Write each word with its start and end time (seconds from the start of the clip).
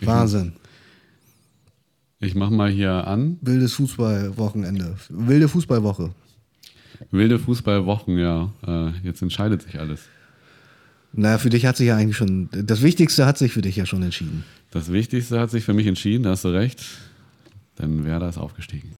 Wahnsinn. 0.00 0.52
Ich 2.20 2.34
mach 2.34 2.50
mal 2.50 2.70
hier 2.70 3.06
an. 3.06 3.38
Wildes 3.42 3.74
Fußballwochenende. 3.74 4.96
Wilde 5.10 5.48
Fußballwoche. 5.48 6.10
Wilde 7.10 7.38
Fußballwochen, 7.38 8.18
ja. 8.18 8.50
Äh, 8.66 8.90
jetzt 9.02 9.20
entscheidet 9.22 9.62
sich 9.62 9.78
alles. 9.78 10.00
Na, 11.12 11.38
für 11.38 11.50
dich 11.50 11.66
hat 11.66 11.76
sich 11.76 11.88
ja 11.88 11.96
eigentlich 11.96 12.16
schon, 12.16 12.48
das 12.50 12.82
Wichtigste 12.82 13.26
hat 13.26 13.38
sich 13.38 13.52
für 13.52 13.62
dich 13.62 13.76
ja 13.76 13.86
schon 13.86 14.02
entschieden. 14.02 14.44
Das 14.70 14.90
Wichtigste 14.90 15.38
hat 15.38 15.50
sich 15.50 15.64
für 15.64 15.74
mich 15.74 15.86
entschieden, 15.86 16.24
da 16.24 16.30
hast 16.30 16.44
du 16.44 16.48
recht. 16.48 16.82
Denn 17.78 18.04
Werder 18.04 18.28
ist 18.28 18.38
aufgestiegen. 18.38 18.94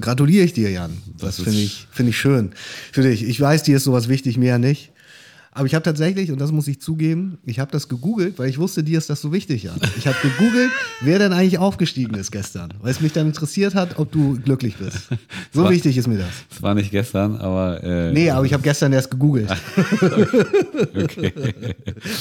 Gratuliere 0.00 0.44
ich 0.44 0.52
dir, 0.52 0.70
Jan. 0.70 0.90
Das, 1.18 1.36
Das 1.36 1.44
finde 1.44 1.60
ich, 1.60 1.86
finde 1.90 2.10
ich 2.10 2.18
schön. 2.18 2.50
Für 2.92 3.02
dich. 3.02 3.22
Ich 3.24 3.40
weiß, 3.40 3.62
dir 3.62 3.76
ist 3.76 3.84
sowas 3.84 4.08
wichtig, 4.08 4.36
mir 4.38 4.48
ja 4.48 4.58
nicht. 4.58 4.92
Aber 5.52 5.66
ich 5.66 5.74
habe 5.74 5.82
tatsächlich, 5.82 6.30
und 6.30 6.40
das 6.40 6.52
muss 6.52 6.68
ich 6.68 6.80
zugeben, 6.80 7.38
ich 7.44 7.58
habe 7.58 7.72
das 7.72 7.88
gegoogelt, 7.88 8.38
weil 8.38 8.48
ich 8.48 8.58
wusste, 8.58 8.84
dir 8.84 8.96
ist 8.98 9.10
das 9.10 9.20
so 9.20 9.32
wichtig, 9.32 9.64
Jan. 9.64 9.80
Ich 9.98 10.06
habe 10.06 10.16
gegoogelt, 10.22 10.70
wer 11.00 11.18
denn 11.18 11.32
eigentlich 11.32 11.58
aufgestiegen 11.58 12.14
ist 12.14 12.30
gestern. 12.30 12.72
Weil 12.80 12.92
es 12.92 13.00
mich 13.00 13.12
dann 13.12 13.26
interessiert 13.26 13.74
hat, 13.74 13.98
ob 13.98 14.12
du 14.12 14.38
glücklich 14.40 14.76
bist. 14.76 15.08
So 15.52 15.64
War- 15.64 15.70
wichtig 15.72 15.96
ist 15.96 16.06
mir 16.06 16.18
das. 16.18 16.28
Es 16.52 16.62
war 16.62 16.76
nicht 16.76 16.92
gestern, 16.92 17.34
aber. 17.36 17.82
Äh, 17.82 18.12
Nee, 18.12 18.30
aber 18.30 18.46
ich 18.46 18.52
habe 18.52 18.62
gestern 18.62 18.92
erst 18.92 19.10
gegoogelt. 19.10 19.50
Okay. 20.94 21.32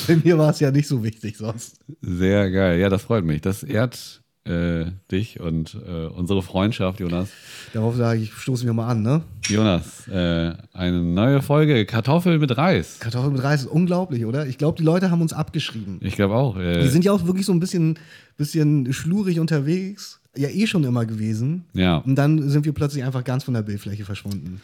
Bei 0.07 0.15
mir 0.23 0.37
war 0.37 0.49
es 0.51 0.59
ja 0.59 0.71
nicht 0.71 0.87
so 0.87 1.03
wichtig 1.03 1.37
sonst. 1.37 1.77
Sehr 2.01 2.49
geil. 2.49 2.79
Ja, 2.79 2.89
das 2.89 3.03
freut 3.03 3.23
mich. 3.25 3.41
Das 3.41 3.63
ehrt 3.63 4.21
äh, 4.49 4.91
dich 5.11 5.39
und 5.39 5.77
äh, 5.87 6.07
unsere 6.07 6.41
Freundschaft, 6.41 6.99
Jonas. 6.99 7.29
Darauf 7.73 7.95
sage 7.95 8.19
ich, 8.21 8.33
stoßen 8.33 8.65
wir 8.65 8.73
mal 8.73 8.87
an, 8.87 9.01
ne? 9.03 9.21
Jonas, 9.47 10.07
äh, 10.07 10.53
eine 10.73 11.01
neue 11.01 11.41
Folge 11.41 11.85
Kartoffel 11.85 12.39
mit 12.39 12.57
Reis. 12.57 12.97
Kartoffeln 12.99 13.33
mit 13.33 13.43
Reis 13.43 13.61
ist 13.61 13.67
unglaublich, 13.67 14.25
oder? 14.25 14.47
Ich 14.47 14.57
glaube, 14.57 14.77
die 14.77 14.83
Leute 14.83 15.11
haben 15.11 15.21
uns 15.21 15.33
abgeschrieben. 15.33 15.99
Ich 16.01 16.15
glaube 16.15 16.35
auch. 16.35 16.57
Äh, 16.57 16.81
Die 16.81 16.89
sind 16.89 17.05
ja 17.05 17.11
auch 17.11 17.25
wirklich 17.25 17.45
so 17.45 17.51
ein 17.53 17.59
bisschen, 17.59 17.99
bisschen 18.37 18.91
schlurig 18.93 19.39
unterwegs. 19.39 20.19
Ja, 20.35 20.49
eh 20.49 20.67
schon 20.67 20.83
immer 20.83 21.05
gewesen. 21.05 21.65
Ja. 21.73 21.97
Und 21.97 22.15
dann 22.15 22.49
sind 22.49 22.65
wir 22.65 22.73
plötzlich 22.73 23.03
einfach 23.03 23.23
ganz 23.23 23.43
von 23.43 23.53
der 23.53 23.61
Bildfläche 23.63 24.05
verschwunden. 24.05 24.61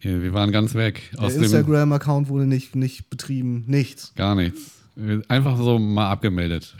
ja, 0.00 0.22
wir 0.22 0.32
waren 0.32 0.52
ganz 0.52 0.74
weg. 0.74 1.10
Der 1.12 1.22
Aus 1.24 1.34
dem 1.34 1.42
Instagram-Account 1.42 2.28
wurde 2.28 2.46
nicht, 2.46 2.74
nicht 2.76 3.10
betrieben, 3.10 3.64
nichts. 3.66 4.12
gar 4.14 4.34
nichts. 4.34 4.77
Einfach 5.28 5.56
so 5.56 5.78
mal 5.78 6.10
abgemeldet. 6.10 6.76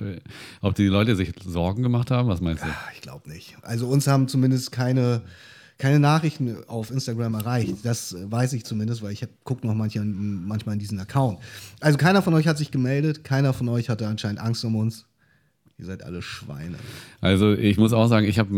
Ob 0.61 0.75
die 0.75 0.87
Leute 0.87 1.15
sich 1.15 1.33
Sorgen 1.45 1.83
gemacht 1.83 2.11
haben, 2.11 2.29
was 2.29 2.41
meinst 2.41 2.65
du? 2.65 2.69
Ah, 2.69 2.89
Ich 2.95 3.01
glaube 3.01 3.29
nicht. 3.31 3.57
Also 3.63 3.87
uns 3.89 4.07
haben 4.07 4.27
zumindest 4.29 4.73
keine, 4.73 5.23
keine 5.79 6.01
Nachrichten 6.01 6.57
auf 6.67 6.91
Instagram 6.91 7.35
erreicht. 7.35 7.77
Das 7.85 8.17
weiß 8.21 8.55
ich 8.55 8.65
zumindest, 8.65 9.03
weil 9.03 9.13
ich 9.13 9.25
gucke 9.45 9.67
noch 9.67 9.75
manchmal, 9.75 10.05
manchmal 10.05 10.73
in 10.75 10.79
diesen 10.81 10.99
Account. 10.99 11.39
Also 11.81 11.97
keiner 11.97 12.23
von 12.23 12.35
euch 12.35 12.49
hat 12.49 12.59
sich 12.59 12.71
gemeldet, 12.71 13.23
keiner 13.23 13.53
von 13.53 13.69
euch 13.69 13.89
hatte 13.89 14.07
anscheinend 14.09 14.41
Angst 14.41 14.65
um 14.65 14.75
uns. 14.75 15.07
Ihr 15.79 15.87
seid 15.87 16.03
alle 16.03 16.21
Schweine. 16.23 16.77
Also 17.21 17.53
ich 17.53 17.77
muss 17.77 17.93
auch 17.93 18.09
sagen, 18.09 18.27
ich 18.27 18.41
habe 18.41 18.51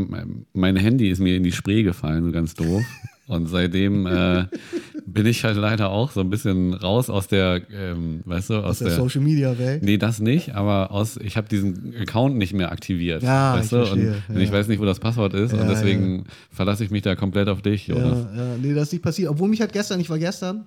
mein 0.54 0.76
Handy 0.76 1.10
ist 1.10 1.18
mir 1.18 1.36
in 1.36 1.42
die 1.42 1.52
Spree 1.52 1.82
gefallen, 1.82 2.24
so 2.24 2.32
ganz 2.32 2.54
doof. 2.54 2.82
Und 3.30 3.46
seitdem 3.46 4.08
äh, 4.08 4.46
bin 5.06 5.24
ich 5.24 5.44
halt 5.44 5.56
leider 5.56 5.90
auch 5.90 6.10
so 6.10 6.20
ein 6.20 6.30
bisschen 6.30 6.74
raus 6.74 7.08
aus 7.08 7.28
der, 7.28 7.62
ähm, 7.72 8.22
weißt 8.24 8.50
du, 8.50 8.54
aus, 8.56 8.64
Aus 8.64 8.78
der, 8.80 8.90
Social 8.90 9.20
Media 9.20 9.56
Welt. 9.56 9.84
Nee, 9.84 9.98
das 9.98 10.18
nicht, 10.18 10.56
aber 10.56 10.90
aus, 10.90 11.16
ich 11.16 11.36
habe 11.36 11.48
diesen 11.48 11.94
Account 11.96 12.36
nicht 12.36 12.54
mehr 12.54 12.72
aktiviert. 12.72 13.22
Ja, 13.22 13.54
weißt 13.54 13.64
ich 13.66 13.70
du? 13.70 13.76
verstehe, 13.86 14.22
Und, 14.28 14.34
ja. 14.34 14.40
ich 14.40 14.50
weiß 14.50 14.66
nicht, 14.66 14.80
wo 14.80 14.84
das 14.84 14.98
Passwort 14.98 15.32
ist. 15.34 15.52
Ja, 15.52 15.60
und 15.60 15.68
deswegen 15.68 16.24
verlasse 16.50 16.82
ich 16.82 16.90
mich 16.90 17.02
da 17.02 17.14
komplett 17.14 17.48
auf 17.48 17.62
dich, 17.62 17.86
Jonas. 17.86 18.26
Ja, 18.34 18.42
ja, 18.42 18.56
nee, 18.60 18.74
das 18.74 18.88
ist 18.88 18.92
nicht 18.94 19.02
passiert. 19.02 19.30
Obwohl 19.30 19.48
mich 19.48 19.60
halt 19.60 19.72
gestern, 19.72 20.00
ich 20.00 20.10
war 20.10 20.18
gestern, 20.18 20.66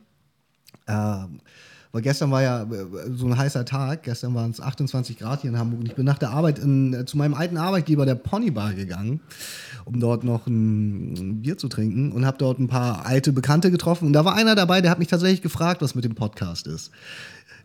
ähm, 0.87 1.41
weil 1.93 2.01
gestern 2.01 2.31
war 2.31 2.41
ja 2.41 2.63
äh, 2.63 2.67
so 3.13 3.27
ein 3.27 3.37
heißer 3.37 3.63
Tag, 3.65 4.03
gestern 4.03 4.33
waren 4.33 4.51
es 4.51 4.59
28 4.59 5.19
Grad 5.19 5.41
hier 5.41 5.51
in 5.51 5.59
Hamburg 5.59 5.79
und 5.79 5.85
ich 5.85 5.95
bin 5.95 6.05
nach 6.05 6.17
der 6.17 6.31
Arbeit 6.31 6.57
in, 6.59 6.93
äh, 6.93 7.05
zu 7.05 7.17
meinem 7.17 7.35
alten 7.35 7.55
Arbeitgeber, 7.55 8.05
der 8.05 8.15
Ponybar, 8.15 8.73
gegangen, 8.73 9.21
um 9.85 9.99
dort 9.99 10.23
noch 10.23 10.47
ein, 10.47 11.41
Bier 11.43 11.57
zu 11.57 11.67
trinken 11.67 12.11
und 12.11 12.25
habe 12.25 12.37
dort 12.39 12.59
ein 12.59 12.67
paar 12.67 13.05
alte 13.05 13.31
Bekannte 13.31 13.69
getroffen 13.69 14.07
und 14.07 14.13
da 14.13 14.25
war 14.25 14.33
einer 14.33 14.55
dabei, 14.55 14.81
der 14.81 14.89
hat 14.89 14.97
mich 14.97 15.07
tatsächlich 15.07 15.43
gefragt, 15.43 15.81
was 15.83 15.93
mit 15.93 16.03
dem 16.03 16.15
Podcast 16.15 16.65
ist. 16.65 16.91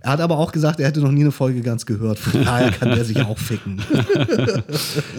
Er 0.01 0.13
hat 0.13 0.21
aber 0.21 0.39
auch 0.39 0.53
gesagt, 0.53 0.79
er 0.79 0.87
hätte 0.87 1.01
noch 1.01 1.11
nie 1.11 1.23
eine 1.23 1.33
Folge 1.33 1.63
ganz 1.63 1.87
gehört, 1.87 2.19
von 2.19 2.45
daher 2.45 2.71
kann 2.79 2.91
der 2.91 3.05
sich 3.05 3.21
auch 3.23 3.39
ficken. 3.39 3.81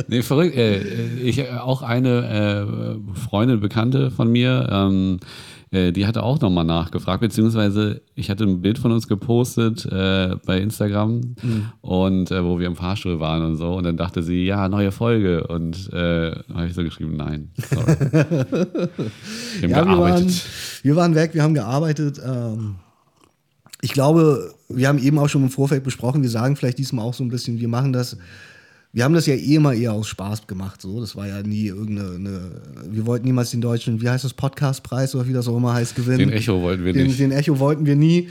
Nee, 0.08 0.22
verrückt. 0.22 0.56
Äh, 0.56 0.82
ich 1.18 1.50
auch 1.52 1.82
eine 1.82 3.00
Freundin, 3.28 3.60
Bekannte 3.60 4.12
von 4.12 4.32
mir, 4.32 4.70
ähm, 4.72 5.20
äh, 5.72 5.92
die 5.92 6.08
hatte 6.08 6.24
auch 6.24 6.40
nochmal 6.42 6.66
nachgefragt, 6.66 7.22
beziehungsweise 7.22 8.02
ich 8.16 8.30
hatte 8.30 8.44
ein 8.44 8.62
Bild 8.62 8.80
von 8.80 8.92
uns 8.92 9.08
gepostet 9.08 9.86
äh, 9.86 10.36
bei 10.46 10.60
Instagram 10.60 11.36
und 11.82 12.32
äh, 12.32 12.44
wo 12.44 12.60
wir 12.60 12.68
im 12.68 12.76
Fahrstuhl 12.76 13.20
waren 13.20 13.44
und 13.44 13.56
so. 13.56 13.74
Und 13.76 13.84
dann 13.84 13.98
dachte 13.98 14.24
sie, 14.24 14.46
ja, 14.46 14.68
neue 14.68 14.92
Folge. 14.92 15.46
Und 15.48 15.92
äh, 15.94 16.32
habe 16.54 16.68
ich 16.68 16.74
so 16.74 16.84
geschrieben, 16.84 17.16
nein. 17.18 17.52
Sorry. 17.70 17.86
wir 18.12 18.16
haben 18.18 18.90
Ja, 19.62 19.68
wir 19.70 19.76
waren, 19.76 19.88
gearbeitet. 19.88 20.46
wir 20.82 20.96
waren 20.96 21.16
weg, 21.16 21.34
wir 21.34 21.44
haben 21.44 21.54
gearbeitet. 21.54 22.20
Ähm, 22.26 22.76
ich 23.82 23.94
glaube, 23.94 24.54
wir 24.70 24.88
haben 24.88 25.00
eben 25.00 25.20
auch 25.20 25.30
schon 25.30 25.44
im 25.44 25.50
Vorfeld 25.50 25.84
besprochen, 25.84 26.22
wir 26.22 26.30
sagen 26.30 26.56
vielleicht 26.56 26.80
diesmal 26.80 27.06
auch 27.06 27.14
so 27.14 27.24
ein 27.24 27.30
bisschen, 27.30 27.60
wir 27.60 27.68
machen 27.68 27.94
das, 27.94 28.18
wir 28.92 29.04
haben 29.04 29.14
das 29.14 29.28
ja 29.28 29.36
eh 29.36 29.56
immer 29.56 29.74
eher 29.74 29.94
aus 29.94 30.08
Spaß 30.08 30.48
gemacht. 30.48 30.82
So. 30.82 31.00
Das 31.00 31.16
war 31.16 31.28
ja 31.28 31.44
nie 31.44 31.68
irgendeine, 31.68 32.16
eine, 32.16 32.52
wir 32.90 33.06
wollten 33.06 33.26
niemals 33.26 33.52
den 33.52 33.62
deutschen, 33.62 34.02
wie 34.02 34.10
heißt 34.10 34.24
das, 34.24 34.34
Podcastpreis 34.34 35.14
oder 35.14 35.28
wie 35.28 35.34
das 35.34 35.48
auch 35.48 35.58
immer 35.58 35.74
heißt, 35.74 35.96
gewinnen. 35.96 36.18
Den 36.18 36.32
Echo 36.32 36.62
wollten 36.62 36.84
wir 36.86 36.94
den, 36.94 37.08
nicht. 37.08 37.20
Den 37.20 37.32
Echo 37.32 37.60
wollten 37.60 37.86
wir 37.86 37.96
nie. 37.96 38.30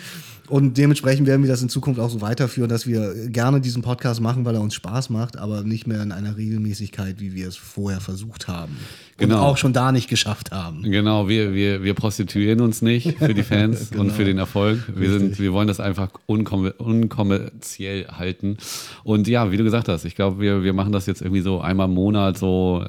Und 0.49 0.79
dementsprechend 0.79 1.27
werden 1.27 1.43
wir 1.43 1.51
das 1.51 1.63
in 1.63 1.69
Zukunft 1.69 2.01
auch 2.01 2.11
so 2.11 2.21
weiterführen, 2.21 2.69
dass 2.69 2.87
wir 2.87 3.29
gerne 3.29 3.61
diesen 3.61 3.83
Podcast 3.83 4.21
machen, 4.21 4.45
weil 4.45 4.55
er 4.55 4.61
uns 4.61 4.75
Spaß 4.75 5.11
macht, 5.11 5.37
aber 5.37 5.63
nicht 5.63 5.87
mehr 5.87 6.03
in 6.03 6.13
einer 6.13 6.37
Regelmäßigkeit, 6.37 7.21
wie 7.21 7.35
wir 7.35 7.49
es 7.49 7.57
vorher 7.57 8.01
versucht 8.01 8.49
haben. 8.49 8.77
Genau. 9.19 9.37
Und 9.37 9.43
auch 9.43 9.57
schon 9.57 9.73
da 9.73 9.93
nicht 9.93 10.09
geschafft 10.09 10.53
haben. 10.53 10.83
Genau, 10.83 11.29
wir, 11.29 11.53
wir, 11.53 11.83
wir 11.83 11.95
prostituieren 11.95 12.61
uns 12.61 12.83
nicht 12.83 13.19
für 13.19 13.35
die 13.35 13.43
Fans 13.43 13.91
und 13.97 14.13
für 14.13 14.25
den 14.25 14.39
Erfolg. 14.39 14.81
Wir, 14.95 15.11
sind, 15.11 15.41
wir 15.41 15.53
wollen 15.53 15.69
das 15.69 15.81
einfach 15.81 16.11
unkom 16.27 16.71
unkommerziell 16.79 18.07
halten. 18.09 18.59
Und 19.03 19.27
ja, 19.27 19.51
wie 19.51 19.57
du 19.57 19.65
gesagt 19.65 19.89
hast, 19.89 20.05
ich 20.05 20.15
glaube, 20.15 20.41
wir, 20.41 20.63
wir 20.63 20.73
machen 20.73 20.93
das 20.93 21.07
jetzt 21.07 21.21
irgendwie 21.21 21.41
so 21.41 21.61
einmal 21.61 21.89
im 21.89 21.95
Monat, 21.95 22.39
so 22.39 22.85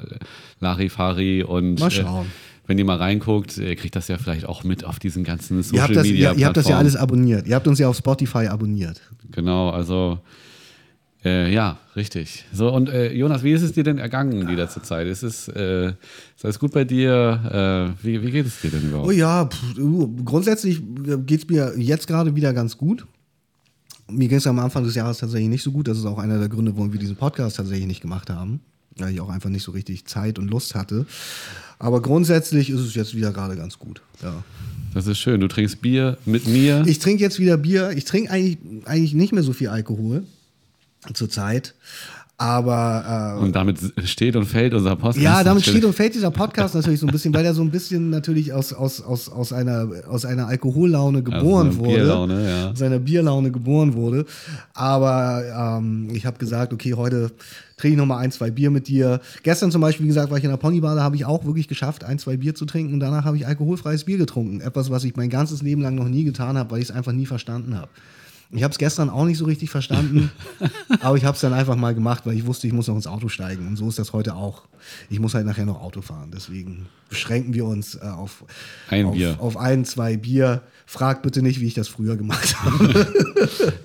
Larifari 0.60 1.42
und 1.42 1.80
Mal 1.80 1.90
schauen. 1.90 2.26
Äh, 2.26 2.49
wenn 2.70 2.78
ihr 2.78 2.84
mal 2.84 2.98
reinguckt, 2.98 3.58
ihr 3.58 3.74
kriegt 3.74 3.96
das 3.96 4.06
ja 4.06 4.16
vielleicht 4.16 4.46
auch 4.46 4.62
mit 4.62 4.84
auf 4.84 5.00
diesen 5.00 5.24
ganzen 5.24 5.60
Social 5.64 5.74
Ihr 5.74 5.82
habt, 5.82 5.96
das, 5.96 6.06
Media 6.06 6.30
ihr, 6.30 6.38
ihr 6.38 6.46
habt 6.46 6.56
das 6.56 6.68
ja 6.68 6.78
alles 6.78 6.94
abonniert. 6.94 7.48
Ihr 7.48 7.56
habt 7.56 7.66
uns 7.66 7.80
ja 7.80 7.88
auf 7.88 7.96
Spotify 7.96 8.46
abonniert. 8.46 9.00
Genau, 9.32 9.70
also 9.70 10.20
äh, 11.24 11.52
ja, 11.52 11.78
richtig. 11.96 12.44
So, 12.52 12.72
und 12.72 12.88
äh, 12.88 13.12
Jonas, 13.12 13.42
wie 13.42 13.50
ist 13.50 13.62
es 13.62 13.72
dir 13.72 13.82
denn 13.82 13.98
ergangen 13.98 14.46
die 14.46 14.54
letzte 14.54 14.82
Zeit? 14.82 15.08
Ist 15.08 15.24
es 15.24 15.48
äh, 15.48 15.88
ist 16.36 16.44
alles 16.44 16.60
gut 16.60 16.70
bei 16.70 16.84
dir? 16.84 17.96
Äh, 18.00 18.06
wie, 18.06 18.22
wie 18.22 18.30
geht 18.30 18.46
es 18.46 18.60
dir 18.60 18.70
denn 18.70 18.88
überhaupt? 18.88 19.08
Oh 19.08 19.10
ja, 19.10 19.46
pff, 19.46 19.74
grundsätzlich 20.24 20.80
geht 21.26 21.42
es 21.42 21.48
mir 21.48 21.74
jetzt 21.76 22.06
gerade 22.06 22.36
wieder 22.36 22.52
ganz 22.52 22.78
gut. 22.78 23.04
Mir 24.08 24.28
ging 24.28 24.38
es 24.38 24.46
am 24.46 24.60
Anfang 24.60 24.84
des 24.84 24.94
Jahres 24.94 25.18
tatsächlich 25.18 25.48
nicht 25.48 25.64
so 25.64 25.72
gut. 25.72 25.88
Das 25.88 25.98
ist 25.98 26.06
auch 26.06 26.18
einer 26.18 26.38
der 26.38 26.48
Gründe, 26.48 26.70
warum 26.76 26.92
wir 26.92 27.00
diesen 27.00 27.16
Podcast 27.16 27.56
tatsächlich 27.56 27.88
nicht 27.88 28.00
gemacht 28.00 28.30
haben. 28.30 28.60
Weil 28.96 29.12
ich 29.12 29.20
auch 29.20 29.28
einfach 29.28 29.50
nicht 29.50 29.64
so 29.64 29.72
richtig 29.72 30.04
Zeit 30.04 30.38
und 30.38 30.48
Lust 30.48 30.76
hatte. 30.76 31.06
Aber 31.80 32.02
grundsätzlich 32.02 32.68
ist 32.68 32.80
es 32.80 32.94
jetzt 32.94 33.16
wieder 33.16 33.32
gerade 33.32 33.56
ganz 33.56 33.78
gut. 33.78 34.02
Ja. 34.22 34.44
Das 34.92 35.06
ist 35.06 35.18
schön. 35.18 35.40
Du 35.40 35.48
trinkst 35.48 35.80
Bier 35.80 36.18
mit 36.26 36.46
mir. 36.46 36.84
Ich 36.86 36.98
trinke 36.98 37.22
jetzt 37.22 37.38
wieder 37.38 37.56
Bier. 37.56 37.90
Ich 37.96 38.04
trinke 38.04 38.30
eigentlich, 38.30 38.58
eigentlich 38.84 39.14
nicht 39.14 39.32
mehr 39.32 39.42
so 39.42 39.54
viel 39.54 39.68
Alkohol 39.68 40.24
zurzeit. 41.14 41.74
Aber 42.40 43.36
äh, 43.36 43.42
und 43.42 43.54
damit 43.54 43.78
steht 44.04 44.34
und 44.34 44.46
fällt 44.46 44.72
unser 44.72 44.96
Podcast. 44.96 45.18
Ja, 45.22 45.44
damit 45.44 45.62
steht 45.62 45.84
und 45.84 45.92
fällt 45.92 46.14
dieser 46.14 46.30
Podcast 46.30 46.74
natürlich 46.74 46.98
so 46.98 47.06
ein 47.06 47.12
bisschen, 47.12 47.34
weil 47.34 47.44
er 47.44 47.52
so 47.52 47.60
ein 47.60 47.70
bisschen 47.70 48.08
natürlich 48.08 48.54
aus, 48.54 48.72
aus, 48.72 49.02
aus, 49.02 49.28
aus, 49.28 49.52
einer, 49.52 49.86
aus 50.08 50.24
einer 50.24 50.46
Alkohollaune 50.46 51.22
geboren 51.22 51.66
einer 51.66 51.76
wurde. 51.76 51.96
Bierlaune, 51.96 52.48
ja. 52.48 52.70
Aus 52.70 52.80
einer 52.80 52.98
Bierlaune 52.98 53.50
geboren 53.50 53.92
wurde. 53.92 54.24
Aber 54.72 55.42
ähm, 55.78 56.08
ich 56.14 56.24
habe 56.24 56.38
gesagt, 56.38 56.72
okay, 56.72 56.94
heute 56.94 57.30
trinke 57.76 57.92
ich 57.92 57.98
nochmal 57.98 58.24
ein, 58.24 58.32
zwei 58.32 58.50
Bier 58.50 58.70
mit 58.70 58.88
dir. 58.88 59.20
Gestern 59.42 59.70
zum 59.70 59.82
Beispiel, 59.82 60.04
wie 60.04 60.08
gesagt, 60.08 60.30
war 60.30 60.38
ich 60.38 60.44
in 60.44 60.50
der 60.50 60.56
Ponybar, 60.56 60.94
da 60.94 61.02
habe 61.02 61.16
ich 61.16 61.26
auch 61.26 61.44
wirklich 61.44 61.68
geschafft, 61.68 62.04
ein, 62.04 62.18
zwei 62.18 62.38
Bier 62.38 62.54
zu 62.54 62.64
trinken 62.64 62.94
und 62.94 63.00
danach 63.00 63.26
habe 63.26 63.36
ich 63.36 63.46
alkoholfreies 63.46 64.04
Bier 64.04 64.16
getrunken. 64.16 64.62
Etwas, 64.62 64.88
was 64.88 65.04
ich 65.04 65.14
mein 65.14 65.28
ganzes 65.28 65.60
Leben 65.60 65.82
lang 65.82 65.94
noch 65.94 66.08
nie 66.08 66.24
getan 66.24 66.56
habe, 66.56 66.70
weil 66.70 66.78
ich 66.78 66.88
es 66.88 66.94
einfach 66.94 67.12
nie 67.12 67.26
verstanden 67.26 67.76
habe. 67.76 67.90
Ich 68.52 68.64
habe 68.64 68.72
es 68.72 68.78
gestern 68.78 69.10
auch 69.10 69.24
nicht 69.26 69.38
so 69.38 69.44
richtig 69.44 69.70
verstanden, 69.70 70.30
aber 71.00 71.16
ich 71.16 71.24
habe 71.24 71.36
es 71.36 71.40
dann 71.40 71.52
einfach 71.52 71.76
mal 71.76 71.94
gemacht, 71.94 72.26
weil 72.26 72.34
ich 72.34 72.46
wusste, 72.46 72.66
ich 72.66 72.72
muss 72.72 72.88
noch 72.88 72.96
ins 72.96 73.06
Auto 73.06 73.28
steigen. 73.28 73.66
Und 73.68 73.76
so 73.76 73.88
ist 73.88 73.98
das 74.00 74.12
heute 74.12 74.34
auch. 74.34 74.62
Ich 75.08 75.20
muss 75.20 75.34
halt 75.34 75.46
nachher 75.46 75.66
noch 75.66 75.80
Auto 75.80 76.02
fahren. 76.02 76.30
Deswegen 76.34 76.86
beschränken 77.08 77.54
wir 77.54 77.64
uns 77.64 77.94
äh, 77.94 78.00
auf, 78.00 78.44
Ein 78.88 79.06
auf, 79.06 79.14
Bier. 79.14 79.36
auf 79.38 79.56
ein, 79.56 79.84
zwei 79.84 80.16
Bier. 80.16 80.62
Frag 80.86 81.22
bitte 81.22 81.42
nicht, 81.42 81.60
wie 81.60 81.66
ich 81.66 81.74
das 81.74 81.86
früher 81.86 82.16
gemacht 82.16 82.56
habe. 82.64 83.06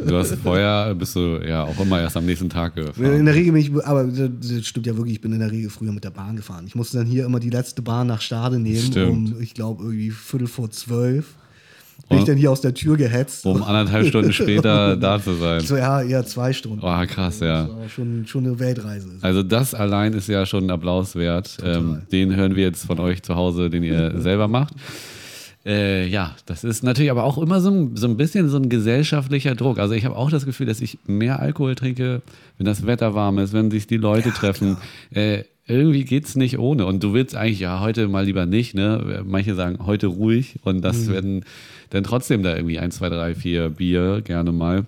Du 0.03 0.15
hast 0.17 0.33
vorher, 0.37 0.95
bist 0.95 1.15
du 1.15 1.39
ja 1.45 1.63
auch 1.63 1.79
immer 1.79 2.01
erst 2.01 2.17
am 2.17 2.25
nächsten 2.25 2.49
Tag 2.49 2.73
gefahren. 2.73 3.19
In 3.19 3.25
der 3.25 3.35
Regel 3.35 3.51
bin 3.53 3.61
ich, 3.61 3.85
aber 3.85 4.05
das 4.05 4.65
stimmt 4.65 4.87
ja 4.87 4.97
wirklich, 4.97 5.15
ich 5.15 5.21
bin 5.21 5.31
in 5.33 5.39
der 5.41 5.51
Regel 5.51 5.69
früher 5.69 5.91
mit 5.91 6.03
der 6.03 6.09
Bahn 6.09 6.35
gefahren. 6.35 6.65
Ich 6.65 6.73
musste 6.73 6.97
dann 6.97 7.05
hier 7.05 7.25
immer 7.25 7.39
die 7.39 7.51
letzte 7.51 7.83
Bahn 7.83 8.07
nach 8.07 8.21
Stade 8.21 8.57
nehmen, 8.57 8.81
Stimmt. 8.87 9.35
um, 9.35 9.41
ich 9.41 9.53
glaube, 9.53 9.83
irgendwie 9.83 10.09
Viertel 10.09 10.47
vor 10.47 10.71
zwölf. 10.71 11.35
Bin 12.09 12.19
ich 12.19 12.25
dann 12.25 12.37
hier 12.37 12.51
aus 12.51 12.61
der 12.61 12.73
Tür 12.73 12.97
gehetzt. 12.97 13.45
Um 13.45 13.63
anderthalb 13.63 14.07
Stunden 14.07 14.31
später 14.31 14.95
da 14.97 15.19
zu 15.21 15.33
sein. 15.33 15.61
So, 15.61 15.75
ja, 15.75 16.01
eher 16.01 16.23
zwei 16.25 16.53
Stunden. 16.53 16.79
Oh, 16.83 17.05
krass, 17.07 17.39
ja. 17.39 17.63
Das 17.63 17.75
war 17.75 17.89
schon, 17.89 18.27
schon 18.27 18.45
eine 18.45 18.59
Weltreise. 18.59 19.09
Also 19.21 19.41
das 19.41 19.73
allein 19.73 20.13
ist 20.13 20.29
ja 20.29 20.45
schon 20.45 20.65
ein 20.65 20.69
Applaus 20.69 21.15
wert. 21.15 21.57
Ähm, 21.63 22.03
den 22.11 22.35
hören 22.35 22.55
wir 22.55 22.63
jetzt 22.63 22.85
von 22.85 22.99
euch 22.99 23.23
zu 23.23 23.35
Hause, 23.35 23.69
den 23.69 23.83
ihr 23.83 24.13
selber 24.21 24.47
macht. 24.47 24.73
Äh, 25.65 26.07
ja, 26.07 26.35
das 26.45 26.63
ist 26.63 26.83
natürlich 26.83 27.09
aber 27.09 27.23
auch 27.23 27.39
immer 27.39 27.59
so 27.59 27.71
ein, 27.71 27.95
so 27.95 28.07
ein 28.07 28.17
bisschen 28.17 28.49
so 28.49 28.57
ein 28.57 28.69
gesellschaftlicher 28.69 29.55
Druck. 29.55 29.79
Also 29.79 29.95
ich 29.95 30.05
habe 30.05 30.15
auch 30.15 30.29
das 30.29 30.45
Gefühl, 30.45 30.67
dass 30.67 30.79
ich 30.79 30.99
mehr 31.07 31.39
Alkohol 31.39 31.73
trinke, 31.73 32.21
wenn 32.57 32.65
das 32.65 32.85
Wetter 32.85 33.15
warm 33.15 33.39
ist, 33.39 33.51
wenn 33.51 33.71
sich 33.71 33.87
die 33.87 33.97
Leute 33.97 34.29
treffen. 34.29 34.77
Äh, 35.09 35.43
irgendwie 35.65 36.03
geht's 36.03 36.35
nicht 36.35 36.59
ohne. 36.59 36.85
Und 36.85 37.03
du 37.03 37.13
willst 37.13 37.35
eigentlich, 37.35 37.61
ja, 37.61 37.79
heute 37.79 38.07
mal 38.07 38.25
lieber 38.25 38.45
nicht, 38.45 38.75
ne? 38.75 39.23
Manche 39.25 39.55
sagen, 39.55 39.79
heute 39.87 40.05
ruhig. 40.05 40.57
Und 40.63 40.81
das 40.81 41.09
werden 41.09 41.43
dann 41.89 42.03
trotzdem 42.03 42.43
da 42.43 42.55
irgendwie 42.55 42.79
ein, 42.79 42.91
zwei, 42.91 43.09
drei, 43.09 43.35
vier 43.35 43.69
Bier 43.69 44.21
gerne 44.21 44.51
mal. 44.51 44.85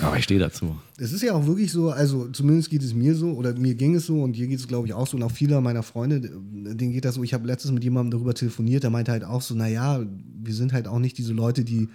Aber 0.00 0.16
ich 0.16 0.24
stehe 0.24 0.38
dazu. 0.38 0.76
Es 0.98 1.12
ist 1.12 1.22
ja 1.22 1.32
auch 1.34 1.46
wirklich 1.46 1.72
so, 1.72 1.90
also 1.90 2.28
zumindest 2.28 2.70
geht 2.70 2.82
es 2.84 2.94
mir 2.94 3.16
so, 3.16 3.32
oder 3.32 3.52
mir 3.54 3.74
ging 3.74 3.96
es 3.96 4.06
so 4.06 4.22
und 4.22 4.34
dir 4.34 4.46
geht 4.46 4.60
es, 4.60 4.68
glaube 4.68 4.86
ich, 4.86 4.94
auch 4.94 5.06
so. 5.08 5.16
Und 5.16 5.22
auch 5.24 5.32
viele 5.32 5.60
meiner 5.60 5.82
Freunde, 5.82 6.20
denen 6.20 6.92
geht 6.92 7.04
das 7.04 7.16
so. 7.16 7.24
Ich 7.24 7.34
habe 7.34 7.46
letztens 7.46 7.72
mit 7.72 7.82
jemandem 7.82 8.12
darüber 8.12 8.32
telefoniert, 8.34 8.84
der 8.84 8.90
meinte 8.90 9.10
halt 9.10 9.24
auch 9.24 9.42
so, 9.42 9.54
naja, 9.54 10.00
wir 10.42 10.54
sind 10.54 10.72
halt 10.72 10.86
auch 10.86 11.00
nicht 11.00 11.18
diese 11.18 11.32
Leute, 11.32 11.64
die 11.64 11.88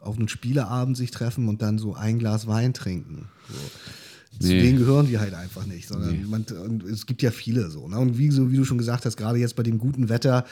auf 0.00 0.16
einen 0.16 0.28
Spieleabend 0.28 0.96
sich 0.96 1.10
treffen 1.10 1.48
und 1.48 1.62
dann 1.62 1.78
so 1.78 1.94
ein 1.94 2.18
Glas 2.20 2.46
Wein 2.46 2.72
trinken. 2.74 3.26
So. 3.48 3.54
Zu 4.46 4.52
Nee. 4.52 4.62
denen 4.62 4.78
gehören 4.78 5.08
wir 5.08 5.18
halt 5.20 5.32
einfach 5.32 5.64
nicht, 5.66 5.88
sondern 5.88 6.28
man, 6.28 6.44
und 6.62 6.84
es 6.84 7.06
gibt 7.06 7.22
ja 7.22 7.30
viele 7.30 7.70
so. 7.70 7.88
Ne? 7.88 7.98
Und 7.98 8.18
wie, 8.18 8.30
so, 8.30 8.52
wie 8.52 8.56
du 8.56 8.64
schon 8.66 8.76
gesagt 8.78 9.06
hast, 9.06 9.16
gerade 9.16 9.38
jetzt 9.38 9.56
bei 9.56 9.62
dem 9.62 9.78
guten 9.78 10.10
Wetter, 10.10 10.44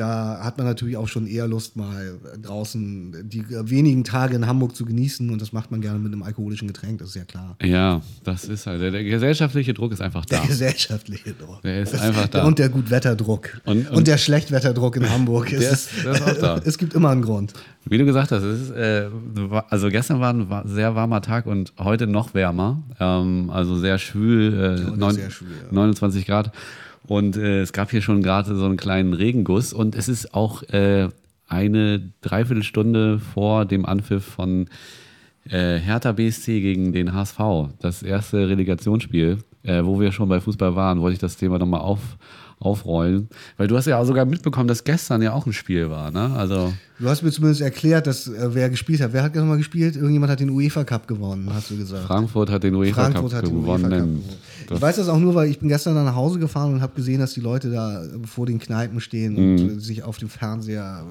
da 0.00 0.40
hat 0.42 0.56
man 0.58 0.66
natürlich 0.66 0.96
auch 0.96 1.08
schon 1.08 1.26
eher 1.26 1.46
Lust, 1.46 1.76
mal 1.76 2.18
draußen 2.42 3.28
die 3.28 3.44
wenigen 3.48 4.02
Tage 4.04 4.34
in 4.36 4.46
Hamburg 4.46 4.74
zu 4.74 4.84
genießen 4.84 5.28
und 5.30 5.40
das 5.42 5.52
macht 5.52 5.70
man 5.70 5.80
gerne 5.80 5.98
mit 5.98 6.12
einem 6.12 6.22
alkoholischen 6.22 6.66
Getränk, 6.68 6.98
das 7.00 7.10
ist 7.10 7.14
ja 7.16 7.24
klar. 7.24 7.56
Ja, 7.62 8.00
das 8.24 8.44
ist 8.44 8.66
halt, 8.66 8.80
der, 8.80 8.90
der 8.90 9.04
gesellschaftliche 9.04 9.74
Druck 9.74 9.92
ist 9.92 10.00
einfach 10.00 10.24
da. 10.24 10.38
Der 10.38 10.48
gesellschaftliche 10.48 11.32
Druck. 11.34 11.62
Der 11.62 11.82
ist 11.82 11.94
einfach 12.00 12.28
da. 12.28 12.44
Und 12.44 12.58
der 12.58 12.68
Gutwetterdruck. 12.70 13.60
Und- 13.64 13.88
Und, 13.88 13.96
und- 13.98 14.06
der 14.08 14.18
Schlechtwetterdruck 14.18 14.96
in 14.96 15.08
Hamburg. 15.08 15.52
Es 15.52 15.60
Der 15.60 15.72
ist- 15.72 15.90
der 16.04 16.12
ist 16.12 16.22
auch 16.22 16.40
da. 16.40 16.60
Es 16.64 16.78
gibt 16.78 16.94
immer 16.94 17.10
einen 17.10 17.22
Grund. 17.22 17.52
Wie 17.84 17.98
du 17.98 18.04
gesagt 18.04 18.30
hast, 18.32 18.42
ist, 18.42 18.70
äh, 18.70 19.08
also 19.68 19.88
gestern 19.88 20.20
war 20.20 20.32
ein 20.32 20.48
sehr 20.68 20.94
warmer 20.94 21.20
Tag 21.22 21.46
und 21.46 21.72
heute 21.78 22.06
noch 22.06 22.34
wärmer. 22.34 22.82
Ähm, 22.98 23.50
also 23.50 23.76
sehr 23.76 23.98
schwül, 23.98 24.52
äh, 24.54 24.84
Heute 24.84 24.98
neun- 24.98 25.14
sehr 25.14 25.30
schwül, 25.30 25.48
ja. 25.50 25.72
29 25.72 26.26
Grad. 26.26 26.52
Und 27.06 27.36
äh, 27.36 27.60
es 27.60 27.72
gab 27.72 27.90
hier 27.90 28.02
schon 28.02 28.22
gerade 28.22 28.54
so 28.54 28.64
einen 28.64 28.76
kleinen 28.76 29.14
Regenguss. 29.14 29.72
Und 29.72 29.94
es 29.94 30.08
ist 30.08 30.34
auch 30.34 30.62
äh, 30.64 31.08
eine 31.48 32.12
Dreiviertelstunde 32.20 33.18
vor 33.18 33.64
dem 33.64 33.84
Anpfiff 33.84 34.24
von 34.24 34.68
äh, 35.48 35.78
Hertha 35.78 36.12
BSC 36.12 36.60
gegen 36.60 36.92
den 36.92 37.12
HSV. 37.12 37.38
Das 37.80 38.02
erste 38.02 38.48
Relegationsspiel, 38.48 39.38
äh, 39.62 39.84
wo 39.84 40.00
wir 40.00 40.12
schon 40.12 40.28
bei 40.28 40.40
Fußball 40.40 40.76
waren, 40.76 41.00
wollte 41.00 41.14
ich 41.14 41.20
das 41.20 41.36
Thema 41.36 41.58
nochmal 41.58 41.80
auf, 41.80 42.16
aufrollen. 42.60 43.28
Weil 43.56 43.66
du 43.68 43.76
hast 43.76 43.86
ja 43.86 43.98
auch 43.98 44.04
sogar 44.04 44.26
mitbekommen, 44.26 44.68
dass 44.68 44.84
gestern 44.84 45.22
ja 45.22 45.32
auch 45.32 45.46
ein 45.46 45.52
Spiel 45.52 45.90
war, 45.90 46.10
ne? 46.10 46.30
Also. 46.36 46.72
Du 46.98 47.08
hast 47.08 47.22
mir 47.22 47.30
zumindest 47.32 47.62
erklärt, 47.62 48.06
dass 48.06 48.28
äh, 48.28 48.54
wer 48.54 48.68
gespielt 48.68 49.00
hat. 49.00 49.14
Wer 49.14 49.22
hat 49.22 49.34
mal 49.34 49.56
gespielt? 49.56 49.96
Irgendjemand 49.96 50.30
hat 50.30 50.40
den 50.40 50.50
UEFA 50.50 50.84
Cup 50.84 51.08
gewonnen, 51.08 51.48
hast 51.50 51.70
du 51.70 51.78
gesagt. 51.78 52.04
Frankfurt 52.06 52.50
hat 52.50 52.62
den 52.62 52.74
UEFA 52.74 53.04
Frankfurt 53.04 53.32
Cup 53.32 53.38
hat 53.42 53.46
den 53.46 53.56
UEFA 53.56 53.72
Cup 53.78 53.90
gewonnen. 53.90 54.22
gewonnen. 54.22 54.74
Ich 54.74 54.80
weiß 54.82 54.96
das 54.96 55.08
auch 55.08 55.18
nur, 55.18 55.34
weil 55.34 55.48
ich 55.48 55.58
bin 55.58 55.68
gestern 55.70 55.94
dann 55.94 56.04
nach 56.04 56.14
Hause 56.14 56.38
gefahren 56.38 56.74
und 56.74 56.82
habe 56.82 56.92
gesehen, 56.94 57.18
dass 57.18 57.32
die 57.32 57.40
Leute 57.40 57.70
da 57.70 58.04
äh, 58.04 58.08
vor 58.26 58.44
den 58.44 58.58
Kneipen 58.58 59.00
stehen 59.00 59.36
und 59.36 59.54
Mhm. 59.56 59.80
sich 59.80 60.02
auf 60.02 60.18
dem 60.18 60.28
Fernseher 60.28 61.04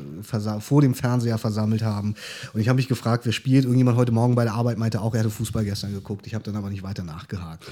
vor 0.59 0.81
dem 0.81 0.93
Fernseher 0.93 1.39
versammelt 1.39 1.81
haben. 1.81 2.13
Und 2.53 2.61
ich 2.61 2.69
habe 2.69 2.75
mich 2.77 2.87
gefragt, 2.87 3.25
wer 3.25 3.31
spielt. 3.31 3.63
Irgendjemand 3.63 3.97
heute 3.97 4.11
Morgen 4.11 4.35
bei 4.35 4.43
der 4.43 4.53
Arbeit 4.53 4.77
meinte 4.77 5.01
auch, 5.01 5.15
er 5.15 5.21
hätte 5.21 5.31
Fußball 5.31 5.65
gestern 5.65 5.91
geguckt. 5.93 6.27
Ich 6.27 6.35
habe 6.35 6.43
dann 6.43 6.55
aber 6.55 6.69
nicht 6.69 6.83
weiter 6.83 7.03
nachgehakt. 7.03 7.65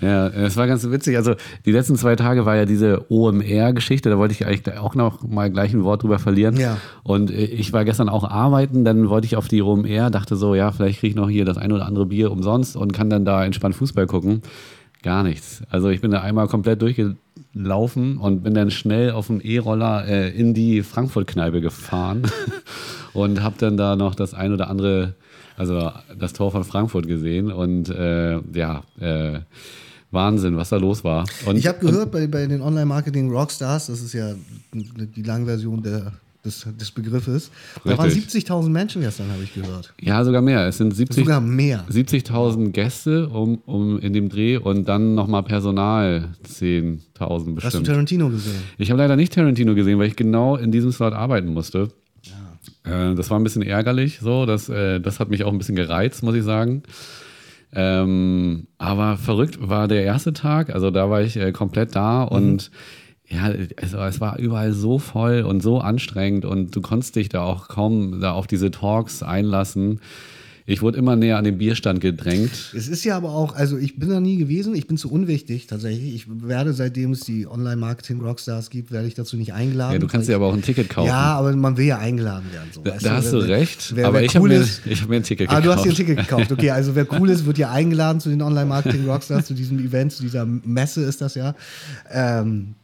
Ja, 0.00 0.28
es 0.28 0.56
war 0.56 0.66
ganz 0.66 0.88
witzig. 0.90 1.16
Also 1.16 1.34
die 1.64 1.72
letzten 1.72 1.96
zwei 1.96 2.16
Tage 2.16 2.46
war 2.46 2.56
ja 2.56 2.64
diese 2.64 3.10
OMR-Geschichte, 3.10 4.10
da 4.10 4.18
wollte 4.18 4.34
ich 4.34 4.46
eigentlich 4.46 4.78
auch 4.78 4.94
noch 4.94 5.22
mal 5.22 5.50
gleich 5.50 5.72
ein 5.72 5.84
Wort 5.84 6.02
drüber 6.02 6.18
verlieren. 6.18 6.56
Ja. 6.56 6.78
Und 7.02 7.30
äh, 7.30 7.44
ich 7.44 7.72
war 7.72 7.84
gestern 7.84 8.08
auch 8.08 8.24
arbeiten, 8.24 8.84
dann 8.84 9.08
wollte 9.08 9.26
ich 9.26 9.36
auf 9.36 9.48
die 9.48 9.62
OMR, 9.62 10.10
dachte 10.10 10.36
so, 10.36 10.54
ja, 10.54 10.72
vielleicht 10.72 11.00
kriege 11.00 11.10
ich 11.10 11.16
noch 11.16 11.28
hier 11.28 11.44
das 11.44 11.58
ein 11.58 11.72
oder 11.72 11.86
andere 11.86 12.06
Bier 12.06 12.30
umsonst 12.30 12.76
und 12.76 12.92
kann 12.92 13.10
dann 13.10 13.24
da 13.24 13.44
entspannt 13.44 13.74
Fußball 13.74 14.06
gucken. 14.06 14.42
Gar 15.04 15.22
nichts. 15.22 15.62
Also 15.68 15.90
ich 15.90 16.00
bin 16.00 16.10
da 16.10 16.22
einmal 16.22 16.48
komplett 16.48 16.80
durchgelaufen 16.80 18.16
und 18.16 18.42
bin 18.42 18.54
dann 18.54 18.70
schnell 18.70 19.10
auf 19.10 19.26
dem 19.26 19.42
E-Roller 19.42 20.06
äh, 20.08 20.30
in 20.30 20.54
die 20.54 20.82
Frankfurt-Kneipe 20.82 21.60
gefahren 21.60 22.22
und 23.12 23.42
habe 23.42 23.56
dann 23.58 23.76
da 23.76 23.96
noch 23.96 24.14
das 24.14 24.32
ein 24.32 24.54
oder 24.54 24.70
andere, 24.70 25.12
also 25.56 25.92
das 26.18 26.32
Tor 26.32 26.50
von 26.50 26.64
Frankfurt 26.64 27.06
gesehen 27.06 27.50
und 27.52 27.88
äh, 27.88 28.38
ja, 28.52 28.82
äh, 29.00 29.40
Wahnsinn, 30.10 30.56
was 30.56 30.68
da 30.68 30.76
los 30.76 31.02
war. 31.04 31.24
Und, 31.44 31.56
Ich 31.56 31.66
habe 31.66 31.80
gehört 31.80 32.12
bei, 32.12 32.26
bei 32.26 32.46
den 32.46 32.60
Online-Marketing 32.62 33.30
Rockstars, 33.30 33.86
das 33.88 34.00
ist 34.00 34.12
ja 34.12 34.34
die 34.72 35.22
Langversion 35.22 35.82
der, 35.82 36.12
des, 36.44 36.66
des 36.78 36.90
Begriffes, 36.92 37.50
da 37.84 37.98
waren 37.98 38.10
Richtig. 38.10 38.46
70.000 38.46 38.68
Menschen 38.68 39.02
gestern, 39.02 39.30
habe 39.32 39.42
ich 39.42 39.52
gehört. 39.54 39.92
ja, 40.00 40.22
sogar 40.24 40.40
mehr. 40.40 40.68
Es 40.68 40.78
sind 40.78 40.94
70, 40.94 41.24
Sogar 41.24 41.40
mehr. 41.40 41.84
70.000 41.90 42.70
Gäste 42.70 43.28
um, 43.28 43.58
um 43.66 43.98
in 43.98 44.12
dem 44.12 44.28
Dreh 44.28 44.56
und 44.56 44.88
dann 44.88 45.14
nochmal 45.16 45.42
Personal 45.42 46.28
10.000 46.46 46.98
Hast 47.18 47.46
du 47.46 47.54
bestimmt. 47.54 47.86
Tarantino 47.86 48.28
gesehen? 48.28 48.62
Ich 48.78 48.90
habe 48.90 48.98
leider 48.98 49.16
nicht 49.16 49.32
Tarantino 49.32 49.74
gesehen, 49.74 49.98
weil 49.98 50.08
ich 50.08 50.16
genau 50.16 50.56
in 50.56 50.70
diesem 50.70 50.92
Slot 50.92 51.12
arbeiten 51.12 51.52
musste. 51.52 51.88
Äh, 52.84 53.14
das 53.14 53.30
war 53.30 53.38
ein 53.38 53.44
bisschen 53.44 53.62
ärgerlich, 53.62 54.20
so. 54.20 54.46
Das, 54.46 54.68
äh, 54.68 55.00
das 55.00 55.20
hat 55.20 55.30
mich 55.30 55.44
auch 55.44 55.52
ein 55.52 55.58
bisschen 55.58 55.76
gereizt, 55.76 56.22
muss 56.22 56.34
ich 56.34 56.44
sagen. 56.44 56.82
Ähm, 57.76 58.68
aber 58.78 59.16
verrückt 59.16 59.58
war 59.60 59.88
der 59.88 60.04
erste 60.04 60.32
Tag, 60.32 60.70
also 60.72 60.92
da 60.92 61.10
war 61.10 61.22
ich 61.22 61.36
äh, 61.36 61.50
komplett 61.50 61.96
da 61.96 62.22
und 62.22 62.70
ja, 63.26 63.50
also 63.80 63.98
es 63.98 64.20
war 64.20 64.38
überall 64.38 64.72
so 64.72 65.00
voll 65.00 65.42
und 65.42 65.60
so 65.60 65.80
anstrengend 65.80 66.44
und 66.44 66.76
du 66.76 66.80
konntest 66.80 67.16
dich 67.16 67.30
da 67.30 67.42
auch 67.42 67.66
kaum 67.66 68.20
da 68.20 68.32
auf 68.32 68.46
diese 68.46 68.70
Talks 68.70 69.24
einlassen. 69.24 70.00
Ich 70.66 70.80
wurde 70.80 70.96
immer 70.96 71.14
näher 71.14 71.36
an 71.36 71.44
den 71.44 71.58
Bierstand 71.58 72.00
gedrängt. 72.00 72.72
Es 72.74 72.88
ist 72.88 73.04
ja 73.04 73.18
aber 73.18 73.32
auch, 73.34 73.54
also 73.54 73.76
ich 73.76 73.98
bin 73.98 74.08
da 74.08 74.18
nie 74.18 74.38
gewesen, 74.38 74.74
ich 74.74 74.86
bin 74.86 74.96
zu 74.96 75.12
unwichtig 75.12 75.66
tatsächlich. 75.66 76.14
Ich 76.14 76.26
werde, 76.28 76.72
seitdem 76.72 77.12
es 77.12 77.20
die 77.20 77.46
Online-Marketing-Rockstars 77.46 78.70
gibt, 78.70 78.90
werde 78.90 79.06
ich 79.06 79.12
dazu 79.14 79.36
nicht 79.36 79.52
eingeladen. 79.52 79.92
Ja, 79.92 79.98
du 79.98 80.06
kannst 80.06 80.26
dir 80.28 80.36
aber 80.36 80.46
auch 80.46 80.54
ein 80.54 80.62
Ticket 80.62 80.88
kaufen. 80.88 81.08
Ja, 81.08 81.34
aber 81.36 81.54
man 81.54 81.76
will 81.76 81.84
ja 81.84 81.98
eingeladen 81.98 82.46
werden. 82.50 82.68
So, 82.72 82.80
da, 82.80 82.92
weißt 82.92 83.04
da 83.04 83.16
hast 83.16 83.32
du 83.32 83.40
Wer- 83.40 83.48
wer- 83.48 83.56
recht, 83.58 83.92
wer, 83.94 84.06
aber 84.06 84.18
wer 84.18 84.24
ich 84.24 84.34
habe 84.34 84.42
cool 84.44 84.48
mir, 84.48 84.60
ist, 84.60 84.80
ich 84.86 85.02
hab 85.02 85.08
mir 85.10 85.16
ein 85.16 85.22
Ticket 85.22 85.50
Ah, 85.50 85.60
gekauft. 85.60 85.66
du 85.66 85.74
hast 85.76 85.84
dir 85.84 85.90
ein 85.90 85.96
Ticket 85.96 86.16
gekauft. 86.28 86.52
Okay, 86.52 86.70
also 86.70 86.94
wer 86.94 87.12
cool 87.20 87.28
ist, 87.28 87.44
wird 87.44 87.58
ja 87.58 87.70
eingeladen 87.70 88.20
zu 88.20 88.30
den 88.30 88.40
Online-Marketing-Rockstars, 88.40 89.44
zu 89.44 89.52
diesem 89.52 89.78
Event, 89.80 90.12
zu 90.12 90.22
dieser 90.22 90.46
Messe 90.46 91.02
ist 91.02 91.20
das 91.20 91.34
ja. 91.34 91.54
Ähm, 92.10 92.74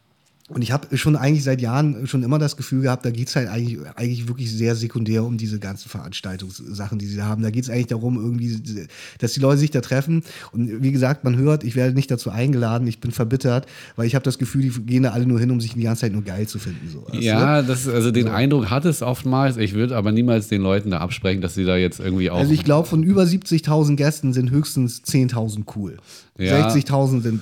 und 0.53 0.61
ich 0.61 0.71
habe 0.73 0.97
schon 0.97 1.15
eigentlich 1.15 1.43
seit 1.43 1.61
Jahren 1.61 2.05
schon 2.07 2.23
immer 2.23 2.37
das 2.37 2.57
Gefühl 2.57 2.81
gehabt, 2.81 3.05
da 3.05 3.09
geht 3.09 3.29
es 3.29 3.35
halt 3.37 3.47
eigentlich, 3.47 3.79
eigentlich 3.95 4.27
wirklich 4.27 4.51
sehr 4.51 4.75
sekundär 4.75 5.23
um 5.23 5.37
diese 5.37 5.59
ganzen 5.59 5.87
Veranstaltungssachen, 5.87 6.99
die 6.99 7.05
sie 7.05 7.15
da 7.15 7.25
haben. 7.25 7.41
Da 7.41 7.51
geht 7.51 7.63
es 7.63 7.69
eigentlich 7.69 7.87
darum, 7.87 8.17
irgendwie, 8.17 8.87
dass 9.19 9.31
die 9.31 9.39
Leute 9.39 9.59
sich 9.59 9.71
da 9.71 9.79
treffen. 9.79 10.23
Und 10.51 10.83
wie 10.83 10.91
gesagt, 10.91 11.23
man 11.23 11.37
hört, 11.37 11.63
ich 11.63 11.77
werde 11.77 11.95
nicht 11.95 12.11
dazu 12.11 12.31
eingeladen, 12.31 12.85
ich 12.85 12.99
bin 12.99 13.11
verbittert, 13.11 13.65
weil 13.95 14.07
ich 14.07 14.15
habe 14.15 14.23
das 14.23 14.37
Gefühl, 14.37 14.63
die 14.63 14.69
gehen 14.81 15.03
da 15.03 15.11
alle 15.11 15.25
nur 15.25 15.39
hin, 15.39 15.51
um 15.51 15.61
sich 15.61 15.73
die 15.73 15.81
ganze 15.81 16.01
Zeit 16.01 16.11
nur 16.11 16.23
geil 16.23 16.47
zu 16.47 16.59
finden. 16.59 16.89
So, 16.89 17.07
du? 17.09 17.17
Ja, 17.17 17.61
das, 17.61 17.87
also 17.87 18.11
den 18.11 18.27
Eindruck 18.27 18.69
hat 18.69 18.83
es 18.83 19.01
oftmals. 19.01 19.55
Ich 19.55 19.73
würde 19.73 19.95
aber 19.95 20.11
niemals 20.11 20.49
den 20.49 20.61
Leuten 20.61 20.91
da 20.91 20.97
absprechen, 20.97 21.41
dass 21.41 21.55
sie 21.55 21.63
da 21.63 21.77
jetzt 21.77 22.01
irgendwie 22.01 22.29
auch. 22.29 22.39
Also 22.39 22.51
ich 22.51 22.65
glaube, 22.65 22.89
von 22.89 23.03
über 23.03 23.23
70.000 23.23 23.95
Gästen 23.95 24.33
sind 24.33 24.51
höchstens 24.51 25.01
10.000 25.03 25.63
cool. 25.77 25.97
Ja. 26.37 26.67
60.000 26.67 27.21
sind 27.21 27.41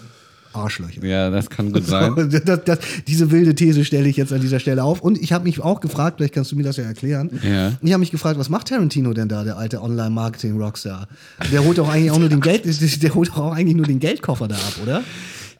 Arschlöcher. 0.53 1.05
ja, 1.05 1.29
das 1.29 1.49
kann 1.49 1.71
gut 1.71 1.85
sein. 1.87 2.15
Das, 2.45 2.63
das, 2.65 2.79
diese 3.07 3.29
wilde 3.31 3.53
These 3.55 3.85
stelle 3.85 4.07
ich 4.09 4.17
jetzt 4.17 4.33
an 4.33 4.41
dieser 4.41 4.59
Stelle 4.59 4.83
auf. 4.83 5.01
Und 5.01 5.17
ich 5.21 5.31
habe 5.33 5.43
mich 5.43 5.61
auch 5.61 5.79
gefragt, 5.79 6.17
vielleicht 6.17 6.33
kannst 6.33 6.51
du 6.51 6.55
mir 6.55 6.63
das 6.63 6.77
ja 6.77 6.83
erklären. 6.85 7.29
Ja. 7.43 7.73
Ich 7.81 7.91
habe 7.91 7.99
mich 7.99 8.11
gefragt, 8.11 8.39
was 8.39 8.49
macht 8.49 8.67
Tarantino 8.69 9.13
denn 9.13 9.29
da, 9.29 9.43
der 9.43 9.57
alte 9.57 9.81
Online-Marketing-Rockstar? 9.81 11.07
Der 11.51 11.63
holt 11.63 11.77
doch 11.77 11.89
eigentlich 11.89 12.11
auch 12.11 12.19
nur 12.19 12.29
den 12.29 12.41
Geld, 12.41 12.63
der 13.03 13.13
holt 13.15 13.29
doch 13.29 13.37
auch 13.37 13.53
eigentlich 13.53 13.75
nur 13.77 13.85
den 13.85 13.99
Geldkoffer 13.99 14.47
da 14.47 14.55
ab, 14.55 14.73
oder? 14.83 15.03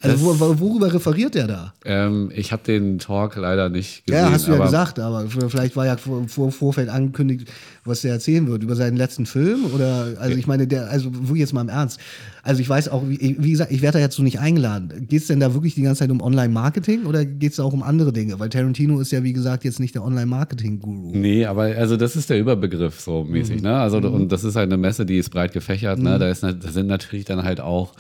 Also 0.02 0.22
wo- 0.40 0.60
worüber 0.62 0.94
referiert 0.94 1.36
der 1.36 1.46
da? 1.48 1.74
Ähm, 1.84 2.32
ich 2.34 2.54
habe 2.54 2.64
den 2.66 3.00
Talk 3.00 3.36
leider 3.36 3.68
nicht 3.68 4.06
gesehen. 4.06 4.24
Ja, 4.24 4.32
hast 4.32 4.48
du 4.48 4.52
ja 4.52 4.56
aber 4.56 4.66
gesagt, 4.68 4.98
aber 4.98 5.26
vielleicht 5.28 5.76
war 5.76 5.86
ja 5.86 5.98
vor, 5.98 6.26
vor 6.30 6.54
Vorfeld 6.54 6.88
angekündigt, 6.88 7.50
was 7.90 8.02
der 8.02 8.14
erzählen 8.14 8.48
wird 8.48 8.64
über 8.64 8.76
seinen 8.76 8.96
letzten 8.96 9.26
Film 9.26 9.66
oder 9.74 10.14
also 10.20 10.38
ich 10.38 10.48
meine, 10.48 10.68
der 10.68 10.90
also 10.90 11.14
wirklich 11.14 11.40
jetzt 11.40 11.54
mal 11.54 11.62
im 11.62 11.70
Ernst. 11.70 12.00
Also 12.42 12.62
ich 12.62 12.70
weiß 12.70 12.88
auch, 12.90 13.04
wie, 13.08 13.36
wie 13.38 13.52
gesagt, 13.52 13.72
ich 13.72 13.82
werde 13.82 13.98
da 13.98 14.00
jetzt 14.00 14.16
so 14.16 14.24
nicht 14.24 14.40
eingeladen. 14.40 15.08
Geht 15.08 15.22
es 15.22 15.28
denn 15.28 15.40
da 15.40 15.54
wirklich 15.54 15.76
die 15.76 15.82
ganze 15.82 16.00
Zeit 16.00 16.12
um 16.12 16.22
Online-Marketing 16.22 17.06
oder 17.06 17.26
geht 17.26 17.52
es 17.52 17.60
auch 17.60 17.74
um 17.74 17.84
andere 17.84 18.14
Dinge? 18.14 18.40
Weil 18.40 18.50
Tarantino 18.50 19.00
ist 19.02 19.12
ja 19.12 19.24
wie 19.24 19.34
gesagt 19.34 19.66
jetzt 19.66 19.80
nicht 19.80 19.96
der 19.96 20.04
Online-Marketing-Guru. 20.04 21.12
Nee, 21.14 21.46
aber 21.46 21.64
also 21.64 21.98
das 21.98 22.16
ist 22.16 22.30
der 22.30 22.40
Überbegriff 22.40 23.00
so 23.02 23.26
mäßig, 23.26 23.62
ne? 23.62 23.76
Also 23.76 23.98
und 23.98 24.32
das 24.32 24.44
ist 24.44 24.56
halt 24.56 24.70
eine 24.70 24.78
Messe, 24.78 25.06
die 25.06 25.18
ist 25.18 25.30
breit 25.30 25.52
gefächert, 25.52 26.00
ne? 26.00 26.18
Da, 26.18 26.30
ist, 26.30 26.44
da 26.44 26.54
sind 26.54 26.88
natürlich 26.88 27.26
dann 27.26 27.44
halt 27.44 27.60
auch 27.60 27.94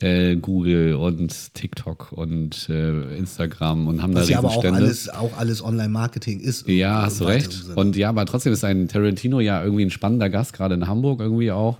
äh, 0.00 0.36
Google 0.36 0.94
und 0.94 1.54
TikTok 1.54 2.12
und 2.12 2.68
äh, 2.68 3.16
Instagram 3.16 3.86
und 3.86 4.02
haben 4.02 4.14
Was 4.14 4.26
da 4.26 4.32
ja 4.32 4.38
aber 4.38 4.48
auch 4.48 4.64
alles, 4.64 5.08
auch 5.08 5.36
alles 5.38 5.64
Online-Marketing 5.64 6.40
ist. 6.40 6.68
Ja, 6.68 7.02
hast 7.02 7.20
du 7.20 7.24
recht. 7.24 7.52
Sinne. 7.52 7.74
Und 7.76 7.96
ja, 7.96 8.08
aber 8.08 8.26
trotzdem 8.26 8.52
ist 8.52 8.64
ein 8.64 8.88
Tarantino 8.88 9.33
ja 9.40 9.62
irgendwie 9.62 9.84
ein 9.84 9.90
spannender 9.90 10.30
Gast, 10.30 10.52
gerade 10.52 10.74
in 10.74 10.86
Hamburg 10.86 11.20
irgendwie 11.20 11.52
auch. 11.52 11.78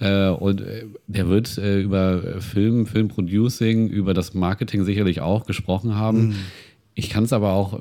Äh, 0.00 0.28
und 0.28 0.60
äh, 0.60 0.86
der 1.06 1.28
wird 1.28 1.58
äh, 1.58 1.80
über 1.80 2.40
Film, 2.40 2.86
Filmproducing, 2.86 3.88
über 3.88 4.14
das 4.14 4.34
Marketing 4.34 4.84
sicherlich 4.84 5.20
auch 5.20 5.46
gesprochen 5.46 5.94
haben. 5.94 6.28
Mhm. 6.28 6.34
Ich 7.00 7.10
kann 7.10 7.24
es 7.24 7.32
aber 7.32 7.52
auch 7.52 7.74
äh, 7.74 7.80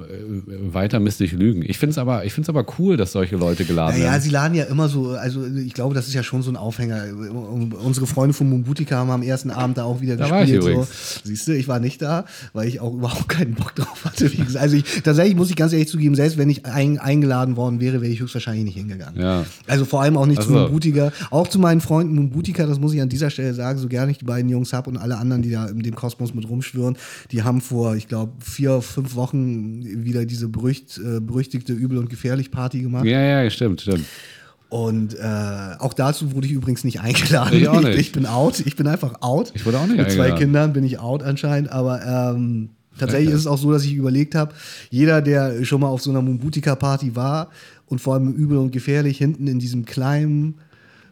weiter 0.73 0.99
mistig 0.99 1.33
lügen. 1.33 1.63
Ich 1.65 1.77
finde 1.77 1.91
es 1.91 1.97
aber, 1.97 2.25
ich 2.25 2.33
find's 2.33 2.49
aber 2.49 2.65
cool, 2.79 2.97
dass 2.97 3.11
solche 3.11 3.35
Leute 3.35 3.65
geladen 3.65 3.97
Ja, 3.97 4.05
ja, 4.05 4.11
werden. 4.11 4.21
sie 4.23 4.29
laden 4.29 4.55
ja 4.55 4.63
immer 4.65 4.89
so, 4.89 5.09
also 5.11 5.45
ich 5.45 5.73
glaube, 5.73 5.93
das 5.93 6.07
ist 6.07 6.13
ja 6.13 6.23
schon 6.23 6.41
so 6.41 6.51
ein 6.51 6.55
Aufhänger. 6.57 7.03
Unsere 7.83 8.07
Freunde 8.07 8.33
von 8.33 8.49
Mumbutika 8.49 8.95
haben 8.97 9.11
am 9.11 9.21
ersten 9.21 9.51
Abend 9.51 9.77
da 9.77 9.83
auch 9.83 10.01
wieder 10.01 10.15
Da 10.17 10.29
war 10.29 10.43
ich 10.43 10.51
gespielt. 10.51 10.63
so. 10.63 10.69
übrigens. 10.69 11.21
Siehst 11.23 11.47
du, 11.47 11.51
ich 11.55 11.67
war 11.67 11.79
nicht 11.79 12.01
da, 12.01 12.25
weil 12.53 12.67
ich 12.67 12.79
auch 12.79 12.93
überhaupt 12.93 13.27
keinen 13.29 13.55
Bock 13.55 13.75
drauf 13.75 14.05
hatte. 14.05 14.31
Also 14.55 14.75
ich, 14.77 15.01
tatsächlich 15.03 15.35
muss 15.35 15.49
ich 15.49 15.55
ganz 15.55 15.73
ehrlich 15.73 15.87
zugeben, 15.89 16.15
selbst 16.15 16.37
wenn 16.37 16.49
ich 16.49 16.65
ein, 16.65 16.97
eingeladen 16.99 17.55
worden 17.57 17.79
wäre, 17.79 18.01
wäre 18.01 18.11
ich 18.11 18.19
höchstwahrscheinlich 18.21 18.65
nicht 18.65 18.77
hingegangen. 18.77 19.19
Ja. 19.19 19.45
Also 19.67 19.85
vor 19.85 20.01
allem 20.01 20.17
auch 20.17 20.25
nicht 20.25 20.41
zu 20.41 20.49
Ach 20.49 20.53
so. 20.53 20.59
Mumbutika. 20.61 21.11
Auch 21.31 21.47
zu 21.47 21.59
meinen 21.59 21.81
Freunden 21.81 22.15
Mumbutika, 22.15 22.65
das 22.65 22.79
muss 22.79 22.93
ich 22.93 23.01
an 23.01 23.09
dieser 23.09 23.29
Stelle 23.29 23.53
sagen, 23.53 23.79
so 23.79 23.87
gerne 23.87 24.11
ich 24.11 24.17
die 24.19 24.25
beiden 24.25 24.49
Jungs 24.49 24.73
habe 24.73 24.89
und 24.89 24.97
alle 24.97 25.17
anderen, 25.17 25.41
die 25.41 25.51
da 25.51 25.67
in 25.67 25.79
dem 25.81 25.95
Kosmos 25.95 26.33
mit 26.33 26.47
rumschwirren, 26.49 26.95
die 27.31 27.43
haben 27.43 27.61
vor, 27.61 27.95
ich 27.95 28.07
glaube, 28.07 28.31
vier, 28.39 28.81
fünf 28.81 29.08
Wochen 29.15 29.83
wieder 30.03 30.25
diese 30.25 30.47
berücht, 30.47 30.97
äh, 30.97 31.19
berüchtigte 31.19 31.73
Übel- 31.73 31.97
und 31.97 32.09
Gefährlich-Party 32.09 32.81
gemacht. 32.81 33.05
Ja, 33.05 33.21
ja, 33.21 33.49
stimmt, 33.49 33.81
stimmt. 33.81 34.05
Und 34.69 35.15
äh, 35.15 35.75
auch 35.79 35.93
dazu 35.93 36.33
wurde 36.33 36.45
ich 36.45 36.53
übrigens 36.53 36.83
nicht 36.83 37.01
eingeladen. 37.01 37.57
Ich 37.57 37.67
auch 37.67 37.81
nicht. 37.81 37.89
Ich, 37.99 38.11
bin 38.11 38.27
out. 38.27 38.59
Ich 38.59 38.75
bin 38.75 38.87
einfach 38.87 39.21
out. 39.21 39.51
Ich 39.55 39.65
wurde 39.65 39.79
auch 39.79 39.87
nicht 39.87 39.97
Mit 39.97 40.11
zwei 40.11 40.25
eingeladen. 40.25 40.39
Kindern 40.39 40.73
bin 40.73 40.83
ich 40.83 40.99
out 40.99 41.23
anscheinend. 41.23 41.71
Aber 41.71 42.05
ähm, 42.05 42.69
tatsächlich 42.97 43.33
ist 43.33 43.41
es 43.41 43.47
auch 43.47 43.57
so, 43.57 43.71
dass 43.71 43.83
ich 43.83 43.93
überlegt 43.93 44.35
habe, 44.35 44.53
jeder, 44.91 45.23
der 45.23 45.65
schon 45.65 45.81
mal 45.81 45.87
auf 45.87 46.01
so 46.01 46.11
einer 46.11 46.21
Mumbutika-Party 46.21 47.15
war 47.15 47.49
und 47.87 47.99
vor 47.99 48.13
allem 48.13 48.31
übel 48.31 48.59
und 48.59 48.71
gefährlich 48.71 49.17
hinten 49.17 49.47
in 49.47 49.57
diesem 49.57 49.85
kleinen, 49.85 50.59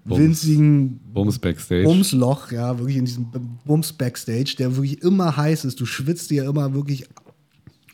Bums. 0.07 0.21
winzigen 0.21 0.99
Bums 1.13 1.39
Backstage. 1.39 1.83
Bumsloch, 1.83 2.51
ja, 2.51 2.77
wirklich 2.77 2.97
in 2.97 3.05
diesem 3.05 3.27
Bums 3.65 3.91
Backstage, 3.91 4.55
der 4.57 4.75
wirklich 4.75 5.01
immer 5.01 5.35
heiß 5.35 5.65
ist. 5.65 5.79
Du 5.79 5.85
schwitzt 5.85 6.29
dir 6.29 6.45
immer 6.45 6.73
wirklich 6.73 7.05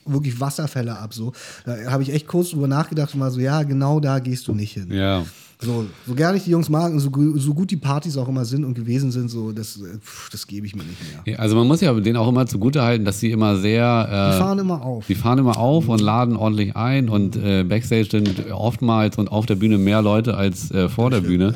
wirklich 0.06 0.40
Wasserfälle 0.40 0.98
ab 0.98 1.14
so. 1.14 1.34
Da 1.66 1.92
habe 1.92 2.04
ich 2.04 2.14
echt 2.14 2.28
kurz 2.28 2.50
drüber 2.52 2.68
nachgedacht 2.68 3.14
und 3.14 3.20
war 3.20 3.32
so, 3.32 3.40
ja, 3.40 3.64
genau 3.64 4.00
da 4.00 4.20
gehst 4.20 4.48
du 4.48 4.54
nicht 4.54 4.74
hin. 4.74 4.92
Ja. 4.92 5.24
So, 5.60 5.86
so 6.06 6.14
gerne 6.14 6.38
ich 6.38 6.44
die 6.44 6.52
Jungs 6.52 6.68
mag 6.68 6.92
und 6.92 7.00
so, 7.00 7.10
so 7.36 7.54
gut 7.54 7.72
die 7.72 7.78
Partys 7.78 8.18
auch 8.18 8.28
immer 8.28 8.44
sind 8.44 8.66
und 8.66 8.74
gewesen 8.74 9.12
sind, 9.12 9.30
so 9.30 9.54
das, 9.54 9.78
äh, 9.78 9.98
pff, 9.98 10.30
das 10.30 10.46
gebe 10.46 10.66
ich 10.66 10.76
mir 10.76 10.84
nicht 10.84 11.00
mehr. 11.10 11.34
Ja, 11.34 11.40
Also 11.40 11.56
man 11.56 11.68
muss 11.68 11.80
ja 11.80 11.94
denen 11.94 12.18
auch 12.18 12.28
immer 12.28 12.46
zugutehalten, 12.46 13.06
dass 13.06 13.22
sie 13.22 13.32
immer 13.32 13.56
sehr 13.56 14.04
Die 14.06 14.36
äh, 14.36 14.40
fahren 14.40 14.60
immer 14.60 14.82
auf. 14.82 15.08
Die 15.08 15.16
fahren 15.16 15.40
immer 15.40 15.58
auf 15.58 15.88
und 15.88 16.02
laden 16.02 16.36
ordentlich 16.36 16.76
ein 16.76 17.08
und 17.08 17.38
äh, 17.38 17.64
Backstage 17.64 18.10
sind 18.12 18.52
oftmals 18.52 19.18
und 19.18 19.32
auf 19.32 19.46
der 19.46 19.56
Bühne 19.56 19.78
mehr 19.78 20.02
Leute 20.02 20.36
als 20.36 20.70
äh, 20.72 20.90
vor 20.90 21.10
der 21.10 21.22
Bühne. 21.22 21.56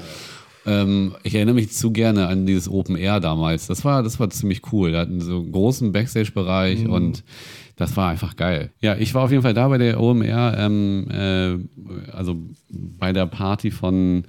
Ähm, 0.66 1.16
ich 1.24 1.36
erinnere 1.36 1.56
mich 1.56 1.72
zu 1.72 1.92
gerne 1.92 2.28
an 2.28 2.46
dieses 2.46 2.70
Open 2.70 2.96
Air 2.96 3.20
damals. 3.20 3.68
Das 3.68 3.84
war, 3.84 4.04
das 4.04 4.20
war 4.20 4.30
ziemlich 4.30 4.62
cool. 4.72 4.92
Da 4.92 5.00
hatten 5.00 5.22
so 5.22 5.38
einen 5.38 5.52
großen 5.52 5.92
Backstage-Bereich 5.92 6.88
und 6.88 7.24
das 7.78 7.96
war 7.96 8.10
einfach 8.10 8.36
geil. 8.36 8.72
Ja, 8.82 8.96
ich 8.96 9.14
war 9.14 9.24
auf 9.24 9.32
jeden 9.32 9.44
Fall 9.44 9.54
da 9.54 9.68
bei 9.68 9.78
der 9.78 10.02
OMR, 10.02 10.58
ähm, 10.58 11.08
äh, 11.10 12.12
also 12.12 12.36
bei 12.70 13.14
der 13.14 13.28
Party 13.28 13.72
von 13.72 14.24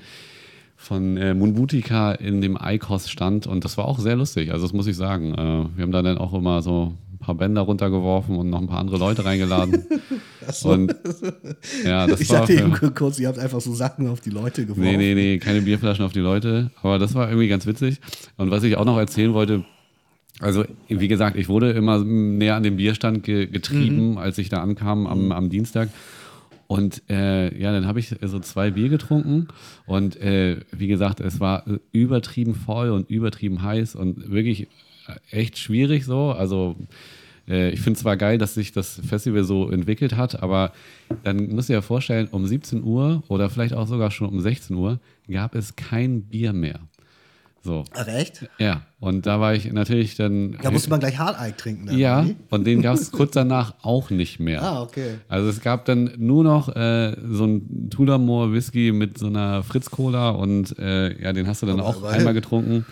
von 0.77 1.17
äh, 1.17 1.35
Munbutika 1.35 2.13
in 2.13 2.41
dem 2.41 2.57
Eikos-Stand 2.57 3.49
und 3.49 3.65
das 3.65 3.77
war 3.77 3.87
auch 3.87 3.99
sehr 3.99 4.15
lustig, 4.15 4.53
also 4.53 4.65
das 4.65 4.73
muss 4.73 4.87
ich 4.87 4.97
sagen. 4.97 5.35
Äh, 5.35 5.77
wir 5.77 5.83
haben 5.83 5.91
da 5.91 6.03
dann 6.03 6.19
auch 6.19 6.33
immer 6.35 6.63
so 6.63 6.95
ein 7.13 7.19
paar 7.19 7.35
Bänder 7.35 7.63
runtergeworfen 7.63 8.37
und 8.37 8.49
noch 8.49 8.61
ein 8.61 8.69
paar 8.69 8.79
andere 8.79 8.99
Leute 8.99 9.25
reingeladen. 9.25 9.85
Und 10.63 10.97
ja, 11.85 12.07
das 12.07 12.23
ich 12.23 12.31
war. 12.31 12.47
sagte 12.47 12.55
eben 12.55 12.73
kurz, 12.95 13.19
ihr 13.19 13.29
habt 13.29 13.39
einfach 13.39 13.61
so 13.61 13.75
Sachen 13.75 14.09
auf 14.09 14.23
die 14.23 14.31
Leute 14.31 14.63
geworfen. 14.63 14.81
Nee, 14.81 14.97
nee, 14.97 15.15
nee, 15.15 15.39
keine 15.39 15.61
Bierflaschen 15.61 16.07
auf 16.07 16.13
die 16.13 16.21
Leute. 16.21 16.71
Aber 16.81 16.99
das 16.99 17.15
war 17.15 17.29
irgendwie 17.29 17.49
ganz 17.49 17.67
witzig. 17.67 18.01
Und 18.39 18.51
was 18.51 18.63
ich 18.63 18.79
auch 18.79 18.87
noch 18.87 18.97
erzählen 18.97 19.35
wollte, 19.35 19.65
also 20.41 20.65
wie 20.89 21.09
gesagt, 21.09 21.37
ich 21.37 21.49
wurde 21.49 21.71
immer 21.73 21.99
näher 22.05 22.55
an 22.57 22.63
den 22.63 22.77
Bierstand 22.77 23.23
ge 23.25 23.47
getrieben, 23.47 24.13
Mhm. 24.13 24.19
als 24.19 24.39
ich 24.39 24.49
da 24.49 24.63
ankam 24.63 25.07
am, 25.07 25.33
am 25.33 25.49
Dienstag. 25.51 25.89
Und 26.69 27.03
äh, 27.09 27.59
ja, 27.59 27.73
dann 27.73 27.87
habe 27.87 27.99
ich 27.99 28.15
so 28.23 28.39
zwei 28.41 28.71
Bier 28.71 28.91
getrunken 28.91 29.49
und 29.87 30.17
äh, 30.21 30.59
wie 30.71 30.87
gesagt, 30.87 31.19
es 31.21 31.41
war 31.41 31.65
übertrieben 31.93 32.55
voll 32.55 32.91
und 32.91 33.09
übertrieben 33.09 33.63
heiß 33.63 33.95
und 33.97 34.31
wirklich 34.31 34.69
äh, 35.33 35.39
echt 35.41 35.57
schwierig 35.57 36.05
so. 36.05 36.31
Also 36.33 36.77
äh, 37.49 37.71
ich 37.71 37.81
finde 37.81 37.99
zwar 37.99 38.19
geil, 38.19 38.37
dass 38.37 38.53
sich 38.53 38.73
das 38.73 39.01
Festival 39.03 39.45
so 39.45 39.71
entwickelt 39.71 40.15
hat, 40.15 40.43
aber 40.43 40.73
dann 41.25 41.49
musst 41.55 41.71
du 41.71 41.73
dir 41.73 41.79
ja 41.79 41.81
vorstellen, 41.83 42.29
um 42.33 42.47
17 42.47 42.83
Uhr 42.85 43.23
oder 43.29 43.49
vielleicht 43.49 43.73
auch 43.73 43.87
sogar 43.87 44.11
schon 44.11 44.29
um 44.29 44.39
16 44.41 44.77
Uhr 44.77 45.01
gab 45.27 45.55
es 45.55 45.75
kein 45.75 46.21
Bier 46.25 46.53
mehr. 46.53 46.81
So, 47.63 47.85
Ach, 47.95 48.07
echt? 48.07 48.49
ja. 48.59 48.83
Und 49.01 49.27
da 49.27 49.41
war 49.41 49.55
ich 49.55 49.71
natürlich 49.73 50.17
dann. 50.17 50.57
Da 50.63 50.71
musste 50.71 50.91
man 50.91 51.01
gleich 51.01 51.19
Harteig 51.19 51.59
trinken. 51.59 51.87
Dann, 51.87 51.99
ja, 51.99 52.25
wie? 52.27 52.37
und 52.51 52.65
den 52.67 52.83
gab 52.83 52.95
es 52.95 53.11
kurz 53.13 53.33
danach 53.33 53.75
auch 53.83 54.11
nicht 54.11 54.41
mehr. 54.41 54.63
Ah, 54.63 54.83
okay. 54.83 55.19
Also 55.29 55.49
es 55.49 55.61
gab 55.61 55.85
dann 55.85 56.13
nur 56.17 56.45
noch 56.45 56.75
äh, 56.75 57.17
so 57.31 57.45
ein 57.47 57.91
Tudormoor 57.91 58.53
Whisky 58.53 58.93
mit 58.93 59.19
so 59.19 59.27
einer 59.27 59.63
Fritz 59.63 59.91
Cola 59.91 60.31
und 60.31 60.79
äh, 60.79 61.21
ja, 61.23 61.33
den 61.33 61.47
hast 61.47 61.63
du 61.63 61.67
dann 61.67 61.81
Aber 61.81 61.89
auch 61.89 61.99
immerhin. 61.99 62.19
einmal 62.19 62.35
getrunken. 62.35 62.87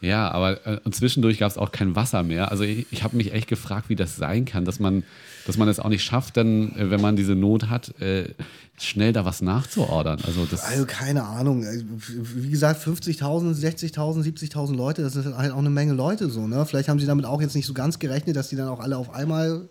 Ja, 0.00 0.30
aber 0.30 0.64
äh, 0.66 0.90
zwischendurch 0.90 1.38
gab 1.38 1.50
es 1.50 1.58
auch 1.58 1.72
kein 1.72 1.96
Wasser 1.96 2.22
mehr. 2.22 2.50
Also 2.52 2.62
ich, 2.64 2.86
ich 2.90 3.02
habe 3.02 3.16
mich 3.16 3.32
echt 3.32 3.48
gefragt, 3.48 3.88
wie 3.88 3.96
das 3.96 4.16
sein 4.16 4.44
kann, 4.44 4.64
dass 4.64 4.78
man, 4.78 5.02
dass 5.48 5.56
man 5.56 5.66
es 5.66 5.80
auch 5.80 5.88
nicht 5.88 6.04
schafft, 6.04 6.36
dann, 6.36 6.76
äh, 6.76 6.90
wenn 6.90 7.00
man 7.00 7.16
diese 7.16 7.34
Not 7.34 7.70
hat, 7.70 7.98
äh, 8.02 8.34
schnell 8.78 9.14
da 9.14 9.24
was 9.24 9.40
nachzuordern. 9.40 10.20
Also 10.26 10.44
das. 10.44 10.62
Also 10.62 10.84
keine 10.84 11.24
Ahnung. 11.24 11.64
Also, 11.64 11.84
Wie 12.36 12.50
gesagt, 12.50 12.86
50.000, 12.86 13.54
60.000, 13.54 14.22
70.000 14.22 14.76
Leute, 14.76 15.00
das 15.00 15.16
ist 15.16 15.24
halt 15.34 15.52
auch 15.52 15.58
eine 15.58 15.70
Menge 15.70 15.94
Leute 15.94 16.28
so. 16.28 16.46
Ne? 16.46 16.66
Vielleicht 16.66 16.90
haben 16.90 17.00
sie 17.00 17.06
damit 17.06 17.24
auch 17.24 17.40
jetzt 17.40 17.54
nicht 17.56 17.64
so 17.64 17.72
ganz 17.72 17.98
gerechnet, 17.98 18.36
dass 18.36 18.50
die 18.50 18.56
dann 18.56 18.68
auch 18.68 18.80
alle 18.80 18.98
auf 18.98 19.14
einmal 19.14 19.68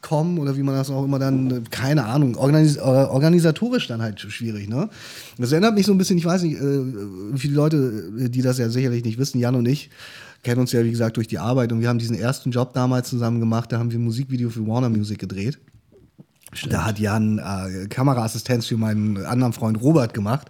kommen 0.00 0.38
oder 0.38 0.56
wie 0.56 0.62
man 0.62 0.74
das 0.74 0.88
auch 0.88 1.04
immer 1.04 1.18
dann, 1.18 1.64
keine 1.70 2.06
Ahnung, 2.06 2.34
organis 2.36 2.76
äh, 2.76 2.80
organisatorisch 2.80 3.88
dann 3.88 4.00
halt 4.00 4.18
schwierig. 4.18 4.66
Ne? 4.66 4.88
Das 5.36 5.52
erinnert 5.52 5.74
mich 5.74 5.84
so 5.84 5.92
ein 5.92 5.98
bisschen, 5.98 6.16
ich 6.16 6.24
weiß 6.24 6.42
nicht, 6.42 6.58
äh, 6.58 7.36
viele 7.36 7.54
Leute, 7.54 8.10
äh, 8.18 8.28
die 8.30 8.40
das 8.40 8.56
ja 8.56 8.70
sicherlich 8.70 9.04
nicht 9.04 9.18
wissen, 9.18 9.38
Jan 9.38 9.56
und 9.56 9.68
ich, 9.68 9.90
kennen 10.42 10.60
uns 10.60 10.72
ja 10.72 10.84
wie 10.84 10.90
gesagt 10.90 11.16
durch 11.16 11.28
die 11.28 11.38
Arbeit 11.38 11.72
und 11.72 11.80
wir 11.80 11.88
haben 11.88 11.98
diesen 11.98 12.16
ersten 12.16 12.50
Job 12.50 12.72
damals 12.72 13.08
zusammen 13.08 13.40
gemacht, 13.40 13.72
da 13.72 13.78
haben 13.78 13.90
wir 13.90 13.98
ein 13.98 14.04
Musikvideo 14.04 14.50
für 14.50 14.66
Warner 14.66 14.90
Music 14.90 15.18
gedreht. 15.18 15.58
Da 16.68 16.84
hat 16.84 16.98
Jan 16.98 17.38
äh, 17.38 17.86
Kameraassistenz 17.88 18.66
für 18.66 18.76
meinen 18.76 19.24
anderen 19.24 19.54
Freund 19.54 19.80
Robert 19.80 20.12
gemacht. 20.12 20.48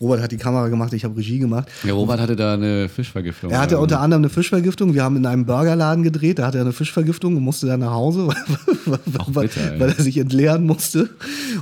Robert 0.00 0.22
hat 0.22 0.32
die 0.32 0.38
Kamera 0.38 0.68
gemacht, 0.68 0.94
ich 0.94 1.04
habe 1.04 1.16
Regie 1.16 1.38
gemacht. 1.38 1.68
ja, 1.84 1.92
Robert 1.92 2.20
hatte 2.20 2.36
da 2.36 2.54
eine 2.54 2.88
Fischvergiftung. 2.88 3.50
Er 3.50 3.60
hatte 3.60 3.78
unter 3.78 4.00
anderem 4.00 4.22
eine 4.22 4.30
Fischvergiftung. 4.30 4.94
Wir 4.94 5.04
haben 5.04 5.16
in 5.16 5.26
einem 5.26 5.44
Burgerladen 5.44 6.04
gedreht, 6.04 6.38
da 6.38 6.46
hatte 6.46 6.58
er 6.58 6.62
eine 6.62 6.72
Fischvergiftung 6.72 7.36
und 7.36 7.42
musste 7.42 7.66
dann 7.66 7.80
nach 7.80 7.92
Hause, 7.92 8.28
weil, 8.86 9.44
bitter, 9.44 9.74
ey. 9.74 9.80
weil 9.80 9.90
er 9.90 10.02
sich 10.02 10.16
entleeren 10.16 10.64
musste. 10.64 11.10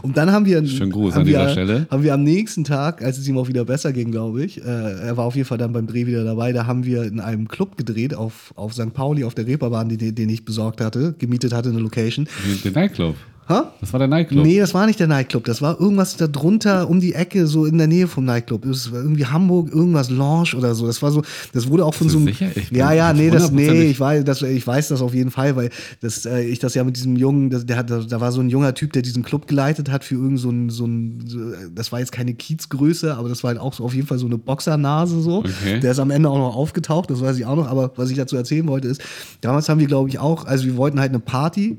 Und 0.02 0.16
dann 0.16 0.30
haben 0.30 0.47
wir, 0.47 0.64
Schönen 0.64 0.92
Gruß 0.92 1.14
an 1.14 1.25
dieser 1.25 1.47
wir, 1.47 1.50
Stelle. 1.50 1.87
haben 1.90 2.02
wir 2.04 2.14
am 2.14 2.23
nächsten 2.23 2.62
Tag, 2.62 3.02
als 3.02 3.18
es 3.18 3.26
ihm 3.26 3.37
auch 3.38 3.49
wieder 3.49 3.64
besser 3.64 3.92
ging, 3.92 4.12
glaube 4.12 4.44
ich, 4.44 4.64
äh, 4.64 4.68
er 4.68 5.16
war 5.16 5.25
auf 5.25 5.35
jeden 5.35 5.49
Fall 5.49 5.59
dann 5.59 5.73
beim 5.73 5.88
Dreh 5.88 6.06
wieder 6.06 6.25
dabei, 6.25 6.52
da 6.52 6.66
haben 6.66 6.85
wir 6.85 7.02
in 7.02 7.18
einem 7.18 7.49
Club 7.49 7.76
gedreht 7.76 8.14
auf, 8.14 8.52
auf 8.54 8.73
St. 8.73 8.94
Pauli 8.94 9.25
auf 9.25 9.35
der 9.35 9.49
Reeperbahn, 9.49 9.88
den, 9.88 10.14
den 10.14 10.28
ich 10.28 10.44
besorgt 10.44 10.80
hatte, 10.80 11.14
gemietet 11.18 11.52
hatte, 11.52 11.70
eine 11.70 11.80
Location. 11.80 12.28
Den 12.64 12.73
Nightclub. 12.73 13.16
Hä? 13.50 13.62
Das 13.80 13.92
war 13.92 13.99
der 13.99 14.07
Nightclub. 14.07 14.45
Nee, 14.45 14.61
das 14.61 14.75
war 14.75 14.87
nicht 14.87 15.00
der 15.00 15.09
Nightclub. 15.09 15.45
Das 15.45 15.61
war 15.61 15.80
irgendwas 15.80 16.16
da 16.16 16.28
drunter 16.28 16.88
um 16.88 17.00
die 17.00 17.14
Ecke, 17.14 17.49
so 17.49 17.66
in 17.66 17.78
der 17.78 17.88
Nähe 17.88 18.07
vom 18.07 18.25
Nightclub. 18.25 18.62
Das 18.62 18.92
war 18.92 19.00
irgendwie 19.00 19.26
Hamburg, 19.26 19.73
irgendwas 19.75 20.09
Lounge 20.09 20.50
oder 20.57 20.75
so. 20.76 20.87
Das 20.87 21.02
war 21.02 21.11
so, 21.11 21.23
das 21.52 21.69
wurde 21.69 21.85
auch 21.85 21.95
von 21.95 22.09
so 22.09 22.19
einem. 22.19 22.28
sicher? 22.28 22.47
Ich 22.54 22.71
ja, 22.71 22.92
ja, 22.92 23.12
nee, 23.12 23.28
das, 23.28 23.50
nee, 23.50 23.90
ich 23.90 23.99
weiß, 23.99 24.23
das, 24.25 24.42
ich 24.42 24.64
weiß 24.64 24.88
das 24.88 25.02
auf 25.02 25.14
jeden 25.14 25.33
Fall, 25.33 25.57
weil 25.57 25.71
das, 26.00 26.26
äh, 26.26 26.42
ich 26.42 26.61
das 26.61 26.75
ja 26.75 26.85
mit 26.85 26.97
diesem 26.97 27.16
Jungen, 27.16 27.50
das, 27.50 27.66
der 27.66 27.76
hat, 27.76 27.90
da 27.90 28.21
war 28.21 28.30
so 28.30 28.40
ein 28.40 28.50
junger 28.50 28.73
Typ, 28.75 28.92
der 28.92 29.02
diesen 29.02 29.25
Club 29.25 29.49
geleitet 29.49 29.90
hat 29.90 30.04
für 30.04 30.14
irgend 30.14 30.38
so 30.38 30.50
ein, 30.50 30.71
so 30.71 30.87
ein, 30.87 31.73
das 31.75 31.90
war 31.90 31.99
jetzt 31.99 32.12
keine 32.12 32.35
Kiezgröße, 32.35 33.16
aber 33.16 33.28
das 33.28 33.42
war 33.42 33.49
halt 33.49 33.61
auch 33.61 33.75
so 33.75 33.85
auf 33.85 33.95
jeden 33.95 34.07
Fall 34.07 34.19
so 34.19 34.26
eine 34.26 34.38
Boxernase 34.38 35.21
so. 35.21 35.38
Okay. 35.38 35.80
Der 35.80 35.90
ist 35.90 35.99
am 35.99 36.12
Ende 36.12 36.30
auch 36.30 36.38
noch 36.38 36.54
aufgetaucht, 36.54 37.11
das 37.11 37.21
weiß 37.21 37.37
ich 37.37 37.47
auch 37.47 37.57
noch, 37.57 37.66
aber 37.66 37.90
was 37.97 38.11
ich 38.11 38.16
dazu 38.16 38.37
erzählen 38.37 38.69
wollte 38.69 38.87
ist, 38.87 39.02
damals 39.40 39.69
haben 39.69 39.80
wir, 39.80 39.88
glaube 39.88 40.09
ich, 40.09 40.21
auch, 40.21 40.45
also 40.45 40.66
wir 40.66 40.76
wollten 40.76 41.00
halt 41.00 41.11
eine 41.11 41.19
Party 41.19 41.78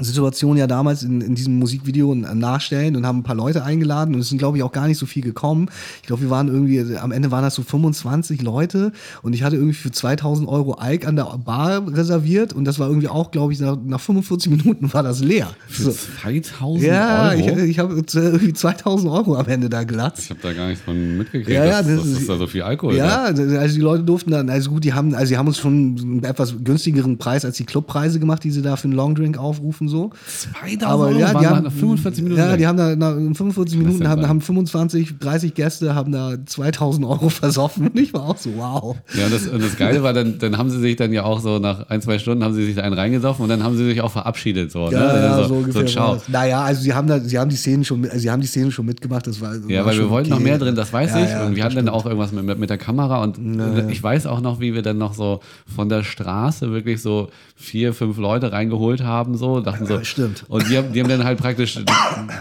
Situation 0.00 0.56
ja 0.56 0.66
damals 0.66 1.04
in, 1.04 1.20
in 1.20 1.34
diesem 1.36 1.58
Musikvideo 1.60 2.14
nachstellen 2.16 2.96
und 2.96 3.06
haben 3.06 3.18
ein 3.18 3.22
paar 3.22 3.36
Leute 3.36 3.62
eingeladen 3.62 4.14
und 4.14 4.20
es 4.20 4.28
sind, 4.28 4.38
glaube 4.38 4.56
ich, 4.56 4.62
auch 4.64 4.72
gar 4.72 4.88
nicht 4.88 4.98
so 4.98 5.06
viel 5.06 5.22
gekommen. 5.22 5.68
Ich 6.00 6.06
glaube, 6.08 6.22
wir 6.22 6.30
waren 6.30 6.48
irgendwie, 6.48 6.96
am 6.96 7.12
Ende 7.12 7.30
waren 7.30 7.42
das 7.44 7.54
so 7.54 7.62
25 7.62 8.42
Leute 8.42 8.92
und 9.22 9.34
ich 9.34 9.44
hatte 9.44 9.54
irgendwie 9.54 9.74
für 9.74 9.92
2000 9.92 10.48
Euro 10.48 10.72
Alk 10.72 11.06
an 11.06 11.14
der 11.14 11.24
Bar 11.44 11.86
reserviert 11.94 12.52
und 12.52 12.64
das 12.64 12.80
war 12.80 12.88
irgendwie 12.88 13.06
auch, 13.08 13.30
glaube 13.30 13.52
ich, 13.52 13.60
nach, 13.60 13.76
nach 13.84 14.00
45 14.00 14.50
Minuten 14.50 14.92
war 14.92 15.04
das 15.04 15.20
leer. 15.20 15.48
Für 15.68 15.82
So. 15.92 15.94
2000 16.22 16.82
Ja, 16.84 17.30
Euro? 17.30 17.38
ich, 17.38 17.46
ich 17.70 17.78
habe 17.78 17.94
irgendwie 17.94 18.52
2000 18.52 19.10
Euro 19.12 19.36
am 19.36 19.46
Ende 19.46 19.68
da 19.68 19.84
glatzt. 19.84 20.24
Ich 20.24 20.30
habe 20.30 20.40
da 20.42 20.52
gar 20.52 20.68
nichts 20.68 20.82
von 20.84 21.18
mitgekriegt, 21.18 21.48
Ja, 21.50 21.64
ja, 21.66 21.82
das 21.82 21.96
dass 21.98 22.06
ist- 22.06 22.28
da 22.28 22.36
so 22.36 22.46
viel 22.48 22.62
Alkohol 22.62 22.96
Ja, 22.96 23.30
gab. 23.30 23.38
also 23.38 23.74
die 23.76 23.80
Leute 23.80 24.02
durften 24.02 24.32
dann, 24.32 24.50
also 24.50 24.70
gut, 24.70 24.82
die 24.82 24.92
haben, 24.92 25.14
also 25.14 25.28
die 25.30 25.38
haben 25.38 25.46
uns 25.46 25.58
schon 25.58 25.96
einen 26.00 26.24
etwas 26.24 26.54
günstigeren 26.64 27.16
Preis 27.18 27.44
als 27.44 27.56
die 27.58 27.64
Clubpreise 27.64 28.18
gemacht, 28.18 28.42
die 28.42 28.50
sie 28.50 28.62
da 28.62 28.74
für 28.76 28.84
einen 28.88 28.94
Longdrink 28.94 29.38
aufrufen, 29.38 29.83
so. 29.88 30.10
2000 30.26 30.82
Aber 30.84 31.06
Euro 31.06 31.18
ja, 31.18 31.28
die 31.28 31.34
nach 31.34 31.44
haben, 31.56 31.70
45 31.70 32.22
Minuten 32.24 32.40
Ja, 32.40 32.52
weg. 32.52 32.58
die 32.58 32.66
haben 32.66 32.76
da 32.76 32.96
nach 32.96 33.14
45 33.14 33.78
Minuten 33.78 34.08
haben, 34.08 34.26
haben 34.28 34.40
25, 34.40 35.18
30 35.18 35.54
Gäste 35.54 35.94
haben 35.94 36.12
da 36.12 36.34
2000 36.44 37.06
Euro 37.06 37.28
versoffen 37.28 37.88
und 37.88 37.98
ich 37.98 38.12
war 38.14 38.22
auch 38.28 38.36
so, 38.36 38.50
wow. 38.56 38.96
Ja, 39.16 39.26
und 39.26 39.32
das, 39.34 39.46
und 39.46 39.62
das 39.62 39.76
Geile 39.76 40.02
war, 40.02 40.12
dann, 40.12 40.38
dann 40.38 40.58
haben 40.58 40.70
sie 40.70 40.78
sich 40.80 40.96
dann 40.96 41.12
ja 41.12 41.24
auch 41.24 41.40
so 41.40 41.58
nach 41.58 41.88
ein, 41.88 42.00
zwei 42.02 42.18
Stunden 42.18 42.44
haben 42.44 42.54
sie 42.54 42.64
sich 42.64 42.74
da 42.76 42.82
einen 42.82 42.94
reingesoffen 42.94 43.42
und 43.42 43.48
dann 43.48 43.62
haben 43.62 43.76
sie 43.76 43.84
sich 43.84 44.00
auch 44.00 44.10
verabschiedet. 44.12 44.70
So, 44.72 44.86
ne? 44.88 44.92
Ja, 44.92 45.16
ja, 45.16 45.36
so, 45.42 45.48
so, 45.48 45.54
ungefähr. 45.56 45.86
ciao. 45.86 46.08
war 46.08 46.14
das. 46.16 46.28
Naja, 46.28 46.62
also 46.62 46.82
sie 46.82 46.92
haben 46.94 47.06
da, 47.08 47.20
sie 47.20 47.38
haben 47.38 47.50
die 47.50 47.56
Szenen 47.56 47.84
schon, 47.84 48.04
also 48.04 48.18
sie 48.18 48.30
haben 48.30 48.40
die 48.40 48.46
Szenen 48.48 48.70
schon 48.72 48.86
mitgemacht. 48.86 49.26
Das 49.26 49.40
war, 49.40 49.54
Ja, 49.68 49.80
war 49.80 49.86
weil 49.92 49.98
wir 49.98 50.10
wollten 50.10 50.32
okay. 50.32 50.40
noch 50.40 50.44
mehr 50.44 50.58
drin, 50.58 50.74
das 50.74 50.92
weiß 50.92 51.10
Ja, 51.10 51.18
ich. 51.18 51.46
und 51.46 51.56
wir 51.56 51.62
das 51.64 51.64
hatten 51.74 51.74
dann 51.76 51.84
stimmt. 51.86 51.88
auch 51.90 52.06
irgendwas 52.06 52.32
mit, 52.32 52.58
mit 52.58 52.70
der 52.70 52.78
Kamera 52.78 53.22
und 53.22 53.38
ich 53.90 54.02
weiß 54.02 54.26
auch 54.26 54.40
noch, 54.40 54.60
wie 54.60 54.74
wir 54.74 54.82
dann 54.82 54.98
noch 54.98 55.14
so 55.14 55.40
von 55.74 55.88
der 55.88 56.02
Straße 56.02 56.70
wirklich 56.72 57.00
so 57.02 57.28
vier, 57.56 57.92
fünf 57.94 58.18
Leute 58.18 58.52
reingeholt 58.52 59.02
haben, 59.02 59.36
so, 59.36 59.60
dachten 59.74 59.86
so. 59.86 59.94
Ja, 59.94 60.04
stimmt. 60.04 60.44
Und 60.48 60.68
die 60.68 60.76
haben, 60.76 60.92
die 60.92 61.00
haben 61.00 61.08
dann 61.08 61.24
halt 61.24 61.38
praktisch 61.38 61.78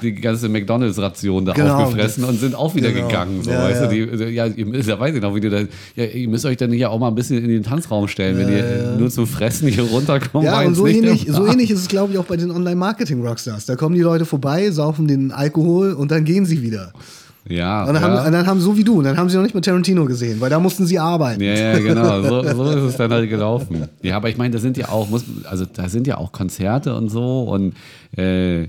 die, 0.02 0.14
ganze 0.16 0.50
McDonalds-Ration 0.50 1.46
da 1.46 1.54
Genau. 1.54 1.84
aufgefressen 1.84 2.24
und 2.24 2.40
sind 2.40 2.56
auch 2.56 2.76
wieder 2.76 2.92
Genau. 2.92 3.08
gegangen, 3.08 3.44
so, 3.44 3.52
Ja, 3.52 3.64
weißt 3.64 3.82
ja. 3.82 3.88
du, 3.88 4.18
die, 4.18 4.24
ja, 4.34 4.46
ihr 4.48 4.66
müsst, 4.66 4.90
da 4.90 5.00
weiß 5.00 5.16
ich 5.16 5.22
noch, 5.22 5.36
wie 5.36 5.42
du 5.42 5.50
da, 5.50 5.60
ja, 5.96 6.06
ihr 6.06 6.28
müsst 6.30 6.46
euch 6.46 6.58
dann 6.58 6.72
hier 6.72 6.90
auch 6.92 7.00
mal 7.00 7.08
ein 7.10 7.16
bisschen 7.16 7.38
in 7.44 7.50
den 7.50 7.64
Tanzraum 7.64 8.08
stellen, 8.08 8.38
wenn 8.38 8.50
ihr 8.50 8.96
nur 8.98 9.10
zum 9.10 9.28
Fressen 9.28 9.68
hier 9.68 9.84
runterkommt. 9.84 10.46
Ja, 10.46 10.62
und 10.62 10.76
so 10.76 10.88
ähnlich, 10.88 11.28
so 11.30 11.46
ähnlich 11.46 11.72
ist 11.72 11.80
es, 11.80 11.88
glaube 11.88 12.14
ich, 12.14 12.20
auch 12.20 12.26
bei 12.26 12.38
den 12.38 12.52
Online-Marketing-Rockstars. 12.52 13.66
Da 13.66 13.76
kommen 13.76 13.96
die 13.96 14.02
Leute 14.02 14.26
vorbei, 14.26 14.72
saufen 14.72 15.08
den 15.08 15.32
Alkohol 15.32 15.94
und 15.94 16.12
dann 16.12 16.26
gehen 16.26 16.46
sie 16.46 16.62
wieder. 16.62 16.94
Ja, 17.50 17.84
Und 17.84 17.94
dann, 17.94 17.96
ja. 17.96 18.02
haben, 18.02 18.26
und 18.26 18.32
dann 18.32 18.48
haben 18.48 18.60
so 18.62 18.78
wie 18.78 18.84
du, 18.86 19.00
und 19.00 19.04
dann 19.04 19.18
haben 19.18 19.30
sie 19.30 19.36
noch 19.36 19.44
nicht 19.44 19.54
mit 19.54 19.66
Tarantino 19.66 20.06
gesehen, 20.06 20.40
weil 20.40 20.50
da 20.50 20.60
mussten 20.60 20.86
sie 20.86 20.98
arbeiten. 20.98 21.42
Ja, 21.44 21.54
ja, 21.54 21.80
genau. 21.80 22.22
So, 22.24 22.42
so 22.44 22.70
ist 22.72 22.84
es 22.92 22.98
dann 22.98 23.12
halt 23.12 23.30
gelaufen. 23.30 23.90
Ja, 24.02 24.16
aber 24.16 24.30
ich 24.30 24.38
meine, 24.38 24.52
da 24.52 24.60
sind 24.60 24.78
ja 24.78 24.90
auch, 24.90 25.10
muss, 25.10 25.26
also 25.50 25.66
da 25.66 25.90
sind 25.90 26.08
ja 26.08 26.18
auch 26.18 26.32
Konzerte 26.32 26.96
und 26.96 27.10
so 27.10 27.44
und 27.44 27.74
äh, 28.18 28.68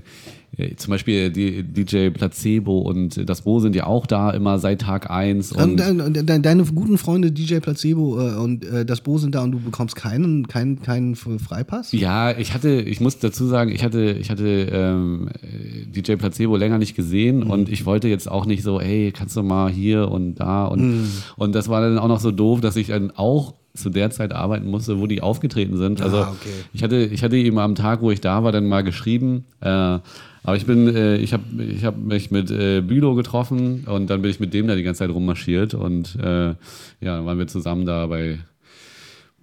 zum 0.77 0.91
Beispiel 0.91 1.29
die 1.31 1.63
DJ 1.63 2.09
Placebo 2.09 2.79
und 2.79 3.27
das 3.29 3.41
Bo 3.41 3.59
sind 3.59 3.75
ja 3.75 3.85
auch 3.87 4.05
da 4.05 4.31
immer 4.31 4.57
seit 4.59 4.81
Tag 4.81 5.09
1 5.09 5.51
Und, 5.51 5.61
und 5.63 5.77
dein- 5.79 6.01
und 6.01 6.29
dein- 6.29 6.41
deine 6.41 6.63
guten 6.63 6.97
Freunde 6.97 7.31
DJ 7.31 7.57
Placebo 7.59 8.19
äh, 8.19 8.35
und 8.35 8.63
äh, 8.65 8.85
das 8.85 9.01
Bo 9.01 9.17
sind 9.17 9.35
da 9.35 9.43
und 9.43 9.51
du 9.51 9.59
bekommst 9.59 9.95
keinen, 9.95 10.47
keinen, 10.47 10.81
keinen 10.81 11.15
Freipass? 11.15 11.91
ja, 11.91 12.31
ich 12.37 12.53
hatte, 12.53 12.69
ich 12.81 13.01
muss 13.01 13.19
dazu 13.19 13.45
sagen, 13.47 13.71
ich 13.71 13.83
hatte, 13.83 14.11
ich 14.19 14.29
hatte 14.29 14.47
ähm, 14.71 15.29
äh, 15.41 15.85
DJ 15.87 16.13
Placebo 16.15 16.55
länger 16.57 16.77
nicht 16.77 16.95
gesehen 16.95 17.39
Mhm. 17.45 17.49
und 17.49 17.69
ich 17.69 17.85
wollte 17.85 18.07
jetzt 18.07 18.29
auch 18.31 18.45
nicht 18.45 18.63
so, 18.63 18.79
hey, 18.79 19.11
kannst 19.11 19.35
du 19.35 19.43
mal 19.43 19.69
hier 19.71 20.09
und 20.09 20.35
da 20.35 20.65
und, 20.65 20.81
Mhm. 21.01 21.07
und 21.37 21.55
das 21.55 21.67
war 21.69 21.81
dann 21.81 21.97
auch 21.97 22.07
noch 22.07 22.19
so 22.19 22.31
doof, 22.31 22.61
dass 22.61 22.75
ich 22.75 22.87
dann 22.87 23.11
auch 23.15 23.55
zu 23.73 23.89
der 23.89 24.09
Zeit 24.09 24.31
arbeiten 24.31 24.69
musste, 24.69 24.99
wo 25.01 25.05
die 25.07 25.21
aufgetreten 25.21 25.75
sind. 25.75 26.01
Also 26.01 26.17
Ah, 26.19 26.31
okay. 26.31 26.49
ich 26.71 26.81
hatte, 26.81 26.95
ich 26.97 27.23
hatte 27.23 27.35
ihm 27.35 27.57
am 27.57 27.75
Tag, 27.75 28.01
wo 28.01 28.09
ich 28.09 28.21
da 28.21 28.41
war, 28.41 28.53
dann 28.53 28.67
mal 28.69 28.83
geschrieben. 28.83 29.43
Äh, 29.59 29.99
aber 30.45 30.57
ich 30.57 30.65
bin, 30.65 30.87
äh, 30.87 31.17
ich 31.17 31.33
habe 31.33 31.43
ich 31.63 31.83
hab 31.83 31.97
mich 31.97 32.29
mit 32.29 32.51
äh, 32.51 32.81
Bülow 32.81 33.15
getroffen 33.15 33.85
und 33.87 34.09
dann 34.09 34.21
bin 34.21 34.29
ich 34.29 34.39
mit 34.39 34.53
dem 34.53 34.67
da 34.67 34.75
die 34.75 34.83
ganze 34.83 34.99
Zeit 34.99 35.09
rummarschiert 35.09 35.73
und 35.73 36.15
äh, 36.21 36.49
ja, 36.49 36.55
dann 37.01 37.25
waren 37.25 37.39
wir 37.39 37.47
zusammen 37.47 37.85
da 37.85 38.05
bei 38.05 38.37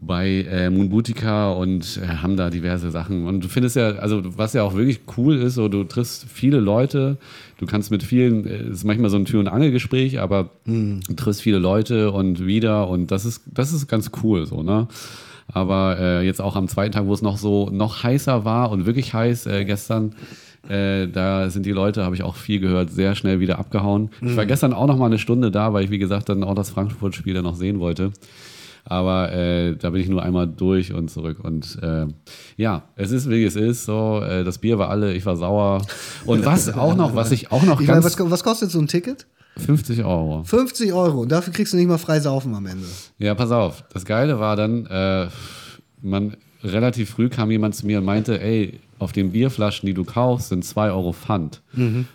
bei 0.04 0.44
äh, 0.50 0.68
Moonboutica 0.68 1.52
und 1.52 2.00
äh, 2.02 2.06
haben 2.06 2.36
da 2.36 2.50
diverse 2.50 2.90
Sachen. 2.90 3.26
Und 3.26 3.44
du 3.44 3.48
findest 3.48 3.76
ja, 3.76 3.90
also 3.90 4.20
was 4.36 4.52
ja 4.52 4.64
auch 4.64 4.74
wirklich 4.74 5.00
cool 5.16 5.36
ist, 5.36 5.54
so 5.54 5.68
du 5.68 5.84
triffst 5.84 6.26
viele 6.28 6.58
Leute, 6.58 7.18
du 7.58 7.66
kannst 7.66 7.92
mit 7.92 8.02
vielen, 8.02 8.44
äh, 8.44 8.54
es 8.54 8.78
ist 8.78 8.84
manchmal 8.84 9.10
so 9.10 9.16
ein 9.16 9.24
Tür- 9.24 9.40
und 9.40 9.48
Angelgespräch, 9.48 10.20
aber 10.20 10.50
du 10.64 11.14
triffst 11.14 11.42
viele 11.42 11.58
Leute 11.58 12.10
und 12.10 12.44
wieder 12.44 12.88
und 12.88 13.12
das 13.12 13.24
ist, 13.24 13.42
das 13.46 13.72
ist 13.72 13.86
ganz 13.86 14.10
cool 14.22 14.46
so, 14.46 14.62
ne? 14.62 14.88
Aber 15.52 15.98
äh, 15.98 16.26
jetzt 16.26 16.40
auch 16.40 16.56
am 16.56 16.66
zweiten 16.66 16.92
Tag, 16.92 17.06
wo 17.06 17.12
es 17.12 17.22
noch 17.22 17.36
so 17.36 17.68
noch 17.70 18.02
heißer 18.02 18.44
war 18.44 18.70
und 18.70 18.86
wirklich 18.86 19.12
heiß 19.12 19.46
äh, 19.46 19.64
gestern, 19.64 20.14
äh, 20.68 21.08
da 21.08 21.50
sind 21.50 21.66
die 21.66 21.72
Leute, 21.72 22.04
habe 22.04 22.14
ich 22.14 22.22
auch 22.22 22.36
viel 22.36 22.60
gehört, 22.60 22.90
sehr 22.90 23.14
schnell 23.14 23.40
wieder 23.40 23.58
abgehauen. 23.58 24.10
Ich 24.20 24.36
war 24.36 24.46
gestern 24.46 24.72
auch 24.72 24.86
noch 24.86 24.96
mal 24.96 25.06
eine 25.06 25.18
Stunde 25.18 25.50
da, 25.50 25.72
weil 25.72 25.84
ich, 25.84 25.90
wie 25.90 25.98
gesagt, 25.98 26.28
dann 26.28 26.44
auch 26.44 26.54
das 26.54 26.70
Frankfurt-Spiel 26.70 27.34
dann 27.34 27.44
noch 27.44 27.56
sehen 27.56 27.80
wollte. 27.80 28.12
Aber 28.84 29.32
äh, 29.32 29.76
da 29.76 29.90
bin 29.90 30.00
ich 30.00 30.08
nur 30.08 30.22
einmal 30.22 30.48
durch 30.48 30.92
und 30.92 31.08
zurück. 31.08 31.38
Und 31.42 31.78
äh, 31.82 32.06
ja, 32.56 32.82
es 32.96 33.12
ist 33.12 33.30
wie 33.30 33.44
es 33.44 33.54
ist. 33.54 33.84
So, 33.84 34.20
äh, 34.20 34.44
das 34.44 34.58
Bier 34.58 34.78
war 34.78 34.90
alle, 34.90 35.12
ich 35.14 35.24
war 35.24 35.36
sauer. 35.36 35.82
Und 36.26 36.44
was 36.44 36.72
auch 36.74 36.96
noch, 36.96 37.14
was 37.14 37.30
ich 37.30 37.52
auch 37.52 37.62
noch 37.62 37.80
Ich 37.80 37.86
meine, 37.86 38.00
ganz 38.00 38.18
was, 38.18 38.30
was 38.30 38.42
kostet 38.42 38.70
so 38.70 38.80
ein 38.80 38.88
Ticket? 38.88 39.26
50 39.58 40.04
Euro. 40.04 40.42
50 40.44 40.92
Euro. 40.92 41.22
Und 41.22 41.30
dafür 41.30 41.52
kriegst 41.52 41.72
du 41.72 41.76
nicht 41.76 41.88
mal 41.88 41.98
frei 41.98 42.20
saufen 42.20 42.54
am 42.54 42.66
Ende. 42.66 42.86
Ja, 43.18 43.34
pass 43.34 43.50
auf. 43.50 43.84
Das 43.92 44.04
Geile 44.04 44.40
war 44.40 44.56
dann, 44.56 44.86
äh, 44.86 45.28
man 46.00 46.36
relativ 46.62 47.10
früh 47.10 47.28
kam 47.28 47.50
jemand 47.50 47.74
zu 47.74 47.86
mir 47.86 47.98
und 47.98 48.04
meinte, 48.04 48.40
ey, 48.40 48.80
auf 48.98 49.12
den 49.12 49.32
Bierflaschen, 49.32 49.86
die 49.86 49.94
du 49.94 50.04
kaufst, 50.04 50.48
sind 50.50 50.64
2 50.64 50.90
Euro 50.90 51.12
Pfand. 51.12 51.60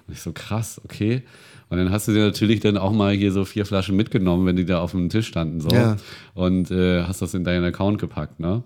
Und 0.07 0.13
ich 0.13 0.21
so, 0.21 0.31
krass, 0.31 0.79
okay. 0.83 1.23
Und 1.69 1.77
dann 1.77 1.91
hast 1.91 2.07
du 2.07 2.13
dir 2.13 2.23
natürlich 2.23 2.62
dann 2.62 2.77
auch 2.77 2.93
mal 2.93 3.13
hier 3.13 3.33
so 3.33 3.43
vier 3.43 3.65
Flaschen 3.65 3.97
mitgenommen, 3.97 4.45
wenn 4.45 4.55
die 4.55 4.63
da 4.63 4.79
auf 4.79 4.91
dem 4.91 5.10
Tisch 5.10 5.27
standen. 5.27 5.60
So. 5.60 5.69
Ja. 5.69 5.97
Und 6.33 6.71
äh, 6.71 7.03
hast 7.03 7.21
das 7.21 7.33
in 7.33 7.43
deinen 7.43 7.65
Account 7.65 7.99
gepackt, 7.99 8.39
ne? 8.39 8.63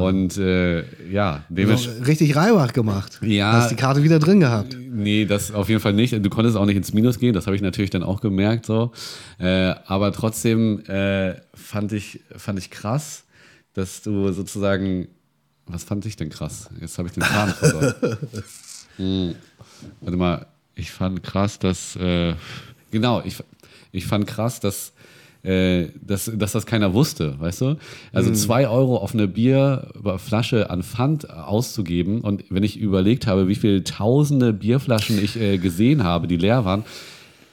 Und 0.00 0.38
äh, 0.38 0.84
ja, 1.10 1.42
dementsprechend. 1.48 2.06
Richtig 2.06 2.36
Reibach 2.36 2.72
gemacht. 2.72 3.18
Ja. 3.22 3.52
Hast 3.54 3.72
die 3.72 3.76
Karte 3.76 4.04
wieder 4.04 4.20
drin 4.20 4.38
gehabt. 4.38 4.76
Nee, 4.78 5.24
das 5.24 5.52
auf 5.52 5.68
jeden 5.68 5.80
Fall 5.80 5.94
nicht. 5.94 6.12
Du 6.12 6.30
konntest 6.30 6.56
auch 6.56 6.66
nicht 6.66 6.76
ins 6.76 6.92
Minus 6.92 7.18
gehen, 7.18 7.34
das 7.34 7.46
habe 7.46 7.56
ich 7.56 7.62
natürlich 7.62 7.90
dann 7.90 8.04
auch 8.04 8.20
gemerkt. 8.20 8.66
So. 8.66 8.92
Äh, 9.40 9.74
aber 9.86 10.12
trotzdem 10.12 10.78
äh, 10.86 11.34
fand, 11.54 11.90
ich, 11.90 12.20
fand 12.36 12.56
ich 12.60 12.70
krass, 12.70 13.24
dass 13.74 14.02
du 14.02 14.32
sozusagen. 14.32 15.08
Was 15.66 15.84
fand 15.84 16.04
ich 16.06 16.16
denn 16.16 16.28
krass? 16.28 16.68
Jetzt 16.80 16.98
habe 16.98 17.08
ich 17.08 17.14
den 17.14 17.22
Faden 17.22 17.54
verloren. 17.54 18.18
hm. 18.96 19.34
Warte 20.00 20.16
mal, 20.16 20.46
ich 20.74 20.90
fand 20.90 21.22
krass, 21.22 21.58
dass. 21.58 21.96
Äh, 21.96 22.34
genau, 22.90 23.22
ich, 23.24 23.36
ich 23.92 24.06
fand 24.06 24.26
krass, 24.26 24.60
dass. 24.60 24.92
Äh, 25.44 25.88
dass, 26.00 26.30
dass 26.32 26.52
das 26.52 26.66
keiner 26.66 26.94
wusste, 26.94 27.40
weißt 27.40 27.62
du? 27.62 27.76
Also 28.12 28.32
zwei 28.32 28.68
Euro 28.68 28.98
auf 28.98 29.12
eine 29.12 29.26
Bierflasche 29.26 30.70
an 30.70 30.84
Pfand 30.84 31.28
auszugeben 31.30 32.20
und 32.20 32.44
wenn 32.50 32.62
ich 32.62 32.78
überlegt 32.78 33.26
habe, 33.26 33.48
wie 33.48 33.56
viele 33.56 33.82
tausende 33.82 34.52
Bierflaschen 34.52 35.20
ich 35.20 35.34
äh, 35.34 35.58
gesehen 35.58 36.04
habe, 36.04 36.28
die 36.28 36.36
leer 36.36 36.64
waren, 36.64 36.84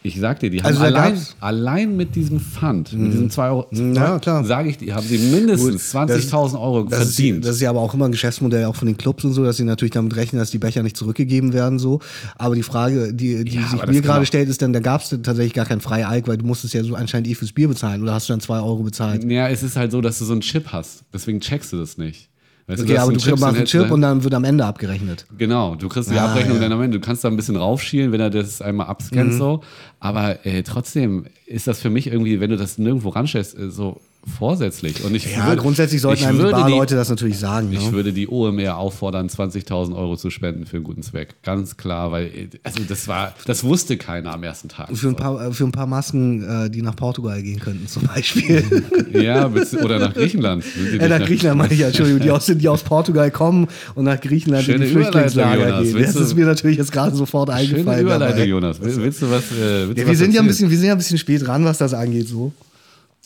ich 0.02 0.18
sag 0.20 0.40
dir, 0.40 0.50
die 0.50 0.60
haben 0.60 0.68
Also 0.68 0.80
da 0.80 0.86
allein, 0.86 1.20
allein 1.42 1.98
mit 1.98 2.16
diesem 2.16 2.40
Pfand, 2.40 2.94
mit 2.94 3.12
diesem 3.12 3.30
zwei 3.30 3.50
Euro, 3.50 3.68
Ja, 3.72 4.18
klar. 4.20 4.46
sage 4.46 4.70
ich, 4.70 4.78
die 4.78 4.94
haben 4.94 5.06
sie 5.06 5.18
mindestens 5.18 5.66
Gut, 5.66 5.74
das- 5.76 5.90
20.000 6.32 6.60
Euro 6.60 6.84
Das 6.84 7.02
ist, 7.10 7.16
verdient. 7.16 7.44
das 7.46 7.56
ist 7.58 7.62
ja 7.62 7.70
aber 7.70 7.82
auch 7.82 7.94
immer 7.94 8.06
ein 8.06 8.12
Geschäftsmodell 8.12 8.64
auch 8.66 8.76
von 8.78 8.86
den 8.88 8.96
Clubs 8.98 9.26
und 9.26 9.34
so, 9.34 9.44
dass 9.44 9.58
sie 9.58 9.66
natürlich 9.66 9.92
damit 9.92 10.16
rechnen, 10.16 10.40
dass 10.40 10.52
die 10.52 10.58
Becher 10.58 10.84
nicht 10.84 10.96
zurückgegeben 10.96 11.52
werden. 11.52 11.80
so. 11.80 12.00
Aber 12.38 12.56
die 12.56 12.64
Frage, 12.64 13.14
die, 13.14 13.44
die 13.44 13.56
Ja, 13.58 13.68
sich 13.68 13.86
mir 13.88 14.02
gerade 14.02 14.26
stellt, 14.26 14.48
ist 14.48 14.62
dann, 14.62 14.72
da 14.72 14.80
gab 14.80 15.02
es 15.02 15.10
tatsächlich 15.10 15.54
gar 15.54 15.66
kein 15.66 15.82
Freie-Alk, 15.82 16.28
weil 16.30 16.38
du 16.38 16.46
musstest 16.46 16.74
ja 16.74 16.84
so 16.84 16.96
anscheinend 16.96 17.28
eh 17.28 17.36
fürs 17.36 17.52
Bier 17.52 17.68
bezahlen. 17.68 18.02
Oder 18.02 18.14
hast 18.14 18.30
du 18.30 18.34
dann 18.34 18.40
zwei 18.40 18.60
Euro 18.60 18.84
bezahlt? 18.84 19.24
ja, 19.30 19.50
es 19.50 19.64
ist 19.64 19.76
halt 19.76 19.92
so, 19.92 20.00
dass 20.02 20.18
du 20.20 20.26
so 20.26 20.32
einen 20.32 20.42
Chip 20.42 20.68
hast. 20.72 21.04
Deswegen 21.14 21.42
checkst 21.42 21.74
du 21.74 21.78
das 21.78 21.98
nicht. 21.98 22.30
Weißt 22.70 22.84
Okay, 22.84 22.98
hast 22.98 23.04
aber 23.06 23.14
du 23.14 23.20
Chip, 23.20 23.32
machst 23.32 23.44
einen 23.46 23.56
du 23.58 23.64
Chip 23.66 23.90
und 23.92 24.02
dann 24.02 24.24
wird 24.24 24.34
am 24.36 24.44
Ende 24.44 24.64
abgerechnet. 24.64 25.26
Genau, 25.38 25.74
du 25.74 25.90
kriegst 25.90 26.12
die 26.12 26.16
Ah, 26.20 26.26
Abrechnung 26.28 26.58
ja. 26.58 26.62
dann 26.64 26.72
am 26.74 26.82
Ende. 26.84 27.00
Du 27.00 27.06
kannst 27.06 27.24
da 27.24 27.28
ein 27.28 27.36
bisschen 27.36 27.56
raufschielen, 27.56 28.12
wenn 28.12 28.22
er 28.22 28.30
das 28.30 28.62
einmal 28.62 28.86
abscannt 28.88 29.34
so. 29.34 29.62
Aber 30.00 30.46
äh, 30.46 30.62
trotzdem 30.62 31.26
ist 31.48 31.66
das 31.66 31.80
für 31.82 31.90
mich 31.90 32.06
irgendwie, 32.08 32.40
wenn 32.40 32.52
du 32.52 32.58
das 32.58 32.78
nirgendwo 32.78 33.10
ranstellst, 33.10 33.58
äh, 33.58 33.72
so, 33.72 34.00
vorsätzlich. 34.38 35.04
Und 35.04 35.16
ich 35.16 35.36
Ja, 35.36 35.48
würde, 35.48 35.62
grundsätzlich 35.62 36.02
sollten 36.02 36.26
einem 36.26 36.38
die 36.40 36.52
Barleute 36.52 36.96
das 36.96 37.10
natürlich 37.10 37.38
sagen. 37.40 37.72
ich 37.72 37.86
ne? 37.86 37.92
würde 37.94 38.14
die 38.14 38.28
OMR 38.28 38.78
auffordern, 38.78 39.28
20.000 39.28 39.96
Euro 39.96 40.18
zu 40.18 40.30
spenden 40.30 40.66
für 40.66 40.78
einen 40.78 40.84
guten 40.84 41.04
Zweck. 41.04 41.36
Ganz 41.44 41.78
klar, 41.78 42.12
weil 42.12 42.50
also 42.64 42.84
das 42.88 43.08
war, 43.08 43.34
das 43.46 43.64
wusste 43.64 43.98
keiner 43.98 44.34
am 44.34 44.44
ersten 44.44 44.70
Tag. 44.70 44.96
Für 44.96 45.08
ein 45.10 45.16
paar, 45.16 45.52
für 45.54 45.64
ein 45.64 45.72
paar 45.72 45.88
Masken, 45.88 46.44
äh, 46.44 46.70
die 46.70 46.82
nach 46.82 46.96
Portugal 46.96 47.42
gehen 47.42 47.60
könnten, 47.60 47.88
zum 47.88 48.04
Beispiel. 48.04 48.64
Ja, 49.12 49.50
oder 49.84 50.00
nach 50.00 50.14
Griechenland. 50.14 50.64
Die 50.94 50.98
äh, 50.98 51.08
nach 51.08 51.18
nicht 51.20 51.28
Griechenland 51.28 51.58
meine 51.58 51.74
ich 51.74 51.80
ja, 51.80 51.88
Entschuldigung, 51.88 52.22
die 52.22 52.32
aus, 52.32 52.46
die 52.46 52.68
aus 52.68 52.84
Portugal 52.84 53.32
kommen 53.32 53.68
und 53.96 54.06
nach 54.06 54.20
Griechenland 54.22 54.64
Schöne 54.66 54.78
in 54.78 54.82
die 54.84 54.88
Flüchtlingslager 54.96 55.56
Überleitung, 55.56 55.94
gehen. 55.94 56.02
Das 56.04 56.16
ist 56.16 56.36
mir 56.36 56.46
natürlich 56.46 56.78
jetzt 56.78 56.92
gerade 56.92 57.16
sofort 57.16 57.50
Schöne 57.50 57.60
eingefallen. 57.60 58.02
Überleitung, 58.02 58.38
dabei. 58.38 58.48
Jonas. 58.48 58.82
Will- 58.82 58.96
Willst 58.98 59.22
du 59.22 59.30
was? 59.32 59.44
Äh, 59.52 59.88
willst 59.88 59.98
Ja, 59.98 60.06
wir 60.06 60.08
was 60.10 60.18
sind 60.20 60.34
ja 60.34 60.42
ein 60.42 60.48
bisschen, 60.48 60.70
wir 60.70 60.78
sind 60.78 60.88
ja 60.88 60.94
ein 60.94 60.98
bisschen 60.98 61.18
spät 61.18 61.46
dran, 61.46 61.66
was 61.66 61.78
das 61.80 61.94
angeht, 61.94 62.28
so. 62.28 62.54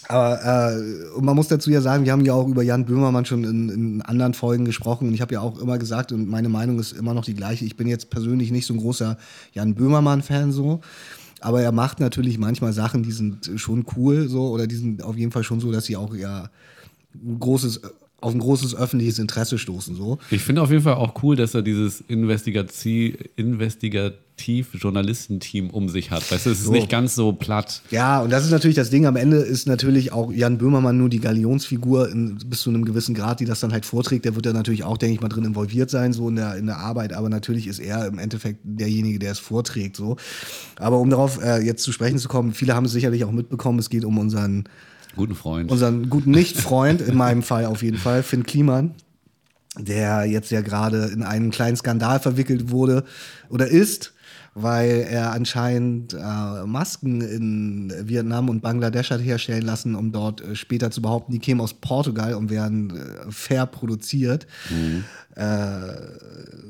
Aber 0.07 0.73
äh, 0.75 1.21
man 1.21 1.35
muss 1.35 1.47
dazu 1.47 1.71
ja 1.71 1.81
sagen, 1.81 2.05
wir 2.05 2.11
haben 2.11 2.25
ja 2.25 2.33
auch 2.33 2.47
über 2.47 2.63
Jan 2.63 2.85
Böhmermann 2.85 3.25
schon 3.25 3.43
in, 3.43 3.69
in 3.69 4.01
anderen 4.01 4.33
Folgen 4.33 4.65
gesprochen 4.65 5.07
und 5.07 5.13
ich 5.13 5.21
habe 5.21 5.33
ja 5.33 5.41
auch 5.41 5.59
immer 5.59 5.77
gesagt 5.77 6.11
und 6.11 6.27
meine 6.29 6.49
Meinung 6.49 6.79
ist 6.79 6.91
immer 6.91 7.13
noch 7.13 7.25
die 7.25 7.33
gleiche. 7.33 7.65
Ich 7.65 7.77
bin 7.77 7.87
jetzt 7.87 8.09
persönlich 8.09 8.51
nicht 8.51 8.65
so 8.65 8.73
ein 8.73 8.79
großer 8.79 9.17
Jan 9.53 9.75
Böhmermann-Fan 9.75 10.51
so, 10.51 10.81
aber 11.39 11.61
er 11.61 11.71
macht 11.71 11.99
natürlich 11.99 12.37
manchmal 12.37 12.73
Sachen, 12.73 13.03
die 13.03 13.11
sind 13.11 13.51
schon 13.55 13.85
cool 13.95 14.27
so 14.27 14.49
oder 14.49 14.67
die 14.67 14.75
sind 14.75 15.03
auf 15.03 15.17
jeden 15.17 15.31
Fall 15.31 15.43
schon 15.43 15.59
so, 15.59 15.71
dass 15.71 15.85
sie 15.85 15.95
auch 15.95 16.13
ja 16.15 16.49
ein 17.15 17.39
großes 17.39 17.81
auf 18.23 18.33
ein 18.33 18.39
großes 18.39 18.73
öffentliches 18.75 19.19
Interesse 19.19 19.57
stoßen 19.57 19.95
so. 19.95 20.17
Ich 20.31 20.43
finde 20.43 20.61
auf 20.61 20.71
jeden 20.71 20.83
Fall 20.83 20.93
auch 20.93 21.21
cool, 21.23 21.35
dass 21.35 21.53
er 21.53 21.61
dieses 21.61 22.01
Investigati- 22.07 23.17
Investigativ-Journalistenteam 24.37 25.69
um 25.69 25.89
sich 25.89 26.11
hat. 26.11 26.29
Weißt 26.31 26.45
du, 26.45 26.51
es 26.51 26.59
ist 26.59 26.65
So. 26.65 26.71
nicht 26.71 26.89
ganz 26.89 27.15
so 27.15 27.33
platt. 27.33 27.81
Ja, 27.91 28.19
und 28.21 28.29
das 28.31 28.45
ist 28.45 28.51
natürlich 28.51 28.75
das 28.75 28.89
Ding. 28.89 29.05
Am 29.05 29.15
Ende 29.15 29.37
ist 29.37 29.67
natürlich 29.67 30.11
auch 30.11 30.31
Jan 30.31 30.57
Böhmermann 30.57 30.97
nur 30.97 31.09
die 31.09 31.19
Galionsfigur 31.19 32.09
in, 32.09 32.37
bis 32.47 32.61
zu 32.61 32.69
einem 32.69 32.85
gewissen 32.85 33.15
Grad, 33.15 33.39
die 33.39 33.45
das 33.45 33.59
dann 33.59 33.71
halt 33.71 33.85
vorträgt. 33.85 34.25
Der 34.25 34.35
wird 34.35 34.45
da 34.45 34.53
natürlich 34.53 34.83
auch, 34.83 34.97
denke 34.97 35.15
ich 35.15 35.21
mal, 35.21 35.29
drin 35.29 35.45
involviert 35.45 35.89
sein, 35.89 36.13
so 36.13 36.29
in 36.29 36.35
der, 36.35 36.55
in 36.55 36.65
der 36.65 36.77
Arbeit. 36.77 37.13
Aber 37.13 37.29
natürlich 37.29 37.67
ist 37.67 37.79
er 37.79 38.07
im 38.07 38.19
Endeffekt 38.19 38.59
derjenige, 38.63 39.19
der 39.19 39.31
es 39.31 39.39
vorträgt. 39.39 39.95
So. 39.95 40.17
Aber 40.77 40.99
um 40.99 41.09
darauf 41.09 41.41
äh, 41.43 41.59
jetzt 41.63 41.83
zu 41.83 41.91
sprechen 41.91 42.17
zu 42.17 42.27
kommen, 42.27 42.53
viele 42.53 42.75
haben 42.75 42.85
es 42.85 42.91
sicherlich 42.91 43.23
auch 43.23 43.31
mitbekommen, 43.31 43.79
es 43.79 43.89
geht 43.89 44.05
um 44.05 44.17
unseren, 44.17 44.65
Guten 45.15 45.35
Freund. 45.35 45.71
unseren 45.71 46.09
guten 46.09 46.31
Nicht-Freund, 46.31 47.01
in 47.01 47.15
meinem 47.15 47.43
Fall 47.43 47.65
auf 47.65 47.83
jeden 47.83 47.97
Fall, 47.97 48.23
Finn 48.23 48.43
Kliman, 48.43 48.95
der 49.77 50.25
jetzt 50.25 50.49
ja 50.51 50.61
gerade 50.61 51.05
in 51.13 51.21
einen 51.23 51.51
kleinen 51.51 51.77
Skandal 51.77 52.19
verwickelt 52.19 52.71
wurde 52.71 53.03
oder 53.49 53.67
ist, 53.67 54.13
weil 54.55 55.07
er 55.09 55.31
anscheinend 55.31 56.13
äh, 56.13 56.65
Masken 56.65 57.21
in 57.21 57.93
Vietnam 58.03 58.49
und 58.49 58.61
Bangladesch 58.61 59.09
hat 59.09 59.21
herstellen 59.21 59.63
lassen, 59.63 59.95
um 59.95 60.11
dort 60.11 60.41
äh, 60.41 60.55
später 60.55 60.91
zu 60.91 61.01
behaupten, 61.01 61.31
die 61.31 61.39
kämen 61.39 61.61
aus 61.61 61.73
Portugal 61.73 62.35
und 62.35 62.49
werden 62.49 62.95
äh, 62.95 63.31
fair 63.31 63.65
produziert. 63.65 64.45
Äh, 65.35 65.93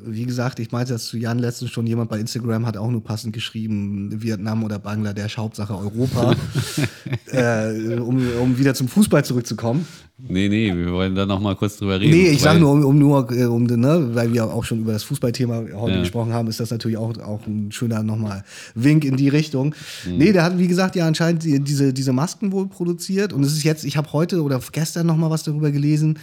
wie 0.05 0.25
gesagt, 0.25 0.59
ich 0.59 0.71
meinte 0.71 0.93
das 0.93 1.05
zu 1.05 1.17
Jan 1.17 1.39
letztens 1.39 1.71
schon, 1.71 1.85
jemand 1.85 2.09
bei 2.09 2.19
Instagram 2.19 2.65
hat 2.65 2.77
auch 2.77 2.89
nur 2.89 3.03
passend 3.03 3.33
geschrieben, 3.33 4.21
Vietnam 4.21 4.63
oder 4.63 4.79
Bangladesch, 4.79 5.37
Hauptsache 5.37 5.77
Europa, 5.77 6.35
äh, 7.31 7.99
um, 7.99 8.25
um 8.41 8.57
wieder 8.57 8.73
zum 8.73 8.87
Fußball 8.87 9.25
zurückzukommen. 9.25 9.85
Nee, 10.27 10.47
nee, 10.49 10.75
wir 10.75 10.91
wollen 10.91 11.15
da 11.15 11.25
noch 11.25 11.39
mal 11.39 11.55
kurz 11.55 11.77
drüber 11.77 11.99
reden. 11.99 12.12
Nee, 12.12 12.29
ich 12.29 12.41
sage 12.41 12.59
nur, 12.59 12.71
um, 12.71 12.83
um 12.86 12.97
nur, 12.97 13.31
äh, 13.31 13.45
um, 13.45 13.63
ne, 13.65 14.09
weil 14.13 14.31
wir 14.33 14.45
auch 14.45 14.63
schon 14.63 14.79
über 14.81 14.93
das 14.93 15.03
Fußballthema 15.03 15.63
heute 15.73 15.95
Ja. 15.95 15.99
gesprochen 16.01 16.33
haben, 16.33 16.47
ist 16.47 16.59
das 16.59 16.71
natürlich 16.71 16.97
auch, 16.97 17.17
auch 17.19 17.45
ein 17.47 17.71
schöner 17.71 18.03
nochmal 18.03 18.43
Wink 18.75 19.05
in 19.05 19.17
die 19.17 19.29
Richtung. 19.29 19.75
Mhm. 20.07 20.17
Nee, 20.17 20.31
der 20.33 20.43
hat, 20.43 20.57
wie 20.57 20.67
gesagt, 20.67 20.95
ja 20.95 21.05
anscheinend 21.07 21.43
die- 21.43 21.59
diese, 21.59 21.93
diese 21.93 22.13
Masken 22.13 22.51
wohl 22.51 22.67
produziert. 22.67 23.33
Und 23.33 23.43
es 23.43 23.53
ist 23.53 23.63
jetzt, 23.63 23.83
ich 23.86 23.97
habe 23.97 24.12
heute 24.13 24.41
oder 24.43 24.59
gestern 24.71 25.05
nochmal 25.07 25.29
was 25.29 25.43
darüber 25.43 25.71
gelesen, 25.71 26.17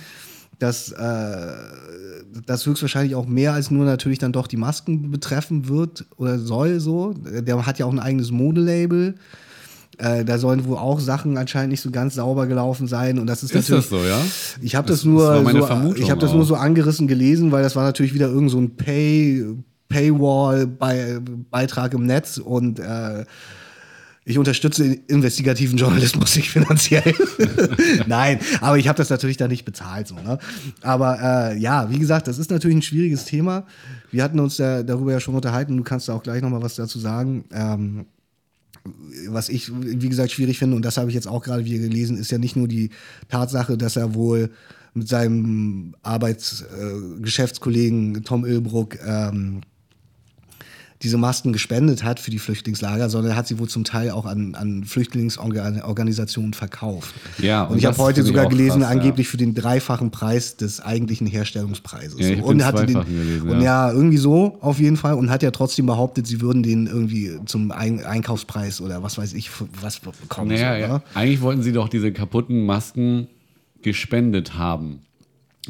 dass 0.59 0.93
äh, 0.93 1.53
das 2.47 2.67
höchstwahrscheinlich 2.67 3.15
auch 3.15 3.27
mehr 3.27 3.55
als 3.55 3.71
nur 3.71 3.85
natürlich 3.85 4.19
dann 4.19 4.33
doch 4.33 4.47
die 4.47 4.57
Masken 4.59 5.11
betreffen 5.11 5.69
wird 5.69 6.05
oder 6.17 6.39
soll 6.39 6.81
so. 6.81 7.15
Der 7.15 7.65
hat 7.67 7.79
ja 7.79 7.87
auch 7.87 7.93
ein 7.93 7.99
eigenes 7.99 8.31
Modelabel. 8.31 9.15
Äh, 10.01 10.25
da 10.25 10.39
sollen 10.39 10.65
wohl 10.65 10.79
auch 10.79 10.99
Sachen 10.99 11.37
anscheinend 11.37 11.71
nicht 11.71 11.83
so 11.83 11.91
ganz 11.91 12.15
sauber 12.15 12.47
gelaufen 12.47 12.87
sein. 12.87 13.19
Und 13.19 13.27
das 13.27 13.43
ist, 13.43 13.55
Ist 13.55 13.69
natürlich. 13.69 13.91
das 13.91 14.01
so, 14.01 14.07
ja? 14.07 14.19
Ich 14.63 14.75
habe 14.75 14.89
das, 14.89 14.99
Das- 15.01 15.05
nur, 15.05 15.45
so, 15.45 15.95
ich 15.95 16.11
habe 16.11 16.21
das 16.21 16.33
nur 16.33 16.45
so 16.45 16.55
angerissen 16.55 17.07
gelesen, 17.07 17.53
weil 17.53 17.63
das 17.63 17.77
war 17.77 17.85
natürlich 17.85 18.15
wieder 18.15 18.29
irgend 18.29 18.51
so 18.51 18.59
ein 18.59 18.77
Pay, 18.77 19.45
Paywall-Beitrag 19.89 21.95
im 21.95 22.07
Netz 22.07 22.39
und 22.39 22.79
äh, 22.79 23.25
ich 24.25 24.39
unterstütze 24.39 24.85
investigativen 25.09 25.77
Journalismus 25.79 26.37
nicht 26.37 26.51
finanziell. 26.51 27.15
Nein, 28.07 28.39
aber 28.61 28.79
ich 28.79 28.87
habe 28.87 28.97
das 28.97 29.11
natürlich 29.11 29.39
da 29.39 29.49
nicht 29.49 29.65
bezahlt. 29.65 30.07
So, 30.09 30.15
ne? 30.15 30.39
Aber 30.83 31.19
äh, 31.53 31.59
ja, 31.59 31.91
wie 31.91 31.99
gesagt, 31.99 32.29
das 32.29 32.39
ist 32.39 32.51
natürlich 32.51 32.77
ein 32.77 32.83
schwieriges 32.83 33.25
Thema. 33.25 33.65
Wir 34.13 34.23
hatten 34.23 34.39
uns 34.39 34.57
da, 34.59 34.83
darüber 34.83 35.13
ja 35.13 35.21
schon 35.21 35.35
unterhalten. 35.35 35.77
Du 35.77 35.83
kannst 35.83 36.09
da 36.09 36.15
auch 36.15 36.23
gleich 36.23 36.43
noch 36.43 36.51
mal 36.51 36.63
was 36.63 36.77
dazu 36.77 36.99
sagen. 36.99 37.45
Ähm, 37.53 38.07
was 39.29 39.49
ich, 39.49 39.71
wie 39.73 40.09
gesagt, 40.09 40.33
schwierig 40.33 40.59
finde, 40.59 40.75
und 40.77 40.85
das 40.85 40.97
habe 40.97 41.11
ich 41.11 41.15
jetzt 41.15 41.29
auch 41.29 41.43
gerade 41.43 41.65
wieder 41.65 41.79
gelesen, 41.79 42.17
ist 42.17 42.31
ja 42.31 42.39
nicht 42.39 42.55
nur 42.57 42.69
die 42.69 42.91
Tatsache, 43.29 43.77
dass 43.77 43.97
er 43.97 44.15
wohl 44.15 44.51
mit 44.95 45.09
seinem 45.09 45.95
Arbeitsgeschäftskollegen 46.03 48.17
äh, 48.17 48.21
Tom 48.23 48.45
Ilbruck 48.45 48.99
ähm, 49.05 49.61
diese 51.03 51.17
Masken 51.17 51.55
gespendet 51.55 52.05
hat 52.05 52.21
für 52.21 52.31
die 52.31 52.39
Flüchtlingslager, 52.39 53.09
sondern 53.09 53.33
er 53.33 53.37
hat 53.37 53.47
sie 53.47 53.59
wohl 53.59 53.69
zum 53.69 53.85
Teil 53.85 54.11
auch 54.11 54.27
an, 54.27 54.55
an 54.55 54.85
Flüchtlingsorganisationen 54.85 56.53
verkauft. 56.53 57.15
Ja, 57.39 57.63
und, 57.63 57.73
und 57.73 57.79
ich 57.79 57.87
habe 57.87 57.97
heute 57.97 58.23
sogar 58.23 58.47
gelesen, 58.47 58.81
krass, 58.81 58.93
ja. 58.93 59.01
angeblich 59.01 59.29
für 59.29 59.39
den 59.39 59.55
dreifachen 59.55 60.11
Preis 60.11 60.57
des 60.57 60.81
eigentlichen 60.81 61.27
Herstellungspreises. 61.27 62.21
Ja, 62.21 62.29
ich 62.29 62.43
und 62.43 62.65
hatte 62.65 62.85
den, 62.85 63.03
gelesen, 63.03 63.49
und 63.49 63.61
ja. 63.61 63.89
ja, 63.89 63.93
irgendwie 63.93 64.19
so 64.19 64.59
auf 64.61 64.79
jeden 64.79 64.99
Fall 64.99 65.15
und 65.15 65.31
hat 65.31 65.43
ja 65.43 65.51
trotzdem 65.51 65.87
behauptet, 65.87 66.27
sie 66.27 66.43
würden 66.43 66.63
den 66.63 66.87
irgendwie 66.87 67.39
zum 67.47 67.71
Ein 67.71 68.05
Einkaufspreis 68.05 68.83
oder 68.83 69.03
was 69.03 69.17
weiß 69.17 69.33
ich 69.33 69.51
was 69.81 70.01
bekommen. 70.01 70.51
Naja, 70.51 70.75
so, 70.75 70.81
ja. 70.81 70.89
ne? 70.99 71.03
eigentlich 71.15 71.41
wollten 71.41 71.63
sie 71.63 71.73
doch 71.73 71.89
diese 71.89 72.13
kaputten 72.13 72.67
Masken 72.67 73.29
gespendet 73.81 74.59
haben. 74.59 75.01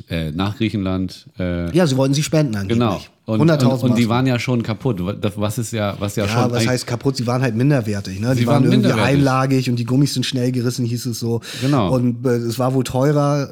Äh, 0.09 0.31
nach 0.31 0.57
Griechenland. 0.57 1.27
Äh, 1.39 1.75
ja, 1.77 1.87
sie 1.87 1.97
wollten 1.97 2.15
sie 2.15 2.23
spenden 2.23 2.55
angeblich. 2.55 2.79
genau. 2.79 3.01
Und, 3.39 3.51
100.000 3.51 3.65
und, 3.67 3.91
und 3.91 3.99
die 3.99 4.09
waren 4.09 4.27
ja 4.27 4.39
schon 4.39 4.63
kaputt. 4.63 5.01
Das- 5.21 5.37
Was 5.37 5.59
ist 5.59 5.73
ja, 5.73 5.95
was 5.99 6.17
ja, 6.17 6.25
Ja, 6.25 6.31
schon. 6.31 6.43
was 6.51 6.53
eigentlich- 6.59 6.69
heißt 6.69 6.87
kaputt? 6.87 7.17
Sie 7.17 7.27
waren 7.27 7.43
halt 7.43 7.55
minderwertig. 7.55 8.21
Ne? 8.21 8.35
Sie 8.35 8.41
Die 8.41 8.47
waren, 8.47 8.65
waren 8.65 8.73
irgendwie 8.73 8.93
einlagig 8.93 9.69
und 9.71 9.77
die 9.77 9.85
Gummis 9.85 10.15
sind 10.15 10.27
schnell 10.27 10.53
gerissen, 10.53 10.85
hieß 10.85 11.07
es 11.07 11.19
so. 11.21 11.41
Genau. 11.61 11.95
Und 11.95 12.25
äh, 12.27 12.31
es 12.31 12.59
war 12.59 12.75
wohl 12.75 12.85
teurer, 12.85 13.51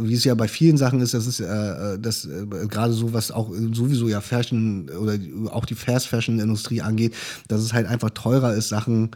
wie 0.00 0.14
es 0.14 0.22
ja 0.24 0.34
bei 0.34 0.46
vielen 0.46 0.76
Sachen 0.76 1.00
ist. 1.00 1.12
Das 1.14 1.26
ist 1.26 1.40
äh, 1.40 1.44
äh, 1.44 1.98
das 2.00 2.24
äh, 2.24 2.66
gerade 2.68 2.92
so, 2.92 3.12
was 3.12 3.30
auch 3.32 3.50
äh, 3.50 3.74
sowieso 3.74 4.06
ja 4.08 4.20
Fashion 4.20 4.88
oder 4.90 5.14
auch 5.50 5.64
die 5.66 5.74
Fast 5.74 6.06
Fashion 6.06 6.38
Industrie 6.38 6.80
angeht, 6.82 7.14
dass 7.48 7.60
es 7.62 7.72
halt 7.72 7.86
einfach 7.86 8.10
teurer 8.10 8.54
ist, 8.54 8.68
Sachen 8.68 9.10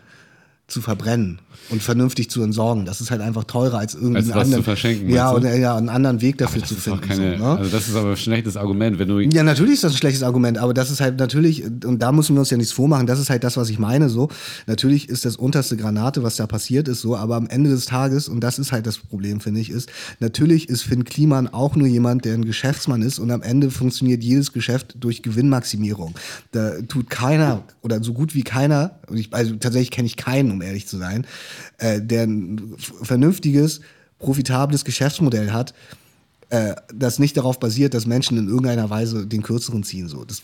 zu 0.73 0.81
verbrennen 0.81 1.39
und 1.71 1.83
vernünftig 1.83 2.31
zu 2.31 2.43
entsorgen. 2.43 2.85
Das 2.85 3.01
ist 3.01 3.11
halt 3.11 3.21
einfach 3.21 3.45
teurer 3.45 3.79
als 3.79 3.95
irgendwie 3.95 4.17
Als 4.17 4.29
was 4.29 4.35
zu 4.35 4.41
anderen, 4.41 4.65
verschenken, 4.65 5.11
ja, 5.11 5.31
und, 5.31 5.45
äh, 5.45 5.61
ja, 5.61 5.77
einen 5.77 5.89
anderen 5.89 6.21
Weg 6.21 6.39
dafür 6.39 6.65
zu 6.65 6.75
finden. 6.75 7.01
keine, 7.03 7.39
so, 7.39 7.45
ne? 7.45 7.59
also 7.59 7.71
das 7.71 7.89
ist 7.89 7.95
aber 7.97 8.11
ein 8.11 8.17
schlechtes 8.17 8.57
Argument, 8.57 8.99
wenn 8.99 9.09
du 9.09 9.21
Ja, 9.21 9.43
natürlich 9.43 9.75
ist 9.75 9.85
das 9.85 9.93
ein 9.93 9.99
schlechtes 9.99 10.23
Argument, 10.23 10.59
aber 10.59 10.75
das 10.75 10.91
ist 10.91 11.01
halt 11.01 11.19
natürlich, 11.19 11.65
und 11.65 12.01
da 12.01 12.11
müssen 12.11 12.35
wir 12.35 12.41
uns 12.41 12.51
ja 12.51 12.57
nichts 12.57 12.73
vormachen, 12.73 13.07
das 13.07 13.19
ist 13.21 13.31
halt 13.31 13.45
das, 13.45 13.57
was 13.57 13.69
ich 13.69 13.79
meine, 13.79 14.09
so. 14.09 14.29
Natürlich 14.67 15.09
ist 15.09 15.25
das 15.25 15.37
unterste 15.37 15.77
Granate, 15.77 16.23
was 16.23 16.37
da 16.37 16.47
passiert 16.47 16.89
ist, 16.89 17.01
so, 17.03 17.17
aber 17.17 17.37
am 17.37 17.47
Ende 17.47 17.71
des 17.71 17.85
Tages, 17.85 18.29
und 18.29 18.41
das 18.41 18.59
ist 18.59 18.73
halt 18.73 18.87
das 18.87 18.99
Problem, 18.99 19.41
finde 19.41 19.61
ich, 19.61 19.71
ist, 19.71 19.91
natürlich 20.21 20.69
ist 20.69 20.83
Finn 20.83 21.05
Kliman 21.05 21.49
auch 21.49 21.77
nur 21.77 21.87
jemand, 21.87 22.25
der 22.25 22.35
ein 22.35 22.45
Geschäftsmann 22.45 23.03
ist 23.03 23.19
und 23.19 23.31
am 23.31 23.43
Ende 23.43 23.71
funktioniert 23.71 24.25
jedes 24.25 24.53
Geschäft 24.53 24.97
durch 25.01 25.23
Gewinnmaximierung. 25.23 26.15
Da 26.53 26.81
tut 26.89 27.11
keiner, 27.11 27.63
oder 27.83 28.03
so 28.03 28.15
gut 28.15 28.35
wie 28.35 28.43
keiner, 28.43 28.99
und 29.09 29.19
ich, 29.19 29.33
also 29.33 29.55
tatsächlich 29.57 29.91
kenne 29.91 30.07
ich 30.07 30.17
keinen, 30.17 30.51
um 30.51 30.62
ehrlich 30.63 30.87
zu 30.87 30.99
sein, 30.99 31.27
äh, 31.79 32.01
der 32.01 32.25
ein 32.25 32.75
vernünftiges, 33.03 33.81
profitables 34.19 34.85
Geschäftsmodell 34.85 35.51
hat, 35.53 35.75
äh, 36.53 36.75
das 36.95 37.19
nicht 37.19 37.35
darauf 37.39 37.59
basiert, 37.59 37.95
dass 37.95 38.05
Menschen 38.05 38.37
in 38.37 38.47
irgendeiner 38.47 38.91
Weise 38.91 39.27
den 39.27 39.43
Kürzeren 39.43 39.85
ziehen. 39.85 40.07
So. 40.07 40.23
Das, 40.27 40.43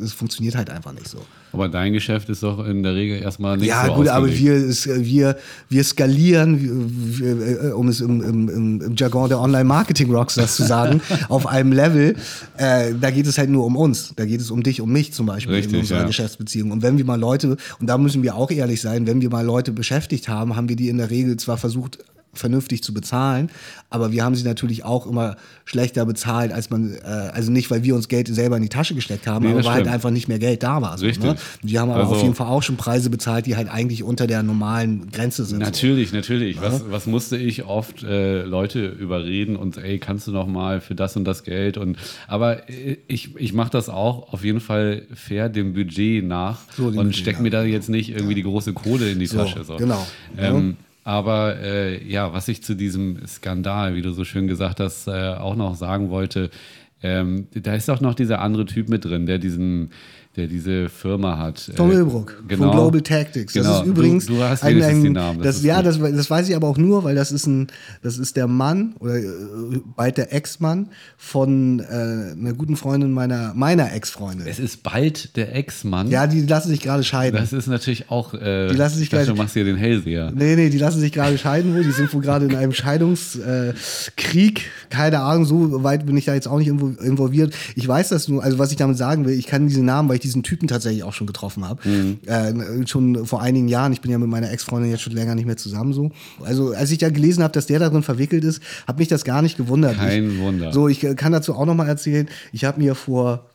das 0.00 0.12
funktioniert 0.12 0.54
halt 0.54 0.70
einfach 0.70 0.92
nicht 0.92 1.08
so. 1.08 1.18
Aber 1.52 1.68
dein 1.68 1.92
Geschäft 1.92 2.28
ist 2.28 2.44
doch 2.44 2.64
in 2.64 2.84
der 2.84 2.94
Regel 2.94 3.20
erstmal 3.20 3.56
nicht 3.56 3.66
ja, 3.66 3.86
so 3.86 3.94
gut, 3.94 4.06
aber 4.06 4.28
wir, 4.30 4.52
es- 4.54 4.86
wir, 4.88 5.36
wir 5.68 5.82
skalieren, 5.82 7.18
wir, 7.18 7.64
äh, 7.64 7.70
um 7.72 7.88
es 7.88 8.00
im, 8.00 8.22
im, 8.22 8.48
im, 8.48 8.80
im 8.82 8.94
Jargon 8.94 9.28
der 9.28 9.40
Online-Marketing-Rockstars 9.40 10.54
zu 10.54 10.62
sagen, 10.62 11.00
auf 11.28 11.48
einem 11.48 11.72
Level. 11.72 12.14
Äh, 12.56 12.94
da 13.00 13.10
geht 13.10 13.26
es 13.26 13.36
halt 13.36 13.50
nur 13.50 13.66
um 13.66 13.76
uns. 13.76 14.12
Da 14.14 14.24
geht 14.24 14.40
es 14.40 14.48
um 14.52 14.62
dich, 14.62 14.80
um 14.80 14.92
mich 14.92 15.12
zum 15.12 15.26
Beispiel 15.26 15.56
Richtig, 15.56 15.72
in 15.74 15.80
unserer 15.80 16.02
ja. 16.02 16.06
Geschäftsbeziehung. 16.06 16.70
Und 16.70 16.82
wenn 16.82 16.98
wir 16.98 17.04
mal 17.04 17.18
Leute, 17.18 17.56
und 17.80 17.88
da 17.88 17.98
müssen 17.98 18.22
wir 18.22 18.36
auch 18.36 18.52
ehrlich 18.52 18.80
sein, 18.80 19.08
wenn 19.08 19.20
wir 19.20 19.30
mal 19.30 19.44
Leute 19.44 19.72
beschäftigt 19.72 20.28
haben, 20.28 20.54
haben 20.54 20.68
wir 20.68 20.76
die 20.76 20.88
in 20.88 20.98
der 20.98 21.10
Regel 21.10 21.36
zwar 21.36 21.56
versucht, 21.56 21.98
vernünftig 22.34 22.82
zu 22.82 22.94
bezahlen. 22.94 23.50
Aber 23.90 24.10
wir 24.12 24.24
haben 24.24 24.34
sie 24.34 24.44
natürlich 24.44 24.84
auch 24.84 25.06
immer 25.06 25.36
schlechter 25.66 26.06
bezahlt, 26.06 26.50
als 26.52 26.70
man, 26.70 26.94
äh, 26.94 26.98
also 27.06 27.52
nicht, 27.52 27.70
weil 27.70 27.82
wir 27.84 27.94
uns 27.94 28.08
Geld 28.08 28.28
selber 28.28 28.56
in 28.56 28.62
die 28.62 28.68
Tasche 28.70 28.94
gesteckt 28.94 29.26
haben, 29.26 29.44
Nee, 29.44 29.52
aber 29.52 29.64
weil 29.64 29.72
halt 29.72 29.88
einfach 29.88 30.10
nicht 30.10 30.28
mehr 30.28 30.38
Geld 30.38 30.62
da 30.62 30.80
war. 30.80 30.96
So, 30.96 31.04
Richtig. 31.06 31.24
Ne? 31.24 31.36
Die 31.62 31.78
haben 31.78 31.90
aber 31.90 32.00
Also- 32.04 32.14
auf 32.14 32.22
jeden 32.22 32.34
Fall 32.34 32.46
auch 32.46 32.62
schon 32.62 32.76
Preise 32.76 33.10
bezahlt, 33.10 33.44
die 33.46 33.56
halt 33.56 33.68
eigentlich 33.68 34.02
unter 34.02 34.26
der 34.26 34.42
normalen 34.42 35.10
Grenze 35.10 35.44
sind. 35.44 35.60
So. 35.60 35.64
Natürlich, 35.64 36.12
natürlich. 36.12 36.60
Was, 36.62 36.84
was 36.90 37.06
musste 37.06 37.36
ich 37.36 37.64
oft 37.64 38.02
äh, 38.02 38.42
Leute 38.42 38.86
überreden 38.86 39.56
und 39.56 39.76
ey, 39.76 39.98
kannst 39.98 40.26
du 40.26 40.32
noch 40.32 40.46
mal 40.46 40.80
für 40.80 40.94
das 40.94 41.16
und 41.16 41.24
das 41.24 41.44
Geld 41.44 41.76
und 41.76 41.96
aber 42.28 42.68
äh, 42.70 42.96
ich, 43.08 43.36
ich 43.36 43.52
mache 43.52 43.70
das 43.70 43.88
auch 43.90 44.32
auf 44.32 44.42
jeden 44.44 44.60
Fall 44.60 45.02
fair 45.14 45.48
dem 45.50 45.74
Budget 45.74 46.24
nach 46.24 46.60
So, 46.76 46.90
dem 46.90 46.98
und 46.98 47.04
Budget 47.08 47.16
steck 47.20 47.34
nach. 47.36 47.42
mir 47.42 47.50
da 47.50 47.62
jetzt 47.62 47.88
nicht 47.90 48.10
irgendwie 48.10 48.34
die 48.34 48.42
große 48.42 48.72
Kohle 48.72 49.10
in 49.10 49.18
die 49.18 49.28
Tasche. 49.28 49.62
So. 49.64 49.76
genau. 49.76 50.06
Ähm, 50.38 50.76
aber 51.04 51.58
äh, 51.60 52.04
ja, 52.06 52.32
was 52.32 52.48
ich 52.48 52.62
zu 52.62 52.74
diesem 52.74 53.26
Skandal, 53.26 53.94
wie 53.94 54.02
du 54.02 54.12
so 54.12 54.24
schön 54.24 54.46
gesagt 54.46 54.80
hast, 54.80 55.08
äh, 55.08 55.34
auch 55.34 55.56
noch 55.56 55.74
sagen 55.74 56.10
wollte, 56.10 56.50
ähm, 57.02 57.48
da 57.54 57.74
ist 57.74 57.90
auch 57.90 58.00
noch 58.00 58.14
dieser 58.14 58.40
andere 58.40 58.64
Typ 58.64 58.88
mit 58.88 59.04
drin, 59.04 59.26
der 59.26 59.38
diesen, 59.38 59.90
der 60.36 60.46
diese 60.46 60.88
Firma 60.88 61.36
hat. 61.38 61.70
Tom 61.76 61.90
Äh, 61.90 61.94
Ilbruck 61.96 62.42
genau. 62.48 62.64
von 62.68 62.72
Global 62.72 63.00
Tactics. 63.02 63.52
Das 63.52 63.62
Genau. 63.64 63.80
ist 63.82 63.86
übrigens 63.86 64.26
du, 64.26 64.34
du 64.36 64.42
hast 64.42 64.62
ein, 64.64 64.82
ein, 64.82 65.02
die 65.04 65.10
Namen. 65.10 65.42
Das, 65.42 65.56
ist 65.56 65.64
ja, 65.64 65.82
das, 65.82 65.98
das 65.98 66.30
weiß 66.30 66.48
ich 66.48 66.56
aber 66.56 66.68
auch 66.68 66.78
nur, 66.78 67.04
weil 67.04 67.14
das 67.14 67.32
ist 67.32 67.46
ein, 67.46 67.66
das 68.02 68.16
ist 68.18 68.36
der 68.36 68.46
Mann 68.46 68.94
oder 68.98 69.16
äh, 69.16 69.24
bald 69.96 70.16
der 70.16 70.32
Ex-Mann 70.34 70.88
von 71.18 71.80
äh, 71.80 71.82
einer 72.38 72.52
guten 72.54 72.76
Freundin 72.76 73.12
meiner 73.12 73.52
meiner 73.54 73.92
Ex-Freundin. 73.92 74.46
Es 74.46 74.58
ist 74.58 74.82
bald 74.82 75.36
der 75.36 75.54
Ex-Mann. 75.54 76.08
Ja, 76.10 76.26
die 76.26 76.40
lassen 76.46 76.70
sich 76.70 76.80
gerade 76.80 77.04
scheiden. 77.04 77.38
Das 77.38 77.52
ist 77.52 77.66
natürlich 77.66 78.10
auch. 78.10 78.32
Äh, 78.34 78.68
Die 78.68 78.76
lassen 78.76 78.98
sich 78.98 79.10
gleich- 79.10 79.26
Du 79.26 79.34
machst 79.34 79.52
hier 79.54 79.64
den 79.64 79.76
Hellseher. 79.76 80.32
Nee, 80.34 80.56
nee, 80.56 80.70
die 80.70 80.78
lassen 80.78 81.00
sich 81.00 81.12
gerade 81.12 81.36
scheiden 81.38 81.74
wohl. 81.74 81.84
Die 81.84 81.92
sind 81.92 82.12
wohl 82.14 82.22
gerade 82.22 82.46
in 82.46 82.54
einem 82.56 82.72
Scheidungskrieg. 82.72 84.58
Äh. 84.58 84.62
Keine 84.90 85.20
Ahnung, 85.20 85.44
so 85.44 85.82
weit 85.84 86.06
bin 86.06 86.16
ich 86.16 86.24
da 86.24 86.34
jetzt 86.34 86.48
auch 86.48 86.58
nicht 86.58 86.70
invo- 86.70 86.98
involviert. 87.00 87.54
Ich 87.76 87.86
weiß 87.86 88.08
das 88.10 88.28
nur, 88.28 88.42
also 88.42 88.58
was 88.58 88.70
ich 88.70 88.76
damit 88.76 88.96
sagen 88.98 89.24
will, 89.24 89.34
ich 89.38 89.46
kann 89.46 89.66
diesen 89.68 89.84
Namen, 89.84 90.08
weil 90.08 90.16
ich 90.16 90.21
diesen 90.22 90.42
Typen 90.42 90.68
tatsächlich 90.68 91.04
auch 91.04 91.12
schon 91.12 91.26
getroffen 91.26 91.68
habe. 91.68 91.82
Äh, 92.26 92.86
schon 92.86 93.26
vor 93.26 93.42
einigen 93.42 93.68
Jahren. 93.68 93.92
Ich 93.92 94.00
bin 94.00 94.10
ja 94.10 94.18
mit 94.18 94.28
meiner 94.28 94.50
Ex-Freundin 94.50 94.90
jetzt 94.90 95.02
schon 95.02 95.12
länger 95.12 95.34
nicht 95.34 95.46
mehr 95.46 95.56
zusammen 95.56 95.92
so. 95.92 96.10
Also 96.42 96.72
als 96.72 96.90
ich 96.90 96.98
da 96.98 97.10
gelesen 97.10 97.42
habe, 97.42 97.52
dass 97.52 97.66
der 97.66 97.78
darin 97.78 98.02
verwickelt 98.02 98.44
ist, 98.44 98.62
hat 98.86 98.98
mich 98.98 99.08
das 99.08 99.24
gar 99.24 99.42
nicht 99.42 99.56
gewundert. 99.56 99.96
Kein 99.96 100.32
ich, 100.32 100.38
Wunder. 100.38 100.72
So, 100.72 100.88
ich 100.88 101.02
äh, 101.04 101.14
kann 101.14 101.32
dazu 101.32 101.54
auch 101.54 101.66
noch 101.66 101.74
mal 101.74 101.88
erzählen. 101.88 102.28
Ich 102.52 102.64
habe 102.64 102.80
mir 102.80 102.94
vor 102.94 103.46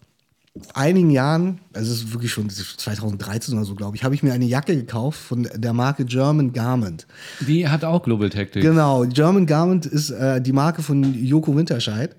einigen 0.74 1.10
Jahren, 1.10 1.60
also 1.74 1.92
es 1.92 2.00
ist 2.00 2.14
wirklich 2.14 2.32
schon 2.32 2.50
2013 2.50 3.56
oder 3.56 3.66
so, 3.66 3.76
glaube 3.76 3.96
ich, 3.96 4.04
habe 4.04 4.16
ich 4.16 4.24
mir 4.24 4.34
eine 4.34 4.46
Jacke 4.46 4.76
gekauft 4.76 5.20
von 5.20 5.48
der 5.54 5.74
Marke 5.74 6.06
German 6.06 6.54
Garment. 6.54 7.08
Die 7.48 7.68
hat 7.68 7.84
auch 7.84 8.04
Global 8.04 8.30
Tactics. 8.30 8.66
Genau, 8.66 9.06
German 9.06 9.46
Garment 9.46 9.86
ist 9.86 10.10
äh, 10.10 10.42
die 10.42 10.54
Marke 10.54 10.82
von 10.82 11.14
Joko 11.14 11.56
Winterscheid. 11.56 12.16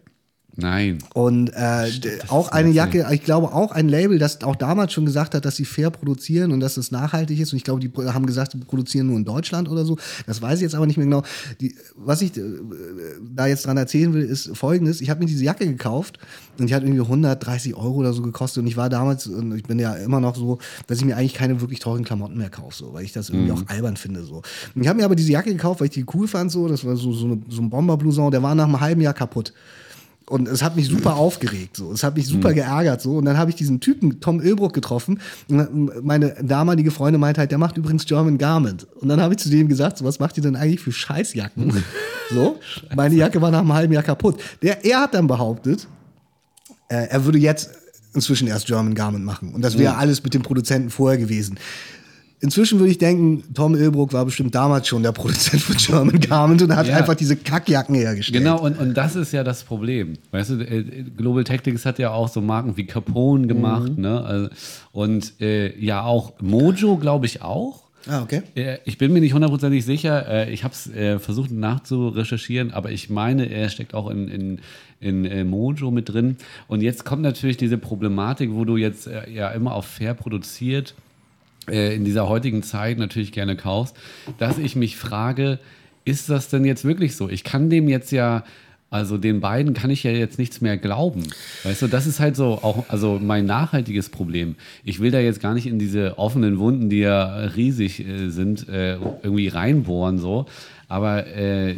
Nein. 0.60 0.98
Und 1.14 1.50
äh, 1.50 1.88
auch 2.26 2.50
eine 2.50 2.70
Jacke, 2.70 3.06
ich 3.12 3.22
glaube 3.22 3.52
auch 3.52 3.70
ein 3.70 3.88
Label, 3.88 4.18
das 4.18 4.42
auch 4.42 4.56
damals 4.56 4.92
schon 4.92 5.06
gesagt 5.06 5.36
hat, 5.36 5.44
dass 5.44 5.54
sie 5.54 5.64
fair 5.64 5.90
produzieren 5.90 6.50
und 6.50 6.58
dass 6.58 6.76
es 6.76 6.90
nachhaltig 6.90 7.38
ist. 7.38 7.52
Und 7.52 7.58
ich 7.58 7.64
glaube, 7.64 7.78
die 7.78 7.88
haben 7.96 8.26
gesagt, 8.26 8.54
die 8.54 8.58
produzieren 8.58 9.06
nur 9.06 9.16
in 9.16 9.24
Deutschland 9.24 9.68
oder 9.68 9.84
so. 9.84 9.96
Das 10.26 10.42
weiß 10.42 10.58
ich 10.58 10.62
jetzt 10.62 10.74
aber 10.74 10.86
nicht 10.86 10.96
mehr 10.96 11.06
genau. 11.06 11.22
Die, 11.60 11.76
was 11.94 12.22
ich 12.22 12.36
äh, 12.36 12.42
da 13.32 13.46
jetzt 13.46 13.66
dran 13.66 13.76
erzählen 13.76 14.12
will, 14.12 14.24
ist 14.24 14.50
folgendes. 14.56 15.00
Ich 15.00 15.10
habe 15.10 15.20
mir 15.20 15.26
diese 15.26 15.44
Jacke 15.44 15.64
gekauft 15.64 16.18
und 16.58 16.68
die 16.68 16.74
hat 16.74 16.82
irgendwie 16.82 17.02
130 17.02 17.76
Euro 17.76 17.94
oder 17.94 18.12
so 18.12 18.22
gekostet. 18.22 18.62
Und 18.62 18.66
ich 18.66 18.76
war 18.76 18.88
damals, 18.88 19.28
und 19.28 19.56
ich 19.56 19.62
bin 19.62 19.78
ja 19.78 19.94
immer 19.94 20.18
noch 20.18 20.34
so, 20.34 20.58
dass 20.88 20.98
ich 20.98 21.04
mir 21.04 21.16
eigentlich 21.16 21.34
keine 21.34 21.60
wirklich 21.60 21.78
teuren 21.78 22.02
Klamotten 22.02 22.36
mehr 22.36 22.50
kaufe, 22.50 22.74
so, 22.74 22.92
weil 22.92 23.04
ich 23.04 23.12
das 23.12 23.30
irgendwie 23.30 23.52
auch 23.52 23.62
albern 23.68 23.96
finde. 23.96 24.24
So. 24.24 24.42
Und 24.74 24.82
ich 24.82 24.88
habe 24.88 24.98
mir 24.98 25.04
aber 25.04 25.14
diese 25.14 25.30
Jacke 25.30 25.52
gekauft, 25.52 25.78
weil 25.78 25.86
ich 25.86 25.94
die 25.94 26.04
cool 26.14 26.26
fand. 26.26 26.50
So. 26.50 26.66
Das 26.66 26.84
war 26.84 26.96
so, 26.96 27.12
so, 27.12 27.26
eine, 27.26 27.40
so 27.48 27.62
ein 27.62 27.70
Bomberblouson, 27.70 28.32
der 28.32 28.42
war 28.42 28.56
nach 28.56 28.64
einem 28.64 28.80
halben 28.80 29.02
Jahr 29.02 29.14
kaputt. 29.14 29.52
Und 30.28 30.46
es 30.48 30.62
hat 30.62 30.76
mich 30.76 30.88
super 30.88 31.16
aufgeregt, 31.16 31.76
so. 31.76 31.90
Es 31.92 32.02
hat 32.02 32.16
mich 32.16 32.26
super 32.26 32.52
geärgert, 32.52 33.00
so. 33.00 33.16
Und 33.16 33.24
dann 33.24 33.38
habe 33.38 33.50
ich 33.50 33.56
diesen 33.56 33.80
Typen, 33.80 34.20
Tom 34.20 34.40
Ölbruck, 34.40 34.74
getroffen. 34.74 35.20
Und 35.48 36.04
meine 36.04 36.34
damalige 36.42 36.90
Freundin 36.90 37.20
meinte 37.20 37.40
halt, 37.40 37.50
der 37.50 37.58
macht 37.58 37.76
übrigens 37.76 38.04
German 38.04 38.36
Garment. 38.36 38.86
Und 39.00 39.08
dann 39.08 39.20
habe 39.20 39.34
ich 39.34 39.40
zu 39.40 39.48
dem 39.48 39.68
gesagt, 39.68 39.98
so, 39.98 40.04
was 40.04 40.18
macht 40.18 40.36
ihr 40.36 40.42
denn 40.42 40.56
eigentlich 40.56 40.80
für 40.80 40.92
Scheißjacken? 40.92 41.82
so. 42.30 42.58
Meine 42.94 43.14
Jacke 43.14 43.40
war 43.40 43.50
nach 43.50 43.60
einem 43.60 43.72
halben 43.72 43.92
Jahr 43.92 44.02
kaputt. 44.02 44.40
Der, 44.62 44.84
er 44.84 45.00
hat 45.00 45.14
dann 45.14 45.26
behauptet, 45.26 45.88
äh, 46.88 47.06
er 47.08 47.24
würde 47.24 47.38
jetzt 47.38 47.70
inzwischen 48.14 48.48
erst 48.48 48.66
German 48.66 48.94
Garment 48.94 49.24
machen. 49.24 49.54
Und 49.54 49.62
das 49.62 49.78
wäre 49.78 49.96
alles 49.96 50.22
mit 50.22 50.34
dem 50.34 50.42
Produzenten 50.42 50.90
vorher 50.90 51.18
gewesen. 51.18 51.58
Inzwischen 52.40 52.78
würde 52.78 52.92
ich 52.92 52.98
denken, 52.98 53.42
Tom 53.52 53.74
Ilbruck 53.74 54.12
war 54.12 54.24
bestimmt 54.24 54.54
damals 54.54 54.86
schon 54.86 55.02
der 55.02 55.10
Produzent 55.12 55.60
von 55.60 55.76
German 55.76 56.20
Garment 56.20 56.62
und 56.62 56.74
hat 56.76 56.86
Ja. 56.86 56.96
einfach 56.96 57.14
diese 57.16 57.34
Kackjacken 57.36 57.96
hergestellt. 57.96 58.38
Genau, 58.44 58.60
und, 58.60 58.78
und 58.78 58.94
das 58.96 59.16
ist 59.16 59.32
ja 59.32 59.42
das 59.42 59.64
Problem. 59.64 60.14
Weißt 60.30 60.50
du, 60.50 60.54
äh, 60.60 60.84
Global 61.16 61.42
Tactics 61.42 61.84
hat 61.84 61.98
ja 61.98 62.10
auch 62.12 62.28
so 62.28 62.40
Marken 62.40 62.76
wie 62.76 62.84
Capone 62.86 63.48
gemacht, 63.48 63.96
Mhm. 63.96 64.02
ne? 64.02 64.22
Also, 64.24 64.48
und 64.92 65.32
äh, 65.40 65.76
ja, 65.78 66.02
auch 66.04 66.34
Mojo, 66.40 66.96
glaube 66.96 67.26
ich, 67.26 67.42
auch. 67.42 67.82
Ah, 68.06 68.22
okay. 68.22 68.42
Äh, 68.54 68.78
Ich 68.84 68.96
bin 68.98 69.12
mir 69.12 69.20
nicht 69.20 69.34
hundertprozentig 69.34 69.84
sicher. 69.84 70.28
Äh, 70.28 70.52
Ich 70.52 70.62
habe 70.62 70.72
es 70.72 70.88
versucht 71.20 71.50
nachzurecherchieren, 71.50 72.70
aber 72.72 72.90
ich 72.92 73.10
meine, 73.10 73.46
er 73.50 73.68
steckt 73.68 73.94
auch 73.94 74.08
in, 74.10 74.60
in, 75.00 75.24
in 75.24 75.48
Mojo 75.48 75.90
mit 75.90 76.08
drin. 76.08 76.36
Und 76.68 76.82
jetzt 76.82 77.04
kommt 77.04 77.22
natürlich 77.22 77.56
diese 77.56 77.78
Problematik, 77.78 78.50
wo 78.52 78.64
du 78.64 78.76
jetzt 78.76 79.08
ja 79.34 79.48
immer 79.50 79.74
auf 79.74 79.86
fair 79.86 80.14
produziert 80.14 80.94
äh, 81.70 81.94
in 81.94 82.04
dieser 82.04 82.28
heutigen 82.28 82.62
Zeit 82.62 82.98
natürlich 82.98 83.32
gerne 83.32 83.56
kaufst, 83.56 83.96
dass 84.38 84.58
ich 84.58 84.76
mich 84.76 84.96
frage, 84.96 85.58
ist 86.04 86.30
das 86.30 86.48
denn 86.48 86.64
jetzt 86.64 86.84
wirklich 86.84 87.16
so? 87.16 87.28
Ich 87.28 87.44
kann 87.44 87.70
dem 87.70 87.88
jetzt 87.88 88.12
ja, 88.12 88.44
also 88.90 89.18
den 89.18 89.40
beiden 89.40 89.74
kann 89.74 89.90
ich 89.90 90.02
ja 90.02 90.10
jetzt 90.10 90.38
nichts 90.38 90.60
mehr 90.60 90.78
glauben. 90.78 91.24
Weißt 91.64 91.82
du, 91.82 91.86
das 91.88 92.06
ist 92.06 92.20
halt 92.20 92.36
so 92.36 92.46
auch, 92.62 92.88
also 92.88 93.18
mein 93.22 93.44
nachhaltiges 93.44 94.08
Problem. 94.08 94.56
Ich 94.84 95.00
will 95.00 95.10
da 95.10 95.20
jetzt 95.20 95.40
gar 95.40 95.52
nicht 95.52 95.66
in 95.66 95.78
diese 95.78 96.18
offenen 96.18 96.58
Wunden, 96.58 96.88
die 96.88 97.00
ja 97.00 97.36
riesig 97.36 98.00
äh, 98.00 98.30
sind, 98.30 98.68
äh, 98.68 98.94
irgendwie 98.94 99.48
reinbohren 99.48 100.18
so. 100.18 100.46
Aber 100.88 101.26
äh, 101.26 101.76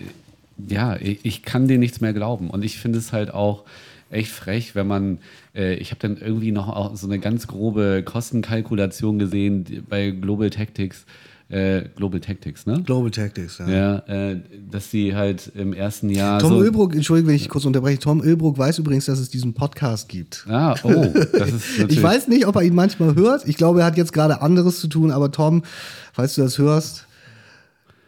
ja, 0.68 0.96
ich, 0.96 1.18
ich 1.24 1.42
kann 1.42 1.66
denen 1.66 1.80
nichts 1.80 2.00
mehr 2.00 2.12
glauben. 2.12 2.50
Und 2.50 2.64
ich 2.64 2.78
finde 2.78 2.98
es 2.98 3.12
halt 3.12 3.32
auch 3.32 3.64
echt 4.10 4.30
frech, 4.32 4.74
wenn 4.74 4.86
man, 4.86 5.18
äh, 5.54 5.74
ich 5.74 5.90
habe 5.90 6.00
dann 6.00 6.16
irgendwie 6.16 6.52
noch 6.52 6.68
auch 6.68 6.96
so 6.96 7.06
eine 7.06 7.18
ganz 7.18 7.46
grobe 7.46 8.02
Kostenkalkulation 8.04 9.18
gesehen 9.18 9.84
bei 9.88 10.10
Global 10.10 10.50
Tactics, 10.50 11.06
äh, 11.48 11.82
Global 11.96 12.20
Tactics, 12.20 12.66
ne? 12.66 12.80
Global 12.84 13.10
Tactics, 13.10 13.58
ja. 13.58 13.68
Ja, 13.68 13.98
äh, 14.30 14.40
dass 14.70 14.90
sie 14.90 15.16
halt 15.16 15.50
im 15.56 15.72
ersten 15.72 16.08
Jahr 16.08 16.38
Tom 16.38 16.50
so, 16.52 16.62
Ölbruck, 16.62 16.94
Entschuldigung, 16.94 17.28
wenn 17.30 17.36
ich 17.36 17.48
kurz 17.48 17.64
unterbreche. 17.64 17.98
Tom 17.98 18.22
Ölbruck 18.22 18.56
weiß 18.56 18.78
übrigens, 18.78 19.06
dass 19.06 19.18
es 19.18 19.30
diesen 19.30 19.54
Podcast 19.54 20.08
gibt. 20.08 20.44
Ah, 20.48 20.76
oh, 20.84 20.90
das 20.92 21.12
ist 21.12 21.32
natürlich, 21.78 21.96
Ich 21.96 22.02
weiß 22.02 22.28
nicht, 22.28 22.46
ob 22.46 22.54
er 22.56 22.62
ihn 22.62 22.74
manchmal 22.74 23.14
hört. 23.16 23.48
Ich 23.48 23.56
glaube, 23.56 23.80
er 23.80 23.86
hat 23.86 23.96
jetzt 23.96 24.12
gerade 24.12 24.42
anderes 24.42 24.78
zu 24.80 24.86
tun, 24.86 25.10
aber 25.10 25.32
Tom, 25.32 25.62
falls 26.12 26.34
du 26.36 26.42
das 26.42 26.58
hörst, 26.58 27.06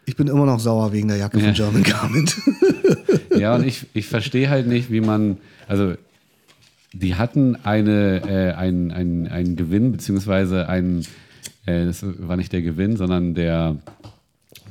ich 0.05 0.15
bin 0.17 0.27
immer 0.29 0.47
noch 0.47 0.61
sauer 0.61 0.93
wegen 0.93 1.09
der 1.09 1.17
Jacke 1.17 1.39
Ja. 1.39 1.47
von 1.47 1.55
German 1.55 1.83
Garment. 1.83 2.37
Ja, 3.39 3.55
und 3.57 3.67
ich, 3.67 3.87
ich 3.95 4.07
verstehe 4.07 4.49
halt 4.51 4.67
nicht, 4.67 4.91
wie 4.91 5.01
man, 5.01 5.39
also 5.69 5.95
die 6.93 7.15
hatten 7.15 7.57
eine, 7.65 8.23
äh, 8.29 8.53
einen, 8.53 8.91
einen, 8.91 9.27
einen 9.29 9.57
Gewinn, 9.57 9.93
beziehungsweise 9.93 10.69
ein, 10.69 11.03
äh, 11.67 11.87
das 11.87 12.05
war 12.19 12.37
nicht 12.37 12.53
der 12.53 12.61
Gewinn, 12.63 12.97
sondern 12.97 13.35
der, 13.35 13.77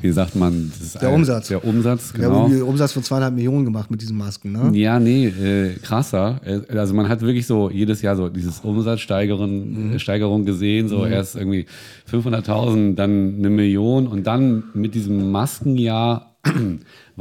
wie 0.02 0.12
sagt 0.12 0.36
man, 0.36 0.70
das 0.72 0.82
ist 0.82 1.02
Der 1.02 1.10
ein- 1.10 1.16
Umsatz. 1.16 1.48
Der 1.48 1.64
Umsatz, 1.66 2.14
Wir 2.16 2.26
haben 2.26 2.32
genau. 2.34 2.46
irgendwie 2.46 2.62
Umsatz 2.62 2.92
von 2.94 3.04
zweieinhalb 3.04 3.34
Millionen 3.36 3.66
gemacht 3.66 3.90
mit 3.90 4.02
diesen 4.02 4.18
Masken, 4.18 4.52
ne? 4.52 4.72
Ja, 4.78 5.00
nee, 5.00 5.28
äh, 5.28 5.74
krasser. 5.82 6.40
Äh, 6.46 6.78
Also 6.78 6.94
man 6.94 7.10
hat 7.10 7.22
wirklich 7.22 7.48
so 7.48 7.70
jedes 7.72 8.02
Jahr 8.04 8.16
so 8.16 8.30
dieses 8.30 8.60
Umsatzsteigerung 8.60 9.92
Mhm. 9.94 10.00
Steigerung 10.00 10.46
gesehen, 10.46 10.88
so 10.88 11.06
erst 11.06 11.36
irgendwie 11.36 11.66
500.000, 12.12 12.96
dann 12.96 13.36
eine 13.40 13.50
Million 13.50 14.08
und 14.08 14.28
dann 14.28 14.64
mit 14.76 14.94
diesem 14.96 15.32
Maskenjahr 15.32 16.28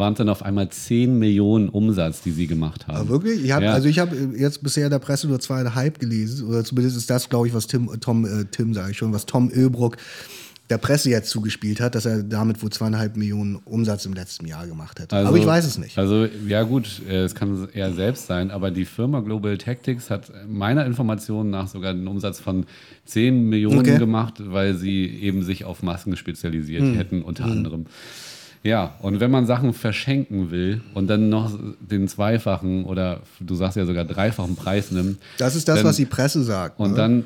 waren 0.00 0.14
es 0.14 0.18
dann 0.18 0.28
auf 0.28 0.42
einmal 0.42 0.68
10 0.68 1.16
Millionen 1.16 1.68
Umsatz, 1.68 2.22
die 2.22 2.32
sie 2.32 2.48
gemacht 2.48 2.88
haben. 2.88 2.96
Aber 2.96 3.08
wirklich? 3.10 3.44
Ich 3.44 3.52
hab, 3.52 3.62
Ja. 3.62 3.74
Also 3.74 3.86
ich 3.86 4.00
habe 4.00 4.16
jetzt 4.36 4.64
bisher 4.64 4.86
in 4.86 4.90
der 4.90 4.98
Presse 4.98 5.28
nur 5.28 5.38
zweieinhalb 5.38 6.00
gelesen, 6.00 6.48
oder 6.48 6.64
zumindest 6.64 6.96
ist 6.96 7.08
das, 7.08 7.28
glaube 7.28 7.46
ich, 7.46 7.54
was 7.54 7.68
Tim, 7.68 7.88
Tom, 8.00 8.24
äh, 8.24 8.46
Tim 8.50 8.74
sage 8.74 8.90
ich 8.90 8.98
schon, 8.98 9.12
was 9.12 9.26
Tom 9.26 9.48
Ölbruck 9.52 9.96
der 10.70 10.78
Presse 10.78 11.10
jetzt 11.10 11.30
zugespielt 11.30 11.80
hat, 11.80 11.96
dass 11.96 12.06
er 12.06 12.22
damit 12.22 12.62
wohl 12.62 12.70
zweieinhalb 12.70 13.16
Millionen 13.16 13.56
Umsatz 13.56 14.06
im 14.06 14.14
letzten 14.14 14.46
Jahr 14.46 14.66
gemacht 14.66 15.00
hätte. 15.00 15.16
aber 15.16 15.36
ich 15.36 15.44
weiß 15.44 15.64
es 15.66 15.78
nicht. 15.78 15.98
Also, 15.98 16.26
ja, 16.46 16.62
gut, 16.62 17.02
äh, 17.08 17.24
es 17.24 17.34
kann 17.34 17.68
er 17.74 17.92
selbst 17.92 18.26
sein, 18.26 18.50
aber 18.50 18.70
die 18.70 18.84
Firma 18.84 19.20
Global 19.20 19.58
Tactics 19.58 20.10
hat 20.10 20.30
meiner 20.48 20.86
Information 20.86 21.50
nach 21.50 21.66
sogar 21.66 21.90
einen 21.90 22.06
Umsatz 22.06 22.38
von 22.40 22.66
10 23.06 23.48
Millionen 23.48 23.80
Okay. 23.80 23.92
Hm. 23.92 23.98
gemacht, 23.98 24.34
weil 24.38 24.76
sie 24.76 25.06
eben 25.06 25.42
sich 25.42 25.64
auf 25.64 25.82
Masken 25.82 26.16
spezialisiert 26.16 26.96
hätten, 26.96 27.22
unter 27.22 27.44
anderem. 27.44 27.86
Ja, 28.62 28.94
und 29.00 29.20
wenn 29.20 29.30
man 29.30 29.46
Sachen 29.46 29.72
verschenken 29.72 30.50
will 30.50 30.82
und 30.92 31.06
dann 31.08 31.30
noch 31.30 31.50
den 31.80 32.08
zweifachen 32.08 32.84
oder 32.84 33.20
du 33.40 33.54
sagst 33.54 33.76
ja 33.78 33.86
sogar 33.86 34.04
dreifachen 34.04 34.54
Preis 34.56 34.90
nimmt, 34.90 35.18
Das 35.38 35.56
ist 35.56 35.66
das, 35.68 35.76
dann- 35.76 35.86
was 35.86 35.96
die 35.96 36.04
Presse 36.04 36.42
sagt. 36.42 36.78
und 36.78 36.90
ne? 36.90 36.96
dann 36.96 37.24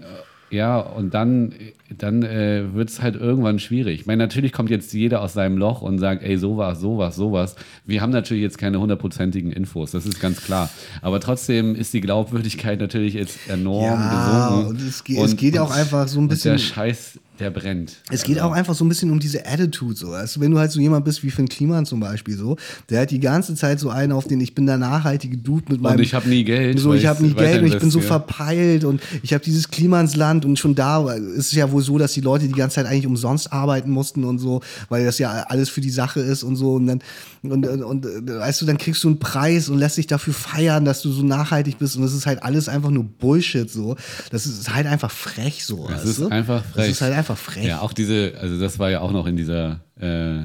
Ja, 0.51 0.79
und 0.79 1.13
dann, 1.15 1.53
dann 1.99 2.23
äh, 2.23 2.63
wird 2.75 2.89
es 2.89 3.03
halt 3.03 3.17
irgendwann 3.17 3.59
schwierig. 3.59 4.01
Ich 4.01 4.07
meine, 4.07 4.23
natürlich 4.23 4.53
kommt 4.53 4.71
jetzt 4.71 4.93
jeder 4.93 5.21
aus 5.23 5.33
seinem 5.33 5.59
Loch 5.59 5.83
und 5.83 5.99
sagt, 5.99 6.23
ey, 6.23 6.37
sowas, 6.39 6.79
sowas, 6.79 7.17
sowas. 7.17 7.57
Wir 7.85 8.01
haben 8.01 8.13
natürlich 8.13 8.43
jetzt 8.45 8.59
keine 8.59 8.79
hundertprozentigen 8.79 9.51
Infos, 9.51 9.91
das 9.91 10.07
ist 10.07 10.21
ganz 10.21 10.43
klar. 10.45 10.71
Aber 11.03 11.19
trotzdem 11.19 11.75
ist 11.75 11.93
die 11.93 12.01
Glaubwürdigkeit 12.01 12.79
natürlich 12.79 13.15
jetzt 13.15 13.39
enorm 13.49 13.99
Ja, 14.01 14.47
gesunken. 14.51 14.69
und 14.69 14.81
es 14.89 15.03
geht- 15.03 15.19
es 15.19 15.35
geht 15.37 15.55
ja 15.57 15.63
auch 15.63 15.73
einfach 15.75 16.07
so 16.07 16.21
ein 16.21 16.25
und 16.25 16.29
bisschen- 16.29 16.53
Der 16.53 16.59
Scheiß, 16.59 17.19
der 17.41 17.51
brennt. 17.51 17.97
Es 18.11 18.23
geht 18.23 18.41
auch 18.41 18.53
einfach 18.53 18.75
so 18.75 18.85
ein 18.85 18.89
bisschen 18.89 19.11
um 19.11 19.19
diese 19.19 19.45
Attitude 19.45 19.97
so. 19.97 20.11
Also 20.13 20.41
wenn 20.41 20.51
du 20.51 20.59
halt 20.59 20.71
so 20.71 20.81
jemand 20.81 21.05
bist 21.05 21.23
wie 21.25 21.31
Finn 21.31 21.49
Kliman 21.49 21.85
zum 21.85 21.99
Beispiel 21.99 22.37
so, 22.37 22.57
der 22.91 23.03
hat 23.03 23.11
die 23.11 23.19
ganze 23.19 23.55
Zeit 23.57 23.81
so 23.81 23.91
einen 23.91 24.13
auf 24.13 24.27
den 24.27 24.41
ich 24.41 24.55
bin 24.55 24.67
der 24.67 24.79
nachhaltige 24.79 25.37
Dude 25.37 25.65
mit 25.73 25.81
meinem 25.81 25.97
Und 25.97 26.03
ich 26.03 26.15
habe 26.15 26.29
nie 26.29 26.45
Geld. 26.45 26.79
so 26.79 26.95
ich 26.95 27.07
habe 27.07 27.25
nie 27.25 27.35
Geld 27.35 27.63
und 27.63 27.69
ich 27.69 27.79
bin 27.79 27.91
so 27.91 28.01
verpeilt 28.01 28.85
und 28.85 29.03
ich 29.23 29.33
habe 29.33 29.45
dieses 29.45 29.69
Klimansland 29.69 30.45
und 30.45 30.59
schon 30.59 30.75
da 30.75 31.13
ist 31.13 31.47
es 31.47 31.53
ja 31.53 31.71
wohl 31.73 31.83
so, 31.83 31.99
dass 31.99 32.13
die 32.13 32.21
Leute 32.21 32.47
die 32.47 32.55
ganze 32.55 32.77
Zeit 32.77 32.87
eigentlich 32.87 33.07
umsonst 33.07 33.53
arbeiten 33.53 33.91
mussten 33.91 34.25
und 34.25 34.39
so, 34.39 34.61
weil 34.89 35.05
das 35.05 35.19
ja 35.19 35.45
alles 35.49 35.69
für 35.69 35.81
die 35.81 35.91
Sache 35.91 36.21
ist 36.21 36.45
und 36.45 36.57
so 36.57 36.75
und 36.75 36.87
dann 36.87 37.03
und, 37.43 37.67
und, 37.67 37.83
und 37.83 38.07
weißt 38.27 38.63
du, 38.63 38.67
dann 38.67 38.79
kriegst 38.79 39.05
du 39.05 39.09
einen 39.09 39.19
Preis 39.19 39.69
und 39.69 39.79
lässt 39.79 39.99
dich 39.99 40.07
dafür 40.07 40.33
feiern, 40.33 40.85
dass 40.85 41.03
du 41.03 41.11
so 41.11 41.23
nachhaltig 41.23 41.79
bist 41.79 41.97
und 41.97 42.03
das 42.03 42.15
ist 42.15 42.27
halt 42.27 42.43
alles 42.43 42.69
einfach 42.69 42.91
nur 42.91 43.05
Bullshit 43.05 43.71
so. 43.71 43.97
Das 44.31 44.47
ist 44.47 44.73
halt 44.73 44.87
einfach 44.87 45.11
frech 45.11 45.65
so. 45.65 45.89
Weißt 45.89 46.05
ist 46.07 46.23
einfach 46.23 46.65
frech. 46.65 46.75
Das 46.75 46.89
ist 46.89 47.01
halt 47.03 47.15
einfach 47.15 47.24
frech. 47.25 47.65
Ja, 47.65 47.81
auch 47.81 47.93
diese, 47.93 48.35
also 48.41 48.59
das 48.61 48.79
war 48.79 48.91
ja 48.91 49.01
auch 49.01 49.13
noch 49.13 49.27
in 49.27 49.37
dieser, 49.37 49.81
äh, 50.01 50.43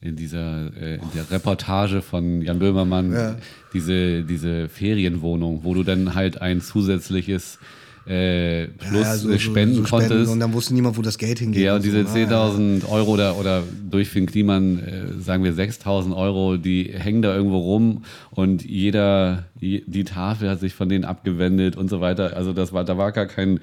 in 0.00 0.16
dieser 0.16 0.70
äh, 0.80 0.94
in 0.96 1.00
der 1.14 1.30
Reportage 1.30 2.02
von 2.02 2.42
Jan 2.42 2.58
Böhmermann, 2.58 3.12
Ja. 3.12 3.36
diese, 3.74 4.22
diese 4.22 4.68
Ferienwohnung, 4.68 5.60
wo 5.64 5.74
du 5.74 5.82
dann 5.82 6.14
halt 6.14 6.40
ein 6.40 6.60
zusätzliches 6.60 7.58
äh, 8.04 8.66
Plus 8.66 8.92
Ja, 9.00 9.16
so- 9.16 9.28
äh, 9.28 9.32
so- 9.34 9.38
spenden 9.38 9.76
so 9.76 9.82
konntest. 9.84 10.28
Und 10.32 10.40
dann 10.40 10.52
wusste 10.52 10.74
niemand, 10.74 10.96
wo 10.98 11.02
das 11.02 11.18
Geld 11.18 11.38
hingeht. 11.38 11.62
Ja, 11.62 11.76
und 11.76 11.84
diese 11.84 12.02
so. 12.02 12.08
Ah, 12.08 12.14
10.000 12.16 12.88
Euro 12.90 13.12
oder, 13.12 13.38
oder 13.38 13.62
durch 13.88 14.08
Finn 14.08 14.26
Kliman, 14.26 14.80
äh, 14.80 15.20
sagen 15.20 15.44
wir 15.44 15.52
6.000 15.54 16.12
Euro, 16.16 16.56
die 16.56 16.90
hängen 16.92 17.22
da 17.22 17.32
irgendwo 17.32 17.58
rum 17.58 18.02
und 18.32 18.64
jeder, 18.64 19.44
die, 19.60 19.84
die 19.86 20.02
Tafel 20.02 20.50
hat 20.50 20.58
sich 20.58 20.74
von 20.74 20.88
denen 20.88 21.04
abgewendet 21.04 21.76
und 21.76 21.88
so 21.88 22.00
weiter. 22.00 22.36
Also 22.36 22.52
das 22.52 22.72
war, 22.72 22.82
da 22.84 22.98
war 22.98 23.12
gar 23.12 23.26
kein 23.26 23.60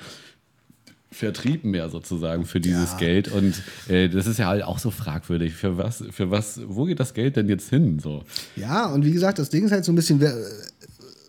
Vertrieb 1.12 1.66
mehr 1.66 1.90
sozusagen 1.90 2.46
für 2.46 2.60
dieses 2.60 2.92
Ja. 2.92 2.98
Geld 2.98 3.30
und 3.32 3.62
äh, 3.88 4.10
das 4.10 4.28
ist 4.28 4.38
ja 4.38 4.48
halt 4.48 4.64
auch 4.64 4.78
so 4.78 4.92
fragwürdig. 4.92 5.54
Für 5.54 5.76
was, 5.78 6.04
für 6.12 6.30
was, 6.30 6.60
wo 6.68 6.86
geht 6.86 7.00
das 7.00 7.14
Geld 7.16 7.36
denn 7.36 7.50
jetzt 7.50 7.70
hin? 7.70 7.98
So. 8.00 8.24
Ja, 8.56 8.86
und 8.86 9.04
wie 9.04 9.12
gesagt, 9.12 9.40
das 9.40 9.50
Ding 9.50 9.66
ist 9.66 9.72
halt 9.72 9.86
so 9.86 9.92
ein 9.92 9.96
bisschen, 9.96 10.20
wär, 10.20 10.36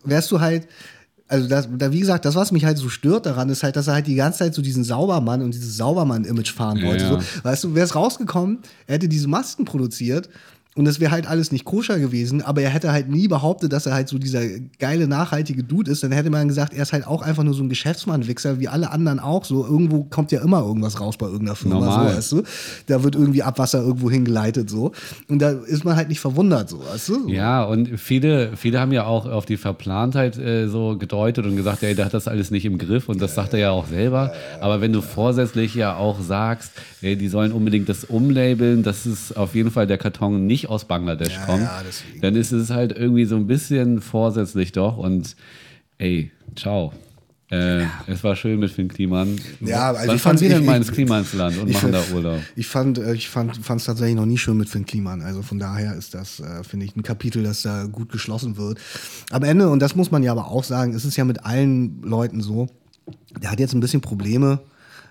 wärst 0.03 0.31
du 0.31 0.39
halt, 0.39 0.67
also 1.27 1.47
das, 1.47 1.67
da, 1.77 1.91
wie 1.91 1.99
gesagt, 2.01 2.25
das, 2.25 2.35
was 2.35 2.51
mich 2.51 2.65
halt 2.65 2.77
so 2.77 2.89
stört 2.89 3.25
daran, 3.25 3.49
ist 3.49 3.63
halt, 3.63 3.75
dass 3.75 3.87
er 3.87 3.93
halt 3.95 4.05
die 4.07 4.15
ganze 4.15 4.39
Zeit 4.39 4.53
so 4.53 4.61
diesen 4.61 4.83
Saubermann 4.83 5.41
und 5.41 5.53
dieses 5.53 5.77
Saubermann-Image 5.77 6.51
fahren 6.53 6.77
Ja, 6.77 6.87
wollte. 6.87 7.03
ja. 7.05 7.09
So, 7.21 7.43
weißt 7.43 7.63
du, 7.63 7.73
wäre 7.73 7.85
es 7.85 7.95
rausgekommen, 7.95 8.59
er 8.85 8.95
hätte 8.95 9.07
diese 9.07 9.27
Masken 9.29 9.65
produziert 9.65 10.29
und 10.73 10.87
es 10.87 11.01
wäre 11.01 11.11
halt 11.11 11.27
alles 11.27 11.51
nicht 11.51 11.65
koscher 11.65 11.99
gewesen, 11.99 12.41
aber 12.41 12.61
er 12.61 12.69
hätte 12.69 12.93
halt 12.93 13.09
nie 13.09 13.27
behauptet, 13.27 13.73
dass 13.73 13.85
er 13.87 13.93
halt 13.93 14.07
so 14.07 14.17
dieser 14.17 14.41
geile, 14.79 15.05
nachhaltige 15.05 15.65
Dude 15.65 15.91
ist. 15.91 16.01
Dann 16.01 16.13
hätte 16.13 16.29
man 16.29 16.47
gesagt, 16.47 16.73
er 16.73 16.83
ist 16.83 16.93
halt 16.93 17.05
auch 17.05 17.21
einfach 17.21 17.43
nur 17.43 17.53
so 17.53 17.61
ein 17.61 17.67
Geschäftsmann-Wichser, 17.67 18.57
wie 18.61 18.69
alle 18.69 18.89
anderen 18.89 19.19
auch. 19.19 19.43
So, 19.43 19.65
irgendwo 19.65 20.05
kommt 20.05 20.31
ja 20.31 20.41
immer 20.41 20.61
irgendwas 20.61 21.01
raus 21.01 21.17
bei 21.17 21.25
irgendeiner 21.25 21.57
Firma. 21.57 21.79
Normal. 21.79 22.11
So, 22.11 22.17
weißt 22.17 22.31
du? 22.31 22.43
Da 22.87 23.03
wird 23.03 23.15
irgendwie 23.15 23.43
Abwasser 23.43 23.81
irgendwo 23.81 24.09
hingeleitet, 24.09 24.69
so. 24.69 24.93
Und 25.27 25.41
da 25.41 25.49
ist 25.49 25.83
man 25.83 25.97
halt 25.97 26.07
nicht 26.07 26.21
verwundert, 26.21 26.69
so, 26.69 26.79
weißt 26.79 27.09
du? 27.09 27.27
Ja, 27.27 27.65
und 27.65 27.99
viele, 27.99 28.55
viele 28.55 28.79
haben 28.79 28.93
ja 28.93 29.03
auch 29.03 29.25
auf 29.25 29.45
die 29.45 29.57
Verplantheit 29.57 30.37
äh, 30.37 30.69
so 30.69 30.97
gedeutet 30.97 31.45
und 31.45 31.57
gesagt, 31.57 31.83
ey, 31.83 31.95
der 31.95 32.05
hat 32.05 32.13
das 32.13 32.29
alles 32.29 32.49
nicht 32.49 32.63
im 32.63 32.77
Griff 32.77 33.09
und 33.09 33.21
das 33.21 33.35
sagt 33.35 33.53
er 33.53 33.59
ja 33.59 33.71
auch 33.71 33.87
selber. 33.87 34.31
Aber 34.61 34.79
wenn 34.79 34.93
du 34.93 35.01
vorsätzlich 35.01 35.75
ja 35.75 35.97
auch 35.97 36.21
sagst, 36.21 36.71
ey, 37.01 37.17
die 37.17 37.27
sollen 37.27 37.51
unbedingt 37.51 37.89
das 37.89 38.05
umlabeln, 38.05 38.83
dass 38.83 39.05
es 39.05 39.35
auf 39.35 39.53
jeden 39.53 39.71
Fall 39.71 39.85
der 39.85 39.97
Karton 39.97 40.47
nicht 40.47 40.60
aus 40.69 40.85
Bangladesch 40.85 41.33
Ja, 41.33 41.45
kommt, 41.45 41.61
ja, 41.63 41.81
dann 42.21 42.35
ist 42.35 42.51
es 42.51 42.69
halt 42.69 42.91
irgendwie 42.97 43.25
so 43.25 43.35
ein 43.35 43.47
bisschen 43.47 44.01
vorsätzlich 44.01 44.71
doch 44.71 44.97
und 44.97 45.35
ey, 45.97 46.31
ciao. 46.55 46.93
Äh, 47.49 47.83
Es 48.07 48.23
war 48.23 48.37
schön 48.37 48.61
mit 48.61 48.71
Finn 48.71 48.87
Kliman. 48.87 49.37
Ja, 49.59 49.89
also 49.91 50.07
Wann 50.07 50.15
ich 50.15 50.21
fand's- 50.21 50.41
wir 50.41 50.47
denn 50.47 50.61
ich- 50.61 50.65
mal 50.65 50.79
ich- 50.79 50.87
ins 50.87 50.91
Klimansland 50.95 51.57
und 51.57 51.69
machen 51.73 51.91
da 51.91 51.99
fand- 51.99 52.13
Urlaub? 52.15 52.39
Ich 52.55 52.65
fand 52.67 52.97
äh, 52.97 53.13
ich 53.13 53.27
fand 53.27 53.57
es 53.57 53.83
tatsächlich 53.83 54.15
noch 54.15 54.25
nie 54.25 54.37
schön 54.37 54.55
mit 54.55 54.69
Finn 54.69 54.85
Kliman. 54.85 55.21
Also 55.21 55.41
von 55.41 55.59
daher 55.59 55.93
ist 55.95 56.13
das, 56.13 56.39
äh, 56.39 56.63
finde 56.63 56.85
ich, 56.85 56.95
ein 56.95 57.03
Kapitel, 57.03 57.43
das 57.43 57.61
da 57.63 57.87
gut 57.91 58.09
geschlossen 58.09 58.55
wird. 58.55 58.79
Am 59.31 59.43
Ende, 59.43 59.69
und 59.69 59.79
das 59.81 59.97
muss 59.97 60.11
man 60.11 60.23
ja 60.23 60.31
aber 60.31 60.47
auch 60.47 60.63
sagen, 60.63 60.93
ist 60.93 61.03
es 61.03 61.17
ja 61.17 61.25
mit 61.25 61.43
allen 61.45 62.01
Leuten 62.03 62.39
so, 62.39 62.67
der 63.41 63.51
hat 63.51 63.59
jetzt 63.59 63.73
ein 63.73 63.81
bisschen 63.81 63.99
Probleme, 63.99 64.61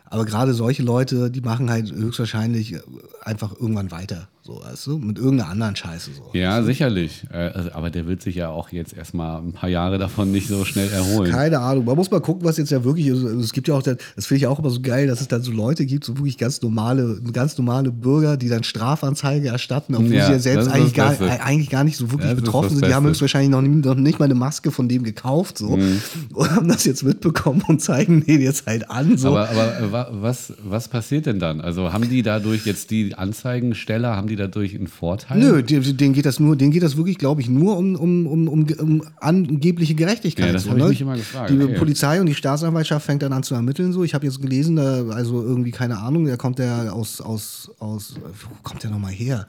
aber 0.07 0.25
gerade 0.25 0.55
solche 0.55 0.83
Leute, 0.83 1.31
die 1.31 1.43
machen 1.43 1.69
halt 1.69 1.93
höchstwahrscheinlich 1.93 2.77
einfach 3.23 3.53
irgendwann 3.61 3.91
weiter. 3.91 4.29
So, 4.51 4.61
weißt 4.65 4.87
du? 4.89 4.99
Mit 4.99 5.17
irgendeiner 5.19 5.51
anderen 5.51 5.77
Scheiße. 5.77 6.11
So. 6.17 6.37
Ja, 6.37 6.61
sicherlich. 6.65 7.23
Äh, 7.33 7.37
also, 7.55 7.71
aber 7.73 7.91
der 7.91 8.09
wird 8.09 8.21
sich 8.21 8.35
ja 8.35 8.49
auch 8.49 8.71
jetzt 8.71 8.97
erstmal 8.97 9.41
ein 9.41 9.53
paar 9.53 9.69
Jahre 9.69 9.97
davon 9.99 10.33
nicht 10.33 10.49
so 10.49 10.65
schnell 10.65 10.89
erholen. 10.91 11.31
Keine 11.31 11.61
Ahnung. 11.61 11.85
Man 11.85 11.95
muss 11.95 12.11
mal 12.11 12.21
gucken, 12.21 12.45
was 12.45 12.57
jetzt 12.57 12.71
ja 12.73 12.83
wirklich 12.83 13.07
ist. 13.07 13.25
Also 13.25 13.39
es 13.39 13.53
gibt 13.53 13.69
ja 13.69 13.75
auch, 13.75 13.83
das 13.83 13.97
finde 14.17 14.39
ich 14.39 14.47
auch 14.49 14.59
immer 14.59 14.71
so 14.71 14.81
geil, 14.81 15.07
dass 15.07 15.21
es 15.21 15.29
dann 15.29 15.43
so 15.43 15.53
Leute 15.53 15.87
gibt, 15.87 16.05
so 16.05 16.17
wirklich 16.19 16.37
ganz 16.37 16.61
normale, 16.63 17.21
ganz 17.33 17.57
normale 17.59 17.93
Bürger, 17.93 18.37
die 18.37 18.49
dann 18.49 18.65
Strafanzeige 18.65 19.47
erstatten, 19.49 19.95
obwohl 19.95 20.15
Ja, 20.15 20.27
sie 20.27 20.33
ja 20.33 20.39
selbst 20.41 20.69
eigentlich 20.69 20.95
gar, 20.95 21.15
eigentlich 21.21 21.71
gar 21.71 21.85
nicht 21.85 21.97
so 21.97 22.11
wirklich 22.11 22.31
Das 22.33 22.41
betroffen 22.41 22.71
sind. 22.71 22.87
Die 22.89 22.95
haben 22.95 23.07
höchstwahrscheinlich 23.07 23.51
noch, 23.51 23.63
nie, 23.63 23.69
noch 23.69 23.95
nicht 23.95 24.19
mal 24.19 24.25
eine 24.25 24.35
Maske 24.35 24.73
von 24.73 24.89
dem 24.89 25.05
gekauft 25.05 25.59
so 25.59 25.77
Mhm. 25.77 26.01
und 26.35 26.51
haben 26.51 26.67
das 26.67 26.85
jetzt 26.87 27.05
mitbekommen 27.05 27.63
und 27.69 27.81
zeigen 27.81 28.27
den 28.27 28.41
jetzt 28.41 28.67
halt 28.67 28.91
an. 28.91 29.17
So. 29.17 29.29
Aber, 29.29 29.49
aber 29.49 29.93
wa- 29.93 30.09
was, 30.13 30.53
was 30.65 30.89
passiert 30.89 31.27
denn 31.27 31.39
dann? 31.39 31.61
Also 31.61 31.93
haben 31.93 32.09
die 32.11 32.23
dadurch 32.23 32.67
jetzt 32.67 32.91
die 32.91 33.15
Anzeigensteller, 33.15 34.17
haben 34.17 34.27
die 34.27 34.40
dadurch 34.41 34.75
einen 34.75 34.89
Vorteil? 34.89 35.39
Nö, 35.39 35.63
denen 35.63 36.13
geht 36.13 36.27
das 36.27 36.41
nur, 36.41 36.57
denen 36.57 36.73
geht 36.73 36.83
das 36.83 36.97
wirklich, 36.97 37.19
glaube 37.19 37.41
ich, 37.41 37.49
nur 37.49 37.77
um, 37.77 37.95
um, 37.95 38.27
um, 38.27 38.49
um, 38.49 38.67
um 38.79 39.03
angebliche 39.21 39.95
Gerechtigkeit. 39.95 40.47
Ja, 40.47 40.53
das 40.53 40.65
so, 40.65 40.73
ne? 40.73 40.89
mich 40.89 41.01
immer 41.01 41.17
gefragt, 41.17 41.51
Die 41.51 41.63
okay. 41.63 41.79
Polizei 41.79 42.21
und 42.21 42.27
die 42.27 42.35
Staatsanwaltschaft 42.35 43.07
fängt 43.07 43.23
dann 43.23 43.33
an 43.33 43.43
zu 43.43 43.55
ermitteln. 43.55 43.93
So, 43.93 44.03
ich 44.03 44.15
habe 44.15 44.27
jetzt 44.27 44.41
gelesen, 44.41 44.77
da, 44.77 45.07
also 45.09 45.43
irgendwie 45.43 45.71
keine 45.71 45.99
Ahnung, 45.99 46.27
da 46.27 46.37
kommt 46.37 46.59
der 46.59 46.93
aus 46.93 47.21
aus 47.21 47.71
aus, 47.79 48.15
wo 48.17 48.51
kommt 48.63 48.83
der 48.83 48.91
nochmal 48.91 49.13
her? 49.13 49.47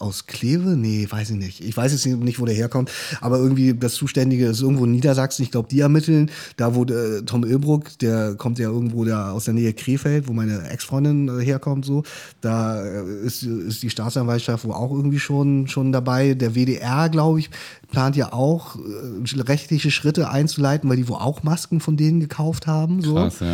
Aus 0.00 0.24
Kleve? 0.24 0.70
Nee, 0.78 1.06
weiß 1.10 1.28
ich 1.28 1.36
nicht. 1.36 1.60
Ich 1.62 1.76
weiß 1.76 1.92
jetzt 1.92 2.06
nicht, 2.06 2.40
wo 2.40 2.46
der 2.46 2.54
herkommt. 2.54 2.90
Aber 3.20 3.36
irgendwie 3.36 3.74
das 3.74 3.92
Zuständige 3.92 4.46
ist 4.46 4.62
irgendwo 4.62 4.86
in 4.86 4.92
Niedersachsen. 4.92 5.42
Ich 5.42 5.50
glaube, 5.50 5.68
die 5.68 5.80
ermitteln. 5.80 6.30
Da, 6.56 6.74
wo 6.74 6.84
äh, 6.84 7.20
Tom 7.26 7.44
Ilbruck, 7.44 7.98
der 7.98 8.34
kommt 8.34 8.58
ja 8.58 8.70
irgendwo 8.70 9.04
da 9.04 9.30
aus 9.32 9.44
der 9.44 9.52
Nähe 9.52 9.74
Krefeld, 9.74 10.26
wo 10.26 10.32
meine 10.32 10.70
Ex-Freundin 10.70 11.28
äh, 11.28 11.44
herkommt, 11.44 11.84
so. 11.84 12.02
Da 12.40 12.82
äh, 12.82 13.26
ist, 13.26 13.42
ist 13.42 13.82
die 13.82 13.90
Staatsanwaltschaft 13.90 14.64
wo 14.64 14.72
auch 14.72 14.90
irgendwie 14.90 15.20
schon, 15.20 15.68
schon 15.68 15.92
dabei. 15.92 16.32
Der 16.32 16.54
WDR, 16.54 17.10
glaube 17.10 17.40
ich, 17.40 17.50
plant 17.90 18.16
ja 18.16 18.32
auch 18.32 18.76
äh, 18.76 19.40
rechtliche 19.40 19.90
Schritte 19.90 20.30
einzuleiten, 20.30 20.88
weil 20.88 20.96
die 20.96 21.08
wo 21.08 21.14
auch 21.14 21.42
Masken 21.42 21.80
von 21.80 21.96
denen 21.96 22.20
gekauft 22.20 22.66
haben. 22.66 23.02
So. 23.02 23.14
Krass, 23.14 23.40
ja. 23.40 23.46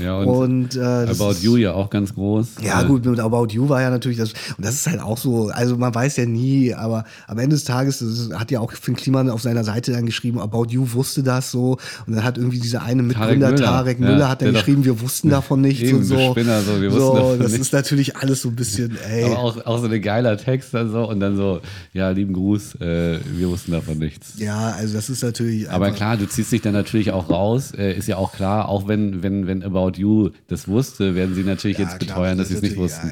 Ja, 0.00 0.18
und, 0.18 0.26
Und, 0.26 0.74
äh, 0.74 0.80
About 0.80 1.36
You 1.40 1.54
ja 1.56 1.72
auch 1.72 1.88
ganz 1.88 2.12
groß. 2.16 2.54
Ja, 2.64 2.82
Äh, 2.82 2.86
gut, 2.86 3.04
mit 3.04 3.20
About 3.20 3.46
You 3.52 3.68
war 3.68 3.80
ja 3.80 3.90
natürlich 3.90 4.18
das. 4.18 4.32
Und 4.56 4.64
das 4.66 4.74
ist 4.74 4.88
halt 4.88 5.00
auch 5.00 5.16
so, 5.16 5.50
also 5.50 5.76
man 5.76 5.94
weiß 5.94 6.16
ja 6.16 6.26
nie, 6.26 6.74
aber 6.74 7.04
am 7.28 7.38
Ende 7.38 7.54
des 7.54 7.62
Tages 7.62 8.02
ist, 8.02 8.34
hat 8.34 8.50
ja 8.50 8.58
auch 8.58 8.72
Finn 8.72 8.96
Kliman 8.96 9.30
auf 9.30 9.40
seiner 9.42 9.62
Seite 9.62 9.92
dann 9.92 10.04
geschrieben, 10.04 10.40
About 10.40 10.66
You 10.70 10.84
wusste 10.94 11.22
das 11.22 11.52
so. 11.52 11.78
Und 12.08 12.16
dann 12.16 12.24
hat 12.24 12.38
irgendwie 12.38 12.58
dieser 12.58 12.82
eine 12.82 13.04
Mitgründer, 13.04 13.50
Müller. 13.52 13.64
Tarek 13.64 14.00
Ja, 14.00 14.06
Müller, 14.06 14.28
hat 14.28 14.40
dann 14.42 14.46
der 14.46 14.54
doch- 14.54 14.60
geschrieben, 14.66 14.84
wir 14.84 15.00
wussten 15.00 15.30
davon 15.30 15.60
nichts 15.60 15.92
und 15.92 16.02
so. 16.02 16.18
Spinner, 16.32 16.60
so, 16.62 16.82
wir 16.82 16.90
wussten 16.90 17.16
so, 17.16 17.36
das 17.38 17.52
nichts. 17.52 17.66
ist 17.68 17.72
natürlich 17.72 18.16
alles 18.16 18.42
so 18.42 18.48
ein 18.48 18.56
bisschen, 18.56 18.98
ey. 19.08 19.26
Aber 19.26 19.38
auch, 19.38 19.64
auch 19.64 19.78
so 19.78 19.86
ein 19.86 20.02
geiler 20.02 20.36
Text 20.38 20.74
dann 20.74 20.90
so 20.90 21.08
und 21.08 21.20
dann 21.20 21.36
so, 21.36 21.60
ja, 21.92 22.10
lieben 22.10 22.32
Gruß, 22.32 22.80
äh, 22.80 23.20
wir 23.36 23.48
wussten 23.48 23.70
davon 23.74 23.98
nichts. 23.98 24.34
ja, 24.38 24.70
also 24.70 24.94
das 24.94 25.10
ist 25.10 25.22
natürlich. 25.22 25.68
Aber 25.70 25.90
klar, 25.90 26.16
du 26.16 26.26
ziehst 26.26 26.50
dich 26.52 26.62
dann 26.62 26.72
natürlich 26.72 27.10
auch 27.10 27.28
raus, 27.28 27.72
äh, 27.76 27.92
ist 27.92 28.08
ja 28.08 28.16
auch 28.16 28.32
klar, 28.32 28.68
auch 28.68 28.88
wenn, 28.88 29.22
wenn, 29.22 29.46
wenn 29.46 29.62
About 29.62 29.92
You 29.96 30.30
das 30.48 30.66
wusste, 30.68 31.14
werden 31.14 31.34
sie 31.34 31.42
natürlich 31.44 31.76
Ja, 31.78 31.84
jetzt 31.84 31.98
klar, 32.00 32.16
beteuern, 32.16 32.38
das 32.38 32.48
dass 32.48 32.60
sie 32.60 32.66
es 32.66 32.70
nicht 32.70 32.76
wussten. 32.76 33.08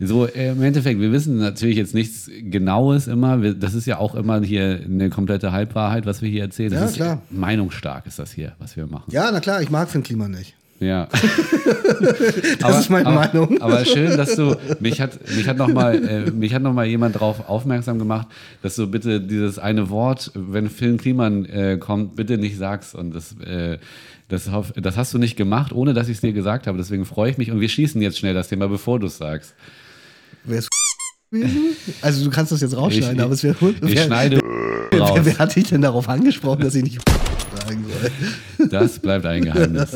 ja, 0.00 0.06
So, 0.06 0.26
äh, 0.26 0.50
im 0.52 0.62
Endeffekt, 0.62 1.00
wir 1.00 1.12
wissen 1.12 1.38
natürlich 1.38 1.76
jetzt 1.76 1.92
nichts 1.94 2.30
Genaues 2.42 3.06
immer. 3.08 3.42
Wir, 3.42 3.54
das 3.54 3.74
ist 3.74 3.86
ja 3.86 3.98
auch 3.98 4.14
immer 4.14 4.40
hier 4.42 4.80
eine 4.84 5.10
komplette 5.10 5.52
Halbwahrheit, 5.52 6.06
was 6.06 6.22
wir 6.22 6.28
hier 6.30 6.42
erzählen. 6.42 6.70
Das 6.70 6.80
Ja, 6.80 6.86
ist 6.86 6.94
klar. 6.96 7.22
meinungsstark 7.30 8.06
ist 8.06 8.18
das 8.18 8.32
hier, 8.32 8.52
was 8.58 8.76
wir 8.76 8.86
machen. 8.86 9.10
Ja, 9.10 9.28
na 9.32 9.40
klar, 9.40 9.60
ich 9.60 9.70
mag 9.70 9.90
Finn 9.90 10.02
Kliman 10.02 10.30
nicht. 10.30 10.54
Ja. 10.80 11.08
Das 12.60 12.80
ist 12.80 12.90
meine 12.90 13.06
aber, 13.06 13.16
Meinung. 13.16 13.60
Aber 13.60 13.84
schön, 13.84 14.16
dass 14.16 14.36
du 14.36 14.56
mich 14.80 15.00
hat 15.00 15.18
mich 15.34 15.48
hat 15.48 15.56
noch 15.56 15.68
mal 15.68 15.94
äh, 15.94 16.30
mich 16.30 16.54
hat 16.54 16.62
noch 16.62 16.72
mal 16.72 16.86
jemand 16.86 17.16
darauf 17.16 17.48
aufmerksam 17.48 17.98
gemacht, 17.98 18.28
dass 18.62 18.76
du 18.76 18.86
bitte 18.86 19.20
dieses 19.20 19.58
eine 19.58 19.90
Wort, 19.90 20.30
wenn 20.34 20.68
Phil 20.68 20.96
Kliman 20.96 21.44
äh, 21.46 21.78
kommt, 21.78 22.14
bitte 22.14 22.38
nicht 22.38 22.56
sagst 22.56 22.94
und 22.94 23.14
das 23.14 23.32
äh, 23.40 23.78
das, 24.28 24.52
hoff, 24.52 24.72
das 24.76 24.96
hast 24.96 25.14
du 25.14 25.18
nicht 25.18 25.36
gemacht, 25.36 25.72
ohne 25.72 25.94
dass 25.94 26.08
ich 26.08 26.16
es 26.16 26.20
dir 26.20 26.32
gesagt 26.32 26.66
habe. 26.66 26.78
Deswegen 26.78 27.04
freue 27.04 27.30
ich 27.30 27.38
mich 27.38 27.50
und 27.50 27.60
wir 27.60 27.68
schießen 27.68 28.00
jetzt 28.02 28.18
schnell 28.18 28.34
das 28.34 28.48
Thema, 28.48 28.68
bevor 28.68 29.00
du 29.00 29.06
es 29.06 29.18
sagst. 29.18 29.54
Wer 30.44 30.58
ist? 30.58 30.68
Also 32.00 32.24
du 32.24 32.30
kannst 32.30 32.52
das 32.52 32.60
jetzt 32.62 32.76
rausschneiden, 32.76 33.16
Ich- 33.16 33.22
aber 33.22 33.32
es 33.34 33.42
wäre 33.42 33.56
Ich 33.70 33.76
wer, 33.94 34.04
schneide 34.06 34.40
wer, 34.90 35.00
raus. 35.00 35.20
wer 35.22 35.38
hat 35.38 35.54
dich 35.54 35.68
denn 35.68 35.82
darauf 35.82 36.08
angesprochen, 36.08 36.62
dass 36.62 36.74
ich 36.74 36.82
nicht 36.84 37.00
sagen 37.66 37.84
soll. 38.58 38.68
Das 38.68 38.98
bleibt 38.98 39.26
ein 39.26 39.44
Geheimnis. 39.44 39.94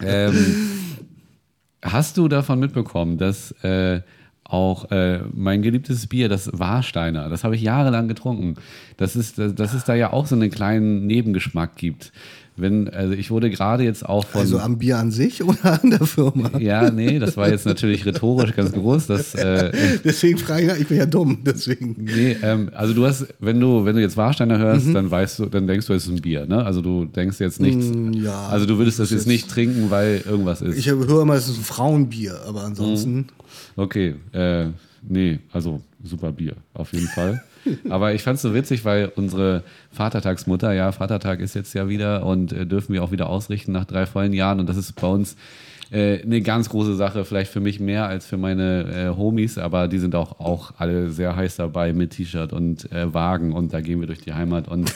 ähm, 0.00 0.56
hast 1.82 2.16
du 2.16 2.28
davon 2.28 2.60
mitbekommen, 2.60 3.18
dass 3.18 3.50
äh, 3.62 4.00
auch 4.44 4.90
äh, 4.90 5.20
mein 5.32 5.62
geliebtes 5.62 6.06
Bier, 6.06 6.28
das 6.28 6.50
Warsteiner, 6.52 7.28
das 7.28 7.42
habe 7.42 7.56
ich 7.56 7.62
jahrelang 7.62 8.06
getrunken, 8.06 8.56
dass 8.98 9.16
es, 9.16 9.34
dass 9.34 9.72
es 9.74 9.84
da 9.84 9.94
ja 9.94 10.12
auch 10.12 10.26
so 10.26 10.34
einen 10.34 10.50
kleinen 10.50 11.06
Nebengeschmack 11.06 11.76
gibt. 11.76 12.12
Wenn, 12.54 12.90
also 12.90 13.14
ich 13.14 13.30
wurde 13.30 13.48
gerade 13.48 13.82
jetzt 13.82 14.06
auch 14.06 14.26
von. 14.26 14.42
Also 14.42 14.58
am 14.58 14.76
Bier 14.76 14.98
an 14.98 15.10
sich 15.10 15.42
oder 15.42 15.80
an 15.82 15.90
der 15.90 16.04
Firma? 16.06 16.58
Ja, 16.58 16.90
nee, 16.90 17.18
das 17.18 17.36
war 17.38 17.48
jetzt 17.48 17.64
natürlich 17.64 18.04
rhetorisch 18.04 18.54
ganz 18.54 18.72
groß. 18.72 19.06
Dass, 19.06 19.34
äh, 19.34 19.72
deswegen 20.04 20.36
frage 20.36 20.66
ich, 20.74 20.82
ich 20.82 20.88
bin 20.88 20.98
ja 20.98 21.06
dumm, 21.06 21.38
deswegen. 21.46 21.96
Nee, 21.98 22.36
ähm, 22.42 22.70
also 22.74 22.92
du 22.92 23.06
hast, 23.06 23.26
wenn 23.40 23.58
du, 23.58 23.86
wenn 23.86 23.96
du 23.96 24.02
jetzt 24.02 24.18
Warsteiner 24.18 24.58
hörst, 24.58 24.86
mhm. 24.86 24.94
dann 24.94 25.10
weißt 25.10 25.38
du, 25.38 25.46
dann 25.46 25.66
denkst 25.66 25.86
du, 25.86 25.94
es 25.94 26.04
ist 26.04 26.10
ein 26.10 26.20
Bier, 26.20 26.44
ne? 26.44 26.62
Also 26.62 26.82
du 26.82 27.06
denkst 27.06 27.40
jetzt 27.40 27.58
nichts. 27.58 27.86
Mm, 27.86 28.12
ja. 28.12 28.48
Also 28.48 28.66
du 28.66 28.76
würdest 28.76 28.98
das, 28.98 29.08
das 29.08 29.16
jetzt 29.16 29.26
nicht 29.26 29.48
trinken, 29.48 29.90
weil 29.90 30.22
irgendwas 30.28 30.60
ist. 30.60 30.76
Ich 30.76 30.88
höre 30.88 31.22
immer, 31.22 31.34
es 31.34 31.48
ist 31.48 31.58
ein 31.58 31.64
Frauenbier, 31.64 32.38
aber 32.46 32.64
ansonsten. 32.64 33.16
Mhm. 33.16 33.26
Okay, 33.76 34.14
äh, 34.32 34.66
nee, 35.08 35.38
also 35.52 35.80
super 36.04 36.32
Bier, 36.32 36.54
auf 36.74 36.92
jeden 36.92 37.08
Fall. 37.08 37.42
Aber 37.88 38.14
ich 38.14 38.22
fand 38.22 38.36
es 38.36 38.42
so 38.42 38.54
witzig, 38.54 38.84
weil 38.84 39.12
unsere 39.14 39.62
Vatertagsmutter, 39.92 40.72
ja, 40.72 40.92
Vatertag 40.92 41.40
ist 41.40 41.54
jetzt 41.54 41.74
ja 41.74 41.88
wieder 41.88 42.24
und 42.26 42.52
äh, 42.52 42.66
dürfen 42.66 42.92
wir 42.92 43.02
auch 43.02 43.12
wieder 43.12 43.28
ausrichten 43.28 43.72
nach 43.72 43.84
drei 43.84 44.06
vollen 44.06 44.32
Jahren. 44.32 44.60
Und 44.60 44.68
das 44.68 44.76
ist 44.76 44.92
bei 45.00 45.06
uns 45.06 45.36
äh, 45.92 46.22
eine 46.22 46.40
ganz 46.40 46.68
große 46.70 46.96
Sache, 46.96 47.24
vielleicht 47.24 47.52
für 47.52 47.60
mich 47.60 47.78
mehr 47.78 48.06
als 48.06 48.26
für 48.26 48.38
meine 48.38 48.84
äh, 49.12 49.16
Homies, 49.16 49.58
aber 49.58 49.88
die 49.88 49.98
sind 49.98 50.14
auch, 50.14 50.40
auch 50.40 50.72
alle 50.78 51.10
sehr 51.10 51.36
heiß 51.36 51.56
dabei 51.56 51.92
mit 51.92 52.12
T-Shirt 52.12 52.52
und 52.52 52.90
äh, 52.90 53.12
Wagen 53.12 53.52
und 53.52 53.74
da 53.74 53.80
gehen 53.80 54.00
wir 54.00 54.06
durch 54.06 54.22
die 54.22 54.32
Heimat 54.32 54.68
und 54.68 54.92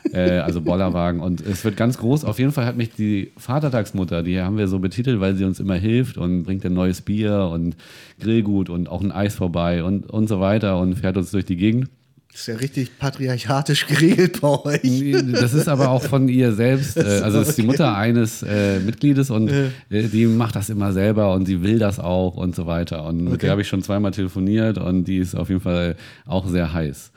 äh, 0.12 0.38
also 0.38 0.60
Bollerwagen. 0.60 1.20
Und 1.20 1.40
es 1.40 1.64
wird 1.64 1.76
ganz 1.76 1.98
groß. 1.98 2.24
Auf 2.24 2.38
jeden 2.38 2.52
Fall 2.52 2.66
hat 2.66 2.76
mich 2.76 2.92
die 2.92 3.32
Vatertagsmutter, 3.36 4.22
die 4.22 4.40
haben 4.40 4.58
wir 4.58 4.68
so 4.68 4.78
betitelt, 4.78 5.20
weil 5.20 5.34
sie 5.34 5.44
uns 5.44 5.60
immer 5.60 5.74
hilft 5.74 6.18
und 6.18 6.44
bringt 6.44 6.64
ein 6.64 6.74
neues 6.74 7.00
Bier 7.02 7.50
und 7.52 7.76
Grillgut 8.20 8.70
und 8.70 8.88
auch 8.88 9.02
ein 9.02 9.12
Eis 9.12 9.34
vorbei 9.34 9.84
und, 9.84 10.08
und 10.10 10.28
so 10.28 10.40
weiter 10.40 10.78
und 10.78 10.94
fährt 10.96 11.16
uns 11.16 11.30
durch 11.30 11.44
die 11.44 11.56
Gegend. 11.56 11.88
Das 12.32 12.42
ist 12.42 12.46
ja 12.46 12.56
richtig 12.56 12.98
patriarchatisch 12.98 13.86
geregelt 13.88 14.40
bei 14.40 14.48
euch. 14.48 15.14
Das 15.32 15.52
ist 15.52 15.68
aber 15.68 15.90
auch 15.90 16.02
von 16.02 16.28
ihr 16.28 16.52
selbst. 16.52 16.96
Äh, 16.96 17.02
also 17.22 17.40
es 17.40 17.50
ist 17.50 17.58
die 17.58 17.62
Mutter 17.62 17.96
eines 17.96 18.42
äh, 18.42 18.78
Mitgliedes 18.78 19.30
und 19.30 19.50
äh, 19.50 19.70
die 19.88 20.26
macht 20.26 20.54
das 20.56 20.70
immer 20.70 20.92
selber 20.92 21.34
und 21.34 21.46
sie 21.46 21.62
will 21.62 21.78
das 21.78 21.98
auch 21.98 22.36
und 22.36 22.54
so 22.54 22.66
weiter. 22.66 23.04
Und 23.04 23.22
okay. 23.22 23.30
mit 23.30 23.42
der 23.42 23.50
habe 23.50 23.62
ich 23.62 23.68
schon 23.68 23.82
zweimal 23.82 24.12
telefoniert 24.12 24.78
und 24.78 25.04
die 25.04 25.18
ist 25.18 25.34
auf 25.34 25.48
jeden 25.48 25.60
Fall 25.60 25.96
auch 26.24 26.46
sehr 26.46 26.72
heiß. 26.72 27.10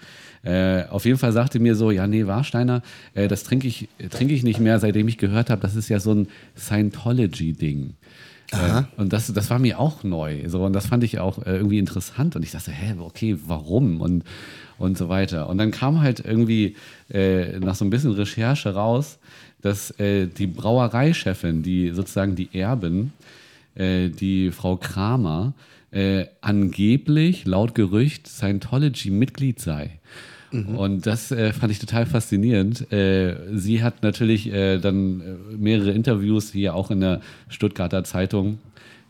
Äh, 0.43 0.83
auf 0.89 1.05
jeden 1.05 1.17
Fall 1.17 1.31
sagte 1.31 1.59
mir 1.59 1.75
so, 1.75 1.89
ja, 1.89 2.05
nee, 2.05 2.27
Warsteiner, 2.27 2.81
äh, 3.13 3.29
das 3.29 3.43
trinke 3.43 3.67
ich, 3.67 3.87
trinke 4.09 4.33
ich 4.33 4.43
nicht 4.43 4.59
mehr, 4.59 4.77
seitdem 4.79 5.07
ich 5.07 5.17
gehört 5.17 5.49
habe, 5.49 5.61
das 5.61 5.75
ist 5.75 5.87
ja 5.87 5.99
so 5.99 6.13
ein 6.13 6.27
Scientology-Ding. 6.57 7.93
Äh, 8.53 8.83
und 8.97 9.13
das, 9.13 9.31
das 9.33 9.49
war 9.49 9.59
mir 9.59 9.79
auch 9.79 10.03
neu. 10.03 10.47
So, 10.47 10.63
und 10.63 10.73
das 10.73 10.87
fand 10.87 11.03
ich 11.03 11.19
auch 11.19 11.39
äh, 11.39 11.55
irgendwie 11.55 11.79
interessant. 11.79 12.35
Und 12.35 12.43
ich 12.43 12.51
dachte, 12.51 12.71
hä, 12.71 12.95
okay, 12.99 13.37
warum? 13.45 14.01
Und, 14.01 14.23
und 14.77 14.97
so 14.97 15.09
weiter. 15.09 15.49
Und 15.49 15.57
dann 15.57 15.71
kam 15.71 16.01
halt 16.01 16.23
irgendwie 16.25 16.75
äh, 17.09 17.59
nach 17.59 17.75
so 17.75 17.85
ein 17.85 17.89
bisschen 17.89 18.11
Recherche 18.11 18.73
raus, 18.73 19.19
dass 19.61 19.91
äh, 19.99 20.27
die 20.27 20.47
Brauereichefin, 20.47 21.63
die 21.63 21.91
sozusagen 21.91 22.35
die 22.35 22.49
Erbin, 22.53 23.13
äh, 23.75 24.09
die 24.09 24.51
Frau 24.51 24.75
Kramer, 24.75 25.53
äh, 25.91 26.25
angeblich 26.41 27.45
laut 27.45 27.75
Gerücht 27.75 28.27
Scientology-Mitglied 28.27 29.59
sei. 29.59 29.99
Mhm. 30.53 30.75
Und 30.75 31.05
das 31.07 31.31
äh, 31.31 31.51
fand 31.51 31.71
ich 31.71 31.79
total 31.79 32.05
faszinierend. 32.05 32.91
Äh, 32.91 33.35
sie 33.53 33.83
hat 33.83 34.03
natürlich 34.03 34.51
äh, 34.53 34.77
dann 34.77 35.21
äh, 35.21 35.55
mehrere 35.57 35.91
Interviews 35.91 36.51
hier 36.51 36.75
auch 36.75 36.91
in 36.91 37.01
der 37.01 37.21
Stuttgarter 37.49 38.03
Zeitung, 38.03 38.59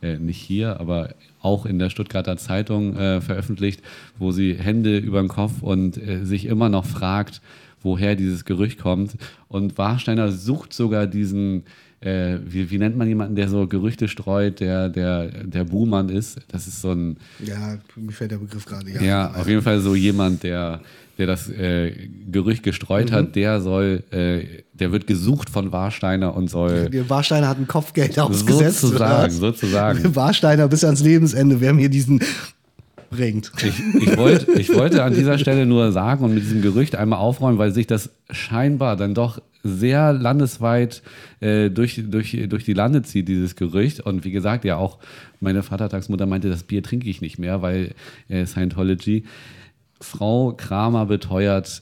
äh, 0.01 0.17
nicht 0.17 0.41
hier, 0.41 0.79
aber 0.79 1.15
auch 1.41 1.65
in 1.65 1.79
der 1.79 1.89
Stuttgarter 1.89 2.37
Zeitung 2.37 2.95
äh, 2.95 3.19
veröffentlicht, 3.19 3.81
wo 4.17 4.31
sie 4.31 4.55
Hände 4.55 4.97
über 4.97 5.19
den 5.19 5.27
Kopf 5.27 5.61
und 5.61 5.99
sich 6.23 6.45
immer 6.45 6.69
noch 6.69 6.85
fragt, 6.85 7.41
woher 7.81 8.15
dieses 8.15 8.45
Gerücht 8.45 8.79
kommt. 8.79 9.17
Und 9.49 9.77
Warsteiner 9.77 10.31
sucht 10.31 10.73
sogar 10.73 11.05
diesen 11.05 11.63
äh, 12.03 12.39
wie, 12.45 12.69
wie, 12.69 12.77
nennt 12.77 12.97
man 12.97 13.07
jemanden, 13.07 13.35
der 13.35 13.47
so 13.47 13.65
Gerüchte 13.65 14.09
streut, 14.09 14.59
der, 14.59 14.89
der, 14.89 15.27
der 15.45 15.63
Buhmann 15.63 16.09
ist? 16.09 16.41
Das 16.49 16.67
ist 16.67 16.81
so 16.81 16.91
ein. 16.91 17.17
Ja, 17.39 17.77
mir 17.95 18.11
fällt 18.11 18.31
der 18.31 18.39
Begriff 18.39 18.65
gerade. 18.65 18.91
Ja, 18.91 19.01
ja 19.01 19.33
auf 19.33 19.47
jeden 19.47 19.61
Fall 19.61 19.79
so 19.79 19.95
jemand, 19.95 20.43
der, 20.43 20.81
der 21.18 21.28
das 21.28 21.49
äh, 21.49 21.91
Gerücht 22.32 22.64
gestreut 22.64 23.11
mhm. 23.11 23.16
hat, 23.16 23.36
der 23.36 23.61
soll, 23.61 24.03
äh, 24.11 24.64
der 24.74 24.91
wird 24.91 25.07
gesucht 25.07 25.49
von 25.49 25.72
Warsteiner 25.72 26.36
und 26.36 26.49
soll. 26.49 26.89
Der 26.91 27.09
Warsteiner 27.09 27.47
hat 27.47 27.59
ein 27.59 27.68
Kopfgeld 27.68 28.18
ausgesetzt. 28.20 28.80
Sozusagen, 28.80 29.32
sozusagen. 29.34 30.16
Warsteiner 30.16 30.68
bis 30.68 30.84
ans 30.84 31.01
Lebensende, 31.01 31.61
wer 31.61 31.74
mir 31.74 31.89
diesen 31.89 32.20
bringt. 33.11 33.51
Ich, 33.64 33.80
ich, 34.01 34.18
wollt, 34.18 34.47
ich 34.49 34.74
wollte 34.74 35.03
an 35.03 35.14
dieser 35.14 35.38
Stelle 35.38 35.66
nur 35.66 35.91
sagen 35.91 36.24
und 36.24 36.34
mit 36.34 36.43
diesem 36.43 36.61
Gerücht 36.61 36.95
einmal 36.95 37.20
aufräumen, 37.20 37.59
weil 37.59 37.72
sich 37.72 37.86
das 37.86 38.09
scheinbar 38.32 38.95
dann 38.97 39.14
doch 39.14 39.39
sehr 39.64 40.11
landesweit 40.11 41.01
äh, 41.39 41.70
durch, 41.70 42.01
durch, 42.05 42.38
durch 42.49 42.66
die 42.66 42.74
Lande 42.74 43.01
zieht, 43.03 43.28
dieses 43.28 43.55
Gerücht. 43.55 44.01
Und 44.01 44.26
wie 44.26 44.32
gesagt, 44.32 44.66
ja 44.66 44.78
auch 44.78 44.97
meine 45.39 45.64
Vatertagsmutter 45.64 46.26
meinte, 46.26 46.49
das 46.49 46.64
Bier 46.64 46.84
trinke 46.84 47.09
ich 47.09 47.22
nicht 47.22 47.39
mehr, 47.39 47.61
weil 47.61 47.93
äh, 48.28 48.45
Scientology. 48.45 49.24
Frau 50.04 50.54
Kramer 50.54 51.06
beteuert, 51.06 51.82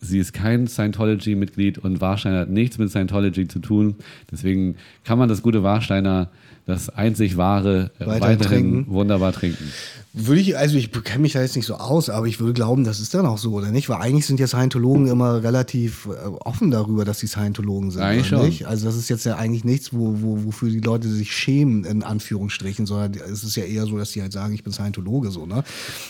sie 0.00 0.18
ist 0.18 0.32
kein 0.32 0.68
Scientology-Mitglied 0.68 1.78
und 1.78 2.00
Warsteiner 2.00 2.40
hat 2.40 2.50
nichts 2.50 2.78
mit 2.78 2.90
Scientology 2.90 3.48
zu 3.48 3.58
tun. 3.58 3.96
Deswegen 4.30 4.76
kann 5.02 5.18
man 5.18 5.28
das 5.28 5.42
gute 5.42 5.62
Warsteiner, 5.62 6.30
das 6.66 6.90
einzig 6.90 7.36
wahre, 7.36 7.90
weiterhin, 7.98 8.20
weiterhin 8.20 8.86
wunderbar 8.88 9.32
trinken. 9.32 9.72
Würde 10.16 10.40
ich, 10.40 10.56
also 10.56 10.76
ich 10.76 10.92
kenne 10.92 11.22
mich 11.22 11.32
da 11.32 11.40
jetzt 11.40 11.56
nicht 11.56 11.66
so 11.66 11.74
aus, 11.74 12.08
aber 12.08 12.28
ich 12.28 12.38
würde 12.38 12.52
glauben, 12.52 12.84
das 12.84 13.00
ist 13.00 13.14
dann 13.14 13.26
auch 13.26 13.36
so, 13.36 13.50
oder 13.52 13.72
nicht? 13.72 13.88
Weil 13.88 14.00
eigentlich 14.00 14.26
sind 14.26 14.38
ja 14.38 14.46
Scientologen 14.46 15.08
immer 15.08 15.42
relativ 15.42 16.06
äh, 16.06 16.28
offen 16.44 16.70
darüber, 16.70 17.04
dass 17.04 17.18
sie 17.18 17.26
Scientologen 17.26 17.90
sind. 17.90 18.00
Eigentlich 18.00 18.28
schon. 18.28 18.46
Nicht? 18.46 18.64
Also 18.64 18.86
das 18.86 18.94
ist 18.94 19.10
jetzt 19.10 19.26
ja 19.26 19.34
eigentlich 19.34 19.64
nichts, 19.64 19.92
wo, 19.92 20.22
wo, 20.22 20.44
wofür 20.44 20.70
die 20.70 20.78
Leute 20.78 21.08
sich 21.08 21.32
schämen, 21.32 21.82
in 21.84 22.04
Anführungsstrichen, 22.04 22.86
sondern 22.86 23.14
es 23.14 23.42
ist 23.42 23.56
ja 23.56 23.64
eher 23.64 23.86
so, 23.86 23.98
dass 23.98 24.12
sie 24.12 24.22
halt 24.22 24.32
sagen, 24.32 24.54
ich 24.54 24.62
bin 24.62 24.72
Scientologe, 24.72 25.32
so, 25.32 25.46
ne? 25.46 25.64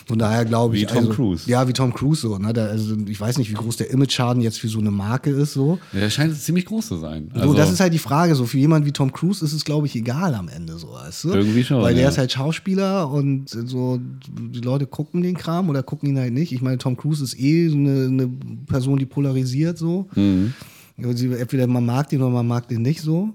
Von 0.06 0.18
daher 0.18 0.44
glaube 0.44 0.76
ich. 0.76 0.82
Wie 0.82 0.86
Tom 0.86 0.98
also, 0.98 1.10
Cruise. 1.10 1.50
Ja, 1.50 1.66
wie 1.66 1.72
Tom 1.72 1.94
Cruise, 1.94 2.20
so, 2.20 2.36
ne? 2.36 2.52
Der, 2.52 2.68
also 2.68 2.94
ich 3.08 3.18
weiß 3.18 3.38
nicht, 3.38 3.48
wie 3.48 3.54
groß 3.54 3.78
der 3.78 3.90
Image-Schaden 3.90 4.42
jetzt 4.42 4.60
für 4.60 4.68
so 4.68 4.80
eine 4.80 4.90
Marke 4.90 5.30
ist, 5.30 5.54
so. 5.54 5.78
Ja, 5.94 6.00
der 6.00 6.10
scheint 6.10 6.36
ziemlich 6.36 6.66
groß 6.66 6.88
zu 6.88 6.98
sein. 6.98 7.30
Also 7.32 7.48
so, 7.48 7.54
das 7.54 7.72
ist 7.72 7.80
halt 7.80 7.94
die 7.94 7.98
Frage, 7.98 8.34
so 8.34 8.44
für 8.44 8.58
jemanden 8.58 8.86
wie 8.86 8.92
Tom 8.92 9.14
Cruise 9.14 9.42
ist 9.42 9.54
es, 9.54 9.64
glaube 9.64 9.86
ich, 9.86 9.96
egal 9.96 10.34
am 10.34 10.48
Ende, 10.48 10.76
so, 10.76 10.92
weißt 10.92 11.24
du? 11.24 11.28
Irgendwie 11.30 11.64
schon. 11.64 11.80
Weil 11.80 11.94
der 11.94 12.02
ja. 12.02 12.08
ist 12.10 12.18
halt 12.18 12.30
Schauspieler 12.30 13.10
und 13.10 13.48
so, 13.48 13.93
die 13.98 14.60
Leute 14.60 14.86
gucken 14.86 15.22
den 15.22 15.36
Kram 15.36 15.68
oder 15.68 15.82
gucken 15.82 16.08
ihn 16.08 16.18
halt 16.18 16.32
nicht. 16.32 16.52
Ich 16.52 16.62
meine, 16.62 16.78
Tom 16.78 16.96
Cruise 16.96 17.22
ist 17.22 17.38
eh 17.38 17.70
eine, 17.70 18.06
eine 18.06 18.30
Person, 18.66 18.98
die 18.98 19.06
polarisiert 19.06 19.78
so. 19.78 20.08
Mhm. 20.14 20.54
Entweder 20.96 21.66
man 21.66 21.84
mag 21.84 22.08
den 22.08 22.22
oder 22.22 22.30
man 22.30 22.46
mag 22.46 22.68
den 22.68 22.82
nicht 22.82 23.00
so. 23.00 23.34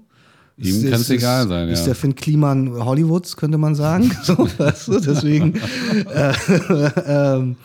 Ihm 0.62 0.89
kann 0.89 0.99
es 0.99 1.10
egal 1.10 1.47
sein, 1.47 1.68
ja. 1.68 1.74
Ist 1.74 1.86
der 1.86 1.95
Finn 1.95 2.16
Kliman 2.16 2.84
Hollywoods, 2.84 3.38
könnte 3.38 3.57
man 3.57 3.76
sagen. 3.76 4.12
so, 4.24 4.38
weißt 4.57 4.89
du? 4.89 4.99
Deswegen 4.99 5.55
äh, 6.14 6.32
äh, 7.39 7.55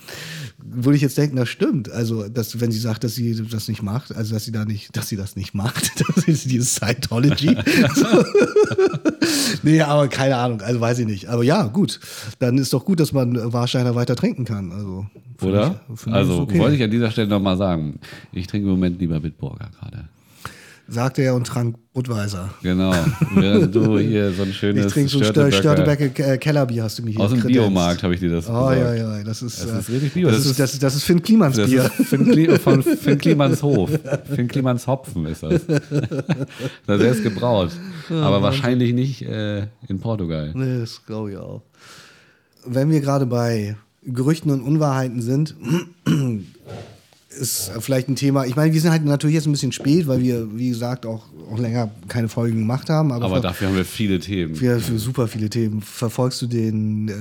würde 0.59 0.97
ich 0.97 1.03
jetzt 1.03 1.19
denken, 1.19 1.37
das 1.37 1.49
stimmt. 1.49 1.91
Also, 1.91 2.29
dass, 2.29 2.61
wenn 2.61 2.71
sie 2.71 2.79
sagt, 2.79 3.05
dass 3.05 3.15
sie 3.15 3.35
das 3.51 3.69
nicht 3.69 3.83
macht, 3.83 4.15
also 4.15 4.35
dass 4.35 4.45
sie 4.45 4.53
da 4.53 4.65
nicht, 4.65 4.97
dass 4.97 5.09
sie 5.09 5.17
das 5.17 5.37
nicht 5.37 5.55
macht, 5.55 5.91
das 6.17 6.25
ist 6.25 6.51
dieses 6.51 6.75
Scientology. 6.75 7.57
Nee, 9.63 9.81
aber 9.81 10.09
keine 10.09 10.37
Ahnung, 10.37 10.61
also 10.61 10.81
weiß 10.81 10.99
ich 11.01 11.07
nicht. 11.07 11.29
Aber 11.29 11.43
ja, 11.43 11.65
gut. 11.65 12.01
Dann 12.39 12.59
ist 12.59 12.73
doch 12.73 12.85
gut, 12.85 13.01
dass 13.01 13.13
man 13.13 13.53
Warsteiner 13.53 13.95
weiter 13.95 14.17
trinken 14.17 14.45
kann. 14.45 14.73
Also, 14.73 15.07
Oder? 15.43 15.81
Ich, 15.95 16.13
also 16.13 16.43
okay. 16.43 16.59
wollte 16.59 16.77
ich 16.77 16.83
an 16.83 16.91
dieser 16.91 17.11
Stelle 17.11 17.29
nochmal 17.29 17.57
sagen, 17.57 17.99
ich 18.33 18.47
trinke 18.47 18.67
im 18.67 18.75
Moment 18.75 19.01
lieber 19.01 19.21
Bitburger 19.21 19.69
gerade 19.79 20.09
sagte 20.89 21.23
er 21.23 21.35
und 21.35 21.47
trank 21.47 21.77
Budweiser. 21.95 22.53
Genau. 22.63 22.93
Während 23.35 23.75
du 23.75 23.99
hier 23.99 24.33
so 24.33 24.43
ein 24.43 24.53
schönes 24.53 24.87
Ich 24.87 24.93
trinke 24.93 25.11
so 25.11 25.21
ein 25.21 25.53
Störtebecker 25.53 26.37
Kellerbier, 26.39 26.83
hast 26.83 26.99
du 26.99 27.05
mich 27.05 27.15
hier 27.15 27.25
Aus 27.25 27.31
dem 27.31 27.43
Biomarkt 27.43 28.03
habe 28.03 28.15
ich 28.15 28.21
dir 28.21 28.31
das 28.31 28.49
Oh 28.49 28.73
ja, 28.73 28.95
ja, 28.95 29.23
das 29.23 29.43
ist, 29.43 29.63
das 29.65 29.71
ist 29.71 29.91
richtig 29.91 30.13
Bio. 30.13 30.29
Das, 30.29 30.39
das, 30.39 30.47
ist, 30.47 30.59
das, 30.59 30.79
das 30.79 30.97
ist 30.97 31.05
Finn 31.05 31.23
Klimans 31.23 31.57
das 31.57 31.71
Bier. 31.71 31.85
Finn 31.85 32.31
Kli 32.31 32.59
von 32.59 32.83
Finn 32.83 33.19
Klimans 33.19 33.63
Hof. 33.63 33.91
Finn 34.35 34.49
Klimans 34.49 34.87
Hopfen 34.89 35.27
ist 35.27 35.45
das. 35.45 35.61
das 36.87 37.01
ist 37.01 37.23
gebraut. 37.23 37.71
Aber 38.11 38.43
wahrscheinlich 38.43 38.93
nicht 38.93 39.23
äh, 39.23 39.69
in 39.89 40.01
Portugal. 40.01 40.51
Nee, 40.55 40.81
das 40.81 41.07
glaube 41.07 41.31
ich 41.31 41.37
auch. 41.37 41.63
Wenn 42.67 42.91
wir 42.91 43.01
gerade 43.01 43.27
bei 43.27 43.77
Gerüchten 44.03 44.51
und 44.51 44.63
Unwahrheiten 44.63 45.23
sind, 45.23 45.55
ist 47.39 47.73
vielleicht 47.81 48.09
ein 48.09 48.17
Thema. 48.17 48.47
Ich 48.47 48.57
meine, 48.57 48.73
wir 48.73 48.81
sind 48.81 48.91
halt 48.91 49.05
natürlich 49.05 49.35
jetzt 49.35 49.47
ein 49.47 49.53
bisschen 49.53 49.73
spät, 49.73 50.07
weil 50.07 50.21
wir, 50.23 50.57
wie 50.57 50.69
gesagt, 50.71 51.05
auch, 51.07 51.25
auch 51.51 51.59
länger 51.59 51.91
keine 52.09 52.29
Folgen 52.29 52.59
gemacht 52.61 52.89
haben. 52.91 53.13
Aber, 53.13 53.25
aber 53.27 53.41
dafür 53.41 53.69
haben 53.69 53.77
wir 53.77 53.85
viele 53.85 54.19
Themen. 54.21 54.55
Für, 54.55 54.81
für 54.81 54.99
super 54.99 55.29
viele 55.29 55.51
Themen. 55.51 55.81
Verfolgst 55.81 56.41
du 56.43 56.47
den 56.47 57.09
äh, 57.09 57.13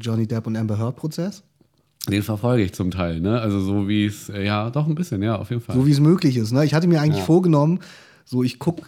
Johnny 0.00 0.26
Depp 0.26 0.46
und 0.46 0.56
Amber 0.56 0.78
Heard 0.78 0.96
Prozess? 0.96 1.42
Den 2.08 2.22
verfolge 2.22 2.62
ich 2.62 2.74
zum 2.74 2.90
Teil, 2.90 3.20
ne? 3.20 3.40
Also 3.40 3.60
so 3.60 3.88
wie 3.88 4.04
es, 4.06 4.28
äh, 4.28 4.44
ja, 4.44 4.68
doch 4.70 4.86
ein 4.86 4.94
bisschen, 4.94 5.22
ja, 5.22 5.36
auf 5.36 5.48
jeden 5.50 5.62
Fall. 5.62 5.74
So 5.74 5.86
wie 5.86 5.90
es 5.92 6.00
möglich 6.00 6.36
ist. 6.36 6.52
Ne? 6.52 6.64
Ich 6.64 6.74
hatte 6.74 6.86
mir 6.86 7.00
eigentlich 7.00 7.20
Ja. 7.20 7.24
vorgenommen, 7.24 7.80
so 8.26 8.42
ich 8.42 8.58
gucke 8.58 8.82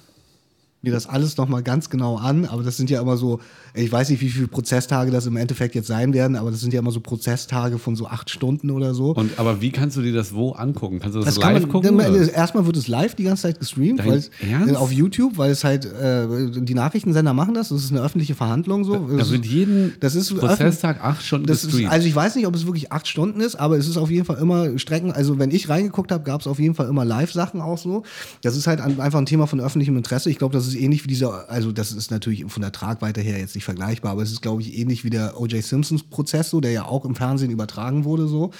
mir 0.83 0.93
das 0.93 1.07
alles 1.09 1.37
nochmal 1.37 1.63
ganz 1.65 1.91
genau 1.91 2.17
an, 2.17 2.45
aber 2.45 2.63
das 2.63 2.77
sind 2.77 2.91
ja 2.91 3.01
immer 3.01 3.17
so, 3.17 3.41
ich 3.75 3.91
weiß 3.91 4.09
nicht, 4.11 4.21
wie 4.21 4.29
viele 4.29 4.47
Prozesstage 4.47 5.11
das 5.11 5.27
im 5.27 5.37
Endeffekt 5.37 5.75
jetzt 5.75 5.89
sein 5.89 6.13
werden, 6.15 6.37
aber 6.37 6.51
das 6.53 6.61
sind 6.61 6.73
ja 6.73 6.79
immer 6.79 6.93
so 6.93 7.01
Prozesstage 7.01 7.79
von 7.79 7.97
so 7.97 8.07
acht 8.07 8.31
Stunden 8.31 8.71
oder 8.71 8.95
so. 8.95 9.13
Und 9.15 9.39
aber 9.39 9.61
wie 9.61 9.73
kannst 9.73 9.97
du 9.97 10.03
dir 10.03 10.13
das 10.13 10.33
wo 10.35 10.53
angucken? 10.53 11.01
Kannst 11.01 11.17
du 11.17 11.21
das, 11.21 11.35
Das 11.35 11.43
live 11.43 11.63
man, 11.63 11.71
gucken? 11.71 11.99
dann, 11.99 12.29
erstmal 12.29 12.67
wird 12.67 12.77
es 12.77 12.87
live 12.87 13.15
die 13.17 13.25
ganze 13.25 13.43
Zeit 13.43 13.59
gestreamt, 13.59 14.07
weil 14.07 14.23
äh, 14.69 14.75
auf 14.77 14.93
YouTube, 14.93 15.39
weil 15.39 15.51
es 15.51 15.65
halt 15.65 15.87
äh, 15.87 16.27
die 16.61 16.75
Nachrichtensender 16.75 17.33
machen 17.33 17.55
das, 17.55 17.71
das 17.71 17.83
ist 17.83 17.91
eine 17.91 18.03
öffentliche 18.03 18.35
Verhandlung 18.37 18.85
so. 18.85 18.95
da 18.95 19.17
Das 19.17 19.31
wird 19.33 19.45
ist- 19.45 19.51
jeden 19.53 19.95
das 19.99 20.15
ist 20.15 20.37
Prozesstag 20.39 21.03
acht 21.03 21.25
Stunden 21.25 21.47
das 21.47 21.65
ist, 21.65 21.71
gestreamt. 21.71 21.91
also 21.93 22.07
ich 22.07 22.15
weiß 22.15 22.37
nicht, 22.37 22.47
ob 22.47 22.55
es 22.55 22.65
wirklich 22.67 22.93
acht 22.93 23.09
Stunden 23.09 23.41
ist, 23.41 23.57
aber 23.57 23.77
es 23.77 23.89
ist 23.89 23.97
auf 23.97 24.11
jeden 24.11 24.25
Fall 24.25 24.39
immer 24.39 24.79
Strecken. 24.79 25.11
Also 25.11 25.39
wenn 25.41 25.51
ich 25.51 25.69
reingeguckt 25.69 26.13
habe, 26.13 26.23
gab 26.23 26.43
es 26.43 26.47
auf 26.47 26.61
jeden 26.61 26.75
Fall 26.77 26.89
immer 26.89 27.05
Live-Sachen 27.05 27.61
auch 27.61 27.79
so. 27.79 28.05
Das 28.43 28.57
ist 28.57 28.67
halt 28.69 28.81
ein, 28.81 29.01
einfach 29.01 29.19
ein 29.19 29.27
Thema 29.27 29.47
von 29.49 29.61
öffentlichem 29.61 29.97
Interesse. 29.97 30.31
Ich 30.31 30.39
glaube, 30.39 30.53
das 30.55 30.67
ist 30.67 30.76
ähnlich 30.77 31.05
wie 31.05 31.09
dieser, 31.09 31.51
also 31.51 31.73
das 31.73 31.93
ist 31.93 32.11
natürlich 32.11 32.45
von 32.47 32.63
der 32.63 32.73
Tragweite 32.73 33.21
her 33.21 33.39
jetzt 33.39 33.55
nicht 33.55 33.65
vergleichbar, 33.65 34.13
aber 34.13 34.23
es 34.23 34.33
ist, 34.33 34.43
glaube 34.43 34.63
ich, 34.63 34.79
ähnlich 34.79 35.05
wie 35.05 35.11
der 35.11 35.41
O.J. 35.41 35.63
Simpsons-Prozess, 35.63 36.51
so, 36.51 36.61
der 36.61 36.73
ja 36.73 36.85
auch 36.85 37.05
im 37.05 37.15
Fernsehen 37.15 37.51
übertragen 37.51 38.05
wurde 38.05 38.27
so. 38.27 38.51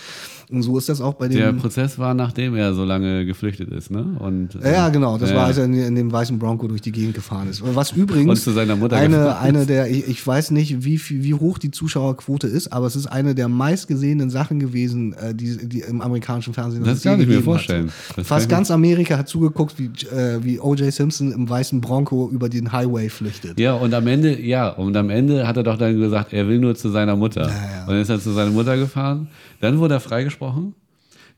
Und 0.51 0.63
so 0.63 0.79
ist 0.79 0.89
das 0.89 1.01
auch 1.01 1.15
bei 1.15 1.29
dem. 1.29 1.39
Der 1.39 1.53
Prozess 1.53 1.99
war, 1.99 2.15
nachdem 2.15 2.55
er 2.55 2.73
so 2.73 2.85
lange 2.85 3.27
geflüchtet 3.27 3.71
ist, 3.71 3.91
ne? 3.91 4.17
Und, 4.21 4.55
Ja, 4.63 4.71
ja, 4.71 4.89
genau. 4.91 5.19
Das 5.19 5.31
ja. 5.31 5.37
war, 5.37 5.47
als 5.47 5.59
er 5.59 5.65
in, 5.65 5.75
in 5.75 5.95
dem 5.97 6.13
weißen 6.13 6.39
Bronco 6.39 6.69
durch 6.69 6.83
die 6.83 6.93
Gegend 6.93 7.15
gefahren 7.15 7.49
ist. 7.49 7.63
Was 7.75 7.93
übrigens 7.93 8.31
Und 8.31 8.37
zu 8.37 8.53
seiner 8.53 8.77
Mutter 8.77 8.97
eine, 8.97 9.39
eine 9.39 9.67
der, 9.67 9.91
ich, 9.91 10.07
ich 10.07 10.25
weiß 10.25 10.53
nicht, 10.53 10.85
wie, 10.85 11.01
wie 11.09 11.35
hoch 11.35 11.59
die 11.59 11.73
Zuschauerquote 11.73 12.47
ist, 12.47 12.73
aber 12.73 12.87
es 12.87 12.95
ist 12.95 13.07
eine 13.07 13.35
der 13.35 13.49
meistgesehenen 13.49 14.31
Sachen 14.31 14.61
gewesen, 14.61 15.15
äh, 15.15 15.35
die, 15.35 15.69
die 15.69 15.81
im 15.81 16.01
amerikanischen 16.01 16.55
Fernsehen 16.55 16.85
Das 16.85 16.99
es 16.99 17.03
kann 17.03 17.21
ich 17.21 17.27
mir 17.27 17.43
vorstellen. 17.43 17.91
Das 18.15 18.27
Fast 18.27 18.49
ganz 18.49 18.71
Amerika 18.71 19.19
hat 19.19 19.29
zugeguckt, 19.29 19.79
wie, 19.79 19.87
äh, 20.15 20.45
wie 20.45 20.61
O.J. 20.61 20.93
Simpson 20.93 21.33
im 21.33 21.49
weißen 21.49 21.81
Bronco 21.81 21.96
über 22.33 22.49
den 22.49 22.73
Highway 22.73 23.09
flüchtet. 23.09 23.59
Ja, 23.59 23.75
und 23.75 23.95
am 23.95 24.07
Ende, 24.07 24.41
ja, 24.41 24.69
und 24.69 24.97
am 24.97 25.09
Ende 25.11 25.47
hat 25.47 25.57
er 25.57 25.63
doch 25.63 25.79
dann 25.79 25.99
gesagt, 25.99 26.33
er 26.33 26.49
will 26.49 26.59
nur 26.59 26.75
zu 26.75 26.89
seiner 26.91 27.17
Mutter. 27.17 27.43
ja. 27.49 27.83
Und 27.83 27.91
dann 27.93 28.01
ist 28.01 28.09
er 28.11 28.21
zu 28.21 28.33
seiner 28.33 28.51
Mutter 28.51 28.77
gefahren. 28.77 29.29
Dann 29.61 29.79
wurde 29.79 29.95
er 29.95 30.01
freigesprochen. 30.01 30.75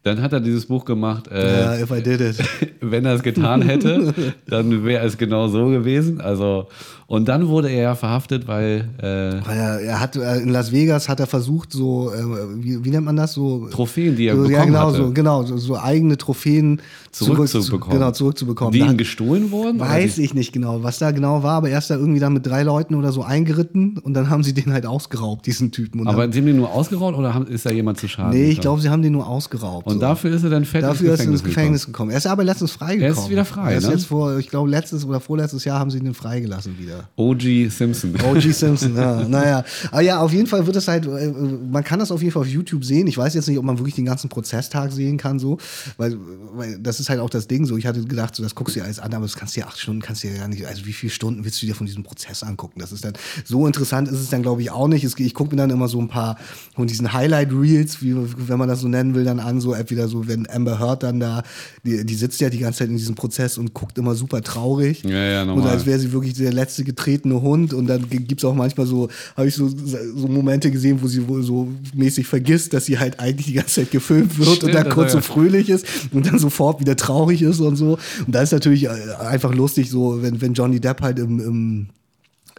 Dann 0.05 0.23
hat 0.23 0.33
er 0.33 0.41
dieses 0.41 0.67
Buch 0.67 0.85
gemacht, 0.85 1.29
äh, 1.29 1.81
Äh, 1.81 1.83
if 1.83 1.91
I 1.91 2.01
did 2.03 2.21
it. 2.21 2.39
wenn 2.81 3.05
er 3.05 3.15
es 3.15 3.23
getan 3.23 3.63
hätte, 3.63 4.15
dann 4.47 4.85
wäre 4.85 5.05
es 5.05 5.19
genau 5.19 5.49
so 5.49 5.67
gewesen. 5.67 6.21
Also, 6.21 6.69
und 7.11 7.27
dann 7.27 7.49
wurde 7.49 7.71
er 7.71 7.83
ja 7.83 7.95
verhaftet, 7.95 8.47
weil 8.47 8.87
äh, 8.99 9.03
Weil 9.47 9.57
er, 9.57 9.81
er 9.81 10.01
hat 10.01 10.15
äh, 10.17 10.41
in 10.41 10.51
Las 10.51 10.73
Vegas 10.73 11.09
hat 11.09 11.19
er 11.21 11.27
versucht, 11.27 11.73
so, 11.73 12.13
äh, 12.13 12.23
wie, 12.63 12.85
wie 12.85 12.91
nennt 12.91 13.07
man 13.07 13.17
das? 13.17 13.33
So 13.33 13.67
Trophäen, 13.71 14.15
die 14.15 14.27
er 14.27 14.37
so, 14.37 14.43
bekommen 14.43 14.55
ja, 14.59 14.65
genau, 14.67 14.79
hatte, 14.89 14.97
so, 14.99 15.11
genau, 15.13 15.43
so, 15.45 15.57
so 15.57 15.79
eigene 15.79 16.19
Trophäen 16.19 16.83
zurück- 17.11 17.49
zurückzubekommen. 17.49 17.99
Genau, 17.99 18.11
zurückzubekommen. 18.13 18.73
die 18.73 18.81
ihm 18.81 18.99
gestohlen 18.99 19.51
wurden? 19.51 19.81
Weiß 19.81 20.19
ich 20.19 20.35
nicht 20.35 20.53
genau, 20.53 20.83
was 20.83 20.99
da 20.99 21.11
genau 21.11 21.43
war, 21.43 21.55
aber 21.55 21.71
er 21.71 21.79
ist 21.79 21.89
da 21.89 21.97
irgendwie 21.97 22.21
dann 22.21 22.35
mit 22.35 22.47
drei 22.47 22.63
Leuten 22.63 22.95
oder 22.95 23.11
so 23.11 23.23
eingeritten 23.23 23.97
und 23.97 24.13
dann 24.13 24.29
haben 24.29 24.45
sie 24.45 24.53
den 24.53 24.71
halt 24.75 24.85
ausgeraubt, 24.85 25.47
diesen 25.47 25.73
Typen. 25.73 26.07
Aber 26.07 26.23
dann, 26.23 26.33
sie 26.33 26.41
haben 26.41 26.47
den 26.47 26.57
nur 26.59 26.71
ausgeraubt 26.71 27.17
oder 27.17 27.33
haben, 27.33 27.47
ist 27.47 27.65
da 27.65 27.71
jemand 27.71 27.99
zu 27.99 28.07
Schaden? 28.07 28.33
nee, 28.33 28.43
ich 28.43 28.49
gekommen? 28.57 28.61
glaube, 28.61 28.81
sie 28.83 28.91
haben 28.91 29.01
den 29.03 29.13
nur 29.15 29.27
ausgeraubt. 29.27 29.87
Und 29.87 29.95
so. 29.95 29.99
dafür 30.01 30.31
ist 30.33 30.45
er 30.45 30.51
dann 30.51 30.67
fett 30.67 30.83
Dafür 30.83 31.15
ist 31.15 31.21
er 31.21 31.25
ins 31.27 31.43
gekommen. 31.43 31.55
Gefängnis 31.55 31.87
gekommen. 31.87 32.11
Er 32.11 32.19
ist 32.19 32.27
aber 32.27 32.45
letztens 32.45 32.73
freigekommen. 32.73 33.17
Er 33.17 33.23
ist 33.25 33.31
wieder 33.31 33.45
frei, 33.47 33.73
Er 33.73 33.79
ist 33.79 33.87
ne? 33.87 33.93
jetzt 33.95 34.05
vor, 34.05 34.37
ich 34.37 34.51
glaube, 34.51 34.69
letztes 34.69 35.07
oder 35.07 35.21
vorletztes 35.21 35.65
Jahr 35.65 35.79
haben 35.79 35.91
sie 35.91 36.01
den 36.01 36.13
freigelassen 36.13 36.79
wieder. 36.79 36.98
O.G. 37.17 37.69
Simpson. 37.69 38.15
O.G. 38.25 38.53
Simpson, 38.53 38.97
ja, 38.97 39.27
naja. 39.29 39.65
Aber 39.91 40.01
ja, 40.01 40.21
auf 40.21 40.33
jeden 40.33 40.47
Fall 40.47 40.67
wird 40.67 40.77
es 40.77 40.89
halt, 40.89 41.07
äh, 41.07 41.29
man 41.29 41.85
kann 41.85 41.99
das 41.99 42.11
auf 42.11 42.21
jeden 42.21 42.33
Fall 42.33 42.43
auf 42.43 42.49
YouTube 42.49 42.85
sehen. 42.85 43.07
Ich 43.07 43.17
weiß 43.19 43.35
jetzt 43.35 43.49
nicht, 43.49 43.59
ob 43.59 43.65
man 43.65 43.79
wirklich 43.79 43.95
den 43.95 44.05
ganzen 44.05 44.29
Prozesstag 44.29 44.93
sehen 44.93 45.17
kann, 45.17 45.39
so, 45.39 45.59
weil, 45.97 46.17
weil 46.55 46.79
das 46.79 47.01
ist 47.01 47.09
halt 47.09 47.21
auch 47.21 47.31
das 47.31 47.49
Ding 47.49 47.65
so. 47.67 47.77
Ich 47.77 47.87
hatte 47.87 48.03
gedacht, 48.05 48.35
so, 48.35 48.43
das 48.43 48.55
guckst 48.55 48.77
du 48.77 48.81
dir 48.81 48.85
alles 48.85 48.99
an, 48.99 49.13
aber 49.15 49.25
das 49.25 49.37
kannst 49.37 49.57
du 49.57 49.61
ja 49.61 49.67
acht 49.67 49.79
Stunden, 49.79 50.03
kannst 50.03 50.25
du 50.25 50.29
ja 50.29 50.37
gar 50.39 50.49
nicht, 50.49 50.67
also 50.67 50.87
wie 50.87 50.93
viele 50.93 51.11
Stunden 51.11 51.45
willst 51.45 51.61
du 51.63 51.67
dir 51.67 51.75
von 51.75 51.87
diesem 51.87 52.03
Prozess 52.03 52.43
angucken? 52.43 52.81
Das 52.81 52.93
ist 52.93 53.05
dann, 53.05 53.15
so 53.45 53.67
interessant 53.67 54.09
ist 54.09 54.21
es 54.21 54.31
dann, 54.31 54.43
glaube 54.43 54.63
ich, 54.63 54.71
auch 54.71 54.89
nicht. 54.89 55.05
Ich 55.05 55.35
gucke 55.35 55.51
mir 55.55 55.57
dann 55.57 55.71
immer 55.71 55.89
so 55.89 56.01
ein 56.01 56.09
paar 56.09 56.37
von 56.75 56.87
diesen 56.87 57.13
Highlight-Reels, 57.13 58.03
wie, 58.03 58.15
wenn 58.17 58.59
man 58.59 58.69
das 58.69 58.81
so 58.81 58.89
nennen 58.89 59.15
will, 59.15 59.25
dann 59.25 59.41
an, 59.41 59.61
so 59.61 59.73
entweder 59.73 60.09
so, 60.09 60.29
wenn 60.29 60.49
Amber 60.49 60.79
Heard 60.79 61.03
dann 61.03 61.21
da, 61.21 61.43
die, 61.85 62.05
die 62.05 62.15
sitzt 62.15 62.41
ja 62.41 62.51
die 62.51 62.59
ganze 62.59 62.81
Zeit 62.81 62.89
in 62.89 62.97
diesem 62.97 63.15
Prozess 63.15 63.59
und 63.59 63.75
guckt 63.75 63.99
immer 63.99 64.15
super 64.15 64.43
traurig. 64.43 65.03
Ja, 65.05 65.11
ja, 65.11 65.43
Und 65.43 65.49
normal. 65.49 65.71
als 65.71 65.87
wäre 65.87 65.99
sie 65.99 66.13
wirklich 66.13 66.35
der 66.35 66.53
letzte 66.53 66.85
getretene 66.89 67.41
Hund. 67.41 67.73
Und 67.73 67.87
dann 67.87 68.09
gibt 68.09 68.41
es 68.41 68.45
auch 68.45 68.55
manchmal 68.55 68.87
so, 68.87 69.09
habe 69.37 69.49
ich 69.49 69.55
so, 69.55 69.69
so 69.69 70.29
Momente 70.29 70.71
gesehen, 70.71 70.99
wo 71.01 71.07
sie 71.07 71.27
wohl 71.29 71.43
so 71.43 71.69
mäßig 71.95 72.27
vergisst, 72.27 72.73
dass 72.73 72.87
sie 72.87 72.99
halt 72.99 73.21
eigentlich 73.21 73.47
die 73.47 73.53
ganze 73.55 73.77
Zeit 73.77 73.91
gefilmt 73.91 74.39
wird 74.39 74.49
Stimmt, 74.49 74.65
und 74.65 74.75
dann 74.75 74.89
kurz 74.89 75.13
so 75.13 75.21
fröhlich 75.21 75.69
ist 75.69 75.87
und 76.13 76.27
dann 76.27 76.39
sofort 76.39 76.81
wieder 76.81 76.97
traurig 76.97 77.43
ist 77.43 77.61
und 77.61 77.77
so. 77.77 77.99
Und 78.27 78.35
da 78.35 78.43
ist 78.43 78.53
natürlich 78.53 78.85
äh, 78.85 78.89
einfach 79.21 79.55
lustig, 79.55 79.91
so, 79.91 80.23
wenn, 80.23 80.41
wenn 80.41 80.55
Johnny 80.55 80.81
Depp 80.81 81.03
halt 81.03 81.19
im, 81.19 81.41
im 81.41 81.89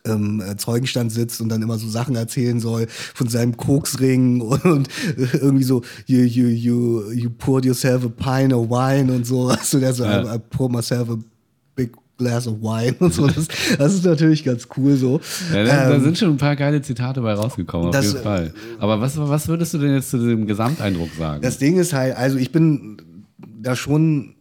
im 0.04 0.42
äh, 0.42 0.58
Zeugenstand 0.58 1.12
sitzt 1.12 1.42
und 1.42 1.50
dann 1.50 1.62
immer 1.62 1.78
so 1.78 1.88
Sachen 1.88 2.16
erzählen 2.16 2.60
soll 2.60 2.88
von 3.14 3.28
seinem 3.28 3.58
Koksring 3.58 4.42
und, 4.42 4.64
und 4.66 4.88
äh, 5.18 5.38
irgendwie 5.38 5.64
so 5.64 5.82
you, 6.06 6.22
you, 6.22 6.48
you, 6.48 7.12
you 7.12 7.30
poured 7.30 7.66
yourself 7.66 8.06
a 8.06 8.10
pint 8.10 8.54
of 8.54 8.70
wine 8.70 9.12
und 9.12 9.26
so. 9.26 9.50
Also 9.60 9.80
der 9.80 9.94
so, 9.94 10.04
Ja. 10.04 10.24
I, 10.24 10.38
I 10.38 10.40
pour 10.40 10.70
myself 10.70 11.10
a 11.10 11.18
glass 12.20 12.48
of 12.48 12.62
wine 12.62 12.96
und 13.00 13.14
so. 13.14 13.26
Das, 13.26 13.48
das 13.78 13.94
ist 13.96 14.06
natürlich 14.06 14.44
ganz 14.44 14.68
cool 14.78 14.96
so. 14.96 15.20
Ja, 15.52 15.64
da, 15.64 15.92
Ähm, 15.92 16.04
sind 16.04 16.18
schon 16.20 16.30
ein 16.30 16.38
paar 16.38 16.56
geile 16.56 16.82
Zitate 16.84 17.22
bei 17.22 17.34
rausgekommen, 17.34 17.88
auf 17.88 17.96
das, 17.96 18.06
jeden 18.14 18.24
Fall. 18.24 18.54
Aber 18.78 19.02
was, 19.02 19.18
was 19.18 19.48
würdest 19.48 19.74
du 19.74 19.80
denn 19.80 19.96
jetzt 19.96 20.12
zu 20.12 20.18
dem 20.20 20.46
Gesamteindruck 20.46 21.10
sagen? 21.18 21.42
Das 21.42 21.58
Ding 21.58 21.78
ist 21.80 21.94
halt, 21.94 22.16
also 22.16 22.38
ich 22.38 22.52
bin 22.52 23.02
da 23.62 23.76
schon 23.76 24.36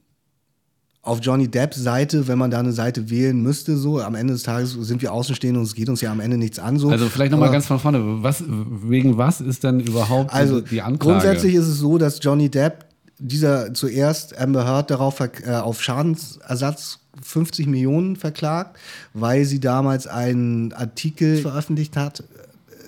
auf 1.03 1.21
Johnny 1.23 1.49
Depps 1.49 1.77
Seite, 1.83 2.29
wenn 2.29 2.37
man 2.37 2.51
da 2.51 2.59
eine 2.59 2.73
Seite 2.73 3.09
wählen 3.09 3.41
müsste, 3.41 3.77
so 3.79 4.01
am 4.01 4.15
Ende 4.15 4.35
des 4.35 4.43
Tages 4.43 4.73
sind 4.73 5.01
wir 5.01 5.13
Außenstehende 5.13 5.59
und 5.59 5.65
es 5.65 5.75
geht 5.75 5.89
uns 5.89 6.03
ja 6.03 6.13
am 6.13 6.21
Ende 6.21 6.37
nichts 6.37 6.59
an. 6.59 6.77
So. 6.79 6.91
also 6.91 7.07
vielleicht 7.09 7.33
nochmal 7.33 7.51
ganz 7.51 7.67
von 7.67 7.79
vorne. 7.79 8.23
Was, 8.23 8.45
wegen 8.47 9.17
was 9.17 9.41
ist 9.41 9.65
denn 9.65 9.81
überhaupt 9.81 10.35
Also 10.35 10.61
die 10.61 10.83
Anklage? 10.83 11.21
grundsätzlich 11.21 11.55
ist 11.55 11.67
es 11.67 11.79
so, 11.79 11.97
dass 11.97 12.19
Johnny 12.21 12.51
Depp 12.51 12.85
dieser 13.19 13.73
zuerst 13.75 14.39
Amber 14.39 14.67
Heard 14.67 14.91
darauf 14.91 15.21
äh, 15.21 15.51
auf 15.51 15.83
Schadensersatz 15.83 16.99
50 17.23 17.67
Millionen 17.67 18.17
verklagt, 18.17 18.79
weil 19.15 19.45
sie 19.45 19.61
damals 19.61 20.07
einen 20.07 20.73
Artikel 20.73 21.39
veröffentlicht 21.39 21.97
hat 21.97 22.25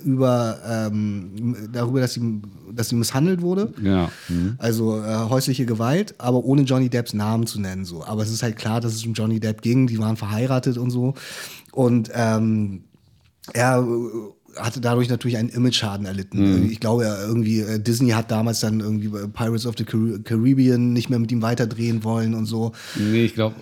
über 0.03 0.57
ähm, 0.67 1.55
darüber, 1.71 1.99
dass 1.99 2.13
sie, 2.13 2.41
dass 2.73 2.89
sie 2.89 2.95
misshandelt 2.95 3.41
wurde. 3.41 3.71
Ja. 3.83 4.09
Mhm. 4.29 4.55
Also 4.57 4.99
äh, 4.99 5.29
häusliche 5.29 5.65
Gewalt, 5.67 6.15
aber 6.17 6.43
ohne 6.43 6.63
Johnny 6.63 6.89
Depps 6.89 7.13
Namen 7.13 7.45
zu 7.45 7.61
nennen. 7.61 7.85
So. 7.85 8.03
Aber 8.03 8.23
es 8.23 8.31
ist 8.31 8.41
halt 8.41 8.55
klar, 8.57 8.81
dass 8.81 8.93
es 8.95 9.05
um 9.05 9.13
Johnny 9.13 9.39
Depp 9.39 9.61
ging. 9.61 9.85
Die 9.85 9.99
waren 9.99 10.17
verheiratet 10.17 10.77
und 10.79 10.89
so. 10.89 11.13
Und 11.71 12.09
ähm, 12.15 12.81
er 13.53 13.79
äh, 13.79 14.59
hatte 14.59 14.81
dadurch 14.81 15.07
natürlich 15.07 15.37
einen 15.37 15.49
Image-Schaden 15.49 16.05
erlitten. 16.07 16.69
Ich 16.71 16.79
glaube, 16.79 17.03
irgendwie 17.27 17.59
äh, 17.61 17.79
Disney 17.79 18.09
hat 18.09 18.31
damals 18.31 18.59
dann 18.59 18.79
irgendwie 18.79 19.09
Pirates 19.33 19.65
of 19.67 19.75
the 19.77 19.83
Car- 19.85 20.19
Caribbean 20.23 20.93
nicht 20.93 21.09
mehr 21.11 21.19
mit 21.19 21.31
ihm 21.31 21.41
weiterdrehen 21.43 22.03
wollen 22.03 22.33
und 22.33 22.47
so. 22.47 22.71
Nee, 22.95 23.23
ich 23.25 23.33
glaube, 23.35 23.55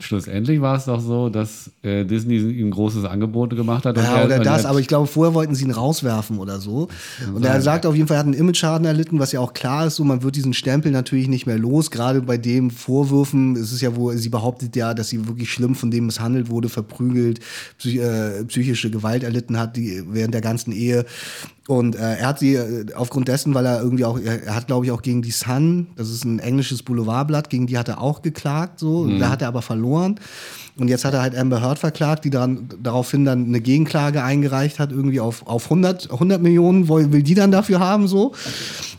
schlussendlich 0.00 0.60
war 0.60 0.76
es 0.76 0.86
doch 0.86 1.00
so, 1.00 1.28
dass 1.28 1.70
äh, 1.82 2.04
Disney 2.04 2.36
ihm 2.38 2.68
ein 2.68 2.70
großes 2.70 3.04
Angebot 3.04 3.50
gemacht 3.56 3.84
hat. 3.84 3.96
Ja, 3.96 4.18
er- 4.20 4.24
oder 4.26 4.38
das, 4.40 4.64
er- 4.64 4.70
aber 4.70 4.80
ich 4.80 4.88
glaube, 4.88 5.06
vorher 5.06 5.34
wollten 5.34 5.54
sie 5.54 5.64
ihn 5.64 5.70
rauswerfen 5.70 6.38
oder 6.38 6.60
so. 6.60 6.88
Und 7.34 7.44
er 7.44 7.60
sagt 7.60 7.86
auf 7.86 7.94
jeden 7.94 8.08
Fall, 8.08 8.16
er 8.16 8.20
hat 8.20 8.26
einen 8.26 8.34
Image-Schaden 8.34 8.86
erlitten, 8.86 9.18
was 9.18 9.32
ja 9.32 9.40
auch 9.40 9.52
klar 9.52 9.86
ist, 9.86 9.96
so 9.96 10.04
man 10.04 10.22
wird 10.22 10.36
diesen 10.36 10.54
Stempel 10.54 10.90
natürlich 10.92 11.28
nicht 11.28 11.46
mehr 11.46 11.58
los. 11.58 11.90
Gerade 11.90 12.22
bei 12.22 12.36
dem 12.38 12.70
Vorwürfen 12.70 13.56
ist 13.56 13.72
es 13.72 13.80
ja, 13.80 13.94
wo 13.96 14.10
sie 14.12 14.28
behauptet 14.28 14.74
ja, 14.76 14.94
dass 14.94 15.08
sie 15.08 15.26
wirklich 15.28 15.52
schlimm 15.52 15.74
von 15.74 15.90
dem 15.90 16.06
misshandelt 16.06 16.48
wurde, 16.50 16.68
verprügelt, 16.68 17.40
psych 17.78 17.96
äh, 17.98 18.44
psychische 18.46 18.90
Gewalt 18.90 19.22
erlitten 19.22 19.58
hat 19.58 19.76
die, 19.76 20.02
während 20.08 20.34
der 20.34 20.40
ganzen 20.40 20.72
Ehe. 20.72 21.04
Und 21.70 21.94
äh, 21.94 22.16
er 22.16 22.26
hat 22.26 22.40
sie 22.40 22.56
äh, 22.56 22.86
aufgrund 22.96 23.28
dessen, 23.28 23.54
weil 23.54 23.64
er 23.64 23.80
irgendwie 23.80 24.04
auch, 24.04 24.18
er, 24.18 24.56
hat 24.56 24.66
glaube 24.66 24.86
ich 24.86 24.90
auch 24.90 25.02
gegen 25.02 25.22
die 25.22 25.30
Sun, 25.30 25.86
das 25.94 26.10
ist 26.10 26.24
ein 26.24 26.40
englisches 26.40 26.82
Boulevardblatt, 26.82 27.48
gegen 27.48 27.68
die 27.68 27.78
hat 27.78 27.86
er 27.88 28.00
auch 28.00 28.22
geklagt, 28.22 28.80
so. 28.80 29.06
Da 29.20 29.30
hat 29.30 29.40
er 29.40 29.46
aber 29.46 29.62
verloren. 29.62 30.18
Und 30.76 30.88
jetzt 30.88 31.04
hat 31.04 31.14
er 31.14 31.22
halt 31.22 31.38
Amber 31.38 31.62
Heard 31.62 31.78
verklagt, 31.78 32.24
die 32.24 32.30
dann 32.30 32.68
daraufhin 32.82 33.24
dann 33.24 33.44
eine 33.44 33.60
Gegenklage 33.60 34.24
eingereicht 34.24 34.80
hat, 34.80 34.90
irgendwie 34.90 35.20
auf, 35.20 35.46
auf 35.46 35.66
100, 35.66 36.10
100 36.10 36.42
Millionen, 36.42 36.88
will, 36.88 37.12
will 37.12 37.22
die 37.22 37.34
dann 37.34 37.52
dafür 37.52 37.78
haben, 37.78 38.08
so. 38.08 38.32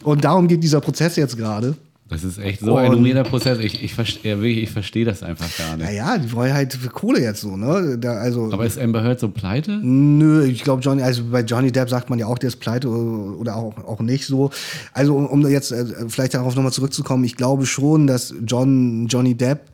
Und 0.03 0.23
darum 0.23 0.47
geht 0.47 0.63
dieser 0.63 0.79
Prozess 0.79 1.17
jetzt 1.17 1.35
gerade. 1.35 1.75
Das 2.11 2.23
ist 2.25 2.37
echt 2.39 2.59
so 2.59 2.75
ein 2.75 3.03
weirder 3.05 3.23
Prozess. 3.23 3.57
Ich, 3.59 3.81
ich, 3.83 3.93
verste- 3.93 4.19
ja, 4.27 4.39
ich 4.41 4.69
verstehe 4.69 5.05
das 5.05 5.23
einfach 5.23 5.47
gar 5.57 5.77
nicht. 5.77 5.85
Naja, 5.85 6.17
die 6.17 6.31
wollen 6.33 6.53
halt 6.53 6.73
für 6.73 6.89
Kohle 6.89 7.21
jetzt 7.21 7.41
so, 7.41 7.55
ne? 7.55 7.97
Da, 7.97 8.13
also. 8.15 8.51
Aber 8.51 8.65
ist 8.65 8.77
Amber 8.77 9.01
Heard 9.01 9.19
so 9.19 9.29
pleite? 9.29 9.79
Nö, 9.81 10.43
ich 10.45 10.63
glaube, 10.63 10.81
Johnny, 10.81 11.01
also 11.01 11.23
bei 11.31 11.41
Johnny 11.41 11.71
Depp 11.71 11.89
sagt 11.89 12.09
man 12.09 12.19
ja 12.19 12.25
auch, 12.27 12.37
der 12.37 12.49
ist 12.49 12.57
pleite 12.57 12.89
oder 12.89 13.55
auch, 13.55 13.77
auch 13.85 14.01
nicht 14.01 14.25
so. 14.25 14.51
Also, 14.93 15.15
um, 15.15 15.25
um 15.25 15.47
jetzt 15.47 15.71
äh, 15.71 15.85
vielleicht 16.09 16.33
darauf 16.33 16.55
nochmal 16.55 16.73
zurückzukommen, 16.73 17.23
ich 17.23 17.37
glaube 17.37 17.65
schon, 17.65 18.07
dass 18.07 18.33
John, 18.45 19.07
Johnny 19.07 19.35
Depp 19.35 19.70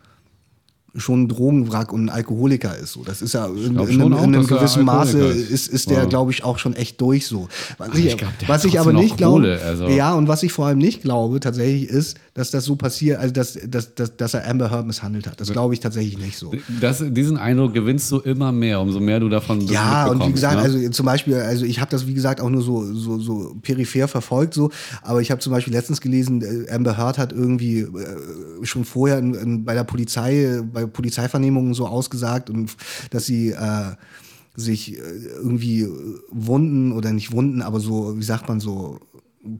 schon 0.95 1.23
ein 1.23 1.27
Drogenwrack 1.27 1.93
und 1.93 2.05
ein 2.05 2.09
Alkoholiker 2.09 2.75
ist. 2.77 2.93
So. 2.93 3.03
Das 3.03 3.21
ist 3.21 3.33
ja 3.33 3.45
in, 3.45 3.75
in, 3.75 3.77
auch, 3.77 3.87
in 3.87 4.13
einem 4.13 4.47
gewissen 4.47 4.83
Maße 4.85 5.19
ist. 5.19 5.49
ist, 5.51 5.67
ist 5.67 5.89
der, 5.89 5.99
Ja. 5.99 6.05
glaube 6.05 6.31
ich, 6.31 6.43
auch 6.43 6.57
schon 6.57 6.73
echt 6.73 6.99
durch 7.01 7.27
so. 7.27 7.47
Was 7.77 7.89
ich, 7.95 8.05
ich 8.07 8.17
glaub, 8.17 8.31
was 8.47 8.65
ich 8.65 8.79
aber 8.79 8.93
nicht 8.93 9.17
glaube, 9.17 9.59
also. 9.63 9.87
ja, 9.89 10.13
und 10.15 10.27
was 10.27 10.43
ich 10.43 10.51
vor 10.51 10.65
allem 10.65 10.79
nicht 10.79 11.01
glaube 11.01 11.39
tatsächlich 11.39 11.87
ist, 11.89 12.17
dass 12.33 12.51
das 12.51 12.65
so 12.65 12.75
passiert, 12.75 13.19
also 13.19 13.33
dass, 13.33 13.57
dass, 13.67 13.93
dass, 13.95 14.15
dass 14.15 14.33
er 14.33 14.47
Amber 14.49 14.71
Heard 14.71 14.87
misshandelt 14.87 15.27
hat. 15.27 15.39
Das 15.41 15.51
glaube 15.51 15.73
ich 15.73 15.79
tatsächlich 15.79 16.17
nicht 16.17 16.37
so. 16.37 16.51
Das, 16.81 17.03
diesen 17.05 17.37
Eindruck 17.37 17.73
gewinnst 17.73 18.11
du 18.11 18.19
immer 18.19 18.51
mehr, 18.51 18.79
umso 18.79 18.99
mehr 18.99 19.19
du 19.19 19.29
davon 19.29 19.61
Ja, 19.67 20.07
und 20.07 20.25
wie 20.27 20.31
gesagt, 20.31 20.55
ne? 20.55 20.61
also 20.61 20.89
zum 20.89 21.05
Beispiel, 21.05 21.35
also 21.35 21.65
ich 21.65 21.79
habe 21.79 21.91
das 21.91 22.07
wie 22.07 22.13
gesagt 22.13 22.41
auch 22.41 22.49
nur 22.49 22.61
so, 22.61 22.93
so, 22.93 23.19
so 23.19 23.55
peripher 23.61 24.07
verfolgt, 24.07 24.53
so, 24.53 24.71
aber 25.01 25.21
ich 25.21 25.31
habe 25.31 25.41
zum 25.41 25.51
Beispiel 25.51 25.73
letztens 25.73 26.01
gelesen, 26.01 26.41
äh, 26.41 26.71
Amber 26.71 26.97
Heard 26.97 27.17
hat 27.17 27.33
irgendwie 27.33 27.79
äh, 27.79 27.87
schon 28.63 28.85
vorher 28.85 29.17
in, 29.19 29.33
in, 29.33 29.65
bei 29.65 29.73
der 29.73 29.83
Polizei, 29.83 30.43
äh, 30.45 30.63
bei 30.77 30.85
Polizeivernehmungen 30.85 31.73
so 31.73 31.87
ausgesagt 31.87 32.51
und 32.51 32.75
dass 33.09 33.25
sie 33.25 33.49
äh, 33.49 33.95
sich 34.55 34.95
äh, 34.95 35.01
irgendwie 35.41 35.87
Wunden 36.29 36.91
oder 36.91 37.11
nicht 37.13 37.31
Wunden, 37.31 37.63
aber 37.63 37.79
so, 37.79 38.15
wie 38.17 38.23
sagt 38.23 38.47
man 38.47 38.59
so, 38.59 38.99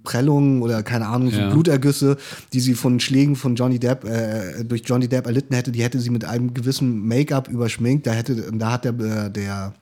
Prellungen 0.03 0.61
oder 0.61 0.83
keine 0.83 1.07
Ahnung, 1.07 1.31
so 1.31 1.39
Ja. 1.39 1.49
Blutergüsse, 1.49 2.17
die 2.53 2.59
sie 2.59 2.75
von 2.75 2.99
Schlägen 2.99 3.35
von 3.35 3.55
Johnny 3.55 3.79
Depp 3.79 4.03
äh, 4.03 4.63
durch 4.63 4.83
Johnny 4.85 5.07
Depp 5.07 5.25
erlitten 5.25 5.55
hätte, 5.55 5.71
die 5.71 5.81
hätte 5.81 5.99
sie 5.99 6.11
mit 6.11 6.23
einem 6.23 6.53
gewissen 6.53 7.07
Make-up 7.07 7.47
überschminkt. 7.47 8.05
Da 8.05 8.11
hätte, 8.11 8.51
da 8.53 8.73
hat 8.73 8.85
der, 8.85 8.99
äh, 8.99 9.31
der 9.31 9.73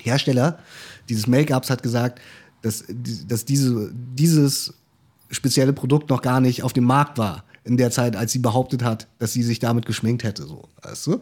Hersteller 0.00 0.58
dieses 1.08 1.26
Make-ups 1.26 1.70
hat 1.70 1.82
gesagt, 1.82 2.20
dass, 2.62 2.84
dass 3.28 3.44
diese, 3.44 3.92
dieses 3.94 4.74
spezielle 5.30 5.72
Produkt 5.72 6.10
noch 6.10 6.22
gar 6.22 6.40
nicht 6.40 6.62
auf 6.64 6.72
dem 6.72 6.84
Markt 6.84 7.18
war 7.18 7.44
in 7.68 7.76
der 7.76 7.90
Zeit, 7.90 8.16
als 8.16 8.32
sie 8.32 8.38
behauptet 8.40 8.82
hat, 8.82 9.06
dass 9.18 9.32
sie 9.32 9.42
sich 9.42 9.58
damit 9.58 9.86
geschminkt 9.86 10.24
hätte. 10.24 10.44
So, 10.44 10.68
weißt 10.82 11.06
du? 11.06 11.20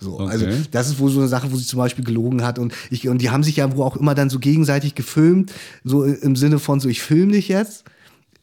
So, 0.00 0.20
Okay. 0.20 0.30
also 0.30 0.46
das 0.70 0.88
ist 0.88 1.00
wohl 1.00 1.10
so 1.10 1.18
eine 1.18 1.28
Sache, 1.28 1.50
wo 1.50 1.56
sie 1.56 1.66
zum 1.66 1.78
Beispiel 1.78 2.04
gelogen 2.04 2.44
hat 2.44 2.60
und 2.60 2.72
ich 2.90 3.08
und 3.08 3.20
die 3.20 3.30
haben 3.30 3.42
sich 3.42 3.56
ja 3.56 3.76
wo 3.76 3.82
auch 3.82 3.96
immer 3.96 4.14
dann 4.14 4.30
so 4.30 4.38
gegenseitig 4.38 4.94
gefilmt, 4.94 5.52
so 5.82 6.04
im 6.04 6.36
Sinne 6.36 6.60
von 6.60 6.78
so 6.78 6.88
ich 6.88 7.02
filme 7.02 7.32
dich 7.32 7.48
jetzt 7.48 7.82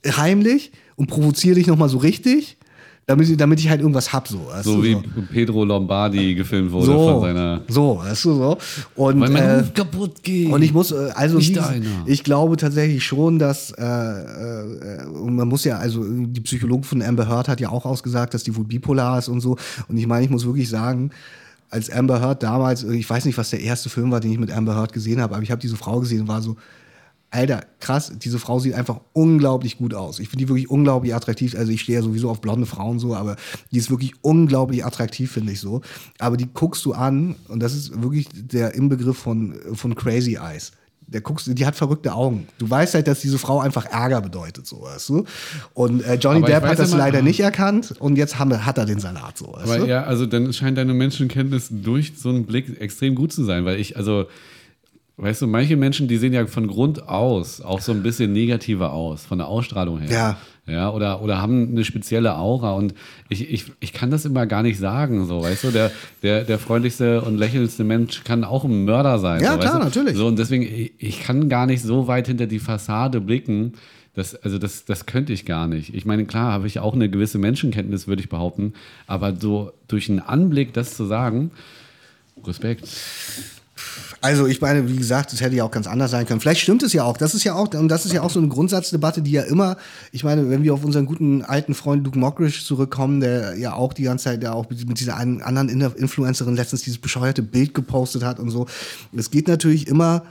heimlich 0.06 0.74
und 0.98 1.08
provoziere 1.08 1.56
dich 1.56 1.68
noch 1.68 1.78
mal 1.78 1.88
so 1.90 1.98
richtig, 1.98 2.58
damit, 3.08 3.30
ich- 3.30 3.38
damit 3.38 3.60
ich 3.60 3.70
halt 3.70 3.82
irgendwas 3.82 4.12
hab 4.14 4.28
so. 4.28 4.48
weißt 4.48 4.64
so 4.64 4.84
wie 4.84 4.96
Pedro 5.32 5.64
Lombardi 5.64 6.34
gefilmt 6.36 6.72
wurde 6.72 6.86
so, 6.88 7.10
von 7.10 7.22
seiner. 7.22 7.62
so, 7.68 7.98
weißt 8.00 8.26
du 8.26 8.34
so. 8.34 8.58
Und, 8.96 9.20
Weil 9.22 9.30
mein 9.30 9.44
äh, 9.44 9.60
Ruf 9.60 9.74
kaputt 9.74 10.24
geht. 10.24 10.52
und 10.52 10.62
ich 10.62 10.74
muss, 10.74 10.92
äh, 10.92 11.12
also 11.14 11.38
Nicht 11.38 11.56
wie, 11.56 12.12
ich 12.12 12.24
glaube 12.24 12.58
tatsächlich 12.58 13.04
schon, 13.06 13.38
dass 13.40 13.72
äh, 13.72 13.84
äh, 13.84 15.06
man 15.30 15.48
muss 15.48 15.64
ja, 15.66 15.78
also 15.78 16.04
die 16.04 16.42
Psychologin 16.42 16.84
von 16.84 17.02
Amber 17.02 17.28
Heard 17.28 17.48
hat 17.48 17.60
ja 17.62 17.70
auch 17.70 17.86
ausgesagt, 17.86 18.34
dass 18.34 18.44
die 18.44 18.56
wohl 18.56 18.64
bipolar 18.66 19.20
ist 19.20 19.28
und 19.30 19.42
so. 19.42 19.58
Und 19.88 19.98
ich 19.98 20.08
meine, 20.08 20.26
ich 20.26 20.32
muss 20.32 20.46
wirklich 20.46 20.70
sagen, 20.70 21.12
als 21.70 21.90
Amber 21.92 22.22
Heard 22.22 22.42
damals, 22.44 22.84
äh, 22.84 22.94
ich 22.94 23.10
weiß 23.10 23.26
nicht, 23.26 23.38
was 23.38 23.50
der 23.52 23.60
erste 23.62 23.90
Film 23.90 24.12
war, 24.12 24.20
den 24.20 24.32
ich 24.32 24.40
mit 24.40 24.52
Amber 24.52 24.76
Heard 24.76 24.94
gesehen 24.94 25.22
habe, 25.22 25.36
aber 25.36 25.44
ich 25.44 25.52
habe 25.52 25.62
diese 25.62 25.76
Frau 25.76 26.00
gesehen 26.00 26.22
und 26.22 26.28
war 26.28 26.42
so, 26.42 26.56
Alter, 27.32 27.66
krass, 27.82 28.14
diese 28.16 28.40
Frau 28.40 28.60
sieht 28.60 28.76
einfach 28.76 29.02
unglaublich 29.14 29.78
gut 29.78 29.94
aus. 29.94 30.20
Ich 30.20 30.30
finde 30.30 30.46
die 30.46 30.50
wirklich 30.50 30.70
unglaublich 30.70 31.14
attraktiv. 31.14 31.54
Also 31.56 31.72
ich 31.72 31.82
stehe 31.82 31.98
ja 31.98 32.04
sowieso 32.04 32.30
auf 32.30 32.40
blonde 32.40 32.66
Frauen 32.66 32.98
so, 32.98 33.14
aber 33.14 33.36
die 33.72 33.78
ist 33.78 33.90
wirklich 33.90 34.14
unglaublich 34.22 34.86
attraktiv, 34.86 35.32
finde 35.32 35.52
ich 35.52 35.60
so. 35.60 35.82
Aber 36.20 36.38
die 36.38 36.48
guckst 36.54 36.86
du 36.86 36.94
an 36.94 37.36
und 37.50 37.60
das 37.62 37.74
ist 37.74 38.02
wirklich 38.02 38.28
der 38.34 38.74
Inbegriff 38.76 39.18
von, 39.18 39.56
von 39.74 39.96
Crazy 39.96 40.36
Eyes. 40.42 40.72
Der 41.08 41.22
guckst, 41.22 41.48
die 41.54 41.66
hat 41.68 41.76
verrückte 41.76 42.14
Augen. 42.16 42.48
Du 42.58 42.68
weißt 42.68 42.96
halt, 42.96 43.08
dass 43.08 43.20
diese 43.20 43.38
Frau 43.38 43.60
einfach 43.60 43.86
Ärger 43.86 44.22
bedeutet, 44.22 44.66
so 44.66 44.82
weißt 44.82 45.10
du. 45.10 45.26
Und 45.76 46.04
äh, 46.04 46.16
Johnny 46.16 46.42
Depp 46.42 46.64
hat 46.64 46.80
das 46.80 46.90
immer- 46.90 46.98
leider 47.00 47.22
nicht 47.22 47.42
erkannt 47.42 47.94
und 48.00 48.16
jetzt 48.18 48.40
haben, 48.40 48.66
hat 48.66 48.78
er 48.80 48.86
den 48.86 49.00
Salat, 49.00 49.38
so 49.38 49.48
weißt 49.54 49.66
Aber 49.72 49.78
du. 49.80 49.86
ja, 49.88 50.04
also 50.06 50.26
dann 50.26 50.52
scheint 50.54 50.78
deine 50.80 50.94
Menschenkenntnis 50.96 51.68
durch 51.70 52.14
so 52.18 52.30
einen 52.30 52.46
Blick 52.46 52.80
extrem 52.82 53.14
gut 53.14 53.32
zu 53.34 53.44
sein, 53.44 53.66
weil 53.66 53.80
ich, 53.80 53.98
also, 53.98 54.26
weißt 55.18 55.42
du, 55.42 55.48
manche 55.48 55.78
Menschen, 55.78 56.08
die 56.08 56.18
sehen 56.18 56.34
ja 56.34 56.46
von 56.48 56.68
Grund 56.68 57.08
aus 57.08 57.62
auch 57.62 57.80
so 57.80 57.92
ein 57.92 58.04
bisschen 58.04 58.34
negativer 58.34 58.92
aus, 58.92 59.26
von 59.26 59.38
der 59.38 59.48
Ausstrahlung 59.48 60.00
her. 60.00 60.12
Ja. 60.12 60.38
Ja, 60.68 60.90
oder, 60.90 61.22
oder 61.22 61.40
haben 61.44 61.70
eine 61.70 61.86
spezielle 61.86 62.36
Aura 62.38 62.74
und 62.74 62.96
ich, 63.30 63.52
ich, 63.52 63.66
ich 63.82 63.94
kann 63.94 64.10
das 64.10 64.26
immer 64.26 64.48
gar 64.48 64.64
nicht 64.64 64.80
sagen, 64.80 65.28
so, 65.28 65.44
weißt 65.44 65.66
du, 65.66 65.70
der, 65.70 65.92
der, 66.24 66.44
der 66.44 66.58
freundlichste 66.58 67.22
und 67.22 67.38
lächelndste 67.38 67.84
Mensch 67.84 68.24
kann 68.24 68.44
auch 68.44 68.64
ein 68.64 68.84
Mörder 68.84 69.20
sein. 69.20 69.44
Ja, 69.44 69.54
so, 69.54 69.60
klar, 69.60 69.74
weißt 69.76 69.96
du? 69.96 70.00
natürlich. 70.00 70.18
So, 70.18 70.26
und 70.26 70.40
deswegen, 70.40 70.64
ich, 70.64 70.94
ich 70.98 71.22
kann 71.22 71.50
gar 71.50 71.68
nicht 71.68 71.84
so 71.84 72.08
weit 72.08 72.26
hinter 72.26 72.48
die 72.48 72.58
Fassade 72.58 73.22
blicken, 73.22 73.74
das, 74.16 74.34
also 74.34 74.58
das, 74.58 74.86
das 74.86 75.06
könnte 75.06 75.34
ich 75.34 75.46
gar 75.46 75.68
nicht. 75.68 75.94
Ich 75.94 76.06
meine, 76.06 76.26
klar 76.26 76.54
habe 76.54 76.68
ich 76.68 76.80
auch 76.80 76.96
eine 76.96 77.10
gewisse 77.10 77.38
Menschenkenntnis, 77.38 78.08
würde 78.08 78.24
ich 78.24 78.30
behaupten, 78.30 78.74
aber 79.06 79.36
so 79.36 79.72
durch 79.88 80.10
einen 80.10 80.20
Anblick 80.20 80.74
das 80.74 80.96
zu 80.96 81.06
sagen, 81.06 81.52
Respekt. 82.44 82.88
Also 84.26 84.48
ich 84.48 84.60
meine, 84.60 84.90
wie 84.90 84.96
gesagt, 84.96 85.34
es 85.34 85.42
hätte 85.42 85.56
ja 85.56 85.64
auch 85.64 85.70
ganz 85.70 85.86
anders 85.86 86.10
sein 86.10 86.26
können. 86.26 86.40
Vielleicht 86.40 86.62
stimmt 86.62 86.82
es 86.82 86.94
ja 86.94 87.04
auch. 87.04 87.16
Das 87.16 87.36
ist 87.36 87.44
ja 87.44 87.54
auch, 87.54 87.72
und 87.76 87.90
das 87.90 88.08
ist 88.08 88.12
ja 88.12 88.24
auch 88.24 88.32
so 88.32 88.40
eine 88.40 88.48
Grundsatzdebatte, 88.48 89.22
die 89.22 89.30
ja 89.30 89.44
immer, 89.44 89.78
ich 90.12 90.24
meine, 90.24 90.50
wenn 90.50 90.64
wir 90.64 90.74
auf 90.74 90.84
unseren 90.84 91.06
guten 91.06 91.44
alten 91.44 91.76
Freund 91.76 92.04
Luke 92.04 92.18
Mockridge 92.18 92.64
zurückkommen, 92.66 93.20
der 93.20 93.56
ja 93.56 93.76
auch 93.76 93.94
die 93.94 94.02
ganze 94.02 94.24
Zeit, 94.24 94.42
der 94.42 94.56
auch 94.56 94.68
mit 94.68 95.00
dieser 95.00 95.16
einen 95.16 95.44
anderen 95.44 95.70
Influencerin 95.70 96.56
letztens 96.56 96.82
dieses 96.82 96.98
bescheuerte 96.98 97.44
Bild 97.44 97.76
gepostet 97.76 98.24
hat 98.24 98.40
und 98.40 98.50
so. 98.50 98.66
Es 99.16 99.30
geht 99.30 99.48
natürlich 99.48 99.88
immer 99.88 100.24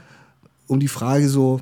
um 0.67 0.81
die 0.81 0.89
Frage 0.89 1.29
so, 1.29 1.61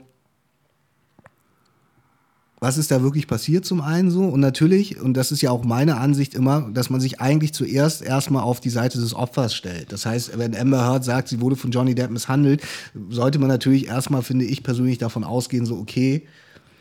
was 2.64 2.78
ist 2.78 2.91
da 2.91 3.03
wirklich 3.03 3.28
passiert 3.28 3.66
zum 3.66 3.82
einen 3.82 4.09
so? 4.09 4.22
Und 4.24 4.39
natürlich, 4.39 5.01
und 5.01 5.16
das 5.18 5.34
ist 5.34 5.41
ja 5.41 5.51
auch 5.51 5.66
meine 5.66 5.97
Ansicht 5.97 6.34
immer, 6.34 6.70
dass 6.74 6.89
man 6.89 7.01
sich 7.01 7.20
eigentlich 7.20 7.53
zuerst 7.53 8.01
erstmal 8.01 8.41
auf 8.43 8.61
die 8.61 8.70
Seite 8.70 8.99
des 8.99 9.14
Opfers 9.14 9.53
stellt. 9.53 9.91
Das 9.91 10.05
heißt, 10.05 10.38
wenn 10.39 10.55
Amber 10.55 10.86
Heard 10.89 11.03
sagt, 11.03 11.28
sie 11.28 11.41
wurde 11.41 11.57
von 11.57 11.72
Johnny 11.72 11.93
Depp 11.93 12.09
misshandelt, 12.09 12.61
sollte 13.09 13.38
man 13.38 13.49
natürlich 13.49 13.88
erstmal, 13.88 14.22
finde 14.22 14.45
ich 14.45 14.64
persönlich, 14.64 14.97
davon 14.97 15.26
ausgehen, 15.26 15.66
so 15.66 15.76
okay, 15.78 16.24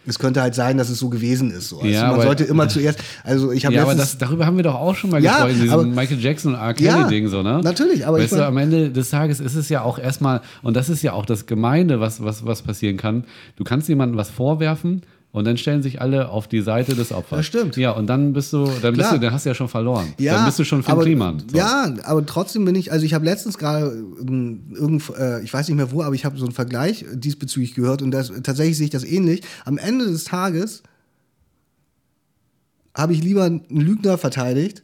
es 0.06 0.18
könnte 0.20 0.40
halt 0.40 0.54
sein, 0.54 0.78
dass 0.78 0.88
es 0.88 0.98
so 1.00 1.08
gewesen 1.08 1.50
ist. 1.50 1.68
So. 1.70 1.78
Also 1.80 1.88
Ja, 1.88 2.02
man 2.02 2.14
aber- 2.14 2.22
sollte 2.24 2.44
immer 2.44 2.68
zuerst, 2.76 3.00
also 3.24 3.50
ich 3.50 3.64
habe 3.66 3.74
Ja, 3.74 3.82
aber 3.82 3.96
das, 3.96 4.18
darüber 4.18 4.46
haben 4.46 4.56
wir 4.56 4.64
doch 4.64 4.74
auch 4.76 4.94
schon 4.94 5.10
mal 5.10 5.20
Ja, 5.22 5.32
gesprochen, 5.46 5.54
diesem 5.62 5.70
aber- 5.70 5.84
Michael 5.84 6.20
Jackson 6.20 6.54
und 6.54 6.60
R. 6.60 6.74
Ja, 6.80 6.94
Kelly-Ding, 7.06 7.28
so, 7.28 7.42
ne? 7.42 7.60
natürlich, 7.62 8.06
aber 8.06 8.18
ich 8.18 8.24
weißt 8.24 8.32
du, 8.34 8.36
mein- 8.38 8.46
am 8.46 8.56
Ende 8.58 8.90
des 8.90 9.10
Tages 9.10 9.40
ist 9.40 9.56
es 9.56 9.68
ja 9.68 9.82
auch 9.82 9.98
erstmal, 9.98 10.42
und 10.62 10.76
das 10.76 10.88
ist 10.88 11.02
ja 11.02 11.12
auch 11.12 11.26
das 11.26 11.46
Gemeine, 11.46 11.98
was, 12.00 12.22
was, 12.22 12.44
was 12.46 12.62
passieren 12.62 12.96
kann. 12.98 13.24
Du 13.56 13.64
kannst 13.64 13.88
jemandem 13.88 14.16
was 14.16 14.30
vorwerfen 14.30 15.02
und 15.32 15.46
dann 15.46 15.56
stellen 15.56 15.82
sich 15.82 16.00
alle 16.00 16.28
auf 16.28 16.46
die 16.46 16.60
Seite 16.60 16.94
des 16.94 17.10
Opfers. 17.10 17.38
Das 17.38 17.46
stimmt. 17.46 17.76
Ja, 17.78 17.92
und 17.92 18.06
dann 18.06 18.34
bist 18.34 18.52
du, 18.52 18.66
dann 18.66 18.94
bist 18.94 19.08
Klar. 19.08 19.12
du, 19.14 19.20
dann 19.20 19.32
hast 19.32 19.46
du 19.46 19.50
ja 19.50 19.54
schon 19.54 19.68
verloren. 19.68 20.12
Ja, 20.18 20.34
dann 20.34 20.44
bist 20.44 20.58
du 20.58 20.64
schon 20.64 20.82
Finn 20.82 20.92
aber, 20.92 21.04
Kliman. 21.04 21.42
So. 21.50 21.56
Ja, 21.56 21.92
aber 22.04 22.24
trotzdem 22.26 22.66
bin 22.66 22.74
ich, 22.74 22.92
also 22.92 23.06
ich 23.06 23.14
habe 23.14 23.24
letztens 23.24 23.56
gerade 23.56 24.04
ähm, 24.20 24.60
irgend, 24.74 25.08
äh, 25.18 25.42
ich 25.42 25.52
weiß 25.52 25.68
nicht 25.68 25.76
mehr 25.76 25.90
wo, 25.90 26.02
aber 26.02 26.14
ich 26.14 26.26
habe 26.26 26.38
so 26.38 26.44
einen 26.44 26.52
Vergleich 26.52 27.06
diesbezüglich 27.14 27.74
gehört 27.74 28.02
und 28.02 28.10
das, 28.10 28.30
tatsächlich 28.42 28.76
sehe 28.76 28.84
ich 28.84 28.90
das 28.90 29.04
ähnlich. 29.04 29.42
Am 29.64 29.78
Ende 29.78 30.04
des 30.04 30.24
Tages 30.24 30.82
habe 32.94 33.14
ich 33.14 33.24
lieber 33.24 33.44
einen 33.44 33.64
Lügner 33.70 34.18
verteidigt 34.18 34.82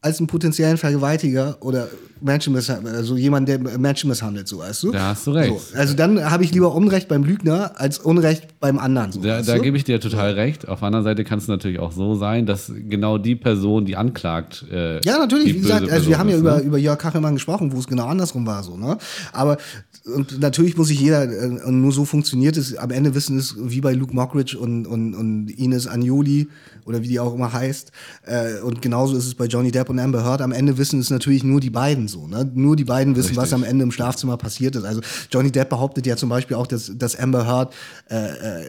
als 0.00 0.18
einen 0.18 0.26
potenziellen 0.26 0.78
Vergewaltiger 0.78 1.58
oder 1.60 1.88
Menschen 2.22 2.52
misshandelt, 2.52 2.94
also 2.94 3.16
jemand, 3.16 3.48
der 3.48 3.58
Menschen 3.78 4.08
misshandelt, 4.08 4.48
so 4.48 4.58
weißt 4.58 4.82
du? 4.84 4.92
Da 4.92 5.08
hast 5.08 5.26
du 5.26 5.32
recht. 5.32 5.52
So, 5.52 5.76
also 5.76 5.94
dann 5.94 6.30
habe 6.30 6.44
ich 6.44 6.52
lieber 6.52 6.74
Unrecht 6.74 7.08
beim 7.08 7.24
Lügner 7.24 7.72
als 7.76 7.98
Unrecht 7.98 8.60
beim 8.60 8.78
anderen. 8.78 9.12
So, 9.12 9.20
Da, 9.20 9.42
da 9.42 9.58
gebe 9.58 9.76
ich 9.76 9.84
dir 9.84 10.00
total 10.00 10.32
recht. 10.32 10.68
Auf 10.68 10.80
der 10.80 10.86
anderen 10.86 11.04
Seite 11.04 11.24
kann 11.24 11.38
es 11.38 11.48
natürlich 11.48 11.78
auch 11.78 11.92
so 11.92 12.14
sein, 12.14 12.46
dass 12.46 12.72
genau 12.88 13.18
die 13.18 13.36
Person, 13.36 13.84
die 13.84 13.96
anklagt, 13.96 14.64
äh, 14.70 15.00
Ja, 15.04 15.18
natürlich, 15.18 15.54
wie 15.54 15.60
gesagt, 15.60 15.90
also 15.90 16.08
wir 16.08 16.18
haben 16.18 16.28
ja 16.28 16.36
ist, 16.36 16.40
über, 16.40 16.56
ne? 16.58 16.62
über 16.62 16.78
Jörg 16.78 16.98
Kachelmann 16.98 17.34
gesprochen, 17.34 17.72
wo 17.72 17.78
es 17.78 17.86
genau 17.86 18.06
andersrum 18.06 18.46
war, 18.46 18.62
so, 18.62 18.76
ne? 18.76 18.98
Aber 19.32 19.58
und 20.04 20.40
natürlich 20.40 20.76
muss 20.76 20.88
sich 20.88 21.00
jeder, 21.00 21.30
äh, 21.30 21.60
und 21.64 21.80
nur 21.80 21.92
so 21.92 22.04
funktioniert 22.04 22.56
es, 22.56 22.76
am 22.76 22.90
Ende 22.90 23.14
wissen 23.14 23.38
es, 23.38 23.54
wie 23.58 23.80
bei 23.80 23.92
Luke 23.92 24.14
Mockridge 24.14 24.58
und, 24.58 24.86
und, 24.86 25.14
und 25.14 25.48
Ines 25.50 25.86
Agnoli 25.86 26.48
oder 26.84 27.02
wie 27.02 27.08
die 27.08 27.20
auch 27.20 27.34
immer 27.34 27.52
heißt. 27.52 27.92
Äh, 28.26 28.60
und 28.62 28.82
genauso 28.82 29.16
ist 29.16 29.26
es 29.26 29.34
bei 29.34 29.46
Johnny 29.46 29.70
Depp 29.70 29.88
und 29.90 29.98
Amber 29.98 30.24
Heard. 30.24 30.42
Am 30.42 30.52
Ende 30.52 30.76
wissen 30.78 30.98
es 30.98 31.10
natürlich 31.10 31.44
nur 31.44 31.60
die 31.60 31.70
beiden 31.70 32.08
so, 32.12 32.28
ne? 32.28 32.48
Nur 32.54 32.76
die 32.76 32.84
beiden 32.84 33.16
wissen, 33.16 33.34
was 33.36 33.46
Richtig. 33.46 33.54
am 33.54 33.64
Ende 33.64 33.82
im 33.82 33.90
Schlafzimmer 33.90 34.36
passiert 34.36 34.76
ist. 34.76 34.84
Also 34.84 35.00
Johnny 35.32 35.50
Depp 35.50 35.70
behauptet 35.70 36.06
ja 36.06 36.16
zum 36.16 36.28
Beispiel 36.28 36.56
auch, 36.56 36.66
dass, 36.68 36.92
dass 36.96 37.16
Amber 37.16 37.46
Heard 37.46 37.74
äh, 38.10 38.16
äh, 38.60 38.66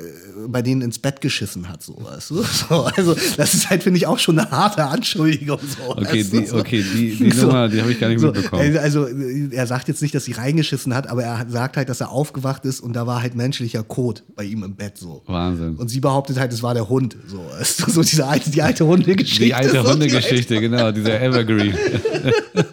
bei 0.47 0.61
denen 0.63 0.81
ins 0.81 0.97
Bett 0.97 1.21
geschissen 1.21 1.69
hat, 1.69 1.83
so, 1.83 1.97
weißt 2.01 2.31
du? 2.31 2.43
So, 2.69 2.83
also 2.85 3.15
das 3.37 3.53
ist 3.53 3.69
halt, 3.69 3.83
finde 3.83 3.97
ich, 3.97 4.07
auch 4.07 4.17
schon 4.17 4.39
eine 4.39 4.49
harte 4.49 4.85
Anschuldigung. 4.85 5.59
So, 5.59 5.91
Okay, 5.91 6.19
weißt 6.23 6.33
du? 6.33 6.39
die, 6.41 6.51
okay, 6.51 6.83
die, 6.95 7.15
die 7.15 7.31
So. 7.35 7.47
Nummer, 7.47 7.67
die 7.67 7.81
habe 7.81 7.91
ich 7.91 7.99
gar 7.99 8.07
nicht 8.07 8.21
So, 8.21 8.27
mitbekommen. 8.27 8.77
Also 8.77 9.05
er 9.51 9.67
sagt 9.67 9.87
jetzt 9.89 10.01
nicht, 10.01 10.15
dass 10.15 10.23
sie 10.25 10.31
reingeschissen 10.31 10.93
hat, 10.95 11.07
aber 11.07 11.23
er 11.23 11.45
sagt 11.49 11.77
halt, 11.77 11.89
dass 11.89 11.99
er 12.01 12.09
aufgewacht 12.11 12.63
ist 12.65 12.79
und 12.79 12.93
da 12.93 13.05
war 13.05 13.21
halt 13.21 13.35
menschlicher 13.35 13.83
Kot 13.83 14.23
bei 14.35 14.43
ihm 14.45 14.63
im 14.63 14.75
Bett 14.75 14.97
so. 14.97 15.21
Wahnsinn. 15.25 15.75
Und 15.75 15.89
sie 15.89 15.99
behauptet 15.99 16.39
halt, 16.39 16.53
es 16.53 16.63
war 16.63 16.73
der 16.73 16.87
Hund. 16.87 17.17
So, 17.27 17.45
so 17.91 18.01
diese 18.01 18.25
alte, 18.25 18.49
die 18.49 18.61
alte 18.61 18.85
Hundegeschichte. 18.85 19.43
Die 19.45 19.53
alte 19.53 19.83
Hundegeschichte, 19.83 20.59
genau, 20.61 20.91
dieser 20.91 21.21
Evergreen. 21.21 21.75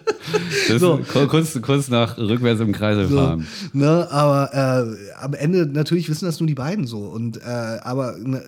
So. 0.78 1.01
kurz, 1.28 1.61
kurz 1.62 1.89
nach 1.89 2.16
rückwärts 2.18 2.61
im 2.61 2.72
Kreisel 2.72 3.09
So, 3.09 3.16
fahren. 3.16 3.47
ne, 3.72 4.09
aber 4.11 4.55
äh, 4.55 5.14
am 5.22 5.35
Ende 5.35 5.66
natürlich 5.66 6.09
wissen 6.09 6.26
das 6.26 6.41
nur 6.41 6.47
die 6.47 6.55
beiden 6.55 6.87
so. 6.87 6.99
Und 7.01 7.39
äh, 7.39 7.78
aber 7.83 8.16
ne, 8.18 8.43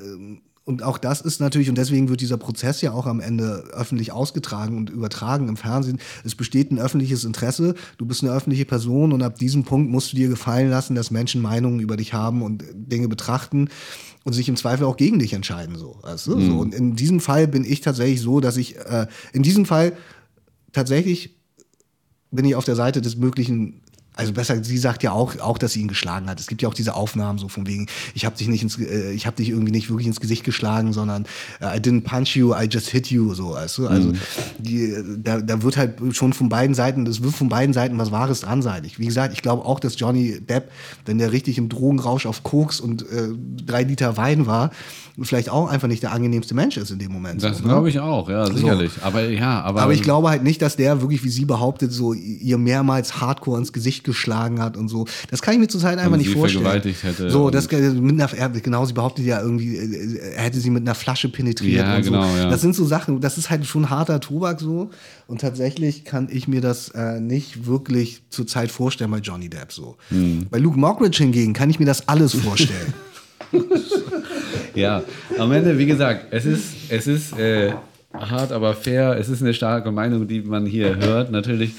und 0.65 0.83
auch 0.85 0.99
das 0.99 1.21
ist 1.21 1.41
natürlich, 1.41 1.69
und 1.69 1.77
deswegen 1.77 2.09
wird 2.09 2.21
dieser 2.21 2.37
Prozess 2.37 2.81
ja 2.83 2.93
auch 2.93 3.07
am 3.07 3.19
Ende 3.21 3.65
öffentlich 3.73 4.13
ausgetragen 4.13 4.77
und 4.77 4.91
übertragen 4.91 5.49
im 5.49 5.57
Fernsehen. 5.57 5.99
Es 6.25 6.37
besteht 6.37 6.71
ein 6.71 6.79
öffentliches 6.79 7.25
Interesse, 7.25 7.75
du 7.99 8.07
bist 8.07 8.23
eine 8.23 8.33
öffentliche 8.33 8.65
Person 8.65 9.13
und 9.13 9.23
ab 9.23 9.39
diesem 9.39 9.65
Punkt 9.65 9.91
musst 9.91 10.13
du 10.13 10.17
dir 10.17 10.29
gefallen 10.29 10.71
lassen, 10.71 10.95
dass 10.95 11.11
Menschen 11.11 11.43
Meinungen 11.43 11.81
über 11.81 11.97
dich 11.97 12.15
haben 12.15 12.43
und 12.43 12.65
Dinge 12.75 13.09
betrachten 13.09 13.69
und 14.25 14.35
sich 14.35 14.49
im 14.49 14.55
Zweifel 14.55 14.85
auch 14.85 14.97
gegen 14.97 15.19
dich 15.19 15.33
entscheiden. 15.33 15.77
So, 15.77 15.99
weißt 16.03 16.29
du? 16.29 16.37
Mhm. 16.37 16.47
so. 16.47 16.59
Und 16.59 16.75
in 16.75 16.95
diesem 16.95 17.19
Fall 17.19 17.49
bin 17.49 17.65
ich 17.65 17.81
tatsächlich 17.81 18.21
so, 18.21 18.39
dass 18.39 18.57
ich 18.57 18.77
äh, 18.77 19.09
in 19.33 19.43
diesem 19.43 19.67
Fall 19.67 19.95
tatsächlich 20.73 21.42
bin 22.33 22.45
ich 22.45 22.57
auf 22.57 22.65
der 22.65 22.77
Seite 22.77 23.01
des 23.01 23.17
möglichen. 23.17 23.82
Also 24.15 24.35
besser, 24.35 24.63
sie 24.63 24.77
sagt 24.77 25.03
ja 25.03 25.13
auch, 25.13 25.39
auch, 25.41 25.57
dass 25.57 25.73
sie 25.73 25.81
ihn 25.81 25.89
geschlagen 25.89 26.29
hat. 26.29 26.39
Es 26.39 26.47
gibt 26.47 26.61
ja 26.61 26.69
auch 26.69 26.75
diese 26.75 26.95
Aufnahmen 26.95 27.39
so 27.39 27.49
von 27.49 27.67
wegen, 27.67 27.87
ich 28.15 28.27
habe 28.27 28.37
dich 28.37 28.47
nicht 28.47 28.63
ins, 28.63 28.79
äh, 28.79 29.13
ich 29.13 29.27
habe 29.27 29.37
dich 29.37 29.49
irgendwie 29.49 29.73
nicht 29.73 29.89
wirklich 29.89 30.07
ins 30.07 30.21
Gesicht 30.21 30.45
geschlagen, 30.45 30.93
sondern 30.93 31.25
äh, 31.61 31.79
I 31.79 31.81
didn't 31.81 32.03
punch 32.03 32.37
you, 32.37 32.53
I 32.55 32.65
just 32.71 32.91
hit 32.91 33.11
you, 33.11 33.33
so, 33.33 33.53
weißt 33.55 33.79
du. 33.79 33.89
Also 33.89 34.13
die, 34.59 34.95
da, 35.17 35.41
da 35.41 35.63
wird 35.63 35.79
halt 35.79 35.95
schon 36.15 36.35
von 36.35 36.51
beiden 36.51 36.75
Seiten, 36.75 37.07
das 37.07 37.23
wird 37.23 37.35
von 37.35 37.49
beiden 37.49 37.73
Seiten 37.73 37.97
was 37.97 38.13
Wahres 38.13 38.41
dran 38.41 38.61
sein. 38.61 38.85
Ich, 38.85 38.99
wie 38.99 39.07
gesagt, 39.07 39.33
ich 39.33 39.41
glaube 39.41 39.65
auch, 39.65 39.81
dass 39.81 39.99
Johnny 39.99 40.41
Depp, 40.41 40.71
wenn 41.07 41.17
der 41.17 41.33
richtig 41.33 41.57
im 41.57 41.71
Drogenrausch 41.71 42.27
auf 42.27 42.43
Koks 42.43 42.81
und 42.81 43.03
äh, 43.03 43.29
drei 43.65 43.83
Liter 43.85 44.19
Wein 44.19 44.47
war, 44.47 44.73
vielleicht 45.21 45.51
auch 45.51 45.69
einfach 45.69 45.89
nicht 45.89 46.03
der 46.03 46.13
angenehmste 46.13 46.55
Mensch 46.55 46.77
ist 46.77 46.91
in 46.91 46.99
dem 46.99 47.13
Moment. 47.13 47.43
Das 47.43 47.59
so, 47.59 47.63
ne? 47.65 47.69
glaube 47.69 47.89
ich 47.89 47.99
auch, 48.01 48.29
ja, 48.29 48.47
sicherlich. 48.47 48.93
Aber 49.03 49.23
ja, 49.29 49.61
aber. 49.61 49.83
Aber 49.83 49.93
ich 49.93 50.03
glaube 50.03 50.31
halt 50.31 50.43
nicht, 50.43 50.63
dass 50.63 50.77
der 50.77 51.01
wirklich, 51.01 51.23
wie 51.25 51.29
sie 51.29 51.45
behauptet, 51.45 51.93
so 51.93 52.15
ihr 52.15 52.59
mehrmals 52.59 53.21
Hardcore 53.21 53.59
ins 53.59 53.73
Gesicht 53.73 54.02
geschlagen 54.05 54.61
hat 54.61 54.77
und 54.77 54.89
so. 54.89 55.07
Das 55.31 55.43
kann 55.43 55.55
ich 55.55 55.61
mir 55.61 55.69
zurzeit 55.69 55.99
einfach 55.99 56.17
nicht 56.17 56.31
vorstellen. 56.31 56.65
vergewaltigt 56.65 57.03
hätte 57.03 57.31
So, 57.31 57.47
und- 57.47 57.55
das 57.55 57.71
mit 57.71 58.21
einer, 58.21 58.33
er- 58.35 58.49
genau, 58.51 58.85
sie 58.85 58.93
behauptet 58.93 59.25
ja 59.25 59.41
irgendwie, 59.41 59.77
äh, 59.77 60.33
er 60.37 60.43
hätte 60.43 60.59
sie 60.61 60.71
mit 60.71 60.83
einer 60.83 60.95
Flasche 60.95 61.29
penetriert 61.29 61.87
Ja, 61.87 61.97
und 61.97 62.03
genau, 62.03 62.23
so. 62.31 62.37
ja. 62.39 62.51
Das 62.51 62.61
sind 62.61 62.75
so 62.75 62.85
Sachen, 62.85 63.21
das 63.21 63.39
ist 63.39 63.51
halt 63.51 63.67
schon 63.67 63.91
harter 63.91 64.21
Tobak 64.21 64.61
so. 64.61 64.91
Und 65.27 65.41
tatsächlich 65.41 66.05
kann 66.05 66.29
ich 66.31 66.49
mir 66.49 66.61
das 66.61 66.91
äh, 66.91 67.21
nicht 67.21 67.67
wirklich 67.67 68.23
zurzeit 68.31 68.71
vorstellen 68.71 69.11
bei 69.11 69.19
Johnny 69.19 69.49
Depp 69.49 69.73
so. 69.73 69.97
Hm. 70.09 70.47
Bei 70.51 70.59
Luke 70.59 70.79
Mockridge 70.79 71.19
hingegen 71.19 71.53
kann 71.53 71.71
ich 71.71 71.79
mir 71.79 71.87
das 71.87 72.09
alles 72.09 72.35
vorstellen. 72.35 72.93
Ja, 74.75 75.03
am 75.39 75.53
Ende, 75.53 75.79
wie 75.79 75.87
gesagt, 75.87 76.27
es 76.31 76.47
ist, 76.47 76.65
es 76.89 77.07
ist 77.07 77.39
äh, 77.39 77.73
hart, 78.15 78.53
aber 78.53 78.75
fair. 78.75 79.17
Es 79.19 79.29
ist 79.29 79.43
eine 79.43 79.53
starke 79.53 79.91
Meinung, 79.93 80.27
die 80.27 80.41
man 80.41 80.65
hier 80.65 80.97
hört. 80.97 81.31
Natürlich, 81.31 81.73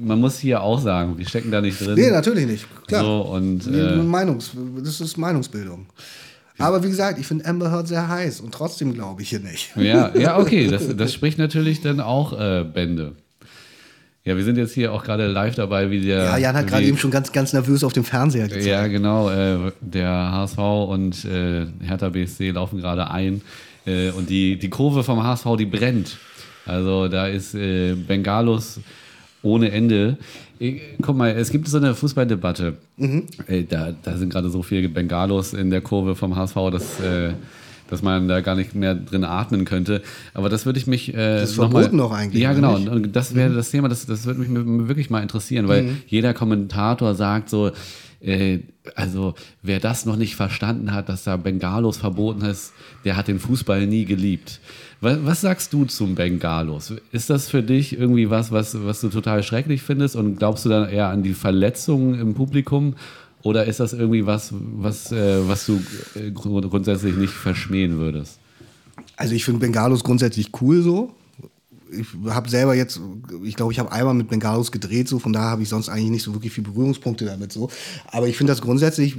man 0.00 0.20
muss 0.20 0.38
hier 0.38 0.62
auch 0.62 0.80
sagen, 0.80 1.18
wir 1.18 1.26
stecken 1.26 1.50
da 1.50 1.60
nicht 1.60 1.80
drin. 1.80 1.94
nee, 1.94 2.10
natürlich 2.10 2.46
nicht. 2.46 2.66
Klar. 2.86 3.02
So, 3.02 3.20
und, 3.22 3.66
äh, 3.66 3.96
Meinungs, 3.96 4.52
das 4.82 5.00
ist 5.00 5.16
Meinungsbildung. 5.16 5.86
Aber 6.58 6.84
wie 6.84 6.88
gesagt, 6.88 7.18
ich 7.18 7.26
finde 7.26 7.44
Amber 7.46 7.70
Heard 7.72 7.88
sehr 7.88 8.08
heiß 8.08 8.40
und 8.40 8.52
trotzdem 8.54 8.94
glaube 8.94 9.22
ich 9.22 9.30
hier 9.30 9.40
nicht. 9.40 9.72
Ja, 9.76 10.14
ja, 10.16 10.38
okay, 10.40 10.68
das, 10.68 10.96
das 10.96 11.12
spricht 11.12 11.38
natürlich 11.38 11.80
dann 11.80 12.00
auch 12.00 12.38
äh, 12.38 12.64
Bände. 12.64 13.12
Ja, 14.24 14.36
wir 14.36 14.44
sind 14.44 14.56
jetzt 14.56 14.72
hier 14.72 14.92
auch 14.92 15.02
gerade 15.02 15.26
live 15.26 15.56
dabei, 15.56 15.90
wie 15.90 16.00
der. 16.00 16.18
Ja, 16.18 16.36
Jan 16.36 16.54
hat 16.54 16.68
gerade 16.68 16.84
eben 16.84 16.96
schon 16.96 17.10
ganz, 17.10 17.32
ganz 17.32 17.52
nervös 17.52 17.82
auf 17.82 17.92
dem 17.92 18.04
Fernseher 18.04 18.46
gezeigt. 18.46 18.66
Ja, 18.66 18.86
genau. 18.86 19.28
Äh, 19.30 19.72
der 19.80 20.08
HSV 20.08 20.58
und 20.58 21.24
äh, 21.24 21.66
Hertha 21.80 22.08
BSC 22.08 22.50
laufen 22.52 22.78
gerade 22.78 23.10
ein. 23.10 23.42
Äh, 23.84 24.10
und 24.10 24.30
die, 24.30 24.56
die 24.56 24.70
Kurve 24.70 25.02
vom 25.02 25.24
HSV, 25.24 25.46
die 25.58 25.66
brennt. 25.66 26.18
Also 26.66 27.08
da 27.08 27.26
ist 27.26 27.56
äh, 27.56 27.94
Bengalos 27.94 28.78
ohne 29.42 29.70
Ende. 29.72 30.18
Äh, 30.60 30.80
guck 31.00 31.16
mal, 31.16 31.30
es 31.30 31.50
gibt 31.50 31.68
so 31.68 31.76
eine 31.78 31.94
Fußballdebatte. 31.94 32.76
Äh, 33.46 33.64
da, 33.64 33.92
da 34.02 34.16
sind 34.16 34.32
gerade 34.32 34.50
so 34.50 34.62
viele 34.62 34.88
Bengalos 34.88 35.52
in 35.54 35.70
der 35.70 35.80
Kurve 35.80 36.14
vom 36.14 36.36
HSV, 36.36 36.56
dass, 36.70 37.00
äh, 37.00 37.32
dass 37.90 38.02
man 38.02 38.28
da 38.28 38.40
gar 38.40 38.54
nicht 38.54 38.74
mehr 38.74 38.94
drin 38.94 39.24
atmen 39.24 39.64
könnte. 39.64 40.02
Aber 40.34 40.48
das 40.48 40.64
würde 40.64 40.78
ich 40.78 40.86
mich. 40.86 41.12
Äh, 41.12 41.40
Das 41.40 41.50
ist 41.50 41.56
noch 41.58 41.70
verboten 41.70 41.96
mal, 41.96 42.04
doch 42.04 42.12
eigentlich, 42.12 42.42
Ja, 42.42 42.52
genau. 42.52 42.78
nicht? 42.78 42.88
Und 42.88 43.16
das 43.16 43.34
wäre 43.34 43.52
das 43.54 43.70
Thema, 43.70 43.88
das, 43.88 44.06
das 44.06 44.24
würde 44.26 44.40
mich 44.40 44.88
wirklich 44.88 45.10
mal 45.10 45.20
interessieren, 45.22 45.68
weil 45.68 45.96
jeder 46.06 46.32
Kommentator 46.34 47.14
sagt 47.14 47.50
so, 47.50 47.72
äh, 48.20 48.60
also 48.94 49.34
wer 49.62 49.80
das 49.80 50.06
noch 50.06 50.16
nicht 50.16 50.36
verstanden 50.36 50.92
hat, 50.92 51.08
dass 51.08 51.24
da 51.24 51.36
Bengalos 51.36 51.96
verboten 51.98 52.42
ist, 52.44 52.72
der 53.04 53.16
hat 53.16 53.28
den 53.28 53.38
Fußball 53.40 53.86
nie 53.86 54.04
geliebt. 54.04 54.60
Was, 55.02 55.18
was 55.24 55.40
sagst 55.40 55.72
du 55.72 55.84
zum 55.84 56.14
Bengalos? 56.14 56.94
Ist 57.10 57.28
das 57.28 57.48
für 57.48 57.62
dich 57.62 57.98
irgendwie 57.98 58.30
was, 58.30 58.52
was, 58.52 58.84
was 58.84 59.00
du 59.00 59.08
total 59.08 59.42
schrecklich 59.42 59.82
findest 59.82 60.14
und 60.16 60.36
glaubst 60.38 60.64
du 60.64 60.68
dann 60.68 60.88
eher 60.88 61.08
an 61.08 61.22
die 61.24 61.34
Verletzungen 61.34 62.18
im 62.18 62.34
Publikum? 62.34 62.94
Oder 63.42 63.64
ist 63.66 63.80
das 63.80 63.92
irgendwie 63.92 64.24
was, 64.24 64.54
was, 64.76 65.10
äh, 65.10 65.46
was 65.48 65.66
du 65.66 65.82
äh, 66.14 66.30
grund- 66.30 66.70
grundsätzlich 66.70 67.16
nicht 67.16 67.32
verschmähen 67.32 67.98
würdest? 67.98 68.38
Also 69.16 69.34
ich 69.34 69.44
finde 69.44 69.58
Bengalos 69.58 70.04
grundsätzlich 70.04 70.50
cool 70.60 70.82
so. 70.82 71.12
Ich 71.92 72.06
habe 72.28 72.48
selber 72.48 72.74
jetzt, 72.74 73.00
ich 73.42 73.54
glaube, 73.54 73.72
ich 73.72 73.78
habe 73.78 73.92
einmal 73.92 74.14
mit 74.14 74.28
Bengalos 74.28 74.72
gedreht, 74.72 75.08
so 75.08 75.18
von 75.18 75.32
daher 75.32 75.50
habe 75.50 75.62
ich 75.62 75.68
sonst 75.68 75.88
eigentlich 75.88 76.10
nicht 76.10 76.22
so 76.22 76.32
wirklich 76.34 76.52
viele 76.52 76.68
Berührungspunkte 76.68 77.24
damit 77.24 77.52
so. 77.52 77.70
Aber 78.10 78.28
ich 78.28 78.36
finde 78.36 78.52
das 78.52 78.62
grundsätzlich, 78.62 79.16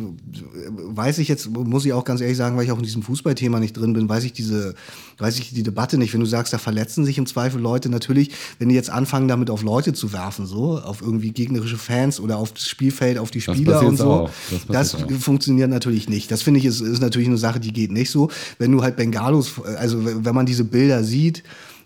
weiß 0.65 1.19
ich 1.19 1.27
jetzt, 1.27 1.49
muss 1.49 1.85
ich 1.85 1.93
auch 1.93 2.03
ganz 2.03 2.21
ehrlich 2.21 2.37
sagen, 2.37 2.57
weil 2.57 2.65
ich 2.65 2.71
auch 2.71 2.77
in 2.77 2.83
diesem 2.83 3.03
Fußballthema 3.03 3.59
nicht 3.59 3.73
drin 3.73 3.93
bin, 3.93 4.09
weiß 4.09 4.23
ich 4.23 4.33
diese, 4.33 4.75
weiß 5.19 5.39
ich 5.39 5.53
die 5.53 5.63
Debatte 5.63 5.97
nicht. 5.97 6.13
Wenn 6.13 6.19
du 6.19 6.25
sagst, 6.25 6.53
da 6.53 6.57
verletzen 6.57 7.05
sich 7.05 7.17
im 7.17 7.25
Zweifel 7.25 7.61
Leute, 7.61 7.89
natürlich, 7.89 8.31
wenn 8.59 8.69
die 8.69 8.75
jetzt 8.75 8.89
anfangen, 8.89 9.27
damit 9.27 9.49
auf 9.49 9.63
Leute 9.63 9.93
zu 9.93 10.11
werfen, 10.13 10.45
so, 10.45 10.79
auf 10.79 11.01
irgendwie 11.01 11.31
gegnerische 11.31 11.77
Fans 11.77 12.19
oder 12.19 12.37
auf 12.37 12.53
das 12.53 12.67
Spielfeld, 12.67 13.17
auf 13.17 13.31
die 13.31 13.41
Spieler 13.41 13.85
und 13.85 13.97
so, 13.97 14.11
auch. 14.11 14.31
Das 14.67 14.93
das, 14.93 14.95
auch. 14.95 15.11
funktioniert 15.19 15.69
natürlich 15.69 16.09
nicht. 16.09 16.31
Das 16.31 16.41
finde 16.41 16.59
ich 16.59 16.65
ist, 16.65 16.81
ist 16.81 17.01
natürlich 17.01 17.27
eine 17.27 17.37
Sache, 17.37 17.59
die 17.59 17.73
geht 17.73 17.91
nicht 17.91 18.09
so. 18.09 18.29
Wenn 18.57 18.71
du 18.71 18.81
halt 18.81 18.95
Bengalos, 18.95 19.61
also 19.77 19.99
wenn 20.03 20.35
man 20.35 20.45
diese 20.45 20.63
Bilder 20.63 21.03
sieht 21.03 21.43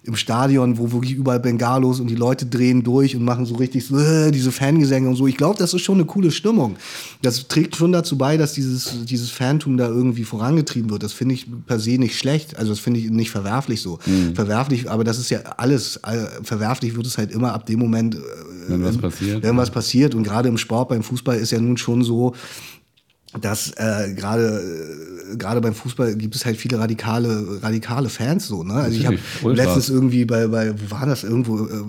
im 0.08 0.16
Stadion, 0.16 0.78
wo 0.78 0.92
wirklich 0.94 1.12
überall 1.14 1.40
Bengalos 1.42 2.00
und 2.00 2.08
die 2.10 2.16
Leute 2.16 2.46
drehen 2.46 2.82
durch 2.82 3.16
und 3.16 3.24
machen 3.24 3.46
so 3.46 3.56
richtig 3.56 3.86
so, 3.86 4.00
äh, 4.00 4.32
diese 4.32 4.52
Fangesänge 4.54 5.10
und 5.10 5.16
so. 5.18 5.28
Ich 5.28 5.36
glaube, 5.36 5.58
das 5.60 5.74
ist 5.74 5.82
schon 5.82 5.96
eine 5.98 6.06
coole 6.06 6.32
Stimmung. 6.32 6.78
Das 7.22 7.48
trägt 7.50 7.76
schon 7.76 7.92
dazu 7.92 8.18
bei, 8.18 8.38
dass 8.38 8.54
dieses, 8.54 9.06
dieses 9.06 9.30
Fantum 9.30 9.76
da 9.76 9.88
irgendwie 9.88 10.24
vorangetrieben 10.24 10.90
wird. 10.90 11.04
Das 11.04 11.12
finde 11.12 11.36
ich 11.36 11.46
per 11.66 11.80
se 11.80 11.98
nicht 11.98 12.18
schlecht. 12.18 12.58
Also 12.58 12.72
das 12.72 12.80
finde 12.80 13.02
ich 13.02 13.10
nicht 13.12 13.32
verwerflich 13.32 13.82
so. 13.82 14.00
Mhm. 14.06 14.34
Verwerflich, 14.34 14.90
aber 14.90 15.04
das 15.04 15.20
ist 15.20 15.30
ja 15.30 15.40
alles. 15.58 16.00
Verwerflich 16.44 16.96
wird 16.96 17.06
es 17.06 17.18
halt 17.18 17.32
immer 17.32 17.54
ab 17.54 17.66
dem 17.66 17.80
Moment, 17.80 18.16
äh, 18.16 18.20
Wenn 18.70 18.84
was 18.84 18.98
passiert. 18.98 19.44
wenn 19.44 19.58
was 19.58 19.70
passiert. 19.72 20.16
Und 20.16 20.24
gerade 20.24 20.48
im 20.48 20.58
Sport, 20.58 20.90
beim 20.90 21.04
Fußball 21.04 21.38
ist 21.38 21.52
ja 21.52 21.60
nun 21.60 21.76
schon 21.76 22.04
so, 22.04 22.34
dass 23.42 23.72
äh, 23.78 24.14
gerade 24.14 24.62
äh, 25.32 25.38
gerade 25.38 25.62
beim 25.62 25.74
Fußball 25.74 26.16
gibt 26.16 26.36
es 26.36 26.46
halt 26.46 26.58
viele 26.58 26.80
radikale 26.80 27.62
radikale 27.62 28.10
Fans 28.10 28.48
so 28.48 28.64
ne 28.64 28.74
also 28.74 28.98
ich 28.98 29.06
habe 29.06 29.18
Natürlich, 29.36 29.58
letztens 29.58 29.90
irgendwie 29.90 30.26
bei 30.26 30.48
bei 30.48 30.74
wo 30.74 30.92
war 30.92 31.06
das 31.06 31.24
irgendwo 31.24 31.66
äh, 31.66 31.84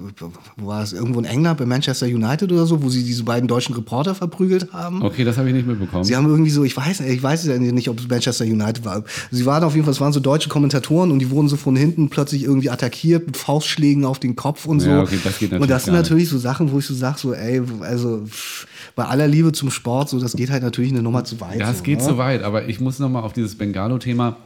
wo 0.56 0.66
war 0.66 0.80
das 0.80 0.92
irgendwo 0.92 1.18
in 1.18 1.24
England 1.24 1.58
bei 1.58 1.66
Manchester 1.66 2.06
United 2.06 2.52
oder 2.52 2.66
so 2.66 2.82
wo 2.82 2.88
sie 2.88 3.02
diese 3.02 3.24
beiden 3.24 3.48
deutschen 3.48 3.74
Reporter 3.74 4.14
verprügelt 4.14 4.72
haben 4.72 5.02
Okay, 5.08 5.24
das 5.24 5.38
habe 5.38 5.48
ich 5.48 5.54
nicht 5.54 5.66
mitbekommen. 5.66 6.04
Sie 6.04 6.14
haben 6.14 6.26
irgendwie 6.26 6.50
so, 6.50 6.64
ich 6.64 6.76
weiß, 6.76 7.00
ich 7.00 7.22
weiß 7.22 7.46
ja 7.46 7.58
nicht, 7.58 7.88
ob 7.88 7.98
es 7.98 8.08
Manchester 8.08 8.44
United 8.44 8.84
war. 8.84 9.04
Sie 9.30 9.46
waren 9.46 9.64
auf 9.64 9.74
jeden 9.74 9.84
Fall, 9.84 9.92
es 9.92 10.00
waren 10.00 10.12
so 10.12 10.20
deutsche 10.20 10.48
Kommentatoren 10.48 11.10
und 11.10 11.18
die 11.18 11.30
wurden 11.30 11.48
so 11.48 11.56
von 11.56 11.76
hinten 11.76 12.08
plötzlich 12.10 12.44
irgendwie 12.44 12.70
attackiert 12.70 13.26
mit 13.26 13.36
Faustschlägen 13.36 14.04
auf 14.04 14.18
den 14.18 14.36
Kopf 14.36 14.66
und 14.66 14.80
so. 14.80 14.90
Ja, 14.90 15.02
okay, 15.02 15.18
das 15.22 15.38
geht 15.38 15.52
und 15.52 15.60
natürlich 15.60 15.68
das 15.70 15.84
sind 15.84 15.94
gar 15.94 16.00
nicht. 16.00 16.10
natürlich 16.10 16.28
so 16.28 16.38
Sachen, 16.38 16.72
wo 16.72 16.78
ich 16.78 16.86
so 16.86 16.94
sage, 16.94 17.18
so, 17.18 17.32
ey, 17.32 17.62
also 17.80 18.24
pff, 18.26 18.66
bei 18.94 19.04
aller 19.04 19.28
Liebe 19.28 19.52
zum 19.52 19.70
Sport, 19.70 20.08
so, 20.08 20.20
das 20.20 20.34
geht 20.34 20.50
halt 20.50 20.62
natürlich 20.62 20.92
eine 20.92 21.02
Nummer 21.02 21.24
zu 21.24 21.40
weit. 21.40 21.58
Ja, 21.58 21.70
es 21.70 21.78
so, 21.78 21.84
geht 21.84 21.98
ne? 21.98 22.04
zu 22.04 22.18
weit, 22.18 22.42
aber 22.42 22.68
ich 22.68 22.80
muss 22.80 22.98
nochmal 22.98 23.22
auf 23.22 23.32
dieses 23.32 23.56
Bengalo-Thema 23.56 24.36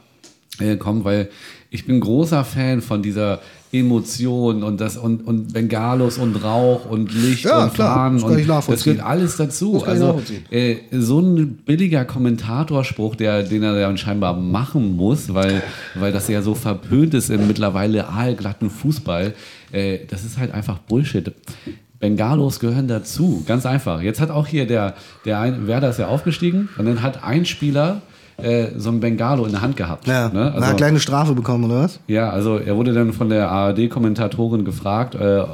äh, 0.59 0.77
kommen, 0.77 1.03
weil 1.03 1.29
ich 1.69 1.85
bin 1.85 1.99
großer 1.99 2.43
Fan 2.43 2.81
von 2.81 3.01
dieser 3.01 3.39
Emotion 3.71 4.61
und 4.61 4.79
das 4.79 4.97
und, 4.97 5.25
und 5.25 5.51
Bengalos 5.51 6.19
und 6.19 6.35
Rauch 6.43 6.85
und 6.85 7.11
Licht 7.11 7.45
Ja, 7.45 7.63
und 7.63 7.73
klar, 7.73 7.95
Fahnen 7.95 8.17
das 8.19 8.67
und 8.67 8.73
das 8.75 8.83
gehört 8.83 9.03
alles 9.03 9.37
dazu. 9.37 9.79
Das 9.79 9.89
Also 9.89 10.21
äh, 10.51 10.75
so 10.91 11.19
ein 11.19 11.55
billiger 11.65 12.05
Kommentatorspruch, 12.05 13.15
der, 13.15 13.41
den 13.41 13.63
er 13.63 13.73
dann 13.79 13.97
scheinbar 13.97 14.37
machen 14.37 14.95
muss, 14.95 15.33
weil, 15.33 15.63
weil 15.95 16.11
das 16.11 16.27
ja 16.27 16.43
so 16.43 16.53
verpönt 16.53 17.15
ist 17.15 17.31
im 17.31 17.47
mittlerweile 17.47 18.07
aalglatten 18.09 18.69
Fußball, 18.69 19.33
äh, 19.71 19.99
das 20.07 20.23
ist 20.23 20.37
halt 20.37 20.53
einfach 20.53 20.77
Bullshit. 20.77 21.31
Bengalos 22.03 22.59
gehören 22.59 22.89
dazu, 22.89 23.43
ganz 23.47 23.65
einfach. 23.65 24.01
Jetzt 24.01 24.19
hat 24.19 24.29
auch 24.29 24.45
hier 24.45 24.67
der, 24.67 24.93
der 25.23 25.39
ein, 25.39 25.67
Werder 25.67 25.89
ist 25.89 25.99
ja 25.99 26.07
aufgestiegen 26.07 26.67
und 26.77 26.85
dann 26.85 27.01
hat 27.01 27.23
ein 27.23 27.45
Spieler 27.45 28.01
äh, 28.35 28.71
so 28.75 28.89
ein 28.89 28.99
Bengalo 28.99 29.45
in 29.45 29.51
der 29.51 29.61
Hand 29.61 29.77
gehabt. 29.77 30.05
Ja, 30.05 30.27
ne? 30.27 30.51
also, 30.51 30.67
eine 30.67 30.75
kleine 30.75 30.99
Strafe 30.99 31.33
bekommen, 31.33 31.63
oder 31.63 31.83
was? 31.83 32.01
Ja, 32.07 32.29
also 32.29 32.57
er 32.57 32.75
wurde 32.75 32.91
dann 32.91 33.13
von 33.13 33.29
der 33.29 33.49
ARD-Kommentatorin 33.49 34.65
gefragt, 34.65 35.15
äh, 35.15 35.39
äh, 35.39 35.45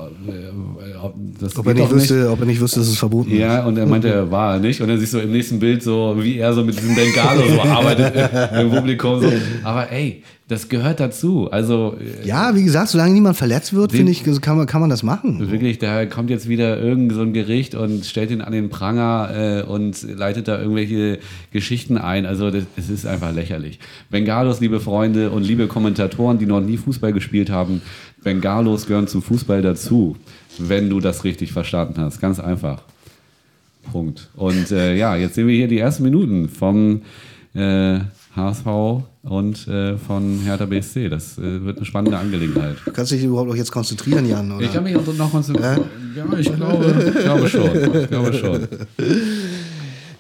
das 1.40 1.56
Ob 1.56 1.68
er, 1.68 1.76
nicht 1.76 1.92
wüsste, 1.92 2.32
ob 2.32 2.40
er 2.40 2.48
nicht 2.48 2.60
wüsste, 2.60 2.80
dass 2.80 2.90
es 2.90 2.98
verboten 2.98 3.30
ist. 3.30 3.38
Ja, 3.38 3.66
und 3.66 3.78
er 3.78 3.86
meinte, 3.86 4.10
er 4.10 4.32
war 4.32 4.54
er 4.54 4.60
nicht. 4.60 4.82
Und 4.82 4.88
dann 4.88 4.98
siehst 4.98 5.14
du 5.14 5.20
im 5.20 5.32
nächsten 5.32 5.60
Bild 5.60 5.84
so, 5.84 6.16
wie 6.18 6.40
er 6.40 6.52
so 6.54 6.64
mit 6.64 6.80
diesem 6.80 6.96
Bengalo 6.96 7.44
so 7.48 7.62
arbeitet 7.62 8.32
im 8.60 8.72
Publikum. 8.72 9.22
So. 9.22 9.32
Aber 9.64 9.92
ey, 9.92 10.24
das 10.50 10.68
gehört 10.68 11.00
dazu. 11.00 11.50
Also 11.52 11.96
äh, 12.00 12.28
Ja, 12.28 12.56
wie 12.56 12.64
gesagt, 12.64 12.90
solange 12.90 13.14
niemand 13.14 13.38
verletzt 13.38 13.74
wird, 13.74 13.92
finde 13.92 14.12
ich, 14.12 14.24
kann 14.42 14.58
man, 14.58 14.66
kann 14.66 14.82
man 14.82 14.90
das 14.90 15.04
machen. 15.04 15.52
wirklich, 15.52 15.78
da 15.78 16.08
kommt 16.08 16.32
jetzt 16.32 16.50
wieder 16.50 16.82
irgend 16.82 17.14
so 17.14 17.22
ein 17.22 17.34
Gericht 17.34 17.76
und 17.76 18.04
stellt 18.04 18.32
ihn 18.32 18.42
an 18.42 18.52
den 18.52 18.70
Pranger 18.70 19.30
äh, 19.32 19.62
und 19.62 20.02
leitet 20.18 20.48
da 20.48 20.60
irgendwelche 20.60 21.20
Geschichten 21.52 22.00
ein. 22.00 22.26
Also 22.26 22.50
das, 22.50 22.64
es 22.76 22.90
ist 22.90 23.06
einfach 23.06 23.32
lächerlich. 23.32 23.80
Bengalos, 24.10 24.60
liebe 24.60 24.80
Freunde 24.80 25.30
und 25.30 25.44
liebe 25.44 25.68
Kommentatoren, 25.68 26.40
die 26.40 26.48
noch 26.48 26.62
nie 26.62 26.78
Fußball 26.78 27.14
gespielt 27.14 27.52
haben, 27.52 27.84
Bengalos 28.24 28.88
gehören 28.88 29.08
zum 29.08 29.22
Fußball 29.22 29.62
dazu, 29.62 30.18
wenn 30.58 30.90
du 30.90 31.00
das 31.00 31.24
richtig 31.24 31.52
verstanden 31.52 32.02
hast. 32.02 32.20
Ganz 32.20 32.40
einfach. 32.40 32.82
Punkt. 33.92 34.30
Und 34.36 34.72
äh, 34.72 34.96
ja, 34.96 35.16
jetzt 35.16 35.36
sehen 35.36 35.48
wir 35.48 35.56
hier 35.56 35.68
die 35.68 35.80
ersten 35.80 36.04
Minuten 36.04 36.50
vom 36.50 37.04
äh, 37.54 38.00
HSV 38.36 38.66
und 39.24 39.68
äh, 39.68 39.98
von 39.98 40.40
Hertha 40.44 40.66
BSC. 40.66 41.10
Das 41.10 41.38
äh, 41.38 41.64
wird 41.64 41.78
eine 41.78 41.86
spannende 41.86 42.18
Angelegenheit. 42.18 42.78
Du 42.86 42.92
kannst 42.92 43.12
dich 43.12 43.24
überhaupt 43.24 43.52
auch 43.52 43.56
jetzt 43.56 43.72
konzentrieren, 43.72 44.28
Jan, 44.28 44.52
oder? 44.52 44.66
Ich 44.66 44.74
kann 44.74 44.84
mich 44.84 44.96
auch 44.96 45.06
noch 45.06 45.32
konzentrieren. 45.32 45.86
Ja, 46.16 46.38
ich 46.38 46.56
glaube, 46.56 47.14
ich 47.16 47.24
glaube 47.24 47.50
schon. 47.50 48.02
Ich 48.02 48.08
glaube 48.10 48.34
schon. 48.34 48.68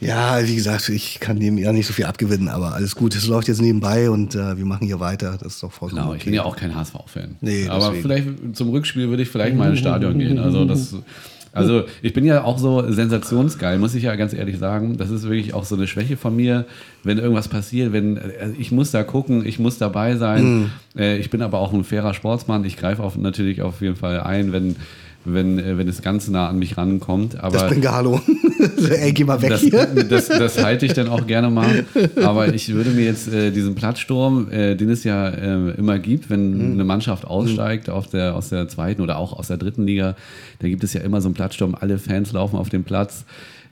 Ja, 0.01 0.39
wie 0.47 0.55
gesagt, 0.55 0.87
ich 0.87 1.19
kann 1.19 1.41
dem 1.41 1.57
ja 1.57 1.73
nicht 1.73 1.85
so 1.85 1.91
viel 1.91 2.05
abgewinnen, 2.05 2.47
aber 2.47 2.73
alles 2.73 2.95
gut. 2.95 3.15
Es 3.15 3.27
läuft 3.27 3.49
jetzt 3.49 3.61
nebenbei 3.61 4.09
und 4.09 4.33
äh, 4.33 4.57
wir 4.57 4.63
machen 4.65 4.87
hier 4.87 5.01
weiter. 5.01 5.37
Das 5.37 5.55
ist 5.55 5.63
doch 5.63 5.73
vollkommen 5.73 6.01
Genau, 6.03 6.13
ich 6.13 6.23
bin 6.23 6.33
ja 6.33 6.43
auch 6.45 6.55
kein 6.55 6.73
HSV-Fan. 6.73 7.35
Nee, 7.41 7.67
Aber 7.67 7.87
deswegen. 7.91 8.01
vielleicht 8.01 8.55
zum 8.55 8.69
Rückspiel 8.69 9.09
würde 9.09 9.23
ich 9.23 9.29
vielleicht 9.29 9.57
mal 9.57 9.69
ins 9.71 9.79
Stadion 9.79 10.17
gehen. 10.17 10.39
Also 10.39 10.63
das. 10.63 10.95
Also 11.51 11.83
ich 12.01 12.13
bin 12.13 12.25
ja 12.25 12.43
auch 12.43 12.57
so 12.57 12.91
sensationsgeil, 12.91 13.79
muss 13.79 13.95
ich 13.95 14.03
ja 14.03 14.15
ganz 14.15 14.33
ehrlich 14.33 14.57
sagen. 14.59 14.97
Das 14.97 15.09
ist 15.09 15.23
wirklich 15.23 15.53
auch 15.53 15.65
so 15.65 15.75
eine 15.75 15.87
Schwäche 15.87 16.17
von 16.17 16.35
mir, 16.35 16.65
wenn 17.03 17.17
irgendwas 17.17 17.47
passiert, 17.47 17.91
wenn 17.91 18.17
äh, 18.17 18.51
ich 18.57 18.71
muss 18.71 18.91
da 18.91 19.03
gucken, 19.03 19.45
ich 19.45 19.59
muss 19.59 19.77
dabei 19.77 20.15
sein. 20.15 20.71
Äh, 20.97 21.17
ich 21.17 21.29
bin 21.29 21.41
aber 21.41 21.59
auch 21.59 21.73
ein 21.73 21.83
fairer 21.83 22.13
Sportsmann. 22.13 22.65
Ich 22.65 22.77
greife 22.77 23.03
auf, 23.03 23.17
natürlich 23.17 23.61
auf 23.61 23.81
jeden 23.81 23.95
Fall 23.95 24.21
ein, 24.21 24.51
wenn 24.51 24.75
wenn, 25.33 25.59
äh, 25.59 25.77
wenn 25.77 25.87
es 25.87 26.01
ganz 26.01 26.27
nah 26.27 26.47
an 26.47 26.59
mich 26.59 26.77
rankommt. 26.77 27.39
Aber 27.39 27.59
Das 27.59 27.69
Bengalo. 27.69 28.21
Ey, 28.89 29.13
geh 29.13 29.23
mal 29.23 29.41
weg 29.41 29.49
das, 29.49 29.61
hier. 29.61 29.85
das, 29.85 30.27
das 30.27 30.63
halte 30.63 30.85
ich 30.85 30.93
dann 30.93 31.07
auch 31.07 31.25
gerne 31.27 31.49
mal. 31.49 31.85
Aber 32.21 32.53
ich 32.53 32.73
würde 32.73 32.89
mir 32.91 33.05
jetzt 33.05 33.31
äh, 33.31 33.51
diesen 33.51 33.75
Platzsturm, 33.75 34.51
äh, 34.51 34.75
den 34.75 34.89
es 34.89 35.03
ja 35.03 35.29
äh, 35.29 35.71
immer 35.71 35.99
gibt, 35.99 36.29
wenn 36.29 36.73
eine 36.73 36.83
Mannschaft 36.83 37.25
aussteigt 37.25 37.89
auf 37.89 38.07
der, 38.07 38.35
aus 38.35 38.49
der 38.49 38.67
zweiten 38.67 39.01
oder 39.01 39.17
auch 39.17 39.33
aus 39.33 39.47
der 39.47 39.57
dritten 39.57 39.85
Liga, 39.85 40.15
da 40.59 40.67
gibt 40.67 40.83
es 40.83 40.93
ja 40.93 41.01
immer 41.01 41.21
so 41.21 41.27
einen 41.27 41.35
Platzsturm, 41.35 41.75
alle 41.79 41.97
Fans 41.97 42.31
laufen 42.33 42.57
auf 42.57 42.69
den 42.69 42.83
Platz. 42.83 43.25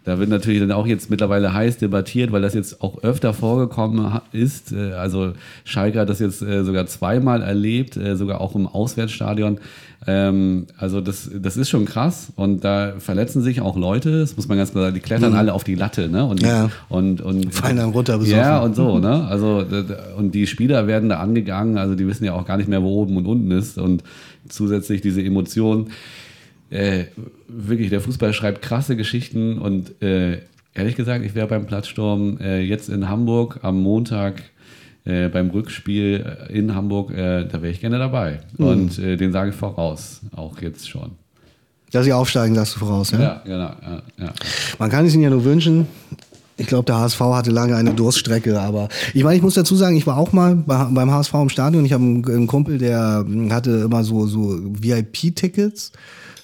Da 0.05 0.19
wird 0.19 0.29
natürlich 0.29 0.61
dann 0.61 0.71
auch 0.71 0.87
jetzt 0.87 1.09
mittlerweile 1.09 1.53
heiß 1.53 1.79
debattiert, 1.79 2.31
weil 2.31 2.41
das 2.41 2.53
jetzt 2.53 2.81
auch 2.81 3.03
öfter 3.03 3.33
vorgekommen 3.33 4.21
ist. 4.31 4.71
Äh, 4.71 4.93
Also 4.93 5.33
Schalke 5.65 5.99
hat 5.99 6.07
das 6.07 6.19
jetzt 6.19 6.41
äh, 6.41 6.63
sogar 6.63 6.85
zweimal 6.85 7.41
erlebt, 7.41 7.99
sogar 8.13 8.39
auch 8.39 8.55
im 8.55 8.67
Auswärtsstadion. 8.67 9.59
Ähm, 10.05 10.67
Also 10.77 11.01
das, 11.01 11.29
das 11.33 11.57
ist 11.57 11.69
schon 11.69 11.85
krass 11.85 12.31
und 12.35 12.63
da 12.63 12.93
verletzen 12.99 13.41
sich 13.41 13.61
auch 13.61 13.75
Leute, 13.75 14.19
das 14.19 14.37
muss 14.37 14.47
man 14.47 14.57
ganz 14.57 14.71
klar 14.71 14.83
sagen, 14.85 14.95
die 14.95 15.01
klettern 15.01 15.33
alle 15.33 15.53
auf 15.53 15.63
die 15.63 15.75
Latte, 15.75 16.07
ne? 16.07 16.23
Und, 16.25 16.41
Ja. 16.41 16.69
und, 16.87 17.19
und 17.21 17.53
Fallen 17.53 17.77
dann 17.77 17.89
runter 17.89 18.17
besoffen. 18.19 18.37
Ja, 18.39 18.59
und 18.59 18.75
so, 18.75 18.99
ne? 18.99 19.25
Also 19.27 19.65
und 20.17 20.35
die 20.35 20.45
Spieler 20.47 20.85
werden 20.87 21.09
da 21.09 21.19
angegangen, 21.19 21.77
also 21.77 21.95
die 21.95 22.07
wissen 22.07 22.23
ja 22.25 22.33
auch 22.33 22.45
gar 22.45 22.57
nicht 22.57 22.69
mehr, 22.69 22.83
wo 22.83 23.01
oben 23.01 23.17
und 23.17 23.25
unten 23.25 23.51
ist 23.51 23.77
und 23.77 24.03
zusätzlich 24.47 25.01
diese 25.01 25.23
Emotionen. 25.23 25.87
Äh, 26.69 27.05
wirklich, 27.47 27.89
der 27.89 28.01
Fußball 28.01 28.33
schreibt 28.33 28.61
krasse 28.61 28.95
Geschichten 28.97 29.57
und 29.57 30.01
äh, 30.01 30.39
ehrlich 30.73 30.95
gesagt, 30.95 31.25
ich 31.25 31.33
wäre 31.33 31.47
beim 31.47 31.65
Platzsturm 31.65 32.37
äh, 32.39 32.59
jetzt 32.61 32.89
in 32.89 33.09
Hamburg 33.09 33.59
am 33.63 33.81
Montag 33.81 34.43
äh, 35.07 35.29
beim 35.29 35.49
Rückspiel 35.49 36.37
äh, 36.49 36.57
in 36.57 36.75
Hamburg, 36.75 37.11
äh, 37.11 37.45
da 37.45 37.61
wäre 37.61 37.69
ich 37.69 37.79
gerne 37.79 37.97
dabei. 37.97 38.41
Und 38.57 38.99
äh, 38.99 39.15
den 39.15 39.31
sage 39.31 39.51
ich 39.51 39.55
voraus, 39.55 40.21
auch 40.35 40.61
jetzt 40.61 40.89
schon. 40.89 41.11
Dass 41.91 42.03
sie 42.03 42.11
aufsteigen, 42.11 42.53
sagst 42.55 42.75
du 42.75 42.79
voraus, 42.79 43.11
ja? 43.11 43.19
Ja, 43.19 43.41
genau. 43.45 43.57
Ja, 43.57 44.01
ja. 44.17 44.33
Man 44.77 44.89
kann 44.89 45.05
es 45.05 45.13
ihnen 45.13 45.23
ja 45.23 45.29
nur 45.29 45.45
wünschen. 45.45 45.87
Ich 46.57 46.67
glaube, 46.67 46.85
der 46.85 46.97
HSV 46.97 47.19
hatte 47.19 47.51
lange 47.51 47.75
eine 47.75 47.93
Durststrecke, 47.93 48.59
aber 48.59 48.89
ich 49.13 49.23
meine, 49.23 49.37
ich 49.37 49.43
muss 49.43 49.53
dazu 49.53 49.75
sagen, 49.75 49.95
ich 49.95 50.07
war 50.07 50.17
auch 50.17 50.33
mal 50.33 50.55
bei, 50.55 50.83
beim 50.85 51.11
HSV 51.11 51.33
im 51.35 51.49
Stadion. 51.49 51.85
Ich 51.85 51.93
habe 51.93 52.03
einen, 52.03 52.25
einen 52.25 52.47
Kumpel, 52.47 52.77
der 52.77 53.23
hm, 53.25 53.53
hatte 53.53 53.83
immer 53.85 54.03
so, 54.03 54.25
so 54.25 54.59
VIP-Tickets 54.61 55.93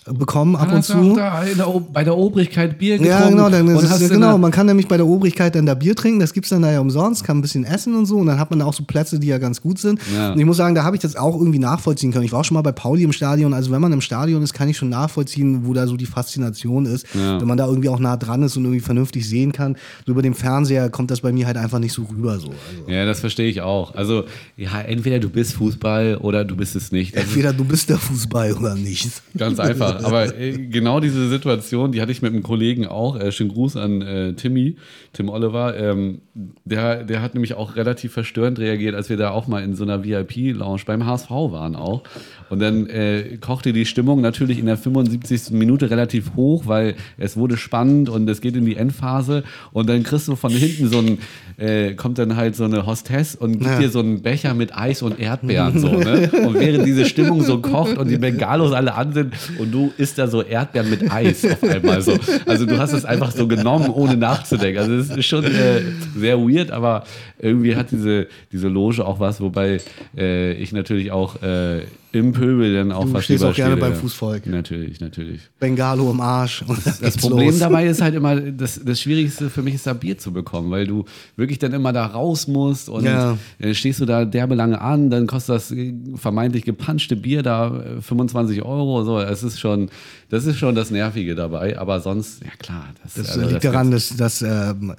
bekommen 0.05 0.55
ab 0.55 0.71
und 0.73 0.83
zu. 0.83 1.15
da 1.15 1.43
der, 1.43 1.65
bei 1.93 2.03
der 2.03 2.17
Obrigkeit 2.17 2.77
Bier 2.77 2.97
getrunken 2.97 3.21
Ja, 3.23 3.29
genau, 3.29 3.49
dann 3.49 3.67
ist, 3.67 3.83
es- 4.01 4.09
genau. 4.09 4.37
Man 4.37 4.51
kann 4.51 4.65
nämlich 4.65 4.87
bei 4.87 4.97
der 4.97 5.05
Obrigkeit 5.07 5.55
dann 5.55 5.65
da 5.65 5.73
Bier 5.73 5.95
trinken, 5.95 6.19
das 6.19 6.33
gibt's 6.33 6.49
dann 6.49 6.61
da 6.61 6.71
ja 6.71 6.79
umsonst, 6.79 7.23
kann 7.23 7.37
ein 7.37 7.41
bisschen 7.41 7.63
essen 7.63 7.95
und 7.95 8.05
so. 8.05 8.17
Und 8.17 8.27
dann 8.27 8.39
hat 8.39 8.49
man 8.49 8.59
da 8.59 8.65
auch 8.65 8.73
so 8.73 8.83
Plätze, 8.83 9.19
die 9.19 9.27
ja 9.27 9.37
ganz 9.37 9.61
gut 9.61 9.79
sind. 9.79 9.99
Ja. 10.13 10.33
Und 10.33 10.39
ich 10.39 10.45
muss 10.45 10.57
sagen, 10.57 10.75
da 10.75 10.83
habe 10.83 10.95
ich 10.95 11.01
das 11.01 11.15
auch 11.15 11.35
irgendwie 11.37 11.59
nachvollziehen 11.59 12.11
können. 12.11 12.25
Ich 12.25 12.31
war 12.31 12.41
auch 12.41 12.45
schon 12.45 12.55
mal 12.55 12.61
bei 12.61 12.71
Pauli 12.71 13.03
im 13.03 13.13
Stadion. 13.13 13.53
Also 13.53 13.71
wenn 13.71 13.81
man 13.81 13.91
im 13.93 14.01
Stadion 14.01 14.41
ist, 14.43 14.53
kann 14.53 14.67
ich 14.69 14.77
schon 14.77 14.89
nachvollziehen, 14.89 15.65
wo 15.65 15.73
da 15.73 15.87
so 15.87 15.95
die 15.97 16.05
Faszination 16.05 16.85
ist. 16.85 17.05
Ja. 17.13 17.39
Wenn 17.39 17.47
man 17.47 17.57
da 17.57 17.67
irgendwie 17.67 17.89
auch 17.89 17.99
nah 17.99 18.17
dran 18.17 18.43
ist 18.43 18.57
und 18.57 18.63
irgendwie 18.63 18.81
vernünftig 18.81 19.27
sehen 19.27 19.51
kann. 19.51 19.77
So 20.05 20.11
über 20.11 20.21
dem 20.21 20.33
Fernseher 20.33 20.89
kommt 20.89 21.11
das 21.11 21.21
bei 21.21 21.31
mir 21.31 21.45
halt 21.47 21.57
einfach 21.57 21.79
nicht 21.79 21.93
so 21.93 22.03
rüber. 22.03 22.39
So. 22.39 22.47
Also, 22.49 22.91
Ja, 22.91 23.05
das 23.05 23.19
verstehe 23.19 23.49
ich 23.49 23.61
auch. 23.61 23.95
Also, 23.95 24.23
ja, 24.57 24.81
entweder 24.81 25.19
du 25.19 25.29
bist 25.29 25.53
Fußball 25.53 26.17
oder 26.17 26.43
du 26.45 26.55
bist 26.55 26.75
es 26.75 26.91
nicht. 26.91 27.15
Das 27.15 27.23
entweder 27.23 27.53
du 27.53 27.63
bist 27.63 27.89
der 27.89 27.97
Fußball 27.97 28.53
oder 28.53 28.75
nicht. 28.75 29.09
ganz 29.37 29.59
einfach. 29.59 29.92
Aber 30.03 30.37
äh, 30.37 30.51
genau 30.53 30.99
diese 30.99 31.27
Situation, 31.29 31.91
die 31.91 32.01
hatte 32.01 32.11
ich 32.11 32.21
mit 32.21 32.33
einem 32.33 32.43
Kollegen 32.43 32.87
auch. 32.87 33.19
Äh, 33.19 33.31
schönen 33.31 33.51
Gruß 33.51 33.77
an 33.77 34.01
äh, 34.01 34.33
Timmy, 34.33 34.77
Tim 35.13 35.29
Oliver. 35.29 35.77
Ähm, 35.77 36.19
der, 36.65 37.03
der 37.03 37.21
hat 37.21 37.33
nämlich 37.33 37.53
auch 37.55 37.75
relativ 37.75 38.13
verstörend 38.13 38.59
reagiert, 38.59 38.95
als 38.95 39.09
wir 39.09 39.17
da 39.17 39.31
auch 39.31 39.47
mal 39.47 39.63
in 39.63 39.75
so 39.75 39.83
einer 39.83 40.03
VIP-Lounge 40.03 40.81
beim 40.85 41.05
HSV 41.05 41.29
waren 41.29 41.75
auch. 41.75 42.03
Und 42.49 42.59
dann 42.59 42.87
äh, 42.87 43.37
kochte 43.39 43.73
die 43.73 43.85
Stimmung 43.85 44.21
natürlich 44.21 44.59
in 44.59 44.65
der 44.65 44.77
75. 44.77 45.51
Minute 45.51 45.89
relativ 45.89 46.35
hoch, 46.35 46.63
weil 46.67 46.95
es 47.17 47.37
wurde 47.37 47.57
spannend 47.57 48.09
und 48.09 48.29
es 48.29 48.41
geht 48.41 48.55
in 48.55 48.65
die 48.65 48.75
Endphase. 48.75 49.43
Und 49.71 49.89
dann 49.89 50.03
kriegst 50.03 50.27
du 50.27 50.35
von 50.35 50.51
hinten 50.51 50.87
so 50.89 50.99
ein, 50.99 51.17
äh, 51.57 51.93
kommt 51.93 52.17
dann 52.17 52.35
halt 52.35 52.55
so 52.55 52.63
eine 52.63 52.85
Hostess 52.85 53.35
und 53.35 53.53
gibt 53.59 53.65
Ja. 53.65 53.79
dir 53.79 53.89
so 53.89 53.99
einen 53.99 54.21
Becher 54.21 54.53
mit 54.53 54.75
Eis 54.75 55.01
und 55.01 55.19
Erdbeeren 55.19 55.79
so, 55.79 55.87
ne? 55.89 56.29
Und 56.43 56.55
während 56.59 56.85
diese 56.85 57.05
Stimmung 57.05 57.41
so 57.43 57.59
kocht 57.59 57.97
und 57.97 58.09
die 58.09 58.17
Bengalos 58.17 58.71
alle 58.73 58.95
an 58.95 59.13
sind 59.13 59.33
und 59.59 59.73
du 59.73 59.82
isst 59.97 60.17
da 60.17 60.27
so 60.27 60.41
Erdbeeren 60.41 60.89
mit 60.89 61.11
Eis 61.11 61.45
auf 61.45 61.63
einmal 61.63 62.01
so. 62.01 62.17
Also 62.45 62.65
du 62.65 62.77
hast 62.77 62.93
es 62.93 63.05
einfach 63.05 63.31
so 63.31 63.47
genommen, 63.47 63.89
ohne 63.89 64.15
nachzudenken. 64.17 64.79
Also 64.79 64.93
es 64.93 65.09
ist 65.09 65.25
schon 65.25 65.45
äh, 65.45 65.81
sehr 66.15 66.39
weird, 66.39 66.71
aber 66.71 67.03
irgendwie 67.39 67.75
hat 67.75 67.91
diese, 67.91 68.27
diese 68.51 68.67
Loge 68.67 69.05
auch 69.05 69.19
was, 69.19 69.41
wobei 69.41 69.79
äh, 70.17 70.53
ich 70.53 70.71
natürlich 70.71 71.11
auch 71.11 71.41
äh, 71.41 71.81
im 72.13 72.31
Pöbel 72.31 72.73
dann 72.75 72.91
auch 72.91 73.05
Du 73.05 73.13
was 73.13 73.25
stehst 73.25 73.43
auch 73.43 73.53
gerne 73.55 73.75
beim 73.75 73.95
Fußvolk. 73.95 74.45
Natürlich, 74.47 75.01
natürlich. 75.01 75.41
Bengalo 75.59 76.11
im 76.11 76.21
Arsch. 76.21 76.63
Das 77.01 77.17
Problem 77.17 77.49
los. 77.49 77.59
dabei 77.59 77.87
ist 77.87 78.01
halt 78.01 78.13
immer, 78.15 78.39
das, 78.39 78.79
das 78.85 79.01
Schwierigste 79.01 79.49
für 79.49 79.61
mich 79.63 79.73
ist 79.75 79.87
da 79.87 79.93
Bier 79.93 80.17
zu 80.17 80.31
bekommen, 80.31 80.69
weil 80.71 80.85
du 80.87 81.05
wirklich 81.35 81.57
dann 81.59 81.73
immer 81.73 81.91
da 81.91 82.05
raus 82.05 82.47
musst 82.47 82.87
und 82.87 83.03
Ja. 83.03 83.37
äh, 83.59 83.73
stehst 83.73 83.99
du 83.99 84.05
da 84.05 84.25
derbe 84.25 84.53
lange 84.55 84.79
an, 84.79 85.09
dann 85.09 85.25
kostet 85.27 85.55
das 85.55 85.71
äh, 85.71 85.93
vermeintlich 86.15 86.63
gepanschte 86.65 87.15
Bier 87.15 87.41
da 87.41 87.75
äh, 87.97 88.01
25 88.01 88.61
Euro. 88.63 89.03
So, 89.03 89.19
es 89.19 89.41
ist 89.41 89.59
schon, 89.59 89.89
das 90.29 90.45
ist 90.45 90.57
schon 90.59 90.75
das 90.75 90.91
Nervige 90.91 91.33
dabei, 91.35 91.77
aber 91.79 91.99
sonst, 91.99 92.43
ja 92.43 92.51
klar. 92.59 92.85
Das, 93.03 93.15
Das 93.15 93.29
also, 93.29 93.41
liegt 93.41 93.55
das 93.63 93.71
daran, 93.71 93.89
dass, 93.91 94.15
dass 94.15 94.41
ähm, 94.43 94.93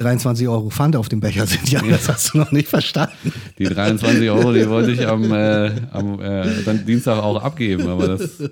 23 0.00 0.48
Euro 0.48 0.70
Pfand 0.70 0.96
auf 0.96 1.10
dem 1.10 1.20
Becher 1.20 1.46
sind. 1.46 1.60
Ja, 1.70 1.82
das 1.82 2.08
hast 2.08 2.32
du 2.32 2.38
noch 2.38 2.50
nicht 2.52 2.68
verstanden. 2.68 3.32
Die 3.58 3.64
23 3.64 4.30
Euro, 4.30 4.52
die 4.52 4.68
wollte 4.68 4.92
ich 4.92 5.06
am, 5.06 5.30
äh, 5.30 5.70
am 5.92 6.20
äh, 6.20 6.62
dann 6.64 6.84
Dienstag 6.86 7.22
auch 7.22 7.40
abgeben, 7.42 7.86
aber 7.86 8.08
das, 8.08 8.42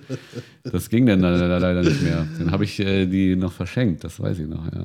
das 0.62 0.90
ging 0.90 1.06
dann 1.06 1.20
leider 1.20 1.82
nicht 1.82 2.02
mehr. 2.02 2.26
Dann 2.38 2.52
habe 2.52 2.64
ich 2.64 2.78
äh, 2.78 3.06
die 3.06 3.34
noch 3.34 3.52
verschenkt, 3.52 4.04
das 4.04 4.20
weiß 4.20 4.38
ich 4.40 4.46
noch, 4.46 4.64
ja. 4.66 4.84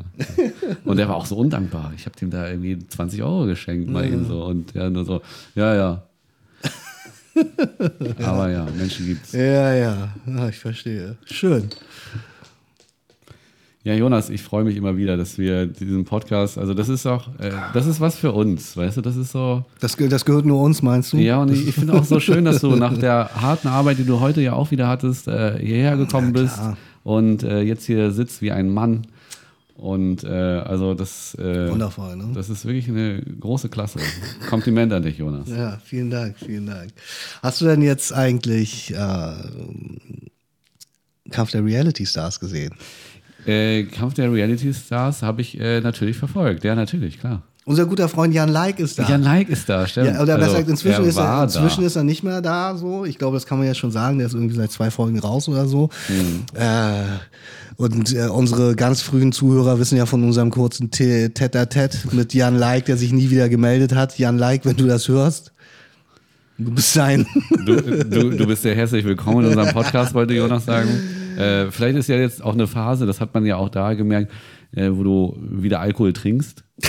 Und 0.86 0.98
der 0.98 1.10
war 1.10 1.16
auch 1.16 1.26
so 1.26 1.36
undankbar. 1.36 1.92
Ich 1.98 2.06
habe 2.06 2.18
dem 2.18 2.30
da 2.30 2.50
irgendwie 2.50 2.80
20 2.80 3.22
Euro 3.22 3.46
geschenkt, 3.46 3.90
mal 3.90 4.06
eben 4.06 4.26
so. 4.26 4.46
Und 4.46 4.74
ja, 4.74 4.90
nur 4.90 5.04
so, 5.04 5.22
ja, 5.56 5.76
ja. 5.76 6.04
Aber 8.24 8.50
ja, 8.50 8.66
Menschen 8.78 9.06
gibt's. 9.08 9.34
Ja, 9.34 9.74
ja, 9.74 10.14
ja, 10.26 10.50
ich 10.50 10.60
verstehe. 10.60 11.18
Schön. 11.26 11.70
Ja, 13.86 13.94
Jonas, 13.94 14.30
ich 14.30 14.42
freue 14.42 14.64
mich 14.64 14.78
immer 14.78 14.96
wieder, 14.96 15.18
dass 15.18 15.38
wir 15.38 15.66
diesen 15.66 16.06
Podcast, 16.06 16.58
also 16.58 16.74
das 16.74 16.88
ist 16.88 17.06
auch, 17.06 17.28
äh, 17.40 17.52
das 17.74 17.86
ist 17.86 18.00
was 18.00 18.16
für 18.16 18.32
uns, 18.32 18.78
weißt 18.78 18.96
du, 18.96 19.02
das 19.02 19.18
ist 19.18 19.34
so, 19.34 19.66
Das, 19.82 19.98
das 19.98 20.24
gehört 20.24 20.46
nur 20.46 20.62
uns, 20.62 20.82
meinst 20.82 21.12
du? 21.12 21.18
Ja, 21.18 21.42
und 21.42 21.52
ich, 21.52 21.68
ich 21.68 21.76
finde 21.76 21.94
auch 21.94 22.06
so 22.06 22.22
schön, 22.22 22.46
dass 22.46 22.62
du 22.62 22.76
nach 22.78 22.98
der 22.98 23.30
harten 23.36 23.68
Arbeit, 23.68 23.98
die 23.98 24.06
du 24.06 24.22
heute 24.22 24.40
ja 24.40 24.54
auch 24.54 24.72
wieder 24.72 24.88
hattest, 24.88 25.28
äh, 25.28 25.60
hierher 25.60 25.98
gekommen 25.98 26.32
bist 26.32 26.56
klar. 26.56 26.78
und 27.04 27.44
äh, 27.44 27.60
jetzt 27.62 27.86
hier 27.86 28.12
sitzt 28.12 28.42
wie 28.42 28.54
ein 28.54 28.70
Mann. 28.70 29.06
Und 29.76 30.24
äh, 30.24 30.30
also 30.30 30.94
das, 30.94 31.36
äh, 31.36 31.70
Wundervoll, 31.70 32.16
ne? 32.16 32.32
das 32.34 32.50
ist 32.50 32.64
wirklich 32.64 32.88
eine 32.88 33.22
große 33.22 33.68
Klasse. 33.68 34.00
Kompliment 34.50 34.94
an 34.94 35.04
dich, 35.04 35.18
Jonas. 35.18 35.50
Ja, 35.50 35.78
vielen 35.84 36.10
Dank, 36.10 36.38
vielen 36.38 36.68
Dank. 36.68 36.94
Hast 37.42 37.60
du 37.60 37.66
denn 37.66 37.82
jetzt 37.82 38.14
eigentlich 38.14 38.94
äh, 38.94 39.34
Kampf 41.32 41.52
der 41.52 41.66
Reality 41.66 42.06
Stars 42.06 42.40
gesehen? 42.40 42.74
Äh, 43.46 43.84
Kampf 43.84 44.14
der 44.14 44.32
Reality 44.32 44.74
Stars 44.74 45.22
habe 45.22 45.42
ich 45.42 45.60
äh, 45.60 45.82
natürlich 45.82 46.18
verfolgt. 46.18 46.64
Ja, 46.64 46.76
natürlich, 46.76 47.20
klar. 47.20 47.42
Unser 47.66 47.86
guter 47.86 48.10
Freund 48.10 48.34
Jan 48.34 48.50
Like 48.50 48.80
ist 48.80 49.00
da. 49.00 49.08
Jan 49.08 49.24
Like 49.24 49.48
ist 49.48 49.70
da, 49.70 49.88
stimmt. 49.88 50.08
Ja, 50.08 50.22
oder 50.22 50.36
besser 50.38 50.56
Also, 50.58 50.66
gesagt, 50.66 50.70
inzwischen, 50.70 51.04
er 51.04 51.08
ist 51.10 51.18
er, 51.18 51.44
inzwischen 51.44 51.82
da. 51.82 51.88
ist 51.88 51.96
er 51.96 52.04
nicht 52.04 52.22
mehr 52.24 52.42
da. 52.42 52.76
So, 52.76 53.06
ich 53.06 53.18
glaube, 53.18 53.38
das 53.38 53.46
kann 53.46 53.58
man 53.58 53.68
ja 53.68 53.74
schon 53.74 53.90
sagen. 53.92 54.18
Der 54.18 54.28
ist 54.28 54.34
irgendwie 54.34 54.56
seit 54.56 54.72
zwei 54.72 54.92
Folgen 54.92 55.18
raus 55.20 55.48
oder 55.48 55.66
so. 55.66 55.90
Hm. 56.08 56.44
Äh, 56.56 57.04
und 57.78 58.14
äh, 58.14 58.28
unsere 58.28 58.76
ganz 58.76 59.02
frühen 59.02 59.32
Zuhörer 59.32 59.80
wissen 59.80 59.98
ja 59.98 60.06
von 60.06 60.24
unserem 60.26 60.50
kurzen 60.52 60.92
T- 60.92 61.28
Tête-à-Tête 61.30 62.00
mit 62.14 62.34
Jan 62.34 62.58
Like, 62.58 62.86
der 62.86 62.98
sich 62.98 63.14
nie 63.14 63.30
wieder 63.30 63.48
gemeldet 63.48 63.96
hat. 63.96 64.18
Jan 64.20 64.38
Like, 64.38 64.66
wenn 64.66 64.76
du 64.76 64.86
das 64.86 65.08
hörst, 65.08 65.54
du 66.58 66.70
bist 66.72 66.92
sein. 66.92 67.26
Du, 67.66 67.78
du, 67.78 68.30
du 68.32 68.46
bist 68.46 68.64
sehr 68.64 68.76
herzlich 68.76 69.06
willkommen 69.06 69.46
in 69.46 69.52
unserem 69.58 69.74
Podcast, 69.74 70.14
wollte 70.14 70.34
Jonas 70.34 70.66
sagen. 70.66 70.90
Äh, 71.38 71.72
vielleicht 71.72 71.98
ist 71.98 72.08
ja 72.10 72.18
jetzt 72.18 72.44
auch 72.44 72.54
eine 72.54 72.68
Phase, 72.68 73.06
das 73.06 73.22
hat 73.22 73.34
man 73.34 73.46
ja 73.46 73.58
auch 73.58 73.70
da 73.70 73.94
gemerkt, 73.94 74.32
äh, 74.72 74.90
wo 74.92 75.04
du 75.04 75.38
wieder 75.40 75.80
Alkohol 75.80 76.14
trinkst. 76.14 76.64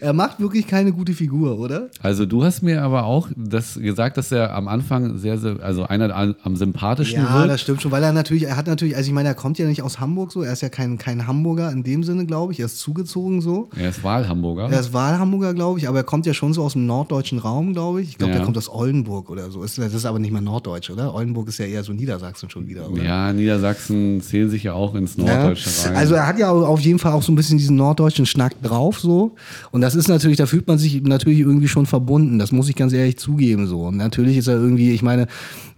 er 0.00 0.12
macht 0.12 0.40
wirklich 0.40 0.66
keine 0.66 0.92
gute 0.92 1.12
Figur, 1.12 1.58
oder? 1.58 1.88
Also 2.00 2.26
du 2.26 2.44
hast 2.44 2.62
mir 2.62 2.82
aber 2.82 3.04
auch 3.04 3.28
das 3.36 3.74
gesagt, 3.74 4.16
dass 4.16 4.32
er 4.32 4.54
am 4.54 4.68
Anfang 4.68 5.18
sehr, 5.18 5.38
sehr 5.38 5.56
also 5.62 5.84
einer 5.84 6.14
am, 6.14 6.34
am 6.42 6.56
sympathischen 6.56 7.22
Ja, 7.22 7.34
wirkt. 7.40 7.50
das 7.50 7.60
stimmt 7.60 7.82
schon, 7.82 7.90
weil 7.92 8.02
er 8.02 8.12
natürlich, 8.12 8.44
er 8.44 8.56
hat 8.56 8.66
natürlich, 8.66 8.96
also 8.96 9.08
ich 9.08 9.14
meine, 9.14 9.28
er 9.28 9.34
kommt 9.34 9.58
ja 9.58 9.66
nicht 9.66 9.82
aus 9.82 10.00
Hamburg 10.00 10.32
so, 10.32 10.42
er 10.42 10.52
ist 10.52 10.62
ja 10.62 10.68
kein, 10.68 10.98
kein 10.98 11.26
Hamburger 11.26 11.70
in 11.70 11.82
dem 11.82 12.02
Sinne, 12.04 12.26
glaube 12.26 12.52
ich, 12.52 12.60
er 12.60 12.66
ist 12.66 12.78
zugezogen 12.78 13.40
so. 13.40 13.68
Er 13.76 13.90
ist 13.90 14.02
Wahlhamburger. 14.02 14.68
Er 14.70 14.80
ist 14.80 14.92
Wahlhamburger, 14.92 15.54
glaube 15.54 15.78
ich, 15.78 15.88
aber 15.88 15.98
er 15.98 16.04
kommt 16.04 16.26
ja 16.26 16.34
schon 16.34 16.52
so 16.54 16.62
aus 16.62 16.72
dem 16.74 16.86
norddeutschen 16.86 17.38
Raum, 17.38 17.72
glaube 17.72 18.02
ich. 18.02 18.10
Ich 18.10 18.18
glaube, 18.18 18.32
Ja. 18.32 18.38
der 18.38 18.44
kommt 18.44 18.56
aus 18.58 18.68
Oldenburg 18.70 19.28
oder 19.30 19.50
so. 19.50 19.62
Das 19.62 19.76
ist 19.78 20.06
aber 20.06 20.18
nicht 20.18 20.32
mehr 20.32 20.40
norddeutsch, 20.40 20.90
oder? 20.90 21.14
Oldenburg 21.14 21.48
ist 21.48 21.58
ja 21.58 21.66
eher 21.66 21.82
so 21.84 21.92
Niedersachsen 21.92 22.48
schon 22.50 22.66
wieder, 22.66 22.90
oder? 22.90 23.02
Ja, 23.02 23.32
Niedersachsen 23.32 24.20
zählen 24.22 24.48
sich 24.50 24.62
ja 24.64 24.72
auch 24.72 24.94
ins 24.94 25.16
Norddeutsche 25.18 25.68
rein. 25.88 25.96
Also 25.96 26.14
er 26.14 26.26
hat 26.26 26.38
ja 26.38 26.50
auf 26.50 26.80
jeden 26.80 26.98
Fall 26.98 27.12
auch 27.12 27.22
so 27.22 27.32
ein 27.32 27.34
bisschen 27.36 27.58
diesen 27.58 27.76
norddeutschen 27.76 28.26
Schnack 28.26 28.60
drauf 28.62 28.98
so 29.00 29.34
und 29.70 29.81
das 29.82 29.94
ist 29.94 30.08
natürlich, 30.08 30.38
da 30.38 30.46
fühlt 30.46 30.66
man 30.66 30.78
sich 30.78 31.02
natürlich 31.02 31.40
irgendwie 31.40 31.68
schon 31.68 31.84
verbunden, 31.86 32.38
das 32.38 32.52
muss 32.52 32.68
ich 32.68 32.76
ganz 32.76 32.92
ehrlich 32.92 33.18
zugeben 33.18 33.66
so 33.66 33.82
und 33.82 33.96
natürlich 33.98 34.36
ist 34.38 34.46
er 34.48 34.54
irgendwie, 34.54 34.92
ich 34.92 35.02
meine, 35.02 35.26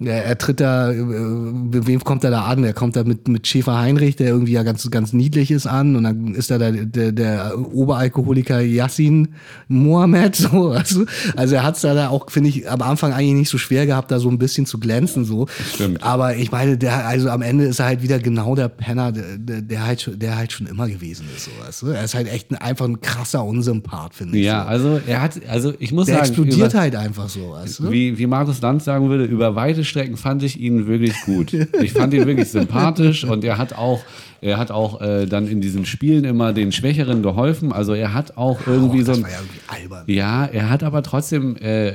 er, 0.00 0.24
er 0.24 0.38
tritt 0.38 0.61
da, 0.61 0.92
äh, 0.92 0.96
wem 0.98 2.02
kommt 2.05 2.24
er 2.24 2.30
da 2.30 2.42
an? 2.44 2.62
Er 2.64 2.72
kommt 2.72 2.96
da 2.96 3.05
mit, 3.05 3.26
mit 3.28 3.46
Schäfer 3.46 3.78
Heinrich, 3.78 4.16
der 4.16 4.28
irgendwie 4.28 4.52
ja 4.52 4.62
ganz, 4.62 4.90
ganz 4.90 5.12
niedlich 5.12 5.50
ist 5.50 5.66
an 5.66 5.96
und 5.96 6.05
dann 6.05 6.34
ist 6.34 6.50
da 6.50 6.59
der, 6.59 6.72
der, 6.72 7.12
der 7.12 7.55
Oberalkoholiker 7.59 8.61
Yassin 8.61 9.28
Mohammed 9.68 10.36
so, 10.36 10.74
du? 10.74 11.07
also 11.36 11.55
er 11.55 11.62
hat 11.62 11.76
es 11.76 11.82
da, 11.82 11.94
da 11.94 12.09
auch, 12.09 12.30
finde 12.30 12.50
ich, 12.50 12.70
am 12.70 12.82
Anfang 12.82 13.12
eigentlich 13.12 13.34
nicht 13.34 13.50
so 13.50 13.59
schwer 13.59 13.86
gehabt, 13.86 14.11
da 14.11 14.18
so 14.18 14.28
ein 14.28 14.38
bisschen 14.38 14.66
zu 14.66 14.78
glänzen 14.78 15.24
so, 15.24 15.46
Stimmt. 15.74 16.02
aber 16.02 16.36
ich 16.36 16.50
meine, 16.52 16.76
der, 16.76 17.07
also 17.07 17.30
am 17.30 17.42
Ende 17.42 17.64
ist 17.64 17.78
er 17.78 17.86
halt 17.86 18.02
wieder 18.02 18.18
genau 18.18 18.55
der 18.55 18.68
Penner, 18.68 19.12
der, 19.12 19.38
der, 19.38 19.62
der 19.62 19.86
halt, 19.86 20.02
schon- 20.02 20.18
der 20.18 20.36
halt 20.36 20.52
schon 20.52 20.66
immer 20.66 20.88
gewesen 20.88 21.26
ist. 21.36 21.44
So, 21.46 21.50
weißt 21.64 21.82
du? 21.82 21.86
Er 21.88 22.05
ist 22.05 22.14
halt 22.14 22.28
echt 22.28 22.50
ein, 22.50 22.57
einfach 22.57 22.86
ein 22.86 23.00
krasser 23.00 23.44
Unsympath, 23.44 23.84
finde 24.14 24.39
ich. 24.39 24.45
ja, 24.45 24.62
so. 24.62 24.68
also 24.68 25.01
er 25.07 25.22
hat, 25.22 25.41
also 25.49 25.74
ich 25.78 25.93
muss 25.93 26.07
Der 26.07 26.16
sagen, 26.16 26.28
explodiert 26.28 26.70
über, 26.72 26.80
halt 26.80 26.97
einfach 26.97 27.28
so, 27.28 27.53
weißt 27.53 27.80
du? 27.80 27.91
wie, 27.91 28.18
wie 28.18 28.26
Markus 28.26 28.61
Lanz 28.61 28.85
sagen 28.85 29.09
würde, 29.09 29.24
über 29.24 29.55
weite 29.55 29.85
Strecken 29.85 30.16
fand 30.16 30.43
ich 30.43 30.59
ihn 30.59 30.87
wirklich 30.87 31.14
gut. 31.24 31.53
Ich 31.82 31.93
fand 31.93 32.14
ihn 32.14 32.26
wirklich 32.26 32.51
sympathisch 32.51 33.24
und 33.24 33.45
er 33.45 33.59
hat 33.59 33.74
auch, 33.74 34.01
er 34.41 34.59
hat 34.59 34.70
auch 34.70 35.01
äh, 35.01 35.26
dann 35.26 35.47
in 35.47 35.61
diesen 35.61 35.85
Spielen 35.87 36.24
immer 36.24 36.53
den 36.53 36.72
Schwächeren 36.72 37.22
geholfen. 37.22 37.72
Also 37.72 37.95
er 37.95 38.14
hat 38.14 38.37
auch 38.37 38.61
irgendwie 38.66 39.03
oh, 39.03 39.05
so 39.05 39.12
ein, 39.12 39.22
war 39.22 39.30
ja 39.30 39.37
irgendwie 39.39 39.61
albern. 39.68 40.05
Ja, 40.07 40.45
er 40.47 40.70
hat 40.70 40.82
aber 40.82 41.03
trotzdem, 41.03 41.57
äh, 41.57 41.95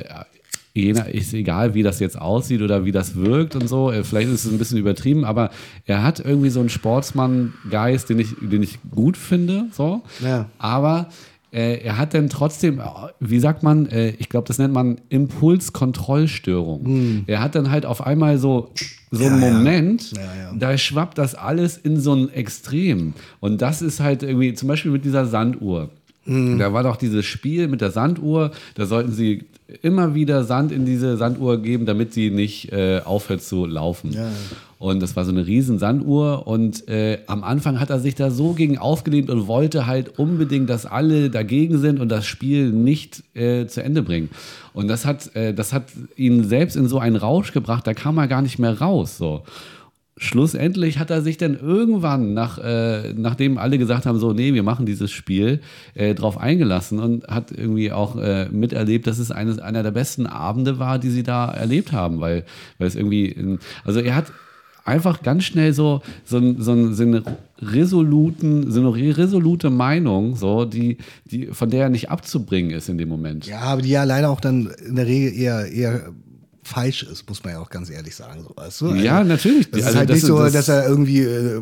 jener, 0.74 1.10
ist 1.10 1.34
egal, 1.34 1.74
wie 1.74 1.84
das 1.84 2.00
jetzt 2.00 2.20
aussieht 2.20 2.62
oder 2.62 2.86
wie 2.86 2.92
das 2.92 3.16
wirkt 3.16 3.56
und 3.56 3.68
so, 3.68 3.92
äh, 3.92 4.04
vielleicht 4.04 4.30
ist 4.30 4.46
es 4.46 4.52
ein 4.52 4.58
bisschen 4.58 4.78
übertrieben, 4.78 5.26
aber 5.26 5.50
er 5.86 6.04
hat 6.04 6.20
irgendwie 6.20 6.50
so 6.50 6.60
einen 6.60 6.70
Sportsmann-Geist, 6.70 8.10
den 8.10 8.20
ich, 8.20 8.36
den 8.42 8.64
ich 8.64 8.80
gut 8.92 9.18
finde, 9.18 9.66
so. 9.72 10.02
Ja. 10.24 10.46
Aber 10.58 11.10
er 11.84 11.98
hat 11.98 12.14
dann 12.14 12.30
trotzdem, 12.30 12.80
äh, 12.80 12.84
wie 13.20 13.40
sagt 13.40 13.64
man, 13.64 13.88
äh, 13.88 14.10
ich 14.20 14.30
glaube, 14.30 14.48
das 14.48 14.60
nennt 14.60 14.74
man 14.74 15.00
Impulskontrollstörung. 15.10 17.24
Er 17.28 17.42
hat 17.42 17.56
dann 17.56 17.72
halt 17.72 17.86
auf 17.86 18.06
einmal 18.06 18.38
so, 18.38 18.72
so 19.12 19.26
einen 19.26 19.36
Hm. 19.36 19.42
Ja, 19.42 19.48
ja. 19.48 19.54
Moment, 19.58 20.12
Ja, 20.12 20.22
ja. 20.22 20.54
da 20.58 20.78
schwappt 20.78 21.18
das 21.18 21.36
alles 21.36 21.78
in 21.78 22.00
so 22.00 22.14
ein 22.14 22.30
Extrem. 22.32 23.14
Und 23.40 23.62
das 23.62 23.82
ist 23.82 24.00
halt 24.00 24.24
irgendwie, 24.24 24.54
zum 24.54 24.68
Beispiel 24.68 24.92
mit 24.92 25.06
dieser 25.06 25.26
Sanduhr. 25.26 25.90
Mhm. 26.26 26.60
Da 26.60 26.74
war 26.74 26.84
doch 26.84 26.98
dieses 26.98 27.26
Spiel 27.26 27.68
mit 27.68 27.82
der 27.82 27.92
Sanduhr, 27.92 28.52
da 28.76 28.86
sollten 28.86 29.12
sie 29.12 29.46
immer 29.82 30.16
wieder 30.16 30.44
Sand 30.44 30.72
in 30.72 30.86
diese 30.86 31.18
Sanduhr 31.18 31.62
geben, 31.62 31.86
damit 31.86 32.14
sie 32.14 32.32
nicht 32.32 32.72
äh, 32.72 33.02
aufhört 33.04 33.44
zu 33.44 33.66
laufen. 33.66 34.12
Ja. 34.12 34.30
Und 34.80 35.02
das 35.02 35.16
war 35.16 35.26
so 35.26 35.32
eine 35.32 35.46
riesen 35.46 35.78
Sanduhr 35.78 36.48
und 36.48 36.88
äh, 36.88 37.20
am 37.28 37.44
Anfang 37.44 37.82
hat 37.82 37.90
er 37.90 38.00
sich 38.00 38.16
da 38.16 38.32
so 38.32 38.54
gegen 38.54 38.78
aufgelehnt 38.78 39.30
und 39.30 39.48
wollte 39.48 39.86
halt 39.86 40.18
unbedingt, 40.18 40.70
dass 40.70 40.86
alle 40.86 41.30
dagegen 41.30 41.78
sind 41.80 42.00
und 42.00 42.10
das 42.10 42.26
Spiel 42.26 42.72
nicht 42.72 43.24
äh, 43.36 43.68
zu 43.68 43.84
Ende 43.84 44.04
bringen. 44.04 44.30
Und 44.74 44.88
das 44.88 45.06
hat, 45.06 45.36
äh, 45.36 45.54
das 45.54 45.74
hat 45.74 45.84
ihn 46.16 46.46
selbst 46.46 46.78
in 46.78 46.88
so 46.88 46.98
einen 46.98 47.18
Rausch 47.18 47.52
gebracht, 47.52 47.86
da 47.88 47.94
kam 47.94 48.18
er 48.18 48.28
gar 48.28 48.42
nicht 48.42 48.58
mehr 48.58 48.80
raus. 48.80 49.18
So. 49.18 49.44
Schlussendlich 50.22 51.00
hat 51.00 51.10
er 51.12 51.22
sich 51.22 51.38
dann 51.38 51.58
irgendwann, 51.58 52.34
nach, 52.34 52.58
äh, 52.58 53.14
nachdem 53.14 53.58
alle 53.58 53.78
gesagt 53.78 54.06
haben, 54.06 54.20
so, 54.20 54.34
nee, 54.34 54.54
wir 54.54 54.64
machen 54.64 54.86
dieses 54.86 55.12
Spiel, 55.12 55.62
äh, 55.96 56.14
drauf 56.14 56.38
eingelassen 56.38 57.00
und 57.00 57.26
hat 57.28 57.52
irgendwie 57.52 57.92
auch 57.94 58.18
äh, 58.18 58.50
miterlebt, 58.52 59.08
dass 59.08 59.18
es 59.18 59.32
eines, 59.32 59.60
einer 59.60 59.82
der 59.82 59.92
besten 59.92 60.28
Abende 60.28 60.78
war, 60.78 61.00
die 61.00 61.10
sie 61.10 61.24
da 61.24 61.50
erlebt 61.50 61.94
haben, 61.94 62.20
weil, 62.20 62.44
weil 62.78 62.88
es 62.90 62.96
irgendwie, 62.96 63.58
also 63.86 64.02
er 64.02 64.14
hat 64.16 64.26
einfach 64.84 65.24
ganz 65.24 65.46
schnell 65.46 65.72
so, 65.72 66.02
so, 66.26 66.40
so, 66.58 66.92
so 66.92 67.04
eine 67.04 67.24
resoluten, 67.62 68.72
so 68.72 68.82
eine 68.82 68.94
re- 68.94 69.18
resolute 69.18 69.70
Meinung, 69.70 70.36
so, 70.36 70.66
die, 70.66 70.98
die, 71.26 71.48
von 71.48 71.70
der 71.70 71.84
er 71.84 71.90
nicht 71.90 72.10
abzubringen 72.10 72.72
ist 72.72 72.90
in 72.90 72.98
dem 72.98 73.08
Moment. 73.08 73.46
Ja, 73.48 73.62
aber 73.62 73.82
die 73.82 73.90
ja 73.90 74.04
leider 74.04 74.30
auch 74.30 74.42
dann 74.42 74.70
in 74.86 74.96
der 74.96 75.06
Regel 75.08 75.34
eher, 75.34 75.72
eher 75.72 76.12
falsch 76.70 77.04
ist, 77.04 77.28
muss 77.28 77.44
man 77.44 77.54
ja 77.54 77.60
auch 77.60 77.70
ganz 77.70 77.90
ehrlich 77.90 78.16
sagen. 78.16 78.44
So, 78.48 78.54
weißt 78.56 78.82
du? 78.82 78.94
Ja, 78.96 79.24
natürlich. 79.24 79.70
Das 79.72 79.82
ist 79.82 79.86
Also 79.88 80.00
halt 80.00 80.10
das 80.10 80.14
nicht 80.16 80.24
ist- 80.24 80.28
so, 80.28 80.40
das- 80.40 80.54
dass 80.54 80.68
er 80.70 80.88
irgendwie 80.88 81.20
äh, 81.22 81.62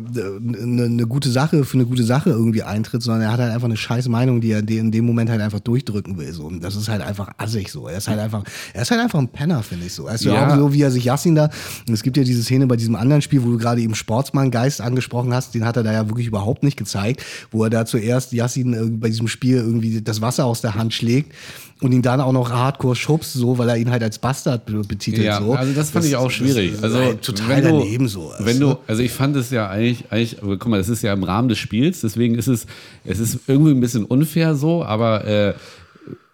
eine, 0.62 0.84
eine 0.84 1.06
gute 1.06 1.30
Sache 1.30 1.64
für 1.64 1.74
eine 1.78 1.86
gute 1.86 2.04
Sache 2.04 2.30
irgendwie 2.30 2.62
eintritt, 2.62 3.02
sondern 3.02 3.22
er 3.22 3.32
hat 3.32 3.40
halt 3.40 3.52
einfach 3.52 3.66
eine 3.66 3.76
scheiß 3.76 4.08
Meinung, 4.08 4.40
die 4.40 4.52
er 4.52 4.60
in 4.68 4.90
dem 4.92 5.04
Moment 5.06 5.30
halt 5.30 5.40
einfach 5.40 5.60
durchdrücken 5.60 6.18
will. 6.18 6.32
So. 6.32 6.44
Und 6.44 6.62
das 6.62 6.76
ist 6.76 6.88
halt 6.88 7.02
einfach 7.02 7.30
assig 7.38 7.70
so. 7.70 7.88
Er 7.88 7.98
ist 7.98 8.08
halt 8.08 8.18
einfach, 8.20 8.44
er 8.74 8.82
ist 8.82 8.90
halt 8.90 9.00
einfach 9.00 9.18
ein 9.18 9.28
Penner, 9.28 9.62
finde 9.62 9.86
ich 9.86 9.92
so. 9.94 10.08
Du, 10.08 10.28
Ja. 10.28 10.52
auch 10.52 10.56
so 10.56 10.72
wie 10.72 10.82
er 10.82 10.90
sich 10.90 11.04
Yassin 11.04 11.34
da, 11.34 11.50
und 11.86 11.94
es 11.94 12.02
gibt 12.02 12.16
ja 12.16 12.24
diese 12.24 12.42
Szene 12.42 12.66
bei 12.66 12.76
diesem 12.76 12.94
anderen 12.96 13.22
Spiel, 13.22 13.42
wo 13.42 13.50
du 13.50 13.58
gerade 13.58 13.80
eben 13.80 13.94
Sportsmann-Geist 13.94 14.80
angesprochen 14.80 15.32
hast, 15.32 15.54
den 15.54 15.64
hat 15.64 15.76
er 15.76 15.82
da 15.82 15.92
ja 15.92 16.08
wirklich 16.08 16.26
überhaupt 16.26 16.62
nicht 16.62 16.76
gezeigt, 16.76 17.24
wo 17.50 17.64
er 17.64 17.70
da 17.70 17.86
zuerst 17.86 18.32
Yassin 18.32 18.74
äh, 18.74 18.84
bei 18.84 19.08
diesem 19.08 19.28
Spiel 19.28 19.56
irgendwie 19.56 20.02
das 20.02 20.20
Wasser 20.20 20.44
aus 20.44 20.60
der 20.60 20.74
Hand 20.74 20.92
schlägt 20.94 21.32
und 21.80 21.92
ihn 21.92 22.02
dann 22.02 22.20
auch 22.20 22.32
noch 22.32 22.50
hardcore 22.50 22.96
schubst, 22.96 23.34
so, 23.34 23.56
weil 23.58 23.68
er 23.68 23.76
ihn 23.76 23.90
halt 23.90 24.02
als 24.02 24.18
Bastard 24.18 24.66
be- 24.66 24.82
betitelt. 24.82 25.24
Ja, 25.24 25.40
so. 25.40 25.54
also 25.54 25.72
das 25.72 25.90
fand 25.90 26.04
ich 26.04 26.16
auch 26.16 26.30
schwierig. 26.30 26.70
Das 26.72 26.78
ist 26.78 26.84
also 26.84 26.98
halt 26.98 27.22
total 27.22 27.62
du, 27.62 27.68
daneben 27.68 28.08
so. 28.08 28.30
weißt 28.30 28.44
Wenn 28.46 28.60
du, 28.60 28.76
also 28.86 29.02
ich 29.02 29.12
fand 29.12 29.36
es 29.36 29.50
ja 29.50 29.68
eigentlich, 29.68 30.06
eigentlich, 30.10 30.42
aber 30.42 30.56
guck 30.58 30.68
mal, 30.68 30.78
das 30.78 30.88
ist 30.88 31.02
ja 31.02 31.12
im 31.12 31.22
Rahmen 31.22 31.48
des 31.48 31.58
Spiels, 31.58 32.00
deswegen 32.00 32.34
ist 32.34 32.48
es, 32.48 32.66
es 33.04 33.18
ist 33.20 33.38
irgendwie 33.46 33.70
ein 33.72 33.80
bisschen 33.80 34.04
unfair 34.04 34.54
so, 34.56 34.84
aber 34.84 35.24
äh, 35.24 35.54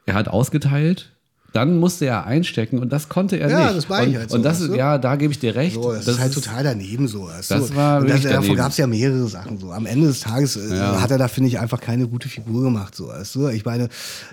er 0.07 0.14
hat 0.14 0.28
ausgeteilt. 0.28 1.11
Dann 1.55 1.78
musste 1.78 2.05
er 2.07 2.26
einstecken 2.26 2.80
und 2.80 2.92
das 2.92 3.09
konnte 3.09 3.36
er 3.36 3.48
Ja, 3.48 3.64
nicht. 3.66 3.76
das 3.76 3.88
meine 3.88 4.07
ich 4.09 4.14
und, 4.14 4.20
halt 4.22 4.30
so, 4.30 4.36
Und 4.36 4.42
das, 4.42 4.59
du? 4.59 4.74
ja, 4.74 4.98
da 4.98 5.14
gebe 5.14 5.32
ich 5.32 5.38
dir 5.38 5.55
recht. 5.55 5.76
So, 5.76 5.92
das, 5.92 6.09
ist 6.09 6.18
halt 6.18 6.34
total 6.34 6.64
daneben 6.64 7.07
so. 7.07 7.28
Weißt 7.28 7.48
das 7.48 7.68
du? 7.68 7.76
war 7.76 8.00
und 8.00 8.11
das, 8.11 8.22
davon 8.22 8.57
gab 8.57 8.72
es 8.72 8.76
ja 8.76 8.88
mehrere 8.88 9.28
Sachen 9.28 9.59
so. 9.59 9.70
Am 9.70 9.86
Ende 9.86 10.09
des 10.09 10.18
Tages 10.18 10.57
äh, 10.57 10.76
Ja. 10.76 11.00
hat 11.00 11.12
er 11.12 11.18
da, 11.18 11.28
finde 11.28 11.46
ich, 11.46 11.61
einfach 11.61 11.80
keine 11.80 12.09
gute 12.09 12.28
Figur 12.28 12.64
gemacht. 12.64 12.96
So, 12.96 13.12
du? 13.34 13.46
Ich 13.50 13.64
meine, 13.64 13.88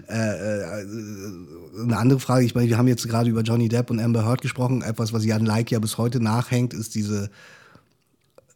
äh, 0.09 0.15
äh, 0.15 0.85
eine 1.83 1.95
andere 1.95 2.19
Frage, 2.19 2.43
ich 2.43 2.55
meine, 2.55 2.69
wir 2.69 2.79
haben 2.79 2.87
jetzt 2.87 3.07
gerade 3.07 3.29
über 3.29 3.41
Johnny 3.41 3.69
Depp 3.69 3.91
und 3.91 3.99
Amber 3.99 4.25
Heard 4.25 4.41
gesprochen. 4.41 4.81
Etwas, 4.81 5.13
was 5.13 5.23
Jan 5.23 5.45
Like 5.45 5.69
ja 5.69 5.77
bis 5.77 5.99
heute 5.99 6.19
nachhängt, 6.23 6.73
ist 6.73 6.95
diese 6.95 7.29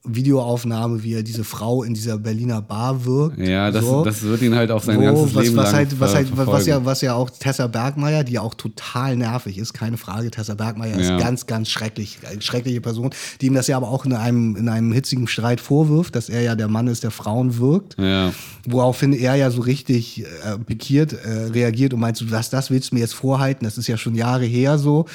Videoaufnahme, 0.08 1.03
wie 1.03 1.14
er 1.14 1.24
diese 1.24 1.43
Frau 1.43 1.84
in 1.84 1.93
dieser 1.93 2.18
Berliner 2.18 2.62
Bar 2.62 3.06
wirkt. 3.06 3.38
Ja, 3.38 3.72
das, 3.72 3.84
so. 3.84 4.03
das 4.03 4.22
wird 4.24 4.41
ihn 4.41 4.56
halt 4.56 4.72
auch 4.72 4.82
sein 4.84 4.97
Wo, 4.97 5.03
ganzes 5.03 5.36
was, 5.36 5.43
Leben 5.43 5.58
was 5.58 5.66
lang 5.66 5.76
halt, 5.76 5.99
was, 5.99 6.16
halt, 6.16 6.38
was, 6.38 6.66
ja, 6.66 6.86
was 6.86 7.01
ja 7.01 7.14
auch 7.14 7.30
Tessa 7.30 7.68
Bergmeier, 7.68 8.24
die 8.24 8.34
ja 8.34 8.41
auch 8.41 8.53
total 8.53 9.16
nervig 9.16 9.58
ist, 9.58 9.74
keine 9.74 9.97
Frage. 9.97 10.32
Tessa 10.32 10.53
Bergmeier 10.53 10.99
Ja. 10.99 11.18
ist 11.18 11.24
ganz, 11.24 11.45
ganz 11.47 11.70
schrecklich, 11.70 12.20
eine 12.30 12.41
schreckliche 12.41 12.82
Person, 12.82 13.12
die 13.41 13.47
ihm 13.47 13.53
das 13.53 13.68
ja 13.68 13.78
aber 13.78 13.89
auch 13.89 14.06
in 14.06 14.14
einem, 14.14 14.56
in 14.56 14.70
einem 14.70 14.91
hitzigen 14.91 15.28
Streit 15.28 15.60
vorwirft, 15.62 16.16
dass 16.16 16.30
er 16.30 16.41
ja 16.41 16.56
der 16.56 16.68
Mann 16.68 16.88
ist, 16.88 17.03
der 17.03 17.12
Frauen 17.12 17.58
wirkt. 17.58 17.97
Ja. 17.99 18.34
Woraufhin 18.68 19.14
er 19.14 19.36
ja 19.36 19.51
so 19.51 19.62
richtig 19.62 20.24
äh, 20.24 20.58
pikiert 20.58 21.14
äh, 21.14 21.51
reagiert 21.51 21.93
und 21.93 21.99
meint, 21.99 22.18
so, 22.18 22.32
was, 22.32 22.49
das 22.49 22.72
willst 22.72 22.91
du 22.91 22.95
mir 22.95 23.01
jetzt 23.01 23.14
vorhalten, 23.14 23.66
das 23.66 23.78
ist 23.78 23.88
ja 23.88 23.97
schon 23.97 24.16
Jahre 24.16 24.45
her 24.45 24.78
so. 24.78 25.06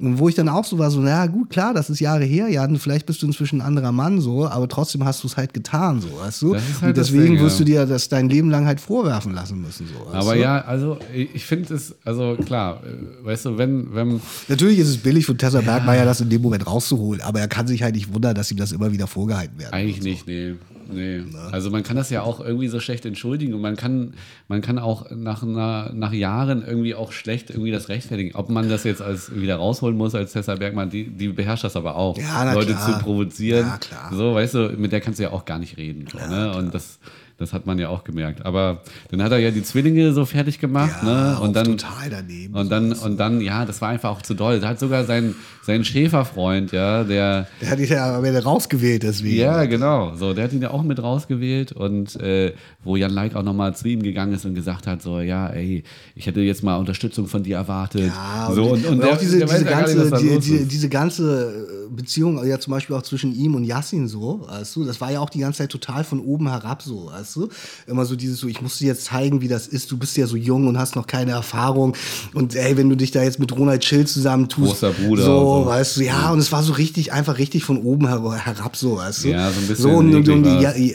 Und 0.00 0.18
wo 0.18 0.28
ich 0.30 0.34
dann 0.34 0.48
auch 0.48 0.64
so 0.64 0.78
war, 0.78 0.90
so, 0.90 1.00
naja, 1.00 1.26
gut, 1.26 1.50
klar, 1.50 1.74
das 1.74 1.90
ist 1.90 2.00
Jahre 2.00 2.24
her, 2.24 2.48
Jan, 2.48 2.78
vielleicht 2.78 3.04
bist 3.04 3.20
du 3.20 3.26
inzwischen 3.26 3.60
ein 3.60 3.66
anderer 3.66 3.92
Mann, 3.92 4.20
so, 4.20 4.46
aber 4.46 4.66
trotzdem 4.66 5.04
hast 5.04 5.22
du 5.22 5.26
es 5.26 5.36
halt 5.36 5.52
getan, 5.52 6.00
so, 6.00 6.08
weißt 6.18 6.42
du? 6.42 6.54
Halt 6.54 6.82
und 6.82 6.96
deswegen 6.96 7.34
Ding, 7.34 7.40
wirst 7.40 7.60
du 7.60 7.64
dir 7.64 7.84
das 7.84 8.08
dein 8.08 8.30
Leben 8.30 8.50
lang 8.50 8.64
halt 8.64 8.80
vorwerfen 8.80 9.34
lassen 9.34 9.60
müssen, 9.60 9.86
so. 9.86 10.10
Aber 10.10 10.34
du? 10.34 10.40
ja, 10.40 10.62
also 10.62 10.98
ich 11.12 11.44
finde 11.44 11.74
es, 11.74 11.94
also 12.04 12.36
klar, 12.36 12.80
äh, 12.82 13.26
weißt 13.26 13.44
du, 13.44 13.58
wenn, 13.58 13.94
wenn, 13.94 14.20
Natürlich 14.48 14.78
ist 14.78 14.88
es 14.88 14.96
billig 14.96 15.26
von 15.26 15.36
Tessa 15.36 15.60
Bergmeier, 15.60 16.06
das 16.06 16.22
in 16.22 16.30
dem 16.30 16.40
Moment 16.40 16.66
rauszuholen, 16.66 17.20
aber 17.20 17.40
er 17.40 17.48
kann 17.48 17.66
sich 17.66 17.82
halt 17.82 17.94
nicht 17.94 18.14
wundern, 18.14 18.34
dass 18.34 18.50
ihm 18.50 18.56
das 18.56 18.72
immer 18.72 18.92
wieder 18.92 19.06
vorgehalten 19.06 19.58
wird. 19.58 19.72
Eigentlich 19.72 20.02
nicht, 20.02 20.26
nee. 20.26 20.54
Nee. 20.92 21.22
Also 21.52 21.70
man 21.70 21.82
kann 21.82 21.96
das 21.96 22.10
ja 22.10 22.22
auch 22.22 22.40
irgendwie 22.40 22.68
so 22.68 22.80
schlecht 22.80 23.06
entschuldigen 23.06 23.54
und 23.54 23.60
man 23.60 23.76
kann, 23.76 24.14
man 24.48 24.60
kann 24.60 24.78
auch 24.78 25.10
nach, 25.10 25.42
nach, 25.42 25.92
nach 25.92 26.12
Jahren 26.12 26.64
irgendwie 26.66 26.94
auch 26.94 27.12
schlecht 27.12 27.50
irgendwie 27.50 27.70
das 27.70 27.88
rechtfertigen. 27.88 28.34
Ob 28.34 28.50
man 28.50 28.68
das 28.68 28.84
jetzt 28.84 29.02
als 29.02 29.34
wieder 29.34 29.56
rausholen 29.56 29.96
muss 29.96 30.14
als 30.14 30.32
Tessa 30.32 30.54
Bergmann, 30.54 30.90
die, 30.90 31.08
die 31.10 31.28
beherrscht 31.28 31.64
das 31.64 31.76
aber 31.76 31.96
auch. 31.96 32.16
Ja, 32.18 32.44
na 32.44 32.54
Leute 32.54 32.72
klar. 32.72 32.98
zu 32.98 33.04
provozieren. 33.04 33.66
Ja, 33.66 33.78
klar. 33.78 34.10
So, 34.12 34.34
weißt 34.34 34.54
du, 34.54 34.74
mit 34.76 34.92
der 34.92 35.00
kannst 35.00 35.18
du 35.18 35.24
ja 35.24 35.30
auch 35.30 35.44
gar 35.44 35.58
nicht 35.58 35.76
reden. 35.76 36.06
So, 36.10 36.18
ne? 36.18 36.54
Und 36.56 36.74
das, 36.74 36.98
das 37.40 37.54
hat 37.54 37.64
man 37.66 37.78
ja 37.78 37.88
auch 37.88 38.04
gemerkt. 38.04 38.44
Aber 38.44 38.82
dann 39.10 39.22
hat 39.22 39.32
er 39.32 39.38
ja 39.38 39.50
die 39.50 39.62
Zwillinge 39.62 40.12
so 40.12 40.26
fertig 40.26 40.58
gemacht, 40.58 41.02
Ja, 41.02 41.32
ne? 41.32 41.40
Und 41.40 41.56
dann 41.56 41.78
total 41.78 42.10
daneben. 42.10 42.54
und 42.54 42.70
dann, 42.70 42.92
und 42.92 43.18
dann, 43.18 43.40
ja, 43.40 43.64
das 43.64 43.80
war 43.80 43.88
einfach 43.88 44.10
auch 44.10 44.22
zu 44.22 44.34
doll. 44.34 44.60
Da 44.60 44.68
hat 44.68 44.78
sogar 44.78 45.04
sein, 45.04 45.34
sein 45.62 45.82
Schäferfreund, 45.84 46.72
ja, 46.72 47.02
der, 47.02 47.46
Der 47.62 47.70
hat 47.70 47.78
dich 47.78 47.90
ja 47.90 48.18
rausgewählt, 48.18 49.02
deswegen. 49.04 49.36
ja, 49.40 49.64
genau. 49.64 50.14
So, 50.16 50.34
der 50.34 50.44
hat 50.44 50.52
ihn 50.52 50.60
ja 50.60 50.70
auch 50.70 50.82
mit 50.82 51.02
rausgewählt 51.02 51.72
und 51.72 52.14
äh, 52.20 52.52
wo 52.84 52.96
Jan 52.96 53.10
Like 53.10 53.34
auch 53.34 53.42
nochmal 53.42 53.74
zu 53.74 53.88
ihm 53.88 54.02
gegangen 54.02 54.34
ist 54.34 54.44
und 54.44 54.54
gesagt 54.54 54.86
hat, 54.86 55.00
so, 55.00 55.20
ja, 55.20 55.48
ey, 55.48 55.82
ich 56.14 56.26
hätte 56.26 56.40
jetzt 56.40 56.62
mal 56.62 56.76
Unterstützung 56.76 57.26
von 57.26 57.42
dir 57.42 57.56
erwartet. 57.56 58.08
Ja, 58.14 58.50
so, 58.52 58.64
und, 58.72 58.84
und, 58.84 59.00
und 59.00 59.04
auch 59.04 59.08
der, 59.08 59.16
diese, 59.16 59.38
der 59.38 59.48
diese, 59.48 59.64
ganze, 59.64 60.10
die, 60.18 60.38
die, 60.40 60.64
diese 60.66 60.88
ganze 60.90 61.79
Beziehung, 61.90 62.44
ja 62.46 62.58
zum 62.60 62.72
Beispiel 62.72 62.96
auch 62.96 63.02
zwischen 63.02 63.34
ihm 63.34 63.54
und 63.54 63.64
Yassin 63.64 64.08
so, 64.08 64.46
weißt 64.48 64.76
du, 64.76 64.84
das 64.84 65.00
war 65.00 65.10
ja 65.12 65.20
auch 65.20 65.30
die 65.30 65.40
ganze 65.40 65.58
Zeit 65.58 65.70
total 65.70 66.04
von 66.04 66.20
oben 66.20 66.48
herab 66.48 66.82
so, 66.82 67.06
weißt 67.12 67.36
du, 67.36 67.48
immer 67.86 68.04
so 68.06 68.16
dieses 68.16 68.38
so, 68.40 68.46
ich 68.48 68.60
muss 68.62 68.78
dir 68.78 68.86
jetzt 68.88 69.04
zeigen, 69.04 69.40
wie 69.40 69.48
das 69.48 69.66
ist, 69.66 69.90
du 69.90 69.96
bist 69.98 70.16
ja 70.16 70.26
so 70.26 70.36
jung 70.36 70.66
und 70.66 70.78
hast 70.78 70.96
noch 70.96 71.06
keine 71.06 71.32
Erfahrung 71.32 71.94
und 72.34 72.54
ey, 72.54 72.76
wenn 72.76 72.88
du 72.88 72.96
dich 72.96 73.10
da 73.10 73.22
jetzt 73.22 73.38
mit 73.38 73.52
Ronald 73.56 73.84
Schill 73.84 74.06
zusammentust, 74.06 74.80
Großer 74.80 74.90
Bruder 74.92 75.24
so, 75.24 75.62
so. 75.62 75.66
weißt 75.66 75.96
du, 75.96 76.04
ja, 76.04 76.30
und 76.30 76.38
es 76.38 76.52
war 76.52 76.62
so 76.62 76.72
richtig, 76.72 77.12
einfach 77.12 77.38
richtig 77.38 77.64
von 77.64 77.78
oben 77.78 78.06
her 78.08 78.22
herab 78.44 78.76
so, 78.76 78.96
weißt 78.96 79.24
du. 79.24 79.28
Ja, 79.30 79.50
so 79.50 79.60
ein 79.60 79.66
bisschen 79.66 79.82
So, 79.82 79.90
und, 79.90 80.14
und, 80.14 80.28
und. 80.28 80.44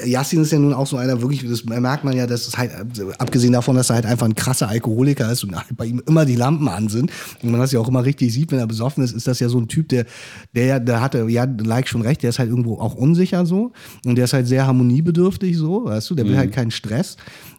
Yassin 0.06 0.42
ist 0.42 0.52
ja 0.52 0.60
nun 0.60 0.74
auch 0.74 0.88
so 0.88 0.98
einer, 0.98 1.22
wirklich, 1.22 1.48
das 1.50 1.64
merkt 1.66 2.04
man 2.04 2.16
ja, 2.16 2.28
dass 2.28 2.48
es 2.48 2.58
halt, 2.58 2.72
abgesehen 3.20 3.54
davon, 3.54 3.76
dass 3.76 3.90
er 3.90 3.96
halt 3.96 4.06
einfach 4.06 4.26
ein 4.26 4.36
krasser 4.36 4.68
Alkoholiker 4.70 5.32
ist 5.32 5.44
und 5.44 5.56
halt 5.56 5.76
bei 5.76 5.86
ihm 5.86 6.02
immer 6.08 6.26
die 6.26 6.36
Lampen 6.36 6.68
an 6.68 6.88
sind 6.90 7.12
und 7.42 7.52
man 7.52 7.60
das 7.60 7.72
ja 7.72 7.80
auch 7.80 7.88
immer 7.88 8.04
richtig 8.06 8.34
sieht, 8.34 8.52
wenn 8.52 8.60
er 8.60 8.68
besoffen 8.68 9.04
ist, 9.04 9.14
ist 9.14 9.28
das 9.28 9.40
ja 9.40 9.50
so 9.50 9.58
ein 9.60 9.68
Typ, 9.68 9.90
der, 9.90 10.06
der, 10.54 10.66
ja- 10.66 10.80
der 10.86 11.02
hatte, 11.02 11.28
ja, 11.30 11.46
like 11.64 11.88
schon 11.88 12.02
recht, 12.02 12.24
der 12.24 12.30
ist 12.30 12.40
halt 12.40 12.50
irgendwo 12.50 12.80
auch 12.80 12.96
unsicher 12.96 13.46
so 13.46 13.72
und 14.06 14.16
der 14.16 14.26
ist 14.26 14.34
halt 14.34 14.48
sehr 14.48 14.66
harmoniebedürftig 14.68 15.58
so, 15.58 15.86
weißt 15.86 16.10
du, 16.10 16.16
der 16.16 16.26
will 16.26 16.34
Mhm. 16.34 16.38
halt 16.38 16.52
keinen 16.52 16.72
Stress. 16.72 17.18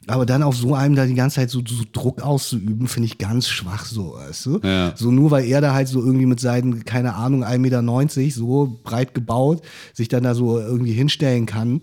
Aber 0.09 0.25
dann 0.25 0.43
auf 0.43 0.57
so 0.57 0.75
einem 0.75 0.95
da 0.95 1.05
die 1.05 1.15
ganze 1.15 1.37
Zeit 1.37 1.51
so, 1.51 1.61
so 1.67 1.83
Druck 1.93 2.23
auszuüben, 2.23 2.87
finde 2.87 3.07
ich 3.09 3.19
ganz 3.19 3.49
schwach 3.49 3.85
so, 3.85 4.15
weißt 4.15 4.47
du? 4.47 4.61
Ja. 4.63 4.93
So 4.97 5.11
nur 5.11 5.31
weil 5.33 5.45
er 5.47 5.61
da 5.61 5.75
halt 5.75 5.89
so 5.89 6.01
irgendwie 6.01 6.27
mit 6.27 6.39
seinen, 6.41 6.85
keine 6.85 7.15
Ahnung, 7.15 7.43
1,90 7.45 7.59
Meter 7.59 8.31
so 8.31 8.79
breit 8.85 9.15
gebaut, 9.15 9.63
sich 9.93 10.09
dann 10.09 10.23
da 10.23 10.35
so 10.35 10.61
irgendwie 10.61 10.93
hinstellen 10.93 11.47
kann. 11.47 11.81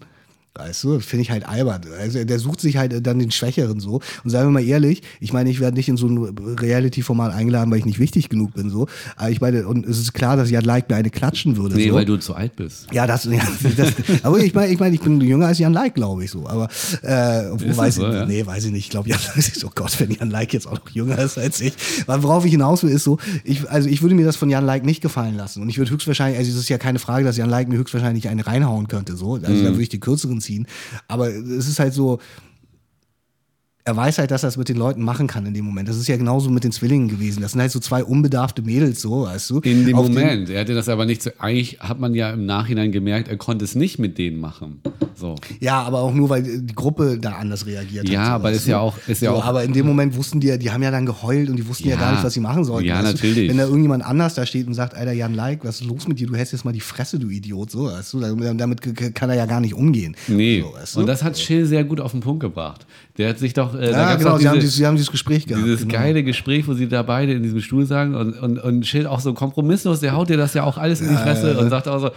Weißt 0.55 0.83
du, 0.83 0.99
finde 0.99 1.23
ich 1.23 1.31
halt 1.31 1.47
albern. 1.49 1.81
Also 1.99 2.23
der 2.23 2.37
sucht 2.37 2.61
sich 2.61 2.77
halt 2.77 3.07
dann 3.07 3.17
den 3.17 3.31
Schwächeren 3.31 3.79
so. 3.79 4.01
Und 4.23 4.29
seien 4.29 4.45
wir 4.45 4.51
mal 4.51 4.63
ehrlich, 4.63 5.01
ich 5.19 5.33
meine, 5.33 5.49
ich 5.49 5.59
werde 5.59 5.75
nicht 5.75 5.89
in 5.89 5.97
so 5.97 6.05
ein 6.07 6.17
Reality-Format 6.19 7.33
eingeladen, 7.33 7.71
weil 7.71 7.79
ich 7.79 7.85
nicht 7.85 7.97
wichtig 7.97 8.29
genug 8.29 8.53
bin 8.53 8.69
so. 8.69 8.87
Aber 9.15 9.31
ich 9.31 9.41
meine, 9.41 9.67
und 9.67 9.83
es 9.87 9.97
ist 9.99 10.13
klar, 10.13 10.37
dass 10.37 10.51
Jan 10.51 10.63
Like 10.63 10.89
mir 10.89 10.95
eine 10.95 11.09
klatschen 11.09 11.57
würde. 11.57 11.75
Nee, 11.75 11.89
so. 11.89 11.95
weil 11.95 12.05
du 12.05 12.17
zu 12.17 12.35
alt 12.35 12.55
bist. 12.55 12.85
Ja, 12.91 13.07
das, 13.07 13.23
ja, 13.25 13.41
das 13.77 13.93
aber 14.21 14.37
ich 14.39 14.53
meine, 14.53 14.71
ich 14.71 14.79
meine, 14.79 14.93
ich 14.93 15.01
bin 15.01 15.19
jünger 15.21 15.47
als 15.47 15.57
Jan 15.57 15.73
Like, 15.73 15.95
glaube 15.95 16.23
ich 16.23 16.29
so. 16.29 16.47
Aber 16.47 16.69
äh, 17.01 17.55
Ist 17.55 17.75
weiß 17.77 17.95
so, 17.95 18.07
ich, 18.07 18.13
ja? 18.13 18.25
nee, 18.27 18.45
weiß 18.45 18.65
ich 18.65 18.71
nicht. 18.71 18.85
Ich 18.85 18.89
glaube, 18.91 19.09
Jan 19.09 19.19
Like 19.25 19.37
ist, 19.37 19.65
oh 19.65 19.71
Gott, 19.73 19.99
wenn 19.99 20.11
Jan 20.11 20.29
Like 20.29 20.53
jetzt 20.53 20.67
auch 20.67 20.73
noch 20.85 20.89
jünger 20.91 21.17
ist 21.17 21.39
als 21.39 21.61
ich. 21.61 21.73
Aber 22.05 22.21
worauf 22.21 22.45
ich 22.45 22.51
hinaus 22.51 22.83
will, 22.83 22.91
ist 22.91 23.03
so, 23.05 23.17
ich, 23.43 23.67
also 23.71 23.89
ich 23.89 24.03
würde 24.03 24.13
mir 24.13 24.25
das 24.25 24.35
von 24.35 24.51
Jan 24.51 24.65
Like 24.67 24.85
nicht 24.85 25.01
gefallen 25.01 25.35
lassen. 25.35 25.63
Und 25.63 25.69
ich 25.69 25.79
würde 25.79 25.89
höchstwahrscheinlich, 25.89 26.37
also 26.37 26.51
es 26.51 26.57
ist 26.57 26.69
ja 26.69 26.77
keine 26.77 26.99
Frage, 26.99 27.25
dass 27.25 27.37
Jan 27.37 27.49
Like 27.49 27.69
mir 27.69 27.77
höchstwahrscheinlich 27.79 28.29
einen 28.29 28.41
reinhauen 28.41 28.87
könnte, 28.87 29.15
so. 29.17 29.33
Also 29.33 29.51
Mhm. 29.51 29.63
da 29.63 29.69
würde 29.71 29.81
ich 29.81 29.89
die 29.89 29.99
kürzeren 29.99 30.41
ziehen. 30.43 30.67
Aber 31.07 31.27
es 31.27 31.67
ist 31.67 31.79
halt 31.79 31.93
so, 31.93 32.19
er 33.85 33.97
weiß 33.97 34.17
halt, 34.19 34.31
dass 34.31 34.43
er 34.43 34.49
es 34.49 34.55
mit 34.55 34.69
den 34.69 34.77
Leuten 34.77 35.03
machen 35.03 35.27
kann 35.27 35.45
in 35.45 35.53
dem 35.53 35.65
Moment. 35.65 35.89
Das 35.89 35.97
ist 35.97 36.07
ja 36.07 36.15
genauso 36.15 36.49
mit 36.49 36.63
den 36.63 36.71
Zwillingen 36.71 37.09
gewesen. 37.09 37.41
Das 37.41 37.51
sind 37.51 37.59
halt 37.59 37.71
so 37.71 37.79
zwei 37.79 38.01
unbedarfte 38.03 38.61
Mädels, 38.61 39.01
so, 39.01 39.23
weißt 39.25 39.49
du. 39.49 39.59
In 39.59 39.85
dem 39.85 39.97
Auf 39.97 40.07
Moment. 40.07 40.49
er 40.49 40.61
hatte 40.61 40.73
das 40.73 40.87
aber 40.87 41.05
nicht 41.05 41.21
so, 41.21 41.31
eigentlich 41.37 41.79
hat 41.81 41.99
man 41.99 42.13
ja 42.15 42.31
im 42.31 42.45
Nachhinein 42.45 42.93
gemerkt, 42.93 43.27
er 43.27 43.35
konnte 43.35 43.65
es 43.65 43.75
nicht 43.75 43.99
mit 43.99 44.17
denen 44.17 44.39
machen. 44.39 44.79
So. 45.15 45.35
Ja, 45.59 45.81
aber 45.83 45.99
auch 45.99 46.13
nur, 46.13 46.29
weil 46.29 46.43
die 46.61 46.73
Gruppe 46.73 47.17
da 47.19 47.33
anders 47.33 47.65
reagiert 47.65 48.07
Ja, 48.07 48.21
hat. 48.21 48.29
aber 48.31 48.43
weißt 48.45 48.55
ist 48.61 48.67
ja 48.67 48.79
auch- 48.79 48.97
ist 49.07 49.21
ja 49.21 49.31
so, 49.31 49.37
auch- 49.37 49.45
Aber 49.45 49.63
in 49.65 49.73
dem 49.73 49.85
Moment 49.85 50.15
wussten 50.15 50.39
die 50.39 50.47
ja, 50.47 50.55
die 50.57 50.71
haben 50.71 50.81
ja 50.81 50.89
dann 50.91 51.05
geheult 51.05 51.49
und 51.49 51.57
die 51.57 51.67
wussten 51.67 51.87
ja, 51.89 51.95
Ja. 51.95 51.99
gar 51.99 52.11
nicht, 52.13 52.23
was 52.23 52.33
sie 52.33 52.39
machen 52.39 52.63
sollten. 52.63 52.87
Ja, 52.87 52.95
weißt 53.03 53.07
du? 53.21 53.27
natürlich. 53.27 53.49
Wenn 53.49 53.57
da 53.57 53.65
irgendjemand 53.65 54.05
anders 54.05 54.33
da 54.33 54.45
steht 54.45 54.65
und 54.67 54.73
sagt, 54.75 54.95
Alter, 54.95 55.11
Jan 55.11 55.33
Like, 55.33 55.65
was 55.65 55.81
ist 55.81 55.87
los 55.87 56.07
mit 56.07 56.19
dir? 56.19 56.27
Du 56.27 56.35
hältst 56.35 56.53
jetzt 56.53 56.63
mal 56.63 56.71
die 56.71 56.79
Fresse, 56.79 57.19
du 57.19 57.27
Idiot. 57.29 57.69
So, 57.71 57.85
weißt 57.85 58.13
du? 58.13 58.19
Damit 58.53 58.81
kann 59.15 59.29
er 59.29 59.35
ja 59.35 59.45
gar 59.45 59.59
nicht 59.59 59.73
umgehen. 59.73 60.15
Nee. 60.29 60.61
So, 60.61 60.73
weißt 60.73 60.95
du? 60.95 60.99
Und 61.01 61.07
das 61.07 61.21
hat 61.21 61.37
Schill 61.37 61.65
sehr 61.65 61.83
gut 61.83 61.99
auf 61.99 62.11
den 62.11 62.21
Punkt 62.21 62.39
gebracht. 62.41 62.85
Der 63.17 63.29
hat 63.29 63.37
sich 63.39 63.53
doch, 63.53 63.72
äh, 63.75 63.91
da 63.91 63.91
ja, 63.91 64.05
gab's 64.09 64.17
genau, 64.19 64.31
doch 64.31 64.39
sie, 64.39 64.47
haben 64.47 64.53
diese- 64.55 64.65
dieses, 64.65 64.75
sie 64.77 64.85
haben 64.85 64.95
dieses 64.95 65.11
Gespräch 65.11 65.45
gehabt. 65.45 65.65
Dieses 65.65 65.81
genau. 65.81 65.93
geile 65.93 66.23
Gespräch, 66.23 66.67
wo 66.67 66.73
sie 66.73 66.87
da 66.87 67.01
beide 67.03 67.33
in 67.33 67.43
diesem 67.43 67.61
Stuhl 67.61 67.85
sagen 67.85 68.15
und, 68.15 68.33
und, 68.39 68.59
und 68.59 68.85
Schild 68.85 69.05
auch 69.07 69.19
so 69.19 69.33
kompromisslos, 69.33 69.99
der 69.99 70.15
haut 70.15 70.29
dir 70.29 70.37
das 70.37 70.53
ja 70.53 70.63
auch 70.63 70.77
alles 70.77 71.01
in 71.01 71.09
die 71.09 71.15
Fresse 71.15 71.57
und 71.57 71.69
sagt 71.69 71.87
auch 71.87 71.99
so, 71.99 72.11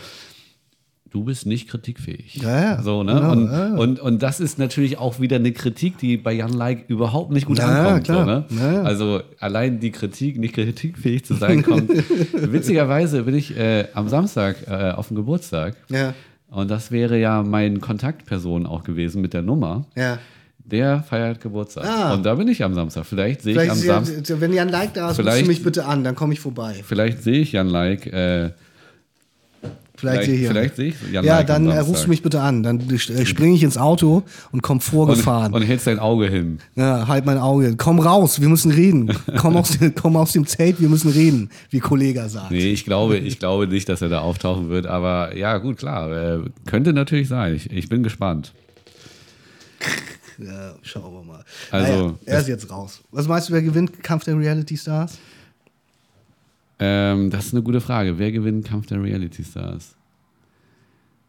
du 1.10 1.24
bist 1.24 1.46
nicht 1.46 1.68
kritikfähig. 1.68 2.34
Ja, 2.42 2.60
ja, 2.74 2.82
So, 2.82 3.02
ne? 3.02 3.14
genau, 3.14 3.32
und, 3.32 3.50
ja. 3.50 3.74
Und, 3.76 4.00
und 4.00 4.22
das 4.22 4.38
ist 4.38 4.58
natürlich 4.58 4.98
auch 4.98 5.18
wieder 5.18 5.36
eine 5.36 5.52
Kritik, 5.52 5.96
die 5.96 6.18
bei 6.18 6.32
Jan 6.34 6.52
Like 6.52 6.84
überhaupt 6.88 7.30
nicht 7.32 7.46
gut 7.46 7.58
Ja, 7.58 7.66
ankommt. 7.94 8.06
So, 8.06 8.24
ne? 8.24 8.44
Ja. 8.50 8.82
Also 8.82 9.22
allein 9.40 9.80
die 9.80 9.92
Kritik, 9.92 10.38
nicht 10.38 10.54
kritikfähig 10.54 11.24
zu 11.24 11.34
sein, 11.34 11.62
kommt. 11.62 11.88
Witzigerweise 12.32 13.22
bin 13.22 13.34
ich 13.34 13.56
äh, 13.56 13.86
am 13.94 14.08
Samstag 14.08 14.56
äh, 14.68 14.90
auf 14.90 15.08
dem 15.08 15.16
Geburtstag. 15.16 15.76
Und 16.50 16.70
das 16.70 16.90
wäre 16.90 17.18
ja 17.18 17.42
mein 17.42 17.80
Kontaktperson 17.80 18.66
auch 18.66 18.84
gewesen 18.84 19.22
mit 19.22 19.32
der 19.32 19.42
Nummer. 19.42 19.86
ja. 19.94 20.18
Der 20.66 21.02
feiert 21.02 21.40
Geburtstag. 21.40 21.84
Ah. 21.84 22.14
Und 22.14 22.26
da 22.26 22.34
bin 22.34 22.48
ich 22.48 22.62
am 22.64 22.74
Samstag. 22.74 23.06
Vielleicht 23.06 23.42
sehe 23.42 23.62
ich 23.62 23.70
am 23.70 23.78
Samstag. 23.78 24.40
wenn 24.40 24.52
Jan 24.52 24.68
Like 24.68 24.94
da 24.94 25.10
ist, 25.10 25.18
rufst 25.20 25.40
du 25.40 25.46
mich 25.46 25.62
bitte 25.62 25.84
an, 25.86 26.02
dann 26.02 26.16
komme 26.16 26.32
ich 26.32 26.40
vorbei. 26.40 26.82
Vielleicht 26.84 27.22
sehe 27.22 27.40
ich 27.40 27.52
Jan 27.52 27.68
Like. 27.68 28.06
Äh, 28.06 28.50
Vielleicht, 29.98 30.24
vielleicht, 30.24 30.38
hier. 30.38 30.48
vielleicht 30.50 30.76
sehe 30.76 30.88
ich 30.88 30.96
Jan 31.10 31.24
ja, 31.24 31.38
am 31.40 31.46
dann 31.46 31.66
äh, 31.68 31.78
rufst 31.78 32.04
du 32.04 32.10
mich 32.10 32.22
bitte 32.22 32.42
an. 32.42 32.62
Dann 32.62 32.80
äh, 32.90 33.24
springe 33.24 33.54
ich 33.54 33.62
ins 33.62 33.78
Auto 33.78 34.24
und 34.52 34.62
komm 34.62 34.80
vorgefahren. 34.80 35.54
und, 35.54 35.62
und 35.62 35.66
hältst 35.66 35.86
dein 35.86 35.98
Auge 35.98 36.28
hin. 36.28 36.58
Ja, 36.74 37.08
halt 37.08 37.24
mein 37.24 37.38
Auge. 37.38 37.76
Komm 37.76 37.98
raus, 37.98 38.40
wir 38.40 38.48
müssen 38.48 38.72
reden. 38.72 39.10
Komm 39.38 39.56
aus, 39.56 39.78
komm 40.00 40.16
aus 40.16 40.32
dem 40.32 40.46
Zelt, 40.46 40.80
wir 40.80 40.88
müssen 40.88 41.10
reden, 41.10 41.50
wie 41.70 41.80
Kollege 41.80 42.28
sagt. 42.28 42.50
Nee, 42.50 42.72
ich 42.72 42.84
glaube, 42.84 43.16
ich 43.16 43.38
glaube 43.38 43.68
nicht, 43.68 43.88
dass 43.88 44.02
er 44.02 44.08
da 44.08 44.20
auftauchen 44.20 44.68
wird. 44.68 44.86
Aber 44.86 45.34
ja, 45.34 45.56
gut, 45.58 45.78
klar. 45.78 46.10
Äh, 46.10 46.40
könnte 46.66 46.92
natürlich 46.92 47.28
sein. 47.28 47.54
Ich, 47.54 47.70
ich 47.70 47.88
bin 47.88 48.02
gespannt. 48.02 48.52
Ja, 50.38 50.74
schauen 50.82 51.12
wir 51.12 51.22
mal. 51.22 51.44
Also, 51.70 51.92
naja, 51.92 52.14
er 52.26 52.40
ist 52.40 52.48
jetzt 52.48 52.70
raus. 52.70 53.00
Was 53.10 53.26
meinst 53.26 53.48
du, 53.48 53.52
wer 53.52 53.62
gewinnt 53.62 54.02
Kampf 54.02 54.24
der 54.24 54.38
Reality 54.38 54.76
Stars? 54.76 55.18
Ähm, 56.78 57.30
das 57.30 57.46
ist 57.46 57.54
eine 57.54 57.62
gute 57.62 57.80
Frage. 57.80 58.18
Wer 58.18 58.32
gewinnt 58.32 58.66
Kampf 58.66 58.86
der 58.86 59.02
Reality 59.02 59.44
Stars? 59.44 59.94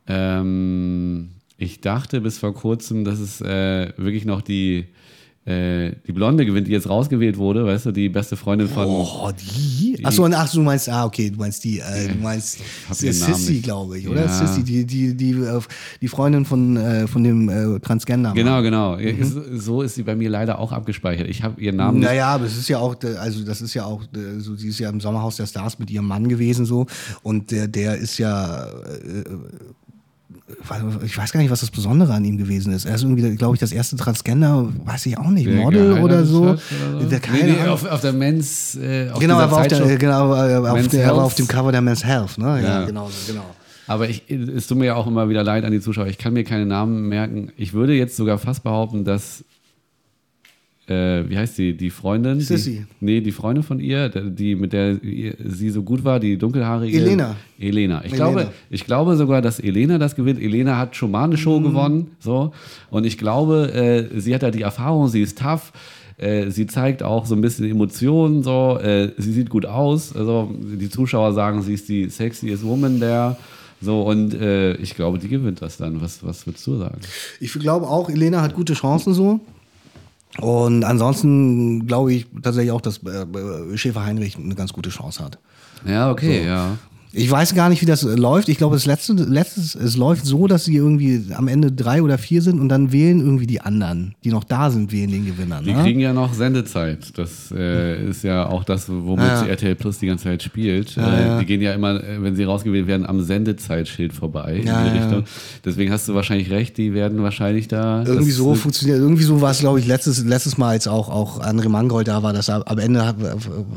Ähm, 0.08 1.30
ich 1.58 1.82
dachte 1.82 2.22
bis 2.22 2.38
vor 2.38 2.54
kurzem, 2.54 3.04
dass 3.06 3.20
es 3.20 3.42
äh, 3.42 3.94
wirklich 3.98 4.26
noch 4.26 4.42
die, 4.42 4.88
äh, 5.48 5.94
die 6.06 6.12
Blonde 6.12 6.46
gewinnt, 6.46 6.68
die 6.68 6.72
jetzt 6.74 6.90
rausgewählt 6.90 7.38
wurde, 7.38 7.66
weißt 7.66 7.86
du, 7.88 7.92
die 7.94 8.10
beste 8.10 8.36
Freundin 8.36 8.68
von. 8.68 8.86
Oh, 8.86 9.32
die? 9.32 10.04
Achso, 10.04 10.26
ach, 10.26 10.52
du 10.52 10.62
meinst, 10.62 10.90
ah, 10.90 11.06
okay, 11.06 11.30
du 11.30 11.38
meinst 11.40 11.64
die, 11.64 11.80
äh, 11.80 12.10
du 12.10 12.16
meinst 12.22 12.60
Sissy, 12.92 13.62
glaube 13.62 13.98
ich, 13.98 14.08
oder? 14.10 14.26
Ja. 14.26 14.28
Sissy, 14.28 14.64
die, 14.64 14.86
die, 14.86 15.16
die, 15.16 15.32
äh, 15.32 15.60
die 16.02 16.08
Freundin 16.08 16.44
von, 16.46 16.76
äh, 16.76 17.08
von 17.08 17.24
dem 17.24 17.48
äh, 17.50 17.80
Transgender. 17.80 18.34
Genau, 18.34 18.62
genau. 18.62 18.98
Mhm. 18.98 19.24
So- 19.24 19.42
So 19.58 19.82
ist 19.84 19.96
sie 19.96 20.04
bei 20.04 20.16
mir 20.16 20.30
leider 20.30 20.60
auch 20.60 20.72
abgespeichert. 20.72 21.28
Ich 21.30 21.44
habe 21.44 21.60
ihren 21.62 21.78
Namen 21.78 22.00
nicht. 22.00 22.08
Naja, 22.10 22.28
aber 22.28 22.46
es 22.46 22.58
ist 22.58 22.68
ja 22.68 22.80
auch, 22.80 22.96
äh, 23.04 23.16
also 23.16 23.44
das 23.46 23.62
ist 23.62 23.74
ja 23.74 23.86
auch, 23.86 24.04
äh, 24.04 24.40
so, 24.40 24.56
sie 24.56 24.68
ist 24.68 24.80
ja 24.80 24.90
im 24.90 25.00
Sommerhaus 25.00 25.38
der 25.38 25.46
Stars 25.48 25.80
mit 25.80 25.90
ihrem 25.90 26.08
Mann 26.08 26.28
gewesen 26.28 26.66
so 26.66 26.86
und 27.24 27.52
der, 27.52 27.68
der 27.68 27.96
ist 27.98 28.18
ja, 28.18 28.68
ich 31.06 31.18
weiß 31.18 31.34
gar 31.34 31.42
nicht, 31.42 31.52
was 31.52 31.60
das 31.60 31.72
Besondere 31.72 32.14
an 32.14 32.24
ihm 32.24 32.38
gewesen 32.38 32.72
ist. 32.72 32.86
Er 32.86 32.96
ist 32.96 33.04
irgendwie, 33.04 33.36
glaube 33.36 33.56
ich, 33.56 33.60
das 33.60 33.72
erste 33.74 33.98
Transgender, 33.98 34.70
weiß 34.86 35.06
ich 35.08 35.18
auch 35.18 35.30
nicht, 35.30 35.48
der 35.48 35.56
Model 35.56 36.00
oder 36.02 36.26
so. 36.26 36.42
oder 36.44 36.58
so. 36.58 37.00
Der, 37.00 37.08
Nee, 37.08 37.20
keine 37.20 37.52
nee, 37.52 37.68
auf, 37.68 37.86
auf 37.86 38.00
der 38.02 38.14
Men's. 38.14 38.76
Äh, 38.76 39.10
auf 39.12 39.20
genau, 39.20 39.40
er 39.40 39.52
war 39.52 39.62
auf, 39.62 39.68
der, 39.68 39.98
genau, 39.98 40.34
auf 40.34 40.74
Men's 40.74 40.90
der, 40.90 41.04
er 41.04 41.18
war 41.18 41.26
auf 41.26 41.36
dem 41.36 41.48
Cover 41.48 41.72
der 41.72 41.82
Men's 41.82 42.04
Health, 42.06 42.38
ne? 42.38 42.62
Ja, 42.62 42.80
Ja. 42.82 42.86
genau, 42.86 43.10
genau. 43.28 43.44
Aber 43.88 44.10
ich, 44.10 44.30
es 44.30 44.68
tut 44.68 44.78
mir 44.78 44.86
ja 44.86 44.96
auch 44.96 45.08
immer 45.08 45.30
wieder 45.30 45.44
leid 45.44 45.64
an 45.64 45.72
die 45.72 45.80
Zuschauer. 45.80 46.08
Ich 46.08 46.18
kann 46.18 46.34
mir 46.34 46.44
keine 46.44 46.66
Namen 46.66 47.08
merken. 47.08 47.52
Ich 47.58 47.74
würde 47.74 47.94
jetzt 47.94 48.18
sogar 48.18 48.38
fast 48.38 48.64
behaupten, 48.64 49.06
dass 49.06 49.44
äh, 50.88 51.30
wie 51.30 51.38
heißt 51.38 51.56
sie, 51.56 51.76
die 51.76 51.90
Freundin? 51.90 52.40
Sissy. 52.40 52.86
Die, 53.00 53.06
nee, 53.06 53.22
die 53.22 53.32
Freundin 53.32 53.64
von 53.64 53.80
ihr, 53.80 54.10
die 54.10 54.56
mit 54.56 54.74
der 54.74 54.98
sie 55.44 55.70
so 55.70 55.84
gut 55.84 56.04
war, 56.04 56.20
die 56.20 56.38
dunkelhaarige. 56.38 56.98
Elena. 56.98 57.36
Elena. 57.60 58.02
Ich, 58.06 58.14
Elena. 58.14 58.32
Glaube, 58.32 58.52
ich 58.70 58.86
glaube 58.86 59.18
sogar, 59.18 59.42
dass 59.42 59.60
Elena 59.60 59.98
das 59.98 60.16
gewinnt. 60.16 60.42
Elena 60.42 60.78
hat 60.78 60.96
schon 60.96 61.12
mal 61.12 61.26
eine. 61.26 61.38
Show 61.38 61.60
gewonnen. 61.60 62.12
So. 62.20 62.52
Und 62.90 63.06
ich 63.06 63.18
glaube, 63.18 63.74
äh, 63.74 64.20
sie 64.20 64.34
hat 64.34 64.44
da 64.44 64.52
die 64.52 64.62
Erfahrung, 64.62 65.08
sie 65.08 65.22
ist 65.22 65.38
tough. 65.38 65.72
Äh, 66.18 66.50
sie 66.50 66.66
zeigt 66.66 67.04
auch 67.04 67.26
so 67.26 67.36
ein 67.36 67.42
bisschen 67.42 67.70
Emotionen, 67.70 68.44
so. 68.44 68.80
Äh, 68.82 69.12
sie 69.18 69.32
sieht 69.32 69.50
gut 69.50 69.66
aus. 69.66 70.16
Also, 70.16 70.52
die 70.60 70.90
Zuschauer 70.90 71.34
sagen, 71.34 71.62
sie 71.62 71.74
ist 71.74 71.90
die 71.90 72.10
sexiest 72.10 72.64
Woman 72.66 73.00
der. 73.00 73.38
So, 73.80 74.02
und 74.02 74.34
äh, 74.34 74.74
ich 74.78 74.96
glaube, 74.96 75.20
die 75.20 75.28
gewinnt 75.28 75.62
das 75.62 75.78
dann. 75.78 76.02
Was, 76.02 76.24
was 76.24 76.48
würdest 76.48 76.66
du 76.66 76.78
sagen? 76.78 77.00
Ich 77.40 77.54
glaube 77.54 77.88
auch, 77.88 78.10
Elena 78.10 78.42
hat 78.42 78.56
gute 78.56 78.74
Chancen 78.74 79.14
so. 79.14 79.40
Und 80.40 80.84
ansonsten 80.84 81.88
glaube 81.88 82.14
ich 82.14 82.28
tatsächlich 82.44 82.72
auch, 82.72 82.82
dass 82.82 83.02
äh, 83.04 83.78
Schäfer 83.78 84.06
Heinrich 84.06 84.38
eine 84.38 84.56
ganz 84.56 84.74
gute 84.74 84.90
Chance 84.90 85.24
hat. 85.24 85.40
Ja, 85.86 86.12
okay, 86.12 86.46
ja. 86.46 86.78
Ich 87.14 87.32
weiß 87.32 87.56
gar 87.56 87.70
nicht, 87.70 87.82
wie 87.82 87.86
das 87.86 88.04
äh, 88.04 88.16
läuft. 88.16 88.50
Ich 88.50 88.58
glaube, 88.58 88.76
das 88.76 88.86
letzte, 88.86 89.14
letztes, 89.14 89.76
es 89.76 89.96
läuft 89.98 90.26
so, 90.26 90.46
dass 90.48 90.66
sie 90.66 90.76
irgendwie 90.76 91.24
am 91.34 91.48
Ende 91.48 91.72
drei 91.72 92.02
oder 92.04 92.18
vier 92.18 92.42
sind 92.42 92.60
und 92.60 92.70
dann 92.70 92.92
wählen 92.92 93.20
irgendwie 93.22 93.48
die 93.48 93.62
anderen, 93.62 94.14
die 94.24 94.30
noch 94.30 94.44
da 94.44 94.70
sind, 94.70 94.92
wählen 94.92 95.10
den 95.10 95.26
Gewinner. 95.26 95.62
Die 95.64 95.74
Ne? 95.74 95.82
kriegen 95.84 96.00
ja 96.00 96.12
noch 96.14 96.34
Sendezeit. 96.34 97.18
Das 97.18 97.52
äh, 97.56 98.10
ist 98.10 98.24
ja 98.24 98.48
auch 98.48 98.64
das, 98.66 98.88
womit 98.90 99.26
Ja. 99.26 99.46
RTL 99.46 99.76
Plus 99.76 100.00
die 100.00 100.08
ganze 100.08 100.26
Zeit 100.26 100.44
spielt. 100.44 100.96
Ja, 100.96 101.14
äh, 101.18 101.22
ja. 101.28 101.40
Die 101.40 101.46
gehen 101.46 101.62
ja 101.62 101.74
immer, 101.74 102.04
äh, 102.04 102.22
wenn 102.22 102.36
sie 102.36 102.44
rausgewählt 102.44 102.88
werden, 102.88 103.06
am 103.06 103.22
Sendezeitschild 103.22 104.14
vorbei 104.14 104.58
in 104.58 104.66
die. 104.66 104.98
Richtung. 105.00 105.24
Deswegen 105.66 105.92
hast 105.92 106.08
du 106.10 106.14
wahrscheinlich 106.14 106.52
recht, 106.52 106.78
die 106.78 106.94
werden 106.94 107.24
wahrscheinlich 107.24 107.68
da. 107.68 108.04
Irgendwie 108.06 108.32
so 108.32 108.54
funktioniert. 108.54 109.00
Irgendwie 109.00 109.24
so 109.24 109.40
war 109.42 109.52
es, 109.52 109.60
glaube 109.60 109.80
ich, 109.80 109.88
letztes, 109.88 110.24
letztes 110.26 110.58
Mal, 110.58 110.70
als 110.70 110.88
auch, 110.88 111.10
auch 111.10 111.42
André 111.42 111.70
Mangold 111.70 112.08
da 112.10 112.22
war. 112.22 112.34
Das, 112.34 112.50
am 112.50 112.78
Ende 112.78 113.00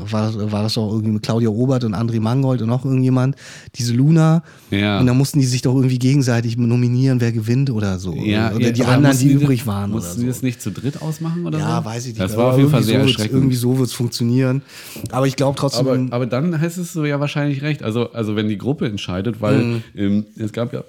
war, 0.09 0.51
war 0.51 0.63
das 0.63 0.73
doch 0.75 0.91
irgendwie 0.91 1.11
mit 1.11 1.23
Claudia 1.23 1.49
Obert 1.49 1.83
und 1.83 1.95
André 1.95 2.19
Mangold 2.19 2.61
und 2.61 2.67
noch 2.69 2.85
irgendjemand. 2.85 3.30
Diese 3.75 3.93
Luna. 3.93 4.43
Ja. 4.69 4.99
Und 4.99 5.07
dann 5.07 5.17
mussten 5.17 5.39
die 5.39 5.45
sich 5.45 5.61
doch 5.61 5.75
irgendwie 5.75 5.99
gegenseitig 5.99 6.57
nominieren, 6.57 7.19
wer 7.21 7.31
gewinnt 7.31 7.69
oder 7.69 7.99
so. 7.99 8.15
Ja, 8.15 8.51
oder 8.53 8.67
ja, 8.67 8.71
die 8.71 8.83
anderen, 8.85 9.17
die 9.17 9.33
das- 9.33 9.41
übrig 9.41 9.67
waren. 9.67 9.91
Oder 9.91 10.01
Mussten 10.01 10.15
so. 10.15 10.21
die 10.21 10.27
das 10.27 10.41
nicht 10.41 10.61
zu 10.61 10.71
dritt 10.71 11.01
ausmachen 11.01 11.45
oder 11.45 11.59
so? 11.59 11.65
Ja, 11.65 11.83
weiß 11.85 12.03
ich 12.03 12.09
nicht. 12.13 12.19
Das 12.21 12.37
war 12.37 12.51
auf 12.53 12.57
jeden 12.57 12.69
Fall 12.69 12.81
irgendwie 12.81 12.91
sehr 12.91 13.01
so 13.01 13.07
erschreckend. 13.07 13.33
Irgendwie 13.33 13.55
so 13.55 13.77
wird 13.77 13.87
es 13.87 13.93
funktionieren. 13.93 14.61
Aber 15.11 15.27
ich 15.27 15.35
glaube 15.35 15.57
trotzdem. 15.57 15.87
Aber, 15.87 16.15
aber 16.15 16.25
dann 16.25 16.59
heißt 16.59 16.77
es 16.77 16.93
so 16.93 17.05
ja 17.05 17.19
wahrscheinlich 17.19 17.61
recht. 17.61 17.83
Also, 17.83 18.11
also 18.13 18.35
wenn 18.35 18.47
die 18.49 18.57
Gruppe 18.57 18.85
entscheidet, 18.87 19.41
weil 19.41 19.57
Mhm. 19.61 19.83
ähm, 19.95 20.25
es 20.37 20.51
gab 20.53 20.73
ja 20.73 20.83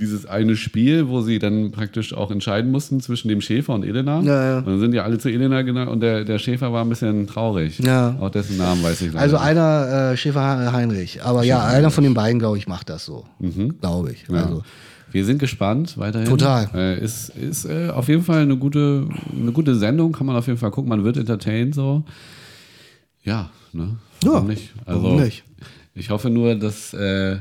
dieses 0.00 0.26
eine 0.26 0.56
Spiel, 0.56 1.08
wo 1.08 1.20
sie 1.20 1.38
dann 1.38 1.70
praktisch 1.70 2.14
auch 2.14 2.30
entscheiden 2.30 2.70
mussten 2.70 3.00
zwischen 3.00 3.28
dem 3.28 3.40
Schäfer 3.40 3.74
und 3.74 3.84
Elena. 3.84 4.20
Ja, 4.22 4.44
ja. 4.44 4.58
Und 4.58 4.66
dann 4.66 4.80
sind 4.80 4.94
ja 4.94 5.04
alle 5.04 5.18
zu 5.18 5.28
Elena 5.28 5.62
genau 5.62 5.90
und 5.90 6.00
der, 6.00 6.24
der 6.24 6.38
Schäfer 6.38 6.72
war 6.72 6.82
ein 6.82 6.88
bisschen 6.88 7.26
traurig. 7.26 7.78
Ja. 7.78 8.16
Auch 8.20 8.30
dessen 8.30 8.56
Namen 8.56 8.82
weiß 8.82 9.02
ich 9.02 9.12
leider 9.12 9.20
also 9.20 9.36
einer 9.36 10.12
äh, 10.12 10.16
Schäfer 10.16 10.72
Heinrich. 10.72 11.22
Aber 11.22 11.44
ja, 11.44 11.64
einer 11.64 11.90
von 11.90 12.04
den 12.04 12.14
beiden, 12.14 12.38
glaube 12.38 12.58
ich, 12.58 12.66
macht 12.66 12.88
das 12.88 13.04
so. 13.04 13.26
Glaube 13.80 14.12
ich. 14.12 14.28
Mhm. 14.28 14.34
Ja. 14.34 14.44
Also. 14.44 14.62
Wir 15.12 15.24
sind 15.24 15.38
gespannt 15.38 15.98
weiterhin. 15.98 16.28
Total. 16.28 16.68
Äh, 16.74 17.04
ist 17.04 17.30
ist 17.30 17.64
äh, 17.64 17.90
auf 17.90 18.08
jeden 18.08 18.22
Fall 18.22 18.42
eine 18.42 18.56
gute, 18.56 19.08
eine 19.36 19.52
gute 19.52 19.74
Sendung, 19.74 20.12
kann 20.12 20.26
man 20.26 20.36
auf 20.36 20.46
jeden 20.46 20.58
Fall 20.58 20.70
gucken. 20.70 20.88
Man 20.88 21.04
wird 21.04 21.16
entertained 21.16 21.74
so. 21.74 22.04
Ja, 23.22 23.50
ne? 23.72 23.96
Ja, 24.22 24.32
Warum 24.32 24.46
nicht? 24.46 24.72
Also, 24.86 25.02
warum 25.02 25.20
nicht? 25.20 25.44
Ich 25.94 26.10
hoffe 26.10 26.30
nur, 26.30 26.54
dass 26.54 26.94
äh, 26.94 27.38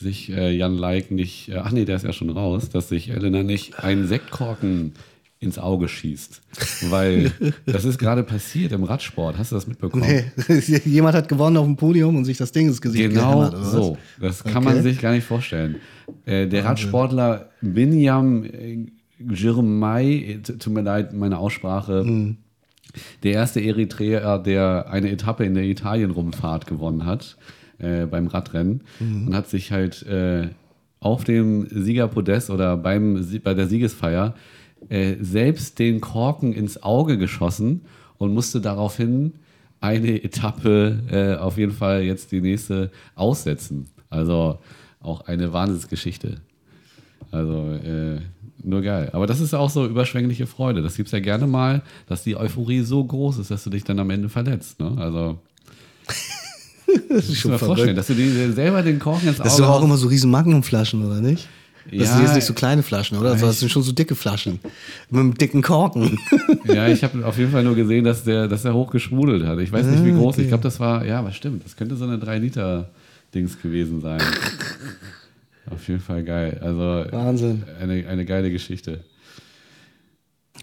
sich 0.00 0.30
äh, 0.30 0.50
Jan 0.50 0.76
Like 0.76 1.10
nicht, 1.10 1.48
äh, 1.50 1.56
ach 1.56 1.70
nee, 1.72 1.84
der 1.84 1.96
ist 1.96 2.04
ja 2.04 2.12
schon 2.12 2.30
raus, 2.30 2.68
dass 2.70 2.88
sich 2.88 3.10
Elena 3.10 3.42
nicht 3.42 3.78
einen 3.78 4.06
Sektkorken 4.08 4.92
ins 5.38 5.58
Auge 5.58 5.88
schießt. 5.88 6.42
Weil 6.90 7.32
das 7.66 7.84
ist 7.84 7.98
gerade 7.98 8.22
passiert 8.24 8.72
im 8.72 8.84
Radsport. 8.84 9.38
Hast 9.38 9.52
du 9.52 9.56
das 9.56 9.66
mitbekommen? 9.66 10.04
Nee, 10.48 10.80
jemand 10.84 11.14
hat 11.16 11.28
gewonnen 11.28 11.56
auf 11.56 11.64
dem 11.64 11.76
Podium 11.76 12.16
und 12.16 12.24
sich 12.24 12.36
das 12.36 12.52
Ding 12.52 12.66
ins 12.66 12.80
Gesicht 12.80 13.08
Genau 13.10 13.40
was? 13.40 13.72
so. 13.72 13.96
Das 14.20 14.42
kann 14.44 14.56
Okay. 14.58 14.74
man 14.74 14.82
sich 14.82 15.00
gar 15.00 15.12
nicht 15.12 15.24
vorstellen. 15.24 15.76
Äh, 16.26 16.46
der 16.46 16.64
Radsportler 16.64 17.50
Binyam 17.62 18.44
äh, 18.44 18.86
Girmay, 19.18 20.32
äh, 20.34 20.38
tut 20.40 20.72
mir 20.72 20.82
leid, 20.82 21.12
meine 21.14 21.38
Aussprache, 21.38 22.04
Mhm. 22.04 22.36
der 23.22 23.32
erste 23.32 23.60
Eritreer, 23.60 24.38
der 24.38 24.90
eine 24.90 25.10
Etappe 25.10 25.44
in 25.44 25.54
der 25.54 25.64
Italien-Rumfahrt 25.64 26.66
gewonnen 26.66 27.06
hat 27.06 27.36
äh, 27.80 28.06
beim 28.06 28.26
Radrennen 28.26 28.82
Mhm. 29.00 29.28
und 29.28 29.34
hat 29.34 29.48
sich 29.48 29.72
halt 29.72 30.02
äh, 30.06 30.48
auf 31.00 31.24
dem 31.24 31.66
Siegerpodest 31.70 32.50
oder 32.50 32.76
beim, 32.76 33.26
bei 33.42 33.54
der 33.54 33.66
Siegesfeier 33.66 34.34
äh, 34.88 35.14
selbst 35.20 35.78
den 35.78 36.00
Korken 36.00 36.52
ins 36.52 36.82
Auge 36.82 37.16
geschossen 37.18 37.82
und 38.18 38.34
musste 38.34 38.60
daraufhin 38.60 39.32
eine 39.80 40.22
Etappe 40.22 41.00
äh, 41.10 41.40
auf 41.40 41.56
jeden 41.56 41.72
Fall 41.72 42.02
jetzt 42.02 42.32
die 42.32 42.40
nächste 42.42 42.90
aussetzen. 43.14 43.86
Also 44.10 44.58
auch 45.00 45.22
eine 45.22 45.52
Wahnsinnsgeschichte. 45.54 46.38
Also 47.30 47.72
äh, 47.82 48.18
nur 48.62 48.82
geil. 48.82 49.08
Aber 49.14 49.26
das 49.26 49.40
ist 49.40 49.54
auch 49.54 49.70
so 49.70 49.86
überschwängliche 49.86 50.46
Freude. 50.46 50.82
Das 50.82 50.96
gibt 50.96 51.06
es 51.06 51.12
ja 51.12 51.20
gerne 51.20 51.46
mal, 51.46 51.80
dass 52.06 52.24
die 52.24 52.36
Euphorie 52.36 52.80
so 52.82 53.02
groß 53.02 53.38
ist, 53.38 53.50
dass 53.50 53.64
du 53.64 53.70
dich 53.70 53.84
dann 53.84 53.98
am 53.98 54.10
Ende 54.10 54.28
verletzt. 54.28 54.80
Ne? 54.80 54.94
Also 54.98 55.38
Das 57.08 57.28
ist 57.28 57.38
schon 57.38 57.50
vorstellen, 57.58 57.76
verrückt. 57.76 57.98
dass 57.98 58.06
du 58.06 58.14
dir 58.14 58.52
selber 58.52 58.82
den 58.82 58.98
Korken 58.98 59.28
ins 59.28 59.38
Auge 59.40 59.44
Das 59.48 59.56
sind 59.56 59.64
doch 59.66 59.72
auch 59.74 59.82
immer 59.84 59.96
so 59.96 60.08
riesen 60.08 60.30
Magnumflaschen, 60.30 61.04
oder 61.04 61.20
nicht? 61.20 61.48
Das 61.90 61.98
Ja. 62.08 62.12
sind 62.16 62.22
jetzt 62.26 62.34
nicht 62.34 62.44
so 62.44 62.52
kleine 62.54 62.82
Flaschen, 62.82 63.16
oder? 63.18 63.30
Also 63.32 63.46
das 63.46 63.58
sind 63.60 63.72
schon 63.72 63.82
so 63.82 63.90
dicke 63.92 64.14
Flaschen. 64.14 64.60
Mit 65.08 65.20
einem 65.20 65.34
dicken 65.34 65.62
Korken. 65.62 66.18
Ja, 66.66 66.86
ich 66.88 67.02
habe 67.02 67.24
auf 67.26 67.36
jeden 67.38 67.50
Fall 67.50 67.64
nur 67.64 67.74
gesehen, 67.74 68.04
dass 68.04 68.22
der, 68.22 68.46
dass 68.46 68.64
er 68.64 68.74
hoch 68.74 68.90
geschwudelt 68.92 69.44
hat. 69.46 69.58
Ich 69.58 69.72
weiß 69.72 69.86
nicht, 69.86 70.00
Ah, 70.00 70.04
wie 70.04 70.12
groß. 70.12 70.38
Ich 70.38 70.48
glaube, 70.48 70.62
das 70.62 70.78
war, 70.78 71.04
ja, 71.04 71.24
was 71.24 71.34
stimmt. 71.36 71.64
Das 71.64 71.76
könnte 71.76 71.96
so 71.96 72.04
eine 72.04 72.18
3-Liter-Dings 72.18 73.60
gewesen 73.60 74.00
sein. 74.00 74.20
auf 75.70 75.88
jeden 75.88 76.00
Fall 76.00 76.22
geil. 76.22 76.58
Also 76.62 77.06
Wahnsinn. 77.10 77.62
eine, 77.80 78.06
eine 78.06 78.24
geile 78.24 78.50
Geschichte. 78.50 79.00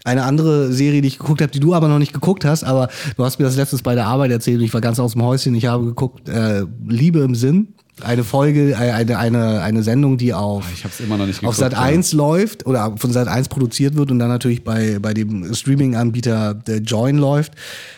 Eine 0.04 0.24
andere 0.24 0.72
Serie, 0.72 1.02
die 1.02 1.08
ich 1.08 1.18
geguckt 1.18 1.40
habe, 1.42 1.50
die 1.50 1.60
du 1.60 1.74
aber 1.74 1.88
noch 1.88 1.98
nicht 1.98 2.12
geguckt 2.12 2.44
hast, 2.44 2.62
aber 2.64 2.88
du 3.16 3.24
hast 3.24 3.38
mir 3.38 3.44
das 3.44 3.56
letztes 3.56 3.82
bei 3.82 3.94
der 3.94 4.06
Arbeit 4.06 4.30
erzählt 4.30 4.58
und 4.58 4.64
ich 4.64 4.74
war 4.74 4.80
ganz 4.80 5.00
aus 5.00 5.12
dem 5.12 5.22
Häuschen. 5.22 5.54
Ich 5.54 5.66
habe 5.66 5.84
geguckt, 5.84 6.28
äh, 6.28 6.64
Liebe 6.86 7.20
im 7.20 7.34
Sinn. 7.34 7.74
Eine 8.02 8.24
Folge, 8.24 8.70
äh, 8.72 8.74
eine, 8.74 9.18
eine, 9.18 9.60
eine 9.62 9.82
Sendung, 9.82 10.16
die 10.18 10.32
auf, 10.34 10.64
Ich 10.74 10.84
habe 10.84 10.92
es 10.94 11.00
immer 11.00 11.16
noch 11.16 11.26
nicht 11.26 11.36
auf 11.44 11.56
geguckt. 11.56 11.56
Sat 11.58 11.74
1 11.74 12.12
läuft 12.12 12.66
oder 12.66 12.94
von 12.96 13.12
Sat 13.12 13.28
1 13.28 13.48
produziert 13.48 13.94
wird 13.96 14.10
und 14.10 14.18
dann 14.18 14.28
natürlich 14.28 14.64
bei, 14.64 14.98
bei 15.00 15.14
dem 15.14 15.52
Streaming-Anbieter 15.54 16.54
der 16.54 16.78
Join 16.78 17.18
läuft, 17.18 17.52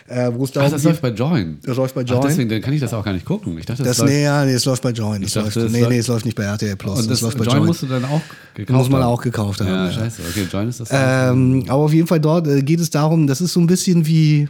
äh, 0.07 0.31
wo 0.33 0.43
es 0.45 0.51
Ach, 0.57 0.69
das 0.69 0.83
läuft 0.83 1.01
bei 1.01 1.09
Join. 1.09 1.59
Das 1.63 1.77
läuft 1.77 1.95
bei 1.95 2.01
Ach, 2.01 2.09
Join. 2.09 2.21
deswegen 2.27 2.49
dann 2.49 2.61
kann 2.61 2.73
ich 2.73 2.81
das 2.81 2.93
auch 2.93 3.03
gar 3.05 3.13
nicht 3.13 3.25
gucken. 3.25 3.57
Ich 3.57 3.65
dachte, 3.65 3.83
das, 3.83 3.97
Das, 3.97 4.05
läuft. 4.05 4.11
nee, 4.13 4.23
ja, 4.23 4.45
nee, 4.45 4.53
es 4.53 4.65
läuft 4.65 4.83
bei 4.83 4.91
Join. 4.91 5.23
Es 5.23 5.33
dachte, 5.33 5.59
läuft, 5.61 5.71
nee, 5.73 5.85
nee, 5.87 5.97
es 5.99 6.07
läuft 6.07 6.25
nicht 6.25 6.35
bei 6.35 6.43
RTL 6.43 6.75
Plus. 6.75 7.01
Und 7.01 7.09
das 7.11 7.21
läuft 7.21 7.37
bei 7.37 7.45
Join, 7.45 7.57
Join. 7.57 7.65
musst 7.67 7.81
du 7.83 7.87
dann 7.87 8.05
auch 8.05 8.21
gekauft 8.55 8.77
Muss 8.77 8.89
man 8.89 9.01
haben. 9.03 9.09
auch 9.11 9.21
gekauft 9.21 9.59
haben. 9.61 9.67
Ja, 9.67 9.85
ja. 9.85 9.91
scheiße. 9.91 10.21
Okay, 10.29 10.47
Join 10.51 10.67
ist 10.69 10.79
das. 10.79 10.89
Ähm, 10.91 11.63
aber 11.67 11.83
auf 11.83 11.93
jeden 11.93 12.07
Fall 12.07 12.19
dort 12.19 12.47
äh, 12.47 12.61
geht 12.61 12.79
es 12.79 12.89
darum, 12.89 13.27
das 13.27 13.41
ist 13.41 13.53
so 13.53 13.59
ein 13.59 13.67
bisschen 13.67 14.05
wie, 14.05 14.47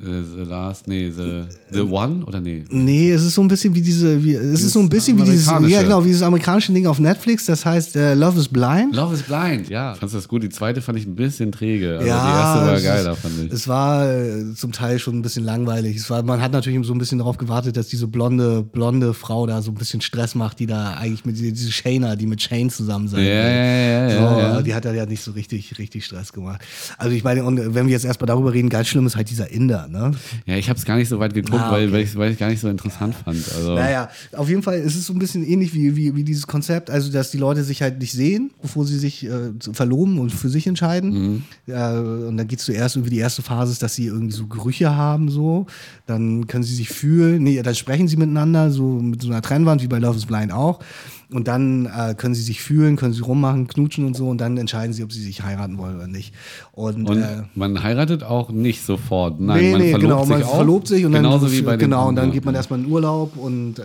Äh, 0.00 0.22
the 0.36 0.48
Last, 0.48 0.86
nee, 0.86 1.10
The, 1.10 1.42
the 1.72 1.80
One 1.80 2.24
oder 2.24 2.40
nee? 2.40 2.64
nee, 2.70 3.10
es 3.10 3.24
ist 3.24 3.34
so 3.34 3.42
ein 3.42 3.48
bisschen 3.48 3.74
wie 3.74 3.80
diese, 3.82 4.22
wie, 4.22 4.34
es 4.34 4.62
ist 4.62 4.72
so 4.72 4.78
ein 4.80 4.88
bisschen 4.88 5.18
wie 5.18 5.24
dieses, 5.24 5.48
amerikanische. 5.48 5.74
ja 5.74 5.82
genau, 5.82 6.02
wie 6.04 6.08
dieses 6.08 6.22
amerikanische 6.22 6.72
Ding 6.72 6.86
auf 6.86 7.00
Netflix, 7.00 7.46
das 7.46 7.66
heißt 7.66 7.96
äh, 7.96 8.14
Love 8.14 8.38
is 8.38 8.48
Blind. 8.48 8.94
Love 8.94 9.14
is 9.14 9.22
Blind, 9.22 9.68
ja. 9.68 9.94
Fandest 9.94 10.14
du 10.14 10.18
das 10.18 10.28
gut? 10.28 10.42
Die 10.44 10.50
zweite 10.50 10.80
fand 10.82 10.98
ich 10.98 11.06
ein 11.06 11.16
bisschen 11.16 11.50
träge. 11.50 11.96
Also 11.98 12.06
ja, 12.06 12.22
die 12.22 12.68
erste 12.70 12.86
war 12.86 12.94
geiler, 12.94 13.12
ist, 13.12 13.18
fand 13.18 13.34
ich. 13.44 13.52
Es 13.52 13.66
war 13.68 14.08
äh, 14.14 14.54
zum 14.54 14.70
Teil 14.70 14.98
schon 15.00 15.16
ein 15.18 15.22
bisschen 15.22 15.44
langweilig. 15.44 15.96
Es 15.96 16.08
war, 16.10 16.22
man 16.22 16.40
hat 16.40 16.52
natürlich 16.52 16.86
so 16.86 16.92
ein 16.94 16.98
bisschen 16.98 17.18
darauf 17.18 17.36
gewartet, 17.36 17.76
dass 17.76 17.88
diese 17.88 18.06
blonde, 18.06 18.62
blonde 18.62 19.14
Frau 19.14 19.46
da 19.48 19.62
so 19.62 19.72
ein 19.72 19.74
bisschen 19.74 20.00
Stress 20.00 20.34
macht, 20.36 20.60
die 20.60 20.66
da 20.66 20.94
eigentlich 20.94 21.24
mit 21.24 21.36
diese, 21.36 21.52
diese 21.52 21.72
Shayna, 21.72 22.14
die 22.14 22.26
mit 22.26 22.40
Shane 22.40 22.70
zusammen 22.70 23.08
sein 23.08 23.20
Ja, 23.20 23.26
will. 23.26 23.32
ja, 23.34 24.08
ja, 24.08 24.10
so, 24.10 24.38
ja, 24.38 24.54
ja. 24.54 24.62
Die 24.62 24.74
hat 24.74 24.84
da 24.84 24.92
ja 24.92 25.06
nicht 25.06 25.22
so 25.24 25.32
richtig, 25.32 25.76
richtig 25.78 26.04
Stress 26.04 26.32
gemacht. 26.32 26.60
Also 26.98 27.14
ich 27.16 27.24
meine, 27.24 27.42
und 27.42 27.74
wenn 27.74 27.86
wir 27.86 27.92
jetzt 27.92 28.04
erstmal 28.04 28.26
darüber 28.28 28.52
reden, 28.52 28.68
ganz 28.68 28.86
schlimm 28.88 29.04
ist 29.06 29.16
halt 29.16 29.28
dieser 29.30 29.50
Inder, 29.50 29.87
ne? 29.90 30.12
Ja, 30.46 30.56
ich 30.56 30.68
habe 30.68 30.78
es 30.78 30.84
gar 30.84 30.96
nicht 30.96 31.08
so 31.08 31.18
weit 31.18 31.34
geguckt, 31.34 31.60
Ah, 31.62 31.72
weil, 31.72 31.88
okay. 31.88 32.08
weil 32.14 32.28
ich 32.30 32.34
es 32.34 32.38
gar 32.38 32.48
nicht 32.50 32.60
so 32.60 32.68
interessant 32.68 33.14
fand. 33.14 33.36
Also, 33.56 33.74
Naja, 33.74 34.08
auf 34.32 34.48
jeden 34.48 34.62
Fall 34.62 34.78
ist 34.78 34.94
es 34.96 35.06
so 35.06 35.12
ein 35.12 35.18
bisschen 35.18 35.44
ähnlich 35.46 35.74
wie, 35.74 35.96
wie, 35.96 36.14
wie 36.14 36.24
dieses 36.24 36.46
Konzept, 36.46 36.90
also 36.90 37.10
dass 37.10 37.30
die 37.30 37.38
Leute 37.38 37.64
sich 37.64 37.82
halt 37.82 37.98
nicht 37.98 38.12
sehen, 38.12 38.50
bevor 38.62 38.84
sie 38.84 38.98
sich 38.98 39.24
äh, 39.26 39.50
verloben 39.72 40.18
und 40.18 40.30
für 40.30 40.48
sich 40.48 40.66
entscheiden. 40.66 41.44
Äh, 41.66 41.72
und 41.72 42.36
dann 42.36 42.46
geht 42.48 42.58
es 42.60 42.64
zuerst 42.66 42.96
irgendwie 42.96 43.14
die 43.14 43.20
erste 43.20 43.42
Phase, 43.42 43.72
ist, 43.72 43.82
dass 43.82 43.94
sie 43.94 44.06
irgendwie 44.06 44.34
so 44.34 44.46
Gerüche 44.46 44.94
haben, 44.94 45.28
so. 45.30 45.66
Dann 46.06 46.46
können 46.46 46.64
sie 46.64 46.74
sich 46.74 46.88
fühlen, 46.88 47.42
nee, 47.42 47.60
dann 47.62 47.74
sprechen 47.74 48.08
sie 48.08 48.16
miteinander, 48.16 48.70
so 48.70 48.84
mit 49.00 49.22
so 49.22 49.28
einer 49.28 49.42
Trennwand, 49.42 49.82
wie 49.82 49.88
bei 49.88 49.98
Love 49.98 50.16
is 50.16 50.26
Blind 50.26 50.52
auch. 50.52 50.80
Und 51.30 51.46
dann 51.46 51.84
äh, 51.86 52.14
können 52.14 52.34
sie 52.34 52.42
sich 52.42 52.62
fühlen, 52.62 52.96
können 52.96 53.12
sie 53.12 53.20
rummachen, 53.20 53.66
knutschen 53.66 54.06
und 54.06 54.16
so 54.16 54.30
und 54.30 54.40
dann 54.40 54.56
entscheiden 54.56 54.94
sie, 54.94 55.04
ob 55.04 55.12
sie 55.12 55.22
sich 55.22 55.42
heiraten 55.42 55.76
wollen 55.76 55.96
oder 55.96 56.06
nicht. 56.06 56.32
Und, 56.72 57.06
Und 57.06 57.18
äh, 57.18 57.42
man 57.54 57.82
heiratet 57.82 58.22
auch 58.22 58.48
nicht 58.48 58.82
sofort. 58.82 59.38
Nein, 59.38 59.60
nee, 59.60 59.72
man 59.72 59.80
nee, 59.82 59.90
verlobt 59.90 60.10
genau, 60.10 60.20
sich 60.24 60.30
man 60.30 60.42
auch. 60.44 60.56
verlobt 60.56 60.88
sich 60.88 61.04
und 61.04 61.12
Genauso 61.12 61.46
dann, 61.46 61.54
wie 61.54 61.62
bei 61.62 61.76
den 61.76 61.80
genau, 61.80 62.08
und 62.08 62.16
dann 62.16 62.32
geht 62.32 62.46
man 62.46 62.54
erstmal 62.54 62.78
in 62.78 62.86
Urlaub 62.86 63.36
und 63.36 63.78
äh, 63.78 63.82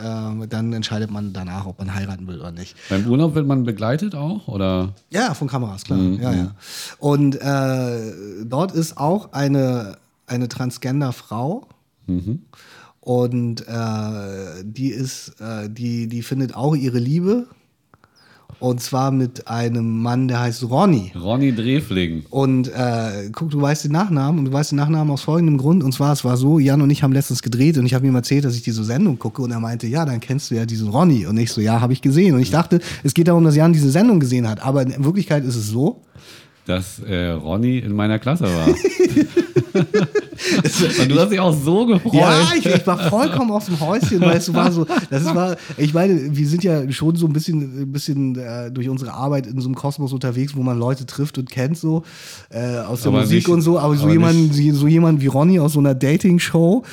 dann 0.48 0.72
entscheidet 0.72 1.12
man 1.12 1.34
danach, 1.34 1.66
ob 1.66 1.80
man 1.80 1.94
heiraten 1.94 2.28
will 2.28 2.40
oder 2.40 2.52
nicht. 2.52 2.78
Beim 2.90 3.06
Urlaub 3.08 3.36
wird 3.36 3.46
man 3.46 3.66
begleitet 3.66 4.16
auch? 4.16 4.48
Oder? 4.48 4.94
Ja, 5.10 5.34
von 5.34 5.50
Kameras, 5.50 5.84
klar. 5.84 6.00
Mhm, 6.00 6.22
ja, 6.22 6.34
ja. 6.34 6.52
Und 7.00 7.36
äh, 7.42 8.46
dort 8.46 8.72
ist 8.72 8.98
auch 8.98 9.34
eine, 9.34 9.98
eine 10.28 10.48
Transgender-Frau. 10.48 11.68
Mhm. 12.08 12.42
Und 13.04 13.68
äh, 13.68 14.64
die 14.64 14.88
ist, 14.88 15.36
äh, 15.42 15.70
die, 15.70 16.08
die 16.08 16.22
findet 16.22 16.56
auch 16.56 16.74
ihre 16.74 17.00
Liebe. 17.00 17.48
Und 18.62 18.80
zwar 18.80 19.12
mit 19.12 19.50
einem 19.50 20.02
Mann, 20.02 20.30
der 20.30 20.40
heißt 20.40 20.64
Ronny. 20.70 21.12
Ronny 21.14 21.54
Drefling. 21.54 22.24
Und 22.30 22.70
äh, 22.70 23.30
guck, 23.34 23.50
du 23.50 23.62
weißt 23.62 23.84
den 23.84 23.92
Nachnamen 23.92 24.40
und 24.40 24.46
du 24.46 24.54
weißt 24.54 24.72
den 24.72 24.78
Nachnamen 24.78 25.12
aus 25.12 25.24
folgendem 25.24 25.58
Grund. 25.58 25.84
Und 25.84 25.92
zwar, 25.92 26.14
es 26.14 26.24
war 26.24 26.38
so, 26.38 26.60
Jan 26.60 26.82
und 26.82 26.90
ich 26.92 27.04
haben 27.04 27.12
letztens 27.12 27.42
gedreht 27.42 27.78
und 27.78 27.86
ich 27.86 27.94
habe 27.94 28.08
ihm 28.08 28.16
erzählt, 28.16 28.46
dass 28.46 28.56
ich 28.56 28.62
diese 28.62 28.86
Sendung 28.86 29.20
gucke 29.20 29.42
und 29.42 29.52
er 29.52 29.60
meinte, 29.60 29.86
ja, 29.88 30.06
dann 30.06 30.22
kennst 30.22 30.50
du 30.50 30.56
ja 30.56 30.66
diesen 30.66 30.88
Ronny. 30.88 31.26
Und 31.26 31.36
ich 31.36 31.52
so, 31.52 31.60
ja, 31.60 31.82
habe 31.82 31.92
ich 31.92 32.02
gesehen. 32.02 32.36
Und 32.36 32.42
ich 32.42 32.52
dachte, 32.52 32.80
es 33.04 33.14
geht 33.14 33.28
darum, 33.28 33.44
dass 33.44 33.58
Jan 33.58 33.74
diese 33.74 33.92
Sendung 33.92 34.22
gesehen 34.22 34.48
hat. 34.48 34.64
Aber 34.64 34.84
in 34.84 35.04
Wirklichkeit 35.04 35.44
ist 35.44 35.58
es 35.58 35.68
so. 35.68 36.02
dass 36.66 37.00
äh, 37.00 37.32
Ronny 37.32 37.80
in 37.80 37.92
meiner 37.92 38.18
Klasse 38.18 38.46
war. 38.46 38.70
Und 41.02 41.10
du 41.10 41.20
hast 41.20 41.32
dich 41.32 41.40
auch 41.40 41.54
so 41.54 41.86
gefreut. 41.86 42.14
Ja, 42.14 42.52
ich, 42.58 42.66
ich 42.66 42.88
war 42.88 42.98
vollkommen 43.10 43.52
aus 43.52 43.66
dem 43.66 43.80
Häuschen, 43.80 44.22
weil 44.22 44.38
es 44.38 44.54
war 44.54 44.72
so, 44.72 44.86
das 45.10 45.24
ist 45.24 45.36
war, 45.36 45.58
ich 45.78 45.94
meine, 45.94 46.36
wir 46.36 46.48
sind 46.48 46.64
ja 46.64 46.90
schon 46.92 47.16
so 47.16 47.26
ein 47.28 47.34
bisschen, 47.34 47.84
ein 47.84 47.92
bisschen 47.92 48.38
äh, 48.38 48.72
durch 48.72 48.90
unsere 48.90 49.14
Arbeit 49.14 49.48
in 49.48 49.60
so 49.60 49.68
einem 49.68 49.76
Kosmos 49.76 50.14
unterwegs, 50.14 50.56
wo 50.56 50.64
man 50.64 50.78
Leute 50.78 51.06
trifft 51.06 51.38
und 51.38 51.50
kennt 51.50 51.78
so 51.78 52.04
äh, 52.50 52.78
aus 52.80 53.02
der 53.02 53.12
Aber 53.12 53.22
Musik 53.22 53.36
nicht- 53.36 53.50
und 53.50 53.62
so, 53.62 53.80
aber 53.80 53.96
so 53.96 54.04
aber 54.04 54.14
jemand, 54.14 54.54
so 54.54 54.88
jemand 54.88 55.22
wie 55.22 55.28
Ronny 55.28 55.60
aus 55.60 55.74
so 55.74 55.80
einer 55.80 55.96
Dating-Show, 55.96 56.84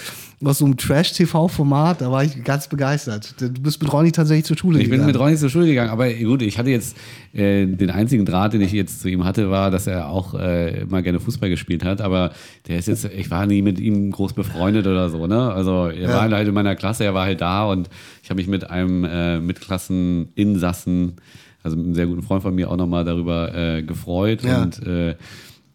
aus 0.43 0.59
so 0.59 0.65
einem 0.65 0.77
Trash-TV-Format, 0.79 2.01
da 2.01 2.11
war 2.11 2.25
ich 2.25 2.43
ganz 2.45 2.67
begeistert. 2.67 3.35
Du 3.41 3.49
bist 3.51 3.83
mit 3.83 3.93
Ronny 3.93 4.11
tatsächlich 4.11 4.47
zur 4.47 4.57
Schule 4.57 4.79
Ich 4.79 4.85
bin 4.85 4.93
gegangen. 4.93 5.07
mit 5.13 5.19
Ronny 5.21 5.37
zur 5.37 5.51
Schule 5.51 5.67
gegangen, 5.67 5.91
aber 5.91 6.11
gut, 6.15 6.41
ich 6.41 6.59
hatte 6.59 6.71
jetzt 6.71 6.97
äh, 7.35 7.67
den 7.67 7.91
einzigen 7.91 8.25
Draht, 8.25 8.55
den 8.55 8.63
ich 8.63 8.73
jetzt 8.73 9.03
zu 9.03 9.09
ihm 9.09 9.25
hatte, 9.25 9.51
war, 9.51 9.71
dass 9.71 9.87
er 9.87 10.09
auch 10.09 10.33
äh, 10.35 10.81
immer 10.81 11.03
gerne 11.03 11.21
Fußball 11.21 11.51
gespielt 11.51 11.85
hat. 11.85 12.01
Aber 12.01 12.31
der 12.69 12.79
ist 12.79 12.89
jetzt, 12.89 13.05
ich 13.05 13.31
war 13.31 13.45
nie 13.45 13.61
mit 13.61 13.79
ihm 13.79 14.11
groß 14.11 14.33
befreundet 14.33 14.87
oder 14.87 15.11
so, 15.11 15.27
ne? 15.27 15.53
Also 15.53 15.89
er 15.89 16.09
Ja. 16.09 16.09
war 16.09 16.31
halt 16.31 16.49
in 16.49 16.55
meiner 16.55 16.75
Klasse, 16.75 17.05
er 17.05 17.13
war 17.13 17.27
halt 17.27 17.43
da 17.43 17.67
und 17.67 17.91
ich 18.23 18.31
habe 18.31 18.39
mich 18.41 18.49
mit 18.49 18.71
einem 18.71 19.05
äh, 19.05 19.41
Mitklasseninsassen, 19.41 21.17
also 21.63 21.77
mit 21.77 21.85
einem 21.87 21.95
sehr 21.95 22.07
guten 22.07 22.23
Freund 22.23 22.43
von 22.43 22.55
mir, 22.55 22.71
auch 22.71 22.77
nochmal 22.77 23.05
darüber 23.05 23.55
äh, 23.55 23.83
gefreut. 23.83 24.43
Ja. 24.43 24.63
Und 24.63 24.87
äh, 24.87 25.17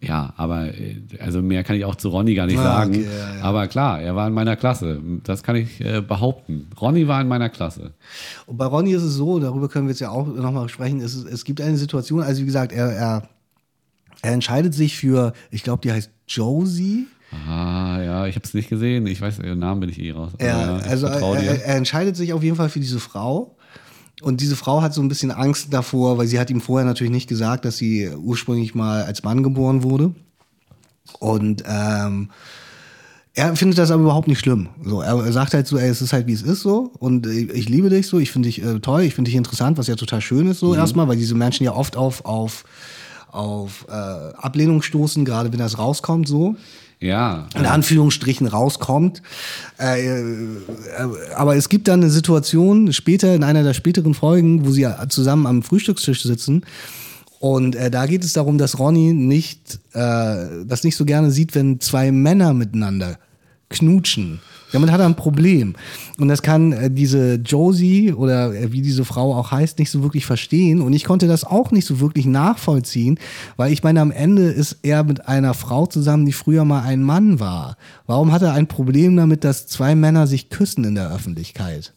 ja, 0.01 0.33
aber 0.37 0.67
äh, 0.67 0.97
also 1.19 1.41
mehr 1.41 1.63
kann 1.63 1.75
ich 1.75 1.85
auch 1.85 1.95
zu 1.95 2.09
Ronny 2.09 2.35
gar 2.35 2.45
nicht 2.45 2.59
Ah, 2.59 2.63
sagen. 2.63 2.91
okay, 2.91 3.05
ja, 3.05 3.35
ja. 3.37 3.41
Aber 3.43 3.67
klar, 3.67 4.01
er 4.01 4.15
war 4.15 4.27
in 4.27 4.33
meiner 4.33 4.55
Klasse. 4.55 5.01
Das 5.23 5.41
kann 5.43 5.55
ich 5.55 5.81
äh, 5.81 6.01
behaupten. 6.01 6.67
Ronny 6.79 7.07
war 7.07 7.21
in 7.21 7.27
meiner 7.27 7.49
Klasse. 7.49 7.93
Und 8.45 8.57
bei 8.57 8.65
Ronny 8.65 8.91
ist 8.93 9.03
es 9.03 9.13
so, 9.15 9.39
darüber 9.39 9.67
können 9.69 9.87
wir 9.87 9.91
jetzt 9.91 10.01
ja 10.01 10.09
auch 10.09 10.27
nochmal 10.27 10.69
sprechen, 10.69 11.01
es, 11.01 11.15
es 11.15 11.43
gibt 11.43 11.61
eine 11.61 11.77
Situation, 11.77 12.21
also 12.21 12.41
wie 12.41 12.45
gesagt, 12.45 12.71
er, 12.71 12.91
er, 12.91 13.29
er 14.21 14.31
entscheidet 14.33 14.73
sich 14.73 14.97
für, 14.97 15.33
ich 15.51 15.63
glaube, 15.63 15.81
die 15.81 15.91
heißt 15.91 16.09
Josie. 16.27 17.07
Ah, 17.47 17.99
ja, 18.01 18.27
ich 18.27 18.35
habe 18.35 18.45
es 18.45 18.53
nicht 18.53 18.69
gesehen. 18.69 19.07
Ich 19.07 19.19
weiß, 19.21 19.39
ihren 19.39 19.59
Namen 19.59 19.81
bin 19.81 19.89
ich 19.89 19.99
eh 19.99 20.11
raus. 20.11 20.31
Er, 20.37 20.81
also 20.87 21.07
er, 21.07 21.19
dir. 21.19 21.49
er, 21.49 21.65
er 21.65 21.75
entscheidet 21.75 22.15
sich 22.15 22.31
auf 22.33 22.43
jeden 22.43 22.55
Fall 22.55 22.69
für 22.69 22.79
diese 22.79 22.99
Frau. 22.99 23.55
Und 24.21 24.41
diese 24.41 24.55
Frau 24.55 24.81
hat 24.81 24.93
so 24.93 25.01
ein 25.01 25.09
bisschen 25.09 25.31
Angst 25.31 25.67
davor, 25.71 26.17
weil 26.17 26.27
sie 26.27 26.39
hat 26.39 26.49
ihm 26.49 26.61
vorher 26.61 26.85
natürlich 26.85 27.11
nicht 27.11 27.27
gesagt, 27.27 27.65
dass 27.65 27.77
sie 27.77 28.09
ursprünglich 28.09 28.73
mal 28.73 29.03
als 29.03 29.23
Mann 29.23 29.43
geboren 29.43 29.83
wurde. 29.83 30.13
Und 31.19 31.63
ähm, 31.67 32.29
er 33.33 33.55
findet 33.57 33.77
das 33.77 33.91
aber 33.91 34.03
überhaupt 34.03 34.29
nicht 34.29 34.39
schlimm. 34.39 34.69
So, 34.83 35.01
er, 35.01 35.31
sagt 35.33 35.53
halt 35.53 35.67
so, 35.67 35.77
ey, 35.77 35.89
es 35.89 36.01
ist 36.01 36.13
halt 36.13 36.25
wie 36.27 36.33
es 36.33 36.41
ist 36.41 36.61
so. 36.61 36.91
Und 36.99 37.27
ich, 37.27 37.49
ich 37.49 37.69
liebe 37.69 37.89
dich 37.89 38.07
so, 38.07 38.17
ich 38.17 38.31
finde 38.31 38.47
dich 38.47 38.63
äh, 38.63 38.79
toll, 38.79 39.01
ich 39.01 39.13
finde 39.13 39.29
dich 39.29 39.37
interessant, 39.37 39.77
was 39.77 39.87
ja 39.87 39.95
total 39.95 40.21
schön 40.21 40.47
ist 40.47 40.59
so 40.59 40.73
erstmal, 40.73 41.07
weil 41.09 41.17
diese 41.17 41.35
Menschen 41.35 41.65
ja 41.65 41.73
oft 41.73 41.97
auf 41.97 42.23
auf 42.23 42.63
auf 43.29 43.85
äh, 43.89 43.91
Ablehnung 43.91 44.81
stoßen, 44.81 45.25
gerade 45.25 45.51
wenn 45.51 45.59
das 45.59 45.77
rauskommt 45.77 46.27
so 46.27 46.55
ja, 46.99 47.47
in 47.55 47.65
Anführungsstrichen 47.65 48.47
rauskommt. 48.47 49.21
Äh, 49.79 50.21
äh, 50.21 50.47
aber 51.35 51.55
es 51.55 51.69
gibt 51.69 51.87
dann 51.87 52.01
eine 52.01 52.09
Situation 52.09 52.93
später 52.93 53.35
in 53.35 53.43
einer 53.43 53.63
der 53.63 53.73
späteren 53.73 54.13
Folgen, 54.13 54.65
wo 54.65 54.71
sie 54.71 54.87
zusammen 55.09 55.45
am 55.45 55.63
Frühstückstisch 55.63 56.23
sitzen. 56.23 56.63
Und 57.39 57.75
äh, 57.75 57.91
da 57.91 58.05
geht 58.05 58.23
es 58.23 58.33
darum, 58.33 58.57
dass 58.57 58.79
Ronny 58.79 59.13
nicht, 59.13 59.79
äh, 59.93 60.65
das 60.65 60.83
nicht 60.83 60.95
so 60.95 61.05
gerne 61.05 61.31
sieht, 61.31 61.53
wenn 61.53 61.79
zwei 61.79 62.11
Männer 62.11 62.53
miteinander 62.53 63.19
knutschen. 63.69 64.39
Damit 64.71 64.91
hat 64.91 64.99
er 64.99 65.05
ein 65.05 65.15
Problem. 65.15 65.75
Und 66.17 66.27
das 66.27 66.41
kann 66.41 66.71
äh, 66.71 66.91
diese 66.91 67.35
Josie 67.35 68.13
oder 68.13 68.53
äh, 68.53 68.71
wie 68.71 68.81
diese 68.81 69.05
Frau 69.05 69.33
auch 69.35 69.51
heißt, 69.51 69.79
nicht 69.79 69.91
so 69.91 70.03
wirklich 70.03 70.25
verstehen. 70.25 70.81
Und 70.81 70.93
ich 70.93 71.03
konnte 71.03 71.27
das 71.27 71.43
auch 71.43 71.71
nicht 71.71 71.85
so 71.85 71.99
wirklich 71.99 72.25
nachvollziehen, 72.25 73.19
weil 73.57 73.71
ich 73.71 73.83
meine, 73.83 74.01
am 74.01 74.11
Ende 74.11 74.43
ist 74.43 74.79
er 74.83 75.03
mit 75.03 75.27
einer 75.27 75.53
Frau 75.53 75.85
zusammen, 75.85 76.25
die 76.25 76.33
früher 76.33 76.65
mal 76.65 76.81
ein 76.81 77.03
Mann 77.03 77.39
war. 77.39 77.77
Warum 78.07 78.31
hat 78.31 78.41
er 78.41 78.53
ein 78.53 78.67
Problem 78.67 79.15
damit, 79.15 79.43
dass 79.43 79.67
zwei 79.67 79.95
Männer 79.95 80.27
sich 80.27 80.49
küssen 80.49 80.83
in 80.83 80.95
der 80.95 81.13
Öffentlichkeit? 81.13 81.93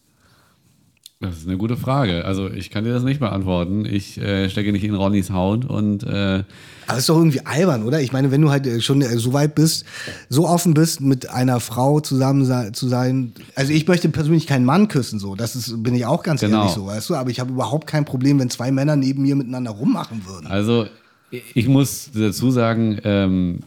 Das 1.20 1.38
ist 1.38 1.48
eine 1.48 1.56
gute 1.56 1.76
Frage. 1.76 2.24
Also 2.24 2.48
ich 2.48 2.70
kann 2.70 2.84
dir 2.84 2.92
das 2.92 3.02
nicht 3.02 3.18
beantworten. 3.18 3.84
Ich 3.84 4.18
äh, 4.18 4.48
stecke 4.48 4.70
nicht 4.70 4.84
in 4.84 4.94
Ronnys 4.94 5.30
Haut 5.30 5.64
und 5.64 6.04
äh, 6.04 6.44
Aber 6.86 6.98
ist 6.98 7.08
doch 7.08 7.16
irgendwie 7.16 7.44
albern, 7.44 7.82
oder? 7.82 8.00
Ich 8.00 8.12
meine, 8.12 8.30
wenn 8.30 8.40
du 8.40 8.50
halt 8.50 8.68
äh, 8.68 8.80
schon 8.80 9.02
äh, 9.02 9.18
so 9.18 9.32
weit 9.32 9.56
bist, 9.56 9.84
so 10.28 10.46
offen 10.46 10.74
bist, 10.74 11.00
mit 11.00 11.28
einer 11.28 11.58
Frau 11.58 11.98
zusammen 11.98 12.72
zu 12.72 12.86
sein. 12.86 13.32
Also 13.56 13.72
ich 13.72 13.88
möchte 13.88 14.08
persönlich 14.10 14.46
keinen 14.46 14.64
Mann 14.64 14.86
küssen, 14.86 15.18
so. 15.18 15.34
Das 15.34 15.56
ist, 15.56 15.82
bin 15.82 15.94
ich 15.96 16.06
auch 16.06 16.22
ganz 16.22 16.40
Genau. 16.40 16.58
ehrlich 16.60 16.72
so, 16.74 16.86
weißt 16.86 17.10
du? 17.10 17.16
Aber 17.16 17.30
ich 17.30 17.40
habe 17.40 17.50
überhaupt 17.50 17.88
kein 17.88 18.04
Problem, 18.04 18.38
wenn 18.38 18.48
zwei 18.48 18.70
Männer 18.70 18.94
neben 18.94 19.22
mir 19.22 19.34
miteinander 19.34 19.72
rummachen 19.72 20.24
würden. 20.24 20.46
Also 20.46 20.86
ich 21.32 21.66
muss 21.66 22.10
dazu 22.14 22.52
sagen, 22.52 23.00
ähm, 23.02 23.58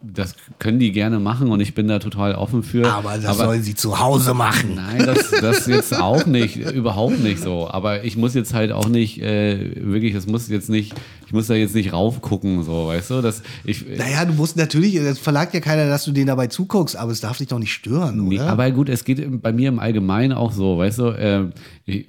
das 0.00 0.34
können 0.60 0.78
die 0.78 0.92
gerne 0.92 1.18
machen 1.18 1.50
und 1.50 1.60
ich 1.60 1.74
bin 1.74 1.88
da 1.88 1.98
total 1.98 2.34
offen 2.36 2.62
für. 2.62 2.86
Aber 2.92 3.18
das 3.18 3.36
sollen 3.36 3.62
sie 3.62 3.74
zu 3.74 3.98
Hause 3.98 4.32
machen. 4.32 4.76
Nein, 4.76 5.04
das, 5.04 5.30
das 5.40 5.66
jetzt 5.66 5.94
auch 5.98 6.24
nicht, 6.24 6.56
überhaupt 6.56 7.18
nicht 7.20 7.42
so. 7.42 7.68
Aber 7.68 8.04
ich 8.04 8.16
muss 8.16 8.34
jetzt 8.34 8.54
halt 8.54 8.70
auch 8.70 8.88
nicht, 8.88 9.20
äh, 9.20 9.72
wirklich, 9.76 10.14
das 10.14 10.26
muss 10.26 10.48
jetzt 10.48 10.70
nicht, 10.70 10.94
ich 11.26 11.32
muss 11.32 11.48
da 11.48 11.54
jetzt 11.54 11.74
nicht 11.74 11.92
raufgucken, 11.92 12.62
so, 12.62 12.86
weißt 12.86 13.10
du? 13.10 13.20
Das, 13.22 13.42
ich, 13.64 13.84
Naja, 13.98 14.24
du 14.24 14.34
musst 14.34 14.56
natürlich, 14.56 14.94
das 14.96 15.18
verlangt 15.18 15.52
ja 15.52 15.60
keiner, 15.60 15.88
dass 15.88 16.04
du 16.04 16.12
denen 16.12 16.28
dabei 16.28 16.46
zuguckst, 16.46 16.96
aber 16.96 17.10
es 17.10 17.20
darf 17.20 17.38
dich 17.38 17.48
doch 17.48 17.58
nicht 17.58 17.72
stören, 17.72 18.20
oder? 18.20 18.28
Nee, 18.28 18.38
aber 18.40 18.70
gut, 18.70 18.88
es 18.88 19.04
geht 19.04 19.42
bei 19.42 19.52
mir 19.52 19.68
im 19.68 19.78
Allgemeinen 19.80 20.32
auch 20.32 20.52
so, 20.52 20.78
weißt 20.78 20.98
du, 21.00 21.04
äh, 21.08 21.44
ich- 21.86 22.06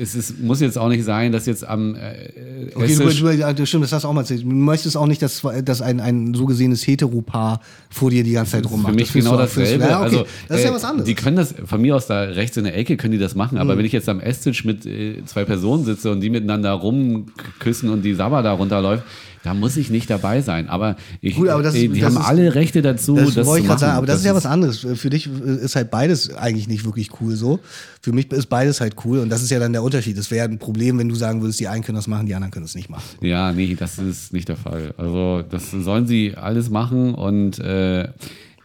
es 0.00 0.14
ist, 0.14 0.40
muss 0.40 0.60
jetzt 0.60 0.76
auch 0.76 0.88
nicht 0.88 1.04
sein, 1.04 1.30
dass 1.32 1.46
jetzt 1.46 1.66
am 1.66 1.94
äh, 1.94 2.68
Okay, 2.74 2.94
du, 2.96 3.52
du, 3.54 3.66
stimmt, 3.66 3.84
das 3.84 3.92
hast 3.92 4.02
du 4.04 4.08
auch 4.08 4.12
mal 4.12 4.22
erzählt. 4.22 4.42
Du 4.42 4.46
möchtest 4.48 4.96
auch 4.96 5.06
nicht, 5.06 5.22
dass, 5.22 5.42
dass 5.64 5.80
ein, 5.82 6.00
ein 6.00 6.34
so 6.34 6.44
gesehenes 6.46 6.82
Heteropaar 7.28 7.60
vor 7.90 8.10
dir 8.10 8.22
die 8.22 8.32
ganze 8.32 8.52
Zeit 8.52 8.70
rummacht. 8.70 8.90
für 8.90 8.96
mich 8.96 9.06
Das 9.06 9.14
genau 9.14 9.36
dasselbe. 9.36 9.84
Ja, 9.84 9.98
okay. 10.00 10.04
Also, 10.04 10.26
das 10.48 10.58
ist 10.58 10.64
ja 10.64 10.70
äh, 10.70 10.74
was 10.74 10.84
anderes. 10.84 11.04
Mhm. 11.04 11.06
Die 11.06 11.14
können 11.14 11.36
das, 11.36 11.54
von 11.64 11.80
mir 11.80 11.96
aus 11.96 12.06
da 12.06 12.22
rechts 12.22 12.56
in 12.56 12.64
der 12.64 12.76
Ecke 12.76 12.96
können 12.96 13.12
die 13.12 13.18
das 13.18 13.34
machen, 13.34 13.58
aber 13.58 13.76
wenn 13.76 13.84
ich 13.84 13.92
jetzt 13.92 14.08
am 14.08 14.20
Esstisch 14.20 14.64
mit 14.64 14.86
äh, 14.86 15.24
zwei 15.26 15.44
Personen 15.44 15.84
sitze 15.84 16.10
und 16.10 16.20
die 16.20 16.30
miteinander 16.30 16.72
rumküssen 16.72 17.90
und 17.90 18.02
die 18.02 18.14
Sabber 18.14 18.42
da 18.42 18.52
runterläuft, 18.52 19.04
da 19.44 19.54
muss 19.54 19.76
ich 19.76 19.88
nicht 19.90 20.10
dabei 20.10 20.40
sein. 20.42 20.68
Aber, 20.68 20.96
ich, 21.20 21.36
Gut, 21.36 21.48
aber 21.48 21.62
das 21.62 21.74
äh, 21.74 21.88
die 21.88 22.00
das 22.00 22.10
haben 22.14 22.20
ist- 22.22 22.28
alle 22.28 22.54
Rechte 22.54 22.82
dazu, 22.82 23.14
Das, 23.16 23.34
das, 23.34 23.46
wollte 23.46 23.62
ich 23.62 23.66
gerade 23.68 23.80
sagen, 23.80 23.96
aber 23.96 24.06
das, 24.06 24.18
ist 24.20 24.26
ja 24.26 24.34
was 24.34 24.46
anderes. 24.46 24.78
Für 24.94 25.10
dich 25.10 25.26
ist 25.28 25.76
halt 25.76 25.90
beides 25.90 26.34
eigentlich 26.34 26.68
nicht 26.68 26.84
wirklich 26.84 27.10
cool 27.20 27.36
so. 27.36 27.60
Für 28.02 28.12
mich 28.12 28.30
ist 28.32 28.46
beides 28.46 28.80
halt 28.80 28.96
cool 29.04 29.18
und 29.18 29.28
das 29.30 29.42
ist 29.42 29.50
ja 29.50 29.58
dann 29.58 29.72
der 29.72 29.82
Unterschied. 29.82 30.16
Es 30.18 30.30
wäre 30.30 30.48
ein 30.48 30.58
Problem, 30.58 30.98
wenn 30.98 31.08
du 31.08 31.14
sagen 31.14 31.40
würdest, 31.42 31.60
die 31.60 31.68
einen 31.68 31.82
können 31.84 31.96
das 31.96 32.06
machen, 32.06 32.26
die 32.26 32.34
anderen 32.34 32.50
können 32.50 32.64
es 32.66 32.74
nicht 32.74 32.90
machen. 32.90 33.04
Ja, 33.20 33.52
nee, 33.52 33.76
das 33.78 33.98
ist 33.98 34.32
nicht 34.32 34.48
der 34.48 34.56
Fall. 34.56 34.94
Also 34.96 35.42
das 35.48 35.70
sollen 35.70 36.06
sie 36.06 36.34
alles 36.36 36.68
machen 36.70 37.14
und 37.14 37.58
äh, 37.58 38.08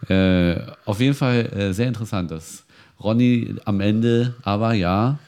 äh, 0.10 0.60
auf 0.86 1.00
jeden 1.00 1.14
Fall 1.16 1.46
äh, 1.56 1.74
sehr 1.74 1.88
interessant, 1.88 2.32
dass 2.32 2.64
Ronny 3.02 3.56
am 3.66 3.80
Ende 3.80 4.36
aber 4.44 4.74
ja 4.74 5.20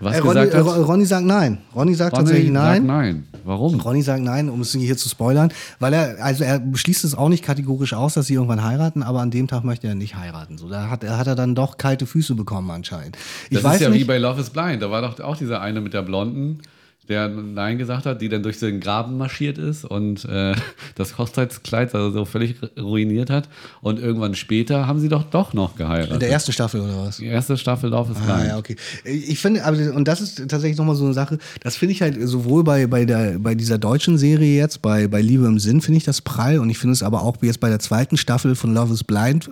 was 0.00 0.16
Äh, 0.16 0.18
Ronny, 0.20 0.46
gesagt 0.46 0.54
äh. 0.54 0.80
Ronny 0.80 1.04
sagt 1.04 1.26
nein. 1.26 1.58
Ronny 1.74 1.94
sagt 1.94 2.12
Ronny 2.12 2.24
tatsächlich 2.24 2.50
nein. 2.50 2.76
sagt 2.76 2.86
nein. 2.86 3.26
Warum? 3.44 3.80
Ronny 3.80 4.02
sagt 4.02 4.22
nein, 4.22 4.48
um 4.48 4.60
es 4.60 4.72
hier 4.72 4.96
zu 4.96 5.08
spoilern, 5.08 5.52
weil 5.78 5.92
er, 5.92 6.22
also 6.22 6.44
er 6.44 6.62
schließt 6.74 7.04
es 7.04 7.14
auch 7.14 7.28
nicht 7.28 7.44
kategorisch 7.44 7.94
aus, 7.94 8.14
dass 8.14 8.26
sie 8.26 8.34
irgendwann 8.34 8.62
heiraten, 8.62 9.02
aber 9.02 9.20
an 9.20 9.30
dem 9.30 9.48
Tag 9.48 9.64
möchte 9.64 9.86
er 9.86 9.94
nicht 9.94 10.14
heiraten. 10.16 10.58
So, 10.58 10.68
da 10.68 10.90
hat, 10.90 11.04
er 11.04 11.18
hat 11.18 11.26
er 11.26 11.34
dann 11.36 11.54
doch 11.54 11.78
kalte 11.78 12.06
Füße 12.06 12.34
bekommen 12.34 12.70
anscheinend. 12.70 13.16
Ich 13.48 13.56
Das 13.56 13.64
weiß 13.64 13.76
ist 13.76 13.80
ja 13.82 13.90
nicht, 13.90 14.00
wie 14.00 14.04
bei 14.04 14.18
Love 14.18 14.40
is 14.40 14.50
Blind. 14.50 14.82
Da 14.82 14.90
war 14.90 15.02
doch 15.02 15.18
auch 15.20 15.36
dieser 15.36 15.60
eine 15.60 15.80
mit 15.80 15.94
der 15.94 16.02
Blonden, 16.02 16.58
der 17.08 17.28
Nein 17.28 17.76
gesagt 17.76 18.06
hat, 18.06 18.22
die 18.22 18.28
dann 18.28 18.42
durch 18.42 18.58
den 18.60 18.78
Graben 18.78 19.18
marschiert 19.18 19.58
ist 19.58 19.84
und 19.84 20.24
äh, 20.26 20.54
das 20.94 21.18
Hochzeitskleid 21.18 21.94
also 21.94 22.10
so 22.10 22.24
völlig 22.24 22.56
ruiniert 22.78 23.30
hat. 23.30 23.48
Und 23.80 23.98
irgendwann 23.98 24.34
später 24.34 24.86
haben 24.86 25.00
sie 25.00 25.08
doch 25.08 25.24
doch 25.24 25.52
noch 25.52 25.76
geheiratet. 25.76 26.14
In 26.14 26.20
der 26.20 26.30
ersten 26.30 26.52
Staffel 26.52 26.80
oder 26.80 27.06
was? 27.06 27.16
Die 27.16 27.26
erste 27.26 27.56
Staffel 27.56 27.90
Lauf 27.90 28.08
ist 28.10 28.18
Ah, 28.28 28.44
ja, 28.46 28.58
okay. 28.58 28.76
Ich 29.04 29.40
finde, 29.40 29.64
aber, 29.64 29.76
und 29.92 30.06
das 30.06 30.20
ist 30.20 30.36
tatsächlich 30.36 30.78
nochmal 30.78 30.94
so 30.94 31.04
eine 31.04 31.14
Sache, 31.14 31.38
das 31.62 31.76
finde 31.76 31.94
ich 31.94 32.02
halt 32.02 32.16
sowohl 32.28 32.62
bei, 32.62 32.86
bei, 32.86 33.04
der, 33.04 33.38
bei 33.38 33.54
dieser 33.54 33.78
deutschen 33.78 34.18
Serie 34.18 34.56
jetzt, 34.56 34.82
bei, 34.82 35.08
bei 35.08 35.20
Liebe 35.20 35.46
im 35.46 35.58
Sinn, 35.58 35.80
finde 35.80 35.98
ich 35.98 36.04
das 36.04 36.20
prall 36.20 36.58
und 36.58 36.70
ich 36.70 36.78
finde 36.78 36.92
es 36.92 37.02
aber 37.02 37.22
auch 37.22 37.36
jetzt 37.42 37.60
bei 37.60 37.68
der 37.68 37.80
zweiten 37.80 38.16
Staffel 38.16 38.54
von 38.54 38.72
Love 38.72 38.92
is 38.92 39.02
Blind 39.02 39.50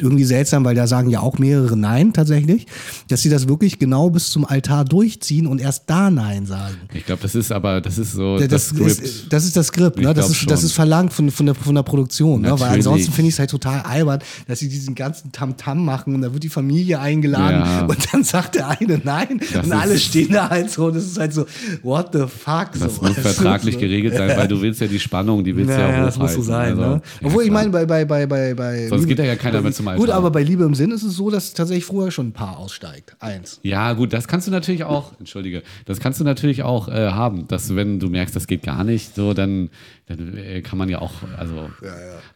irgendwie 0.00 0.24
seltsam, 0.24 0.64
weil 0.64 0.74
da 0.74 0.86
sagen 0.86 1.10
ja 1.10 1.20
auch 1.20 1.38
mehrere 1.38 1.76
Nein 1.76 2.12
tatsächlich, 2.12 2.66
dass 3.08 3.22
sie 3.22 3.30
das 3.30 3.48
wirklich 3.48 3.78
genau 3.78 4.10
bis 4.10 4.30
zum 4.30 4.44
Altar 4.44 4.84
durchziehen 4.84 5.46
und 5.46 5.60
erst 5.60 5.84
da 5.86 6.10
Nein 6.10 6.46
sagen. 6.46 6.76
Ich 6.94 7.04
glaube, 7.06 7.22
das 7.22 7.34
ist 7.34 7.52
aber, 7.52 7.80
das 7.80 7.98
ist 7.98 8.12
so 8.12 8.38
Das, 8.38 8.48
das, 8.48 8.66
Skript. 8.68 8.90
ist, 9.00 9.32
das 9.32 9.44
ist 9.44 9.56
das 9.56 9.66
Skript, 9.68 9.98
ne? 9.98 10.14
Das, 10.14 10.30
ist, 10.30 10.50
das 10.50 10.62
ist 10.64 10.72
verlangt 10.72 11.12
von, 11.12 11.30
von, 11.30 11.46
der, 11.46 11.54
von 11.54 11.74
der 11.74 11.82
Produktion. 11.82 12.42
Ne? 12.42 12.58
Weil 12.58 12.74
ansonsten 12.74 13.12
finde 13.12 13.28
ich 13.28 13.34
es 13.34 13.38
halt 13.38 13.50
total 13.50 13.80
albern, 13.82 14.20
dass 14.46 14.58
sie 14.60 14.68
diesen 14.68 14.94
ganzen 14.94 15.32
Tamtam 15.32 15.84
machen 15.84 16.14
und 16.14 16.22
da 16.22 16.32
wird 16.32 16.42
die 16.42 16.48
Familie 16.48 17.00
eingeladen 17.00 17.60
Ja. 17.60 17.84
und 17.86 17.98
dann 18.12 18.24
sagt 18.24 18.54
der 18.56 18.68
eine 18.68 19.00
Nein 19.04 19.40
Das 19.52 19.66
und 19.66 19.72
alle 19.72 19.98
stehen 19.98 20.32
da 20.32 20.48
halt 20.50 20.70
so 20.70 20.86
und 20.86 20.96
es 20.96 21.06
ist 21.06 21.18
halt 21.18 21.32
so, 21.32 21.46
what 21.82 22.08
the 22.12 22.20
fuck? 22.26 22.70
Das 22.78 22.96
so. 22.96 23.02
muss 23.02 23.16
vertraglich 23.16 23.74
so. 23.74 23.80
geregelt 23.80 24.14
sein, 24.14 24.36
weil 24.36 24.48
du 24.48 24.60
willst 24.60 24.80
ja 24.80 24.86
die 24.86 25.00
Spannung, 25.00 25.44
die 25.44 25.56
willst 25.56 25.70
du 25.70 25.74
ja, 25.78 25.88
Ja, 25.88 25.96
ja, 25.98 26.04
das 26.06 26.18
muss 26.18 26.34
so 26.34 26.42
sein. 26.42 26.78
Also, 26.78 26.82
ne? 26.96 27.02
Obwohl, 27.24 27.44
ich 27.44 27.50
meine, 27.50 27.70
bei, 27.70 27.84
bei, 27.86 28.04
bei, 28.04 28.26
bei, 28.26 28.54
bei 28.54 28.88
Sonst 28.88 29.06
geht 29.06 29.18
ja 29.18 29.24
ja 29.24 29.36
keiner 29.36 29.60
mehr 29.60 29.72
zum 29.72 29.86
Gut, 29.86 29.94
Altar. 30.08 30.16
aber 30.16 30.30
bei 30.30 30.42
Liebe 30.42 30.64
im 30.64 30.74
Sinn 30.74 30.90
ist 30.90 31.02
es 31.02 31.14
so, 31.14 31.30
dass 31.30 31.52
tatsächlich 31.54 31.84
früher 31.84 32.10
schon 32.10 32.28
ein 32.28 32.32
Paar 32.32 32.58
aussteigt. 32.58 33.16
Eins. 33.20 33.60
Ja, 33.62 33.92
gut, 33.94 34.12
das 34.12 34.28
kannst 34.28 34.46
du 34.46 34.50
natürlich 34.50 34.84
auch, 34.84 35.12
entschuldige, 35.18 35.62
das 35.86 36.00
kannst 36.00 36.20
du 36.20 36.24
natürlich 36.24 36.62
auch 36.62 36.75
äh, 36.88 37.10
haben, 37.10 37.48
dass 37.48 37.74
wenn 37.74 37.98
du 37.98 38.08
merkst, 38.08 38.34
das 38.36 38.46
geht 38.46 38.62
gar 38.62 38.84
nicht, 38.84 39.14
so, 39.14 39.34
dann, 39.34 39.70
dann 40.06 40.36
äh, 40.36 40.60
kann 40.62 40.78
man 40.78 40.88
ja 40.88 41.00
auch, 41.00 41.12
also, 41.36 41.70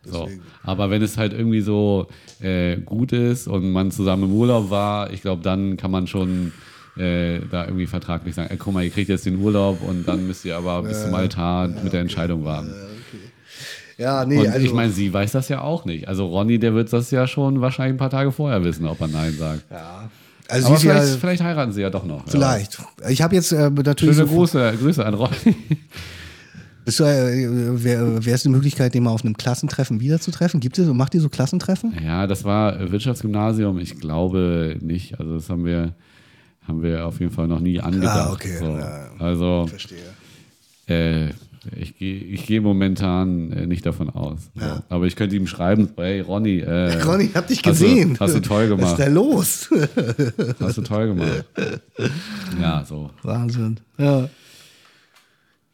so. 0.05 0.29
Aber 0.62 0.91
wenn 0.91 1.03
es 1.03 1.17
halt 1.17 1.33
irgendwie 1.33 1.61
so 1.61 2.09
äh, 2.41 2.77
gut 2.77 3.12
ist 3.12 3.47
und 3.47 3.71
man 3.71 3.91
zusammen 3.91 4.25
im 4.25 4.33
Urlaub 4.33 4.71
war, 4.71 5.12
ich 5.12 5.23
glaube, 5.23 5.43
dann 5.43 5.77
kann 5.77 5.91
man 5.91 6.07
schon 6.07 6.53
äh, 6.97 7.41
da 7.51 7.65
irgendwie 7.65 7.87
vertraglich 7.87 8.35
sagen, 8.35 8.51
ey, 8.51 8.57
guck 8.57 8.75
mal, 8.75 8.85
ihr 8.85 8.91
kriegt 8.91 9.09
jetzt 9.09 9.27
den 9.27 9.37
Urlaub 9.41 9.83
und 9.83 10.07
dann 10.09 10.27
müsst 10.27 10.45
ihr 10.45 10.57
aber 10.57 10.83
bis 10.83 11.03
zum 11.05 11.15
Altar 11.15 11.69
mit 11.69 11.93
der 11.93 12.01
Entscheidung 12.01 12.45
warten. 12.45 12.73
Ja, 13.97 14.25
nee, 14.25 14.39
Und 14.39 14.49
also, 14.49 14.67
ich 14.67 14.73
meine, 14.73 14.91
sie 14.91 15.12
weiß 15.12 15.33
das 15.33 15.51
ja 15.51 15.61
auch 15.61 15.85
nicht. 15.85 16.09
Also 16.09 16.27
Ronny, 16.27 16.59
der 16.59 16.73
wird 16.75 16.91
das 16.91 17.11
ja 17.11 17.27
schon 17.27 17.61
wahrscheinlich 17.61 17.95
ein 17.95 17.99
paar 17.99 18.09
Tage 18.09 18.33
vorher 18.33 18.65
wissen, 18.65 18.87
ob 18.87 18.99
er 19.01 19.09
Nein 19.09 19.33
sagt. 19.33 19.65
Also 20.51 20.66
Aber 20.66 20.77
ist 20.77 20.82
ja, 20.82 20.94
vielleicht, 20.94 21.20
vielleicht 21.20 21.43
heiraten 21.43 21.72
sie 21.72 21.81
ja 21.82 21.90
doch 21.90 22.05
noch. 22.05 22.24
vielleicht. 22.28 22.78
Ich 23.09 23.22
habe 23.22 23.35
jetzt 23.35 23.52
äh, 23.52 23.70
natürlich 23.70 24.16
Schöne 24.16 24.28
so, 24.28 24.35
Grüße, 24.35 24.74
Grüße 24.81 25.05
an 25.05 25.14
Ronny. 25.14 25.35
Bist 26.85 26.98
du, 26.98 27.05
äh, 27.05 27.85
Wäre 27.85 28.24
wär 28.24 28.35
es 28.35 28.44
eine 28.47 28.55
Möglichkeit, 28.56 28.94
den 28.94 29.02
mal 29.02 29.10
auf 29.10 29.24
einem 29.24 29.36
Klassentreffen 29.36 30.01
wiederzutreffen? 30.01 30.60
Gibt 30.60 30.78
es 30.78 30.89
macht 30.89 31.14
ihr 31.14 31.20
so 31.20 31.28
Klassentreffen? 31.28 31.94
Ja, 32.02 32.27
das 32.27 32.44
war 32.44 32.90
Wirtschaftsgymnasium. 32.90 33.78
Ich 33.78 34.01
glaube 34.01 34.77
nicht. 34.81 35.20
Also 35.20 35.35
das 35.35 35.48
haben 35.51 35.64
wir, 35.64 35.94
haben 36.66 36.82
wir 36.82 37.06
auf 37.06 37.20
jeden 37.20 37.32
Fall 37.32 37.48
noch 37.48 37.60
nie 37.60 37.81
angedacht. 37.81 38.28
Ah, 38.28 38.32
okay. 38.32 38.56
So. 38.59 38.64
Ja, 38.64 38.78
ja. 38.78 39.10
Also 39.18 39.66
Verstehe. 39.68 39.98
äh, 40.86 41.28
ich 41.77 41.99
gehe 41.99 42.16
ich 42.16 42.47
geh 42.47 42.61
momentan 42.61 43.53
äh, 43.53 43.66
nicht 43.66 43.85
davon 43.85 44.09
aus. 44.11 44.39
So. 44.55 44.66
Aber 44.89 45.07
ich 45.07 45.15
könnte 45.16 45.37
ihm 45.37 45.47
schreiben, 45.47 45.91
hey 45.97 46.20
Ronny, 46.20 46.61
äh, 46.61 47.03
Ronny, 47.03 47.24
ich 47.24 47.35
hab 47.35 47.47
dich 47.47 47.59
hast 47.59 47.81
du- 47.81 47.85
gesehen. 47.87 48.16
Hast 48.19 48.35
du 48.35 48.41
toll 48.41 48.70
Was 48.70 48.77
gemacht. 48.78 48.99
ist 48.99 49.07
da 49.07 49.11
los? 49.11 49.70
Hast 50.61 50.78
du 50.78 50.82
toll 50.82 51.09
gemacht. 51.09 51.45
Ja, 52.61 52.85
so. 52.85 53.11
Wahnsinn. 53.23 53.78
Ja. 53.99 54.28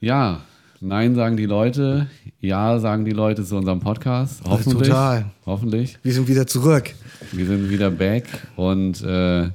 Ja, 0.01 0.41
nein 0.81 1.15
sagen 1.15 1.37
die 1.37 1.47
Leute, 1.47 2.07
ja 2.41 2.79
sagen 2.79 3.05
die 3.05 3.13
Leute 3.13 3.45
zu 3.45 3.57
unserem 3.57 3.81
Podcast. 3.81 4.43
Hoffentlich. 4.45 4.89
total. 4.89 5.27
Hoffentlich. 5.47 5.99
Wir 6.03 6.13
sind 6.13 6.29
wieder 6.29 6.47
zurück. 6.47 6.95
Wir 7.33 7.47
sind 7.47 7.71
wieder 7.71 7.91
back 7.91 8.25
und 8.57 9.03
äh, 9.03 9.49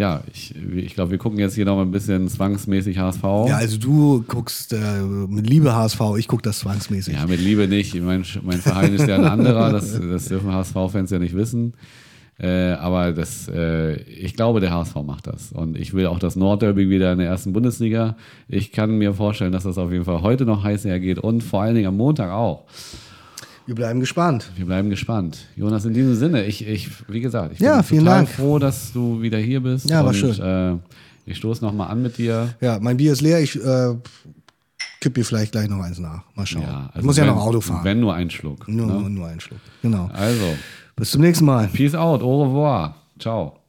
ja, 0.00 0.22
ich, 0.32 0.54
ich 0.56 0.94
glaube, 0.94 1.10
wir 1.10 1.18
gucken 1.18 1.38
jetzt 1.38 1.54
hier 1.54 1.66
noch 1.66 1.76
mal 1.76 1.82
ein 1.82 1.90
bisschen 1.90 2.26
zwangsmäßig 2.26 2.96
HSV. 2.96 3.22
Ja, 3.22 3.56
also 3.58 3.76
du 3.76 4.24
guckst 4.26 4.72
äh, 4.72 5.02
mit 5.02 5.46
Liebe 5.46 5.74
HSV, 5.74 6.00
ich 6.16 6.26
guck 6.26 6.42
das 6.42 6.60
zwangsmäßig. 6.60 7.14
Ja, 7.14 7.26
mit 7.26 7.38
Liebe 7.38 7.68
nicht. 7.68 7.94
Mein, 8.00 8.24
mein 8.42 8.60
Verein 8.60 8.94
ist 8.94 9.06
ja 9.06 9.16
ein 9.16 9.26
anderer, 9.26 9.70
das, 9.70 10.00
das 10.00 10.24
dürfen 10.24 10.50
HSV-Fans 10.50 11.10
ja 11.10 11.18
nicht 11.18 11.36
wissen. 11.36 11.74
Äh, 12.38 12.72
aber 12.72 13.12
das, 13.12 13.46
äh, 13.48 13.96
ich 14.04 14.36
glaube, 14.36 14.60
der 14.60 14.70
HSV 14.70 14.94
macht 15.04 15.26
das. 15.26 15.52
Und 15.52 15.76
ich 15.76 15.92
will 15.92 16.06
auch 16.06 16.18
das 16.18 16.34
Nordderby 16.34 16.88
wieder 16.88 17.12
in 17.12 17.18
der 17.18 17.28
ersten 17.28 17.52
Bundesliga. 17.52 18.16
Ich 18.48 18.72
kann 18.72 18.96
mir 18.96 19.12
vorstellen, 19.12 19.52
dass 19.52 19.64
das 19.64 19.76
auf 19.76 19.92
jeden 19.92 20.06
Fall 20.06 20.22
heute 20.22 20.46
noch 20.46 20.64
heiß 20.64 20.86
hergeht 20.86 21.18
und 21.18 21.42
vor 21.42 21.60
allen 21.60 21.74
Dingen 21.74 21.88
am 21.88 21.98
Montag 21.98 22.30
auch. 22.32 22.64
Wir 23.70 23.76
bleiben 23.76 24.00
gespannt. 24.00 24.50
Wir 24.56 24.66
bleiben 24.66 24.90
gespannt. 24.90 25.46
Jonas, 25.54 25.84
in 25.84 25.94
diesem 25.94 26.16
Sinne, 26.16 26.44
ich, 26.44 26.66
ich 26.66 26.88
wie 27.08 27.20
gesagt, 27.20 27.52
ich 27.52 27.58
bin 27.58 27.68
Ja, 27.68 27.80
total 27.82 28.04
Dank. 28.04 28.28
froh, 28.28 28.58
dass 28.58 28.92
du 28.92 29.22
wieder 29.22 29.38
hier 29.38 29.60
bist. 29.60 29.88
Ja, 29.88 30.00
war 30.00 30.08
und, 30.08 30.14
schön. 30.16 30.40
Äh, 30.40 30.76
ich 31.24 31.36
stoße 31.36 31.64
nochmal 31.64 31.88
an 31.88 32.02
mit 32.02 32.18
dir. 32.18 32.52
Ja, 32.60 32.80
mein 32.80 32.96
Bier 32.96 33.12
ist 33.12 33.20
leer, 33.20 33.38
ich 33.40 33.54
äh, 33.64 33.94
kipp 35.00 35.16
mir 35.16 35.24
vielleicht 35.24 35.52
gleich 35.52 35.68
noch 35.68 35.78
eins 35.84 36.00
nach. 36.00 36.24
Mal 36.34 36.46
schauen. 36.46 36.62
Ja, 36.62 36.90
ich 36.98 37.02
muss 37.04 37.16
ja 37.16 37.22
wenn- 37.24 37.30
noch 37.32 37.42
Auto 37.46 37.60
fahren. 37.60 37.84
Wenn 37.84 38.00
nur 38.00 38.12
ein 38.12 38.28
Schluck. 38.28 38.66
nur, 38.66 38.88
ne? 38.88 39.08
nur 39.08 39.28
einen 39.28 39.38
Schluck. 39.38 39.60
Genau. 39.82 40.10
Also, 40.14 40.46
Bis 40.96 41.12
zum 41.12 41.20
nächsten 41.20 41.44
Mal. 41.44 41.68
peace 41.68 41.94
out, 41.94 42.22
au 42.22 42.42
revoir. 42.42 42.96
Ciao. 43.20 43.59